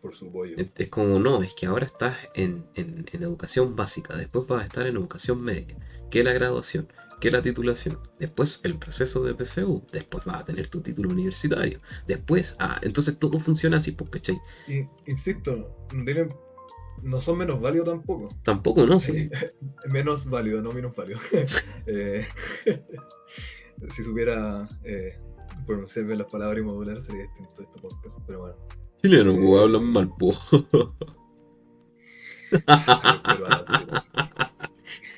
Por 0.00 0.14
su 0.14 0.30
pollo. 0.32 0.56
Es 0.76 0.88
como, 0.88 1.18
no, 1.18 1.42
es 1.42 1.54
que 1.54 1.66
ahora 1.66 1.84
estás 1.86 2.16
en, 2.34 2.64
en- 2.74 3.06
en 3.12 3.22
educación 3.22 3.76
básica, 3.76 4.16
después 4.16 4.46
vas 4.46 4.62
a 4.62 4.64
estar 4.64 4.86
en 4.86 4.96
educación 4.96 5.42
media, 5.42 5.76
que 6.10 6.22
la 6.24 6.32
graduación, 6.32 6.88
que 7.20 7.30
la 7.30 7.42
titulación, 7.42 7.98
después 8.18 8.60
el 8.64 8.78
proceso 8.78 9.22
de 9.24 9.34
PCU, 9.34 9.84
después 9.92 10.24
vas 10.24 10.40
a 10.40 10.44
tener 10.44 10.68
tu 10.68 10.80
título 10.80 11.10
universitario, 11.10 11.80
después, 12.06 12.56
ah, 12.58 12.80
entonces 12.82 13.18
todo 13.18 13.38
funciona 13.38 13.76
así, 13.76 13.92
pues, 13.92 14.10
¿cachai? 14.10 14.40
Y, 14.66 14.88
insisto, 15.06 15.56
no, 15.92 16.04
tienen, 16.04 16.32
no 17.02 17.20
son 17.20 17.38
menos 17.38 17.60
válidos 17.60 17.88
tampoco. 17.88 18.28
Tampoco, 18.42 18.86
¿no? 18.86 18.98
Sí. 19.00 19.30
menos 19.90 20.28
válido, 20.28 20.62
no 20.62 20.72
menos 20.72 20.94
válido. 20.94 21.20
Eh, 21.86 22.28
si 23.90 24.02
supiera 24.02 24.68
eh, 24.84 25.18
pronunciar 25.66 26.04
bien 26.06 26.18
las 26.18 26.30
palabras 26.30 26.60
y 26.60 26.64
modular 26.64 27.00
sería 27.00 27.22
distinto 27.22 27.62
este 27.62 27.80
podcast, 27.80 28.18
pero 28.26 28.40
bueno. 28.40 28.56
Chileno, 29.02 29.34
pues, 29.34 29.62
hablan 29.62 29.84
mal, 29.84 30.10
po. 30.18 30.32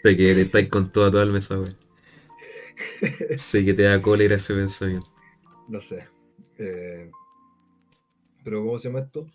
Sé 0.03 0.17
que 0.17 0.35
te 0.35 0.43
estáis 0.43 0.69
con 0.69 0.91
toda, 0.93 1.11
toda 1.11 1.25
el 1.25 1.33
mesa, 1.33 1.57
güey. 1.57 1.77
Sé 3.37 3.65
que 3.65 3.75
te 3.75 3.83
da 3.83 4.01
cólera 4.01 4.37
ese 4.37 4.55
pensamiento. 4.55 5.13
No 5.69 5.81
sé. 5.81 6.07
Eh, 6.59 7.11
pero, 8.45 8.65
¿cómo 8.65 8.79
se 8.79 8.89
llama 8.89 9.01
esto? 9.01 9.27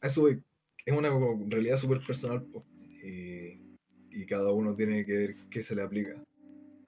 A 0.00 0.06
Eso 0.06 0.22
voy. 0.22 0.42
Es 0.90 0.96
una 0.96 1.10
realidad 1.48 1.76
súper 1.76 2.00
personal 2.06 2.42
po, 2.44 2.64
y, 3.02 3.58
y 4.10 4.26
cada 4.26 4.52
uno 4.52 4.74
tiene 4.74 5.04
que 5.04 5.12
ver 5.12 5.36
qué 5.50 5.62
se 5.62 5.74
le 5.74 5.82
aplica. 5.82 6.22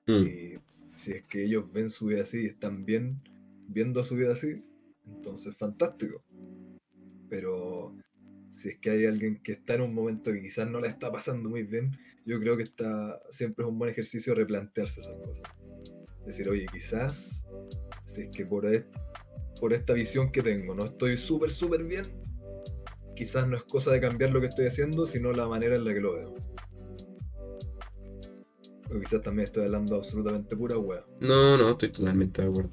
Mm. 0.07 0.27
Y 0.27 0.59
si 0.97 1.13
es 1.13 1.25
que 1.25 1.45
ellos 1.45 1.73
ven 1.73 1.91
su 1.91 2.07
vida 2.07 2.23
así 2.23 2.43
y 2.43 2.47
están 2.47 2.85
bien 2.85 3.21
viendo 3.69 4.03
su 4.05 4.17
vida 4.17 4.33
así, 4.33 4.63
entonces 5.07 5.57
fantástico. 5.57 6.23
Pero 7.29 7.95
si 8.51 8.71
es 8.71 8.79
que 8.79 8.91
hay 8.91 9.07
alguien 9.07 9.41
que 9.43 9.53
está 9.53 9.75
en 9.75 9.83
un 9.83 9.95
momento 9.95 10.33
que 10.33 10.43
quizás 10.43 10.69
no 10.69 10.81
la 10.81 10.89
está 10.89 11.11
pasando 11.11 11.49
muy 11.49 11.63
bien, 11.63 11.91
yo 12.27 12.39
creo 12.39 12.57
que 12.57 12.65
está 12.65 13.21
siempre 13.31 13.65
es 13.65 13.71
un 13.71 13.79
buen 13.79 13.91
ejercicio 13.91 14.35
replantearse 14.35 15.01
esas 15.01 15.17
cosas. 15.17 15.43
Decir, 16.27 16.49
oye, 16.49 16.67
quizás 16.71 17.43
si 18.05 18.23
es 18.23 18.29
que 18.31 18.45
por, 18.45 18.67
es- 18.67 18.85
por 19.59 19.73
esta 19.73 19.93
visión 19.95 20.31
que 20.31 20.43
tengo 20.43 20.75
no 20.75 20.85
estoy 20.87 21.17
súper, 21.17 21.51
súper 21.51 21.85
bien, 21.85 22.05
quizás 23.15 23.47
no 23.47 23.57
es 23.57 23.63
cosa 23.65 23.91
de 23.91 24.01
cambiar 24.01 24.31
lo 24.31 24.41
que 24.41 24.47
estoy 24.47 24.67
haciendo, 24.67 25.07
sino 25.07 25.33
la 25.33 25.47
manera 25.47 25.77
en 25.77 25.85
la 25.85 25.95
que 25.95 26.01
lo 26.01 26.15
veo. 26.15 26.35
O 28.95 29.01
quizás 29.01 29.23
también 29.23 29.45
estoy 29.45 29.65
hablando 29.65 29.97
absolutamente 29.97 30.57
pura 30.57 30.77
hueá. 30.77 31.05
No, 31.21 31.57
no, 31.57 31.71
estoy 31.71 31.91
totalmente 31.91 32.43
de 32.43 32.49
acuerdo. 32.49 32.71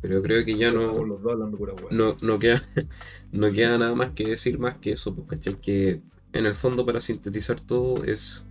Pero 0.00 0.20
creo 0.20 0.44
que 0.44 0.56
ya 0.56 0.72
no, 0.72 0.92
los 1.04 1.22
dos 1.22 1.32
hablando 1.32 1.56
pura 1.56 1.74
no, 1.90 2.16
no 2.22 2.38
queda, 2.38 2.60
no 3.32 3.52
queda 3.52 3.78
nada 3.78 3.94
más 3.94 4.10
que 4.10 4.26
decir 4.26 4.58
más 4.58 4.78
que 4.78 4.92
eso, 4.92 5.14
porque 5.14 5.38
que 5.60 6.02
en 6.32 6.46
el 6.46 6.54
fondo 6.54 6.84
para 6.84 7.00
sintetizar 7.00 7.60
todo 7.60 8.04
es 8.04 8.44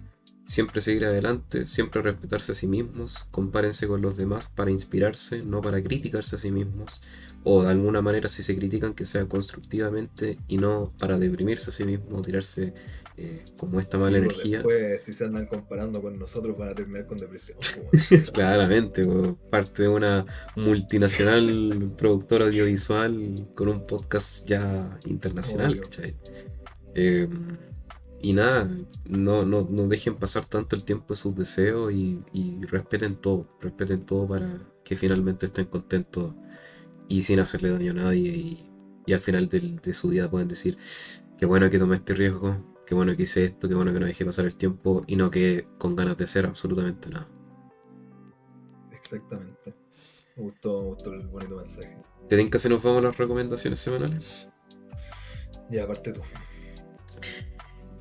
siempre 0.51 0.81
seguir 0.81 1.05
adelante, 1.05 1.65
siempre 1.65 2.01
respetarse 2.01 2.51
a 2.51 2.55
sí 2.55 2.67
mismos, 2.67 3.25
compárense 3.31 3.87
con 3.87 4.01
los 4.01 4.17
demás 4.17 4.49
para 4.53 4.69
inspirarse, 4.69 5.43
no 5.43 5.61
para 5.61 5.81
criticarse 5.81 6.35
a 6.35 6.39
sí 6.39 6.51
mismos, 6.51 7.01
o 7.45 7.63
de 7.63 7.69
alguna 7.69 8.01
manera 8.01 8.27
si 8.27 8.43
se 8.43 8.57
critican 8.57 8.93
que 8.93 9.05
sea 9.05 9.25
constructivamente 9.29 10.37
y 10.49 10.57
no 10.57 10.91
para 10.99 11.17
deprimirse 11.17 11.69
a 11.69 11.73
sí 11.73 11.85
mismo 11.85 12.17
o 12.17 12.21
tirarse 12.21 12.73
eh, 13.15 13.45
como 13.55 13.79
esta 13.79 13.97
mala 13.97 14.17
Sí, 14.17 14.17
energía. 14.17 14.57
Después, 14.57 15.03
si 15.05 15.13
se 15.13 15.23
andan 15.23 15.45
comparando 15.45 16.01
con 16.01 16.19
nosotros, 16.19 16.57
van 16.57 16.67
a 16.67 16.75
terminar 16.75 17.07
con 17.07 17.17
depresión. 17.17 17.57
Claramente, 18.33 19.07
parte 19.49 19.83
de 19.83 19.87
una 19.87 20.25
multinacional 20.57 21.93
productora 21.97 22.43
audiovisual 22.47 23.47
con 23.55 23.69
un 23.69 23.87
podcast 23.87 24.45
ya 24.45 24.99
internacional. 25.05 25.79
¿cachai? 25.79 26.13
Eh, 26.93 27.29
y 28.21 28.33
nada, 28.33 28.69
no, 29.09 29.45
no, 29.45 29.67
no 29.69 29.87
dejen 29.87 30.15
pasar 30.15 30.45
tanto 30.45 30.75
el 30.75 30.83
tiempo 30.83 31.13
de 31.13 31.15
sus 31.19 31.35
deseos 31.35 31.91
y, 31.93 32.19
y 32.33 32.61
respeten 32.65 33.15
todo, 33.15 33.47
respeten 33.59 34.05
todo 34.05 34.27
para 34.27 34.59
que 34.83 34.95
finalmente 34.95 35.47
estén 35.47 35.65
contentos 35.65 36.33
y 37.07 37.23
sin 37.23 37.39
hacerle 37.39 37.71
daño 37.71 37.91
a 37.91 37.95
nadie 37.95 38.29
y, 38.31 38.69
y 39.05 39.13
al 39.13 39.19
final 39.19 39.49
del- 39.49 39.77
de 39.81 39.93
su 39.93 40.09
vida 40.09 40.29
pueden 40.29 40.47
decir, 40.47 40.77
qué 41.37 41.45
bueno 41.45 41.69
que 41.69 41.79
tomé 41.79 41.95
este 41.95 42.13
riesgo, 42.13 42.75
qué 42.85 42.93
bueno 42.95 43.15
que 43.15 43.23
hice 43.23 43.43
esto, 43.45 43.67
qué 43.67 43.75
bueno 43.75 43.91
que 43.93 43.99
no 43.99 44.05
dejé 44.05 44.25
pasar 44.25 44.45
el 44.45 44.55
tiempo 44.55 45.03
y 45.07 45.15
no 45.15 45.31
que 45.31 45.67
con 45.77 45.95
ganas 45.95 46.17
de 46.17 46.23
hacer 46.25 46.45
absolutamente 46.45 47.09
nada. 47.09 47.27
Exactamente. 48.91 49.73
Me 50.37 50.43
gustó, 50.43 50.81
me 50.81 50.87
gustó 50.89 51.13
el 51.13 51.27
bonito 51.27 51.55
mensaje. 51.57 51.97
¿Te 52.29 52.37
tinca 52.37 52.57
si 52.59 52.69
nos 52.69 52.81
vamos 52.83 53.03
a 53.03 53.07
las 53.07 53.17
recomendaciones 53.17 53.79
semanales? 53.79 54.47
Y 55.69 55.79
aparte 55.79 56.13
tú. 56.13 56.21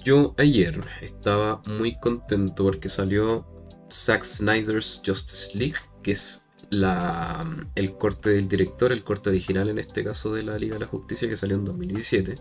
Yo 0.03 0.35
ayer 0.39 0.81
estaba 1.03 1.61
muy 1.67 1.99
contento 2.01 2.65
porque 2.65 2.89
salió 2.89 3.47
Zack 3.91 4.25
Snyder's 4.25 5.03
Justice 5.05 5.57
League, 5.57 5.77
que 6.03 6.13
es 6.13 6.45
el 7.75 7.93
corte 7.99 8.31
del 8.31 8.49
director, 8.49 8.93
el 8.93 9.05
corte 9.05 9.29
original 9.29 9.69
en 9.69 9.79
este 9.79 10.05
caso 10.05 10.33
de 10.33 10.45
la 10.45 10.57
Liga 10.57 10.75
de 10.75 10.81
la 10.81 10.87
Justicia 10.87 11.29
que 11.29 11.37
salió 11.37 11.57
en 11.57 11.65
2017. 11.65 12.37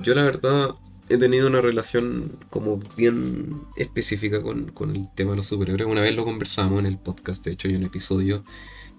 Yo 0.00 0.14
la 0.14 0.22
verdad 0.22 0.70
he 1.08 1.18
tenido 1.18 1.46
una 1.46 1.60
relación 1.60 2.38
como 2.50 2.78
bien 2.96 3.62
específica 3.76 4.42
con, 4.42 4.72
el 4.94 5.12
tema 5.14 5.32
de 5.32 5.36
los 5.36 5.46
superhéroes. 5.46 5.90
Una 5.90 6.00
vez 6.00 6.16
lo 6.16 6.24
conversamos 6.24 6.80
en 6.80 6.86
el 6.86 6.98
podcast, 6.98 7.44
de 7.44 7.52
hecho 7.52 7.68
hay 7.68 7.76
un 7.76 7.84
episodio 7.84 8.44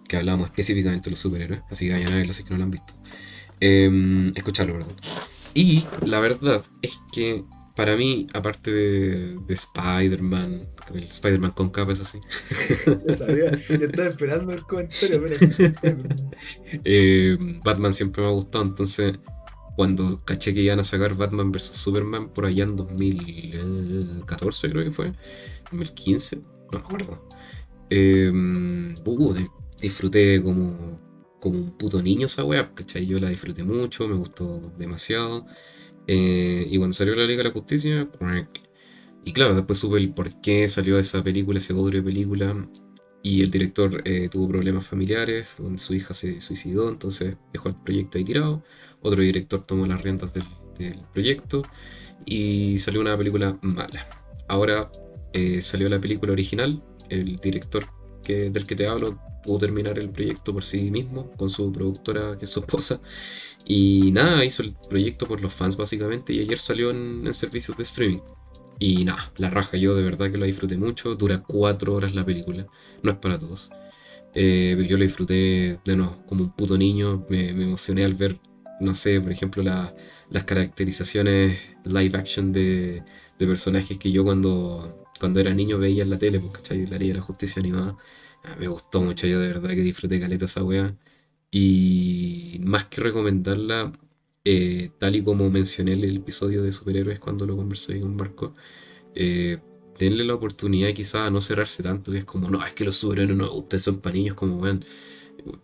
que 0.07 0.17
hablamos 0.17 0.45
específicamente 0.45 1.05
de 1.05 1.11
los 1.11 1.19
superhéroes, 1.19 1.61
así 1.69 1.87
que 1.87 1.93
vayan 1.93 2.13
a 2.13 2.17
verlo 2.17 2.33
si 2.33 2.43
no 2.43 2.57
lo 2.57 2.63
han 2.63 2.71
visto. 2.71 2.93
Eh, 3.59 4.31
escucharlo. 4.35 4.85
Y 5.53 5.85
la 6.05 6.19
verdad 6.19 6.63
es 6.81 6.97
que 7.11 7.43
para 7.75 7.95
mí, 7.95 8.27
aparte 8.33 8.71
de, 8.71 9.37
de 9.47 9.53
Spider-Man, 9.53 10.69
el 10.93 11.03
Spider-Man 11.03 11.51
con 11.51 11.69
capa, 11.69 11.91
eso 11.93 12.05
sí, 12.05 12.19
sabía, 13.17 13.51
estaba 13.69 14.09
esperando 14.09 14.53
el 14.53 14.63
comentario. 14.63 15.23
Pero... 15.23 16.03
eh, 16.85 17.37
Batman 17.63 17.93
siempre 17.93 18.21
me 18.21 18.29
ha 18.29 18.31
gustado, 18.31 18.63
entonces 18.65 19.13
cuando 19.75 20.23
caché 20.23 20.53
que 20.53 20.61
iban 20.61 20.79
a 20.79 20.83
sacar 20.83 21.15
Batman 21.15 21.51
vs. 21.51 21.63
Superman 21.63 22.29
por 22.29 22.45
allá 22.45 22.63
en 22.63 22.75
2014 22.75 24.69
creo 24.69 24.83
que 24.83 24.91
fue, 24.91 25.13
2015, 25.71 26.37
no 26.37 26.43
me 26.71 26.77
acuerdo. 26.77 27.27
Eh, 27.89 28.31
uh, 28.31 29.33
di- 29.33 29.47
disfruté 29.81 30.41
como, 30.41 30.99
como 31.39 31.57
un 31.57 31.77
puto 31.77 32.01
niño 32.01 32.27
esa 32.27 32.43
wea, 32.43 32.73
¿cachai? 32.73 33.05
Yo 33.05 33.19
la 33.19 33.29
disfruté 33.29 33.63
mucho, 33.63 34.07
me 34.07 34.15
gustó 34.15 34.71
demasiado. 34.77 35.45
Eh, 36.07 36.67
y 36.69 36.77
cuando 36.77 36.93
salió 36.93 37.15
la 37.15 37.25
Liga 37.25 37.43
de 37.43 37.49
la 37.49 37.53
Justicia, 37.53 38.09
y 39.25 39.33
claro, 39.33 39.55
después 39.55 39.79
supe 39.79 39.97
el 39.97 40.13
por 40.13 40.41
qué 40.41 40.67
salió 40.67 40.99
esa 40.99 41.23
película, 41.23 41.59
ese 41.59 41.73
bodrio 41.73 42.01
de 42.01 42.09
película. 42.09 42.67
Y 43.25 43.41
el 43.41 43.51
director 43.51 44.01
eh, 44.03 44.27
tuvo 44.29 44.49
problemas 44.49 44.85
familiares, 44.85 45.55
donde 45.57 45.77
su 45.77 45.93
hija 45.93 46.13
se 46.13 46.41
suicidó, 46.41 46.89
entonces 46.89 47.37
dejó 47.53 47.69
el 47.69 47.75
proyecto 47.75 48.17
ahí 48.17 48.25
tirado. 48.25 48.63
Otro 49.01 49.21
director 49.21 49.65
tomó 49.65 49.85
las 49.85 50.01
riendas 50.01 50.33
del, 50.33 50.43
proyecto 51.13 51.61
y 52.25 52.79
salió 52.79 52.99
una 52.99 53.17
película 53.17 53.57
mala. 53.61 54.07
Ahora 54.49 54.91
eh, 55.31 55.61
salió 55.61 55.87
la 55.87 56.01
película 56.01 56.33
original, 56.33 56.83
el 57.09 57.37
director 57.37 57.85
del 58.23 58.65
que 58.65 58.75
te 58.75 58.87
hablo 58.87 59.19
pudo 59.43 59.59
terminar 59.59 59.99
el 59.99 60.09
proyecto 60.09 60.53
por 60.53 60.63
sí 60.63 60.89
mismo, 60.91 61.31
con 61.31 61.49
su 61.49 61.71
productora, 61.71 62.37
que 62.37 62.45
es 62.45 62.51
su 62.51 62.61
esposa. 62.61 63.01
Y 63.65 64.11
nada, 64.11 64.43
hizo 64.45 64.63
el 64.63 64.75
proyecto 64.89 65.27
por 65.27 65.41
los 65.41 65.53
fans 65.53 65.77
básicamente 65.77 66.33
y 66.33 66.39
ayer 66.39 66.57
salió 66.59 66.91
en, 66.91 67.31
servicios 67.33 67.77
de 67.77 67.83
streaming. 67.83 68.19
Y 68.79 69.05
nada, 69.05 69.31
la 69.37 69.49
raja, 69.49 69.77
yo 69.77 69.95
de 69.95 70.03
verdad 70.03 70.31
que 70.31 70.37
la 70.37 70.45
disfruté 70.45 70.77
mucho. 70.77 71.15
Dura 71.15 71.43
cuatro 71.43 71.93
horas 71.95 72.15
la 72.15 72.25
película, 72.25 72.67
no 73.03 73.11
es 73.11 73.17
para 73.17 73.39
todos. 73.39 73.69
Eh, 74.33 74.85
yo 74.89 74.97
la 74.97 75.03
disfruté 75.05 75.79
de 75.85 75.95
nuevo, 75.95 76.23
como 76.27 76.43
un 76.45 76.51
puto 76.55 76.77
niño. 76.77 77.25
Me, 77.29 77.53
me 77.53 77.63
emocioné 77.65 78.03
al 78.05 78.15
ver, 78.15 78.39
no 78.79 78.95
sé, 78.95 79.21
por 79.21 79.31
ejemplo, 79.31 79.63
la- 79.63 79.95
las 80.29 80.43
caracterizaciones 80.45 81.59
live 81.85 82.17
action 82.17 82.51
de, 82.51 83.03
de 83.39 83.47
personajes 83.47 83.97
que 83.99 84.11
yo 84.11 84.23
cuando, 84.23 85.02
cuando 85.19 85.39
era 85.39 85.53
niño 85.53 85.77
veía 85.79 86.03
en 86.03 86.09
la 86.09 86.17
tele, 86.19 86.39
pues, 86.39 86.53
¿cachai? 86.53 86.85
La 86.85 86.97
Liga 86.97 87.13
de 87.13 87.19
la 87.19 87.25
Justicia 87.25 87.59
animada. 87.59 87.97
Ah, 88.43 88.55
me 88.59 88.67
gustó 88.67 89.01
mucho, 89.01 89.27
yo 89.27 89.39
de 89.39 89.47
verdad 89.47 89.69
que 89.69 89.81
disfruté 89.81 90.19
caleta 90.19 90.45
esa 90.45 90.63
wea. 90.63 90.95
Y 91.51 92.57
más 92.63 92.85
que 92.85 93.01
recomendarla, 93.01 93.93
eh, 94.45 94.91
tal 94.99 95.15
y 95.15 95.23
como 95.23 95.49
mencioné 95.49 95.93
en 95.93 96.03
el 96.03 96.17
episodio 96.17 96.63
de 96.63 96.71
superhéroes 96.71 97.19
cuando 97.19 97.45
lo 97.45 97.55
conversé 97.55 97.99
con 98.01 98.15
Marco, 98.15 98.55
eh, 99.15 99.59
denle 99.99 100.23
la 100.25 100.35
oportunidad 100.35 100.93
quizás 100.93 101.27
a 101.27 101.29
no 101.29 101.41
cerrarse 101.41 101.83
tanto, 101.83 102.11
que 102.11 102.19
es 102.19 102.25
como, 102.25 102.49
no, 102.49 102.65
es 102.65 102.73
que 102.73 102.85
los 102.85 102.97
superhéroes 102.97 103.37
no, 103.37 103.53
ustedes 103.53 103.83
son 103.83 103.99
para 104.01 104.15
niños, 104.15 104.35
como 104.35 104.57
weón. 104.57 104.83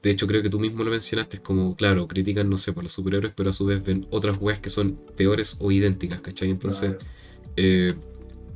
De 0.04 0.10
hecho, 0.12 0.28
creo 0.28 0.42
que 0.44 0.50
tú 0.50 0.60
mismo 0.60 0.84
lo 0.84 0.92
mencionaste, 0.92 1.38
es 1.38 1.42
como, 1.44 1.76
claro, 1.76 2.08
critican, 2.08 2.50
no 2.50 2.58
sé, 2.58 2.74
por 2.74 2.84
los 2.84 2.92
superhéroes, 2.92 3.34
pero 3.36 3.52
a 3.52 3.54
su 3.54 3.66
vez 3.66 3.84
ven 3.84 4.06
otras 4.12 4.38
weas 4.40 4.60
que 4.60 4.70
son 4.70 5.00
peores 5.16 5.56
o 5.60 5.72
idénticas, 5.72 6.22
¿cachai? 6.22 6.50
Entonces, 6.50 6.96
Claro. 6.98 7.06
eh, 7.56 7.94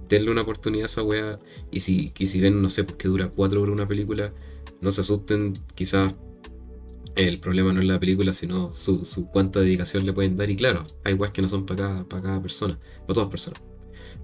denle 0.10 0.32
una 0.32 0.42
oportunidad 0.42 0.84
a 0.84 0.86
esa 0.88 1.04
wea. 1.04 1.40
Y 1.72 1.82
si, 1.82 2.14
y 2.18 2.28
si 2.28 2.42
ven, 2.42 2.62
no 2.62 2.70
sé, 2.70 2.84
porque 2.84 3.08
dura 3.08 3.30
cuatro 3.30 3.62
horas 3.62 3.74
una 3.74 3.88
película, 3.88 4.34
no 4.82 4.92
se 4.92 5.02
asusten, 5.02 5.54
quizás 5.76 6.16
el 7.16 7.40
problema 7.40 7.74
no 7.74 7.82
es 7.82 7.88
la 7.88 8.00
película, 8.00 8.34
sino 8.34 8.74
su, 8.74 9.06
su 9.06 9.28
cuánta 9.28 9.60
dedicación 9.60 10.06
le 10.06 10.14
pueden 10.14 10.36
dar. 10.36 10.50
Y 10.50 10.56
claro, 10.56 10.86
hay 11.04 11.14
weas 11.14 11.32
que 11.32 11.42
no 11.42 11.48
son 11.48 11.66
para 11.66 11.78
cada, 11.78 12.04
para 12.06 12.24
cada 12.24 12.42
persona, 12.42 12.80
para 13.02 13.14
todas 13.14 13.30
personas. 13.30 13.62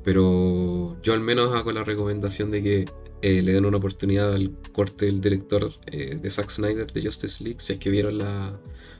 Pero 0.04 1.00
yo 1.02 1.14
al 1.14 1.20
menos 1.20 1.54
hago 1.54 1.72
la 1.72 1.84
recomendación 1.84 2.52
de 2.52 2.64
que 2.64 2.86
eh, 3.22 3.42
le 3.42 3.54
den 3.54 3.66
una 3.66 3.78
oportunidad 3.78 4.34
al 4.34 4.56
corte 4.72 5.06
del 5.06 5.20
director 5.20 5.72
eh, 5.88 6.18
de 6.22 6.30
Zack 6.30 6.50
Snyder 6.50 6.92
de 6.92 7.04
Justice 7.04 7.44
League, 7.44 7.60
si 7.60 7.74
es 7.74 7.80
que 7.80 7.90
vieron 7.90 8.18
la, 8.18 8.58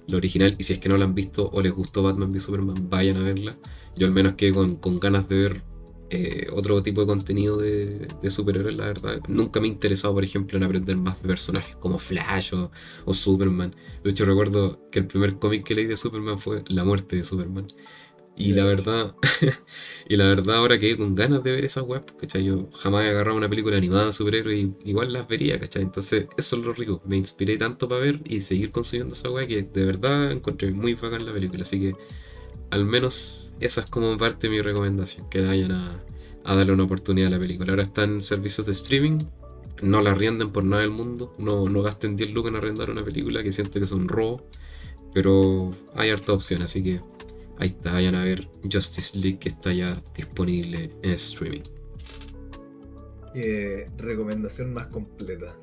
la 0.08 0.18
original 0.18 0.56
y 0.58 0.64
si 0.64 0.74
es 0.74 0.80
que 0.80 0.90
no 0.90 0.98
la 0.98 1.06
han 1.06 1.16
visto 1.16 1.50
o 1.52 1.62
les 1.62 1.72
gustó 1.72 2.04
Batman 2.04 2.32
v 2.32 2.40
Superman, 2.40 2.90
vayan 2.90 3.18
a 3.18 3.24
verla. 3.24 3.58
Yo 3.96 4.08
al 4.08 4.14
menos 4.14 4.34
que 4.34 4.54
con, 4.54 4.76
con 4.76 5.00
ganas 5.00 5.30
de 5.30 5.40
ver 5.40 5.62
eh, 6.10 6.48
otro 6.52 6.82
tipo 6.84 7.02
de 7.02 7.08
contenido 7.08 7.58
de, 7.58 8.08
de 8.22 8.30
superhéroes, 8.30 8.76
la 8.76 8.86
verdad. 8.88 9.22
Nunca 9.28 9.60
me 9.60 9.68
he 9.68 9.72
interesado, 9.72 10.14
por 10.14 10.24
ejemplo, 10.24 10.58
en 10.58 10.64
aprender 10.64 10.98
más 10.98 11.22
de 11.22 11.28
personajes 11.28 11.76
como 11.78 12.00
Flash 12.00 12.54
o, 12.56 12.72
o 13.06 13.14
Superman. 13.14 13.76
De 14.04 14.10
hecho, 14.12 14.26
recuerdo 14.26 14.80
que 14.92 15.00
el 15.00 15.08
primer 15.08 15.36
cómic 15.36 15.66
que 15.66 15.76
leí 15.76 15.86
de 15.86 15.98
Superman 15.98 16.40
fue 16.40 16.64
La 16.68 16.84
muerte 16.84 17.18
de 17.18 17.24
Superman. 17.24 17.68
Y 18.36 18.54
la 18.54 18.64
verdad, 18.64 19.16
y 20.08 20.16
la 20.16 20.26
verdad 20.30 20.56
ahora 20.58 20.80
quedé 20.80 20.96
con 20.98 21.14
ganas 21.14 21.44
de 21.44 21.52
ver 21.52 21.66
esas 21.66 21.84
weas, 21.84 22.04
¿cachai? 22.20 22.46
Yo 22.46 22.70
jamás 22.72 23.04
he 23.06 23.10
agarrado 23.10 23.38
una 23.38 23.50
película 23.50 23.76
animada 23.76 24.08
de 24.08 24.14
superhéroes 24.14 24.58
y 24.64 24.90
igual 24.90 25.12
las 25.12 25.28
vería, 25.28 25.60
¿cachai? 25.60 25.82
Entonces, 25.84 26.28
eso 26.38 26.56
es 26.56 26.62
lo 26.66 26.74
rico. 26.74 27.02
Me 27.06 27.18
inspiré 27.18 27.58
tanto 27.58 27.90
para 27.90 28.02
ver 28.02 28.22
y 28.26 28.40
seguir 28.42 28.72
consumiendo 28.72 29.14
esa 29.14 29.30
wea 29.30 29.46
que 29.46 29.64
de 29.64 29.86
verdad 29.86 30.32
encontré 30.32 30.72
muy 30.72 30.94
bacán 30.94 31.26
la 31.26 31.34
película. 31.34 31.64
Así 31.64 31.80
que, 31.82 31.96
al 32.72 32.86
menos, 32.86 33.49
esa 33.60 33.82
es 33.82 33.88
como 33.88 34.18
parte 34.18 34.48
de 34.48 34.52
mi 34.52 34.62
recomendación, 34.62 35.30
que 35.30 35.42
vayan 35.42 35.72
a, 35.72 36.04
a 36.44 36.56
darle 36.56 36.74
una 36.74 36.84
oportunidad 36.84 37.28
a 37.28 37.32
la 37.32 37.40
película. 37.40 37.72
Ahora 37.72 37.84
está 37.84 38.04
en 38.04 38.22
servicios 38.22 38.66
de 38.68 38.74
streaming, 38.74 39.20
no 39.82 40.02
la 40.02 40.12
arrienden 40.12 40.52
por 40.52 40.64
nada 40.64 40.82
del 40.82 40.92
mundo, 40.92 41.34
no, 41.38 41.66
no 41.66 41.82
gasten 41.82 42.16
10 42.16 42.34
lucas 42.34 42.52
en 42.52 42.58
arrendar 42.58 42.90
una 42.90 43.04
película 43.04 43.44
que 43.44 43.52
siento 43.52 43.80
que 43.80 43.86
es 43.86 43.92
un 43.92 44.08
robo, 44.08 44.42
pero 45.14 45.74
hay 45.96 46.10
harta 46.10 46.34
opción, 46.34 46.62
así 46.62 46.84
que 46.84 47.02
ahí 47.58 47.70
está, 47.70 47.94
vayan 47.94 48.16
a 48.16 48.24
ver 48.24 48.50
Justice 48.72 49.18
League 49.18 49.40
que 49.40 49.50
está 49.50 49.74
ya 49.74 50.02
disponible 50.16 50.92
en 51.02 51.12
streaming. 51.12 51.62
Eh, 53.36 53.90
recomendación 53.98 54.74
más 54.74 54.88
completa. 54.88 55.56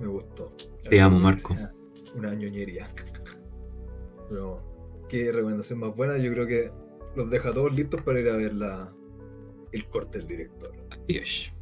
Me 0.00 0.08
gustó. 0.08 0.52
Te 0.88 1.00
amo, 1.00 1.20
Marco. 1.20 1.52
Una, 1.52 1.72
una 2.14 2.34
ñoñería. 2.34 2.88
Pero, 4.28 4.69
qué 5.10 5.32
recomendación 5.32 5.80
más 5.80 5.94
buena. 5.94 6.16
Yo 6.16 6.32
creo 6.32 6.46
que 6.46 6.70
los 7.16 7.28
deja 7.28 7.52
todos 7.52 7.74
listos 7.74 8.00
para 8.02 8.20
ir 8.20 8.28
a 8.28 8.36
ver 8.36 8.54
la, 8.54 8.94
el 9.72 9.86
corte 9.88 10.18
del 10.18 10.28
director. 10.28 10.72
Adiós. 10.90 11.52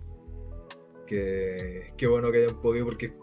Que, 1.07 1.93
qué 1.97 2.07
bueno 2.07 2.31
que 2.31 2.45
hayan 2.45 2.61
podido, 2.61 2.85
porque 2.85 3.15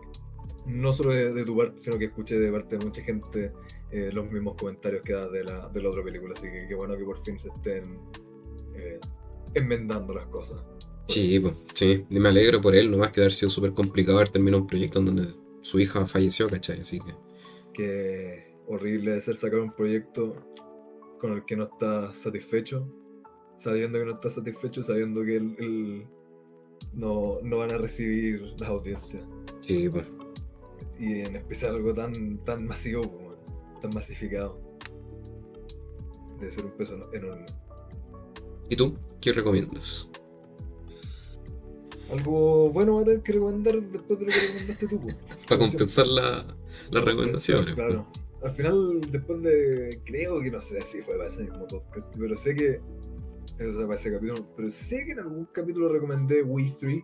no 0.65 0.91
solo 0.91 1.11
de, 1.13 1.31
de 1.31 1.45
tu 1.45 1.55
parte, 1.55 1.79
sino 1.79 1.99
que 1.99 2.05
escuché 2.05 2.39
de 2.39 2.51
parte 2.51 2.77
de 2.77 2.85
mucha 2.85 3.03
gente 3.03 3.53
eh, 3.91 4.09
los 4.11 4.29
mismos 4.31 4.55
comentarios 4.55 5.03
que 5.03 5.13
das 5.13 5.31
de 5.31 5.43
la, 5.43 5.69
de 5.69 5.81
la 5.81 5.89
otra 5.89 6.03
película. 6.03 6.33
Así 6.35 6.47
que 6.47 6.65
qué 6.67 6.75
bueno 6.75 6.97
que 6.97 7.03
por 7.03 7.23
fin 7.23 7.39
se 7.39 7.49
estén 7.49 7.99
eh, 8.75 8.99
enmendando 9.53 10.15
las 10.15 10.25
cosas. 10.27 10.59
Sí, 11.07 11.39
pues, 11.39 11.53
sí, 11.75 12.03
me 12.09 12.27
alegro 12.27 12.59
por 12.59 12.75
él, 12.75 12.89
nomás 12.89 13.11
que 13.11 13.21
haber 13.21 13.31
sido 13.31 13.51
súper 13.51 13.73
complicado 13.73 14.17
haber 14.17 14.29
terminado 14.29 14.63
un 14.63 14.67
proyecto 14.67 14.97
en 14.99 15.05
donde 15.05 15.27
su 15.61 15.79
hija 15.79 16.05
falleció, 16.07 16.47
¿cachai? 16.47 16.81
Así 16.81 16.99
que. 16.99 17.13
Que 17.73 18.54
horrible 18.67 19.11
de 19.11 19.21
ser 19.21 19.35
sacar 19.35 19.59
un 19.59 19.71
proyecto 19.71 20.35
con 21.19 21.33
el 21.33 21.45
que 21.45 21.55
no 21.55 21.65
está 21.65 22.13
satisfecho, 22.13 22.87
sabiendo 23.57 23.99
que 23.99 24.05
no 24.05 24.11
está 24.13 24.29
satisfecho, 24.29 24.83
sabiendo 24.83 25.23
que 25.23 25.37
él 25.37 26.07
no, 26.93 27.39
no 27.41 27.57
van 27.57 27.71
a 27.71 27.77
recibir 27.77 28.41
las 28.59 28.69
audiencias. 28.69 29.23
Sí, 29.61 29.89
pues. 29.89 30.05
Y 30.99 31.21
en 31.21 31.35
especial 31.35 31.75
algo 31.75 31.93
tan, 31.93 32.37
tan 32.45 32.65
masivo, 32.65 33.35
tan 33.81 33.91
masificado. 33.93 34.59
Debe 36.39 36.51
ser 36.51 36.65
un 36.65 36.71
peso 36.71 37.13
enorme. 37.13 37.45
¿Y 38.69 38.75
tú? 38.75 38.97
¿Qué 39.21 39.33
recomiendas? 39.33 40.09
Algo 42.11 42.69
bueno 42.69 42.95
va 42.95 43.01
a 43.01 43.05
tener 43.05 43.21
que 43.23 43.33
recomendar 43.33 43.81
después 43.81 44.19
de 44.19 44.25
lo 44.25 44.31
que 44.31 44.37
recomendaste 44.39 44.87
tú. 44.87 45.01
Para 45.47 45.59
compensar 45.59 46.07
la, 46.07 46.45
las 46.91 47.03
recomendaciones. 47.03 47.75
pues. 47.75 48.24
Al 48.45 48.53
final, 48.53 49.01
después 49.11 49.41
de. 49.41 50.01
Creo 50.05 50.39
que 50.39 50.51
no 50.51 50.61
sé 50.61 50.79
si 50.81 51.01
fue 51.01 51.17
para 51.17 51.29
ese 51.29 51.43
mismo 51.43 51.65
podcast, 51.65 52.07
pero 52.15 52.37
sé 52.37 52.53
que. 52.53 52.79
O 53.55 53.73
sea, 53.73 53.87
para 53.87 53.95
ese 53.95 54.11
capítulo. 54.11 54.47
Pero 54.55 54.69
sé 54.69 55.03
que 55.03 55.13
en 55.13 55.19
algún 55.19 55.45
capítulo 55.45 55.89
recomendé 55.89 56.43
We 56.43 56.75
3, 56.79 57.03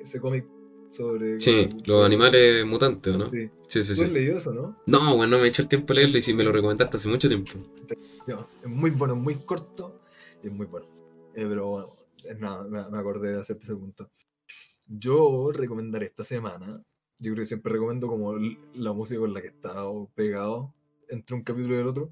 ese 0.00 0.20
cómic 0.20 0.44
sobre. 0.90 1.40
Sí, 1.40 1.68
los 1.84 2.04
animales 2.04 2.66
mutantes, 2.66 3.14
¿o 3.14 3.18
no? 3.18 3.28
Sí. 3.28 3.48
Sí, 3.68 3.84
sí, 3.84 3.88
¿Tú 3.90 4.00
sí. 4.00 4.04
has 4.04 4.10
leído 4.10 4.36
eso, 4.36 4.52
no? 4.52 4.76
No, 4.86 5.16
bueno, 5.16 5.36
no 5.36 5.38
me 5.38 5.44
he 5.44 5.48
hecho 5.50 5.62
el 5.62 5.68
tiempo 5.68 5.92
a 5.92 5.96
leerlo 5.96 6.18
y 6.18 6.22
sí 6.22 6.34
me 6.34 6.42
lo 6.42 6.50
recomendaste 6.50 6.96
hace 6.96 7.08
mucho 7.08 7.28
tiempo. 7.28 7.52
No, 8.26 8.48
es 8.60 8.68
muy 8.68 8.90
bueno, 8.90 9.14
es 9.14 9.20
muy 9.20 9.36
corto 9.36 10.00
y 10.42 10.48
es 10.48 10.52
muy 10.52 10.66
bueno. 10.66 10.86
Eh, 11.36 11.46
pero 11.48 11.66
bueno, 11.68 11.96
nada, 12.40 12.64
me, 12.64 12.90
me 12.90 12.98
acordé 12.98 13.32
de 13.32 13.40
hacerte 13.40 13.62
ese 13.62 13.76
punto. 13.76 14.10
Yo 14.88 15.52
recomendaré 15.52 16.06
esta 16.06 16.24
semana, 16.24 16.82
yo 17.18 17.32
creo 17.32 17.42
que 17.42 17.48
siempre 17.48 17.72
recomiendo 17.72 18.08
como 18.08 18.34
la 18.74 18.92
música 18.92 19.20
con 19.20 19.34
la 19.34 19.40
que 19.40 19.48
he 19.48 19.50
estado 19.50 20.10
pegado 20.14 20.74
entre 21.08 21.36
un 21.36 21.42
capítulo 21.42 21.76
y 21.76 21.78
el 21.78 21.86
otro. 21.86 22.10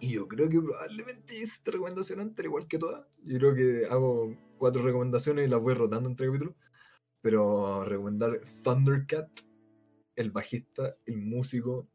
Y 0.00 0.12
yo 0.12 0.28
creo 0.28 0.48
que 0.48 0.60
probablemente 0.60 1.34
hice 1.34 1.56
esta 1.56 1.72
recomendación 1.72 2.20
antes, 2.20 2.38
al 2.40 2.46
igual 2.46 2.68
que 2.68 2.78
todas. 2.78 3.06
Yo 3.24 3.38
creo 3.38 3.54
que 3.54 3.86
hago 3.86 4.36
cuatro 4.58 4.82
recomendaciones 4.82 5.46
y 5.46 5.50
las 5.50 5.60
voy 5.60 5.74
rotando 5.74 6.08
entre 6.08 6.26
capítulos. 6.26 6.54
Pero 7.20 7.84
recomendar 7.84 8.40
Thundercat, 8.62 9.28
el 10.16 10.30
bajista, 10.30 10.94
el 11.06 11.18
músico, 11.18 11.88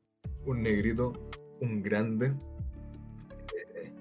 un 0.46 0.64
negrito, 0.64 1.14
un 1.62 1.84
grande, 1.84 2.34
eh, 3.56 3.94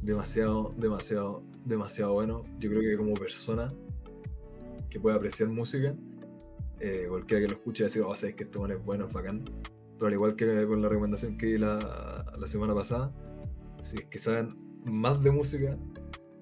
demasiado, 0.00 0.72
demasiado, 0.78 1.42
demasiado 1.64 2.14
bueno. 2.14 2.44
Yo 2.58 2.70
creo 2.70 2.80
que 2.80 2.96
como 2.96 3.14
persona 3.14 3.68
que 4.88 5.00
puede 5.00 5.16
apreciar 5.16 5.50
música, 5.50 5.94
eh, 6.84 7.06
cualquiera 7.08 7.42
que 7.42 7.48
lo 7.48 7.54
escuche 7.54 7.82
va 7.82 7.86
a 7.86 7.88
decir, 7.88 8.02
oh, 8.02 8.14
sabes 8.14 8.34
que 8.34 8.44
este 8.44 8.58
man 8.58 8.70
es 8.70 8.84
bueno, 8.84 9.06
es 9.06 9.12
bacán. 9.12 9.44
Pero 9.94 10.06
al 10.06 10.12
igual 10.12 10.36
que 10.36 10.66
con 10.66 10.82
la 10.82 10.88
recomendación 10.90 11.38
que 11.38 11.46
di 11.46 11.58
la, 11.58 12.30
la 12.38 12.46
semana 12.46 12.74
pasada, 12.74 13.10
si 13.82 13.96
es 13.96 14.04
que 14.06 14.18
saben 14.18 14.54
más 14.84 15.22
de 15.22 15.30
música, 15.30 15.78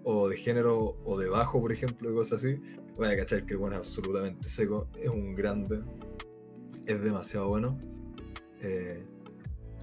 o 0.05 0.29
de 0.29 0.37
género, 0.37 0.97
o 1.05 1.17
de 1.17 1.29
bajo, 1.29 1.61
por 1.61 1.71
ejemplo, 1.71 2.11
y 2.11 2.15
cosas 2.15 2.45
así, 2.45 2.61
voy 2.97 3.07
a 3.07 3.17
cachar 3.17 3.47
que 3.47 3.53
el 3.53 3.59
bueno 3.59 3.77
es 3.77 3.87
absolutamente 3.87 4.49
seco, 4.49 4.89
es 5.01 5.09
un 5.09 5.37
grande, 5.37 5.81
es 6.87 7.01
demasiado 7.01 7.49
bueno. 7.49 7.79
Eh, 8.63 9.05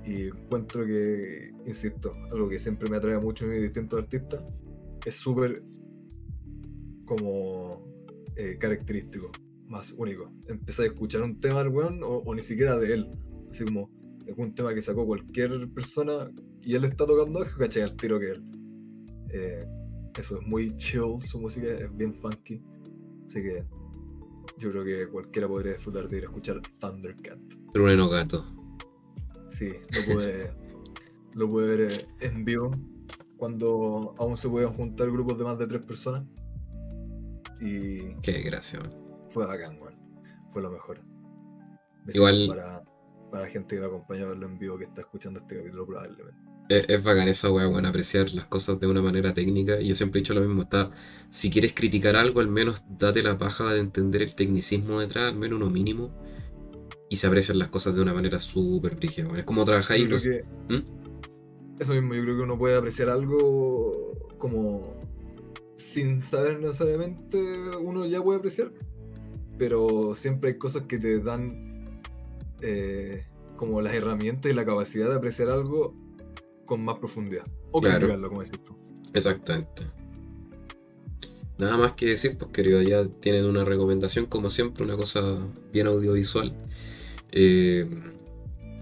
y 0.06 0.27
encuentro 0.27 0.86
que, 0.86 1.52
insisto, 1.65 2.14
algo 2.31 2.49
que 2.49 2.60
siempre 2.60 2.90
me 2.90 2.98
atrae 2.98 3.18
mucho 3.18 3.45
en 3.45 3.61
distintos 3.61 4.02
artistas, 4.02 4.41
es 5.06 5.15
súper 5.15 5.64
como 7.06 7.81
eh, 8.36 8.57
característico, 8.60 9.31
más 9.70 9.94
único. 9.94 10.32
Empecé 10.48 10.84
a 10.84 10.86
escuchar 10.88 11.22
un 11.22 11.40
tema 11.40 11.64
del 11.64 11.70
weón, 11.70 12.04
o, 12.04 12.18
o 12.18 12.36
ni 12.36 12.41
siquiera 12.41 12.78
de 12.78 12.94
él, 12.94 13.10
así 13.50 13.64
como 13.64 13.90
algún 14.28 14.54
tema 14.54 14.74
que 14.74 14.82
sacó 14.82 15.06
cualquier 15.06 15.70
persona 15.70 16.30
y 16.62 16.76
él 16.76 16.86
está 16.86 17.06
tocando, 17.06 17.46
caché 17.58 17.84
al 17.84 17.96
tiro 17.96 18.20
que 18.20 18.32
él. 18.32 18.44
Eh, 19.32 19.66
eso 20.18 20.40
es 20.40 20.48
muy 20.48 20.76
chill, 20.78 21.22
su 21.22 21.40
música 21.40 21.68
es 21.68 21.96
bien 21.96 22.14
funky, 22.16 22.62
así 23.26 23.41
que 23.41 23.64
yo 24.58 24.72
creo 24.72 24.84
que 24.84 25.08
cualquiera 25.08 25.48
podría 25.48 25.74
disfrutar 25.74 26.08
de 26.08 26.18
ir 26.18 26.24
a 26.24 26.28
escuchar 26.28 26.62
Thundercat. 26.80 27.40
Trueno 27.74 28.10
gato. 28.10 28.46
Sí, 29.52 29.70
lo 29.96 30.14
pude, 30.14 30.52
lo 31.34 31.48
pude 31.48 31.68
ver 31.68 31.91
eh, 31.91 32.08
en 32.20 32.44
vivo 32.44 32.72
cuando 33.38 34.16
aún 34.18 34.36
se 34.38 34.50
podían 34.50 34.74
juntar 34.74 35.10
grupos 35.12 35.38
de 35.38 35.44
más 35.44 35.58
de 35.58 35.68
tres 35.68 35.86
personas. 35.86 36.26
Y 37.62 38.16
Qué 38.22 38.41
gracia, 38.41 38.80
man. 38.80 39.09
Fue 39.32 39.46
bacán, 39.46 39.80
weón. 39.82 39.96
Fue 40.52 40.62
lo 40.62 40.72
mejor. 40.72 41.00
Igual- 42.14 42.48
Para, 42.48 42.84
para 43.32 43.44
la 43.44 43.50
gente 43.50 43.76
que 43.76 43.82
me 43.82 43.88
acompañó 43.88 44.26
a 44.26 44.30
verlo 44.30 44.48
en 44.48 44.58
vivo 44.58 44.78
que 44.78 44.86
está 44.86 45.02
escuchando 45.02 45.40
este 45.40 45.58
capítulo 45.58 45.86
probablemente. 45.86 46.34
Es, 46.70 46.86
es 46.88 47.04
bacán 47.04 47.28
esa 47.28 47.52
weá, 47.52 47.68
bueno, 47.68 47.88
apreciar 47.88 48.32
las 48.34 48.46
cosas 48.46 48.80
de 48.80 48.88
una 48.88 49.02
manera 49.02 49.34
técnica. 49.34 49.80
Y 49.82 49.88
yo 49.90 49.96
siempre 49.96 50.20
he 50.20 50.22
dicho 50.22 50.34
lo 50.34 50.42
mismo, 50.42 50.64
está, 50.64 50.92
si 51.30 51.50
quieres 51.50 51.74
criticar 51.74 52.16
algo, 52.16 52.40
al 52.42 52.48
menos 52.48 52.84
date 52.98 53.24
la 53.24 53.38
paja 53.38 53.74
de 53.74 53.80
entender 53.80 54.22
el 54.22 54.36
tecnicismo 54.36 55.00
detrás, 55.00 55.32
al 55.32 55.36
menos 55.38 55.58
uno 55.58 55.70
mínimo. 55.70 56.12
Y 57.10 57.18
se 57.18 57.26
aprecian 57.28 57.58
las 57.58 57.70
cosas 57.70 57.96
de 57.96 58.02
una 58.02 58.14
manera 58.14 58.38
súper 58.40 58.96
brígida, 58.96 59.26
weón. 59.26 59.40
Es 59.40 59.46
como 59.46 59.66
trabajar 59.66 59.98
y 59.98 60.06
los... 60.06 60.22
que 60.24 60.44
¿Mm? 60.70 61.80
eso 61.80 61.94
mismo, 61.94 62.14
yo 62.14 62.22
creo 62.24 62.36
que 62.38 62.44
uno 62.44 62.58
puede 62.58 62.76
apreciar 62.78 63.10
algo 63.10 64.14
como 64.38 64.94
sin 65.76 66.22
saber 66.22 66.60
necesariamente 66.60 67.38
uno 67.80 68.06
ya 68.06 68.22
puede 68.22 68.38
apreciar, 68.40 68.72
pero 69.60 70.15
siempre 70.15 70.52
hay 70.52 70.57
cosas 70.57 70.84
que 70.88 70.98
te 70.98 71.19
dan 71.19 72.02
eh, 72.61 73.26
como 73.57 73.81
las 73.81 73.94
herramientas 73.94 74.52
y 74.52 74.56
la 74.56 74.65
capacidad 74.65 75.10
de 75.10 75.15
apreciar 75.15 75.49
algo 75.49 75.94
con 76.65 76.84
más 76.84 76.98
profundidad. 76.98 77.45
O 77.72 77.80
Claro. 77.81 77.98
criticarlo, 77.99 78.30
como 78.30 78.41
decís 78.41 78.60
tú. 78.65 78.76
Exactamente. 79.14 79.84
Nada 81.57 81.77
más 81.77 81.91
que 81.94 82.06
decir, 82.06 82.38
pues 82.38 82.52
querido, 82.52 82.81
ya 82.81 83.06
tienen 83.19 83.45
una 83.45 83.65
recomendación, 83.65 84.26
como 84.27 84.49
siempre, 84.49 84.84
una 84.86 84.95
cosa 84.95 85.38
bien 85.73 85.88
audiovisual. 85.88 86.53
Eh, 87.31 87.86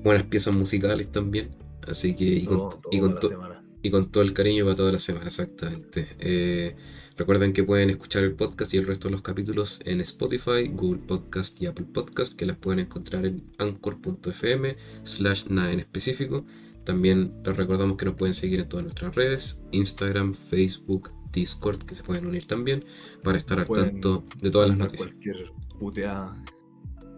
buenas 0.03 0.23
piezas 0.23 0.53
musicales 0.53 1.11
también. 1.11 1.49
Así 1.87 2.15
que, 2.15 2.25
y 2.25 2.45
con, 2.45 2.69
y 2.91 2.99
to- 2.99 3.29
semana. 3.29 3.63
y 3.81 3.89
con 3.89 4.11
todo 4.11 4.23
el 4.23 4.33
cariño 4.33 4.63
para 4.65 4.75
toda 4.75 4.91
la 4.91 4.99
semana, 4.99 5.25
exactamente. 5.27 6.07
Eh, 6.19 6.75
recuerden 7.17 7.51
que 7.51 7.63
pueden 7.63 7.89
escuchar 7.89 8.23
el 8.23 8.35
podcast 8.35 8.73
y 8.73 8.77
el 8.77 8.85
resto 8.85 9.07
de 9.07 9.13
los 9.13 9.21
capítulos 9.21 9.81
en 9.85 9.99
Spotify, 10.01 10.67
Google 10.71 11.01
Podcast 11.01 11.59
y 11.61 11.65
Apple 11.65 11.87
Podcast, 11.91 12.37
que 12.37 12.45
las 12.45 12.57
pueden 12.57 12.79
encontrar 12.79 13.25
en 13.25 13.43
anchor.fm 13.57 14.75
slash 15.03 15.47
nada 15.49 15.71
en 15.71 15.79
específico. 15.79 16.45
También 16.85 17.33
les 17.43 17.57
recordamos 17.57 17.97
que 17.97 18.05
nos 18.05 18.15
pueden 18.15 18.33
seguir 18.33 18.59
en 18.59 18.69
todas 18.69 18.85
nuestras 18.85 19.15
redes, 19.15 19.61
Instagram, 19.71 20.33
Facebook, 20.33 21.11
Discord, 21.33 21.83
que 21.83 21.95
se 21.95 22.03
pueden 22.03 22.25
unir 22.27 22.45
también, 22.45 22.85
para 23.23 23.37
estar 23.37 23.59
al 23.59 23.65
Pueden 23.65 23.91
tanto 23.91 24.23
de 24.41 24.51
todas 24.51 24.69
las 24.69 24.77
noticias. 24.77 25.09
Cualquier 25.09 25.51
puteada, 25.79 26.43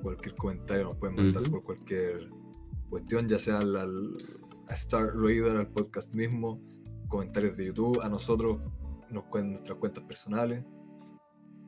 cualquier 0.02 0.36
comentario 0.36 0.86
nos 0.86 0.98
pueden 0.98 1.16
mandar 1.18 1.44
por 1.52 1.64
cualquier 1.64 2.30
cuestión, 2.90 3.28
ya 3.28 3.38
sea 3.38 3.60
al, 3.60 3.76
al, 3.76 4.18
a 4.68 4.74
Star 4.74 5.16
Raider, 5.16 5.58
al 5.58 5.68
podcast 5.68 6.14
mismo, 6.14 6.60
comentarios 7.10 7.56
de 7.58 7.66
YouTube, 7.68 8.02
a 8.02 8.10
nosotros, 8.10 8.60
nos 9.12 9.24
nuestras 9.52 9.78
cuentas 9.78 10.04
personales, 10.04 10.64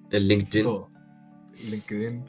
El 0.09 0.27
LinkedIn. 0.27 0.63
todo. 0.63 0.89
LinkedIn, 1.69 2.23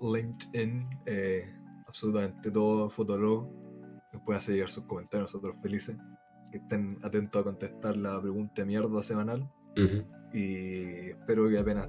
LinkedIn, 0.00 0.86
eh, 1.06 1.52
absolutamente 1.86 2.50
todo, 2.50 2.90
Fotolog, 2.90 3.48
nos 4.12 4.22
puede 4.22 4.38
hacer 4.38 4.54
llegar 4.54 4.70
sus 4.70 4.84
comentarios, 4.84 5.32
nosotros 5.32 5.56
felices, 5.62 5.96
que 6.52 6.58
estén 6.58 6.98
atentos 7.02 7.40
a 7.40 7.44
contestar 7.44 7.96
la 7.96 8.20
pregunta 8.20 8.52
de 8.56 8.64
mierda 8.66 9.02
semanal. 9.02 9.48
Y 10.32 11.10
espero 11.10 11.48
que 11.48 11.58
apenas 11.58 11.88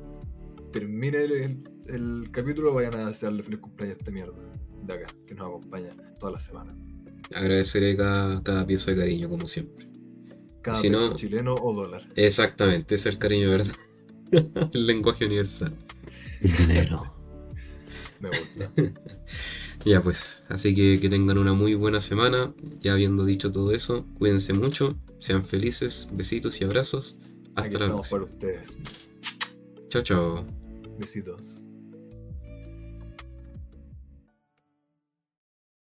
termine 0.71 1.23
el, 1.23 1.31
el- 1.31 1.63
el 1.87 2.29
capítulo 2.31 2.73
vayan 2.73 2.95
a 2.95 3.07
desearle 3.07 3.43
feliz 3.43 3.59
cumpleaños 3.59 3.97
a 3.97 3.99
este 3.99 4.11
mierda 4.11 4.41
de 4.83 4.93
acá, 4.93 5.05
que 5.27 5.35
nos 5.35 5.47
acompaña 5.47 5.95
toda 6.19 6.33
la 6.33 6.39
semana. 6.39 6.75
Agradeceré 7.33 7.95
cada, 7.95 8.41
cada 8.43 8.65
pieza 8.65 8.91
de 8.91 8.97
cariño, 8.97 9.29
como 9.29 9.47
siempre. 9.47 9.87
Cada 10.65 10.77
Si 10.79 10.89
peso 10.89 11.09
no- 11.09 11.15
chileno 11.15 11.53
o 11.53 11.73
dólar. 11.73 12.07
Exactamente, 12.15 12.95
ese 12.95 13.09
es 13.09 13.15
el 13.15 13.19
cariño, 13.19 13.51
¿verdad? 13.51 13.75
el 14.73 14.87
lenguaje 14.87 15.25
universal. 15.25 15.73
El 16.41 16.57
dinero. 16.57 17.13
Me 18.19 18.29
gusta. 18.29 18.71
Ya 19.83 20.01
pues, 20.01 20.45
así 20.49 20.73
que 20.73 20.99
que 20.99 21.09
tengan 21.09 21.37
una 21.37 21.53
muy 21.53 21.75
buena 21.75 22.01
semana. 22.01 22.51
Ya 22.79 22.93
habiendo 22.93 23.23
dicho 23.23 23.51
todo 23.51 23.71
eso, 23.71 24.03
cuídense 24.17 24.51
mucho, 24.53 24.95
sean 25.19 25.45
felices, 25.45 26.09
besitos 26.11 26.59
y 26.59 26.63
abrazos. 26.63 27.19
Aquí 27.55 27.67
Hasta 27.75 27.79
la 27.79 27.93
próxima. 27.93 28.19
para 28.21 28.31
ustedes. 28.33 28.77
Chao, 29.89 30.01
chao. 30.01 30.45
Besitos. 30.97 31.61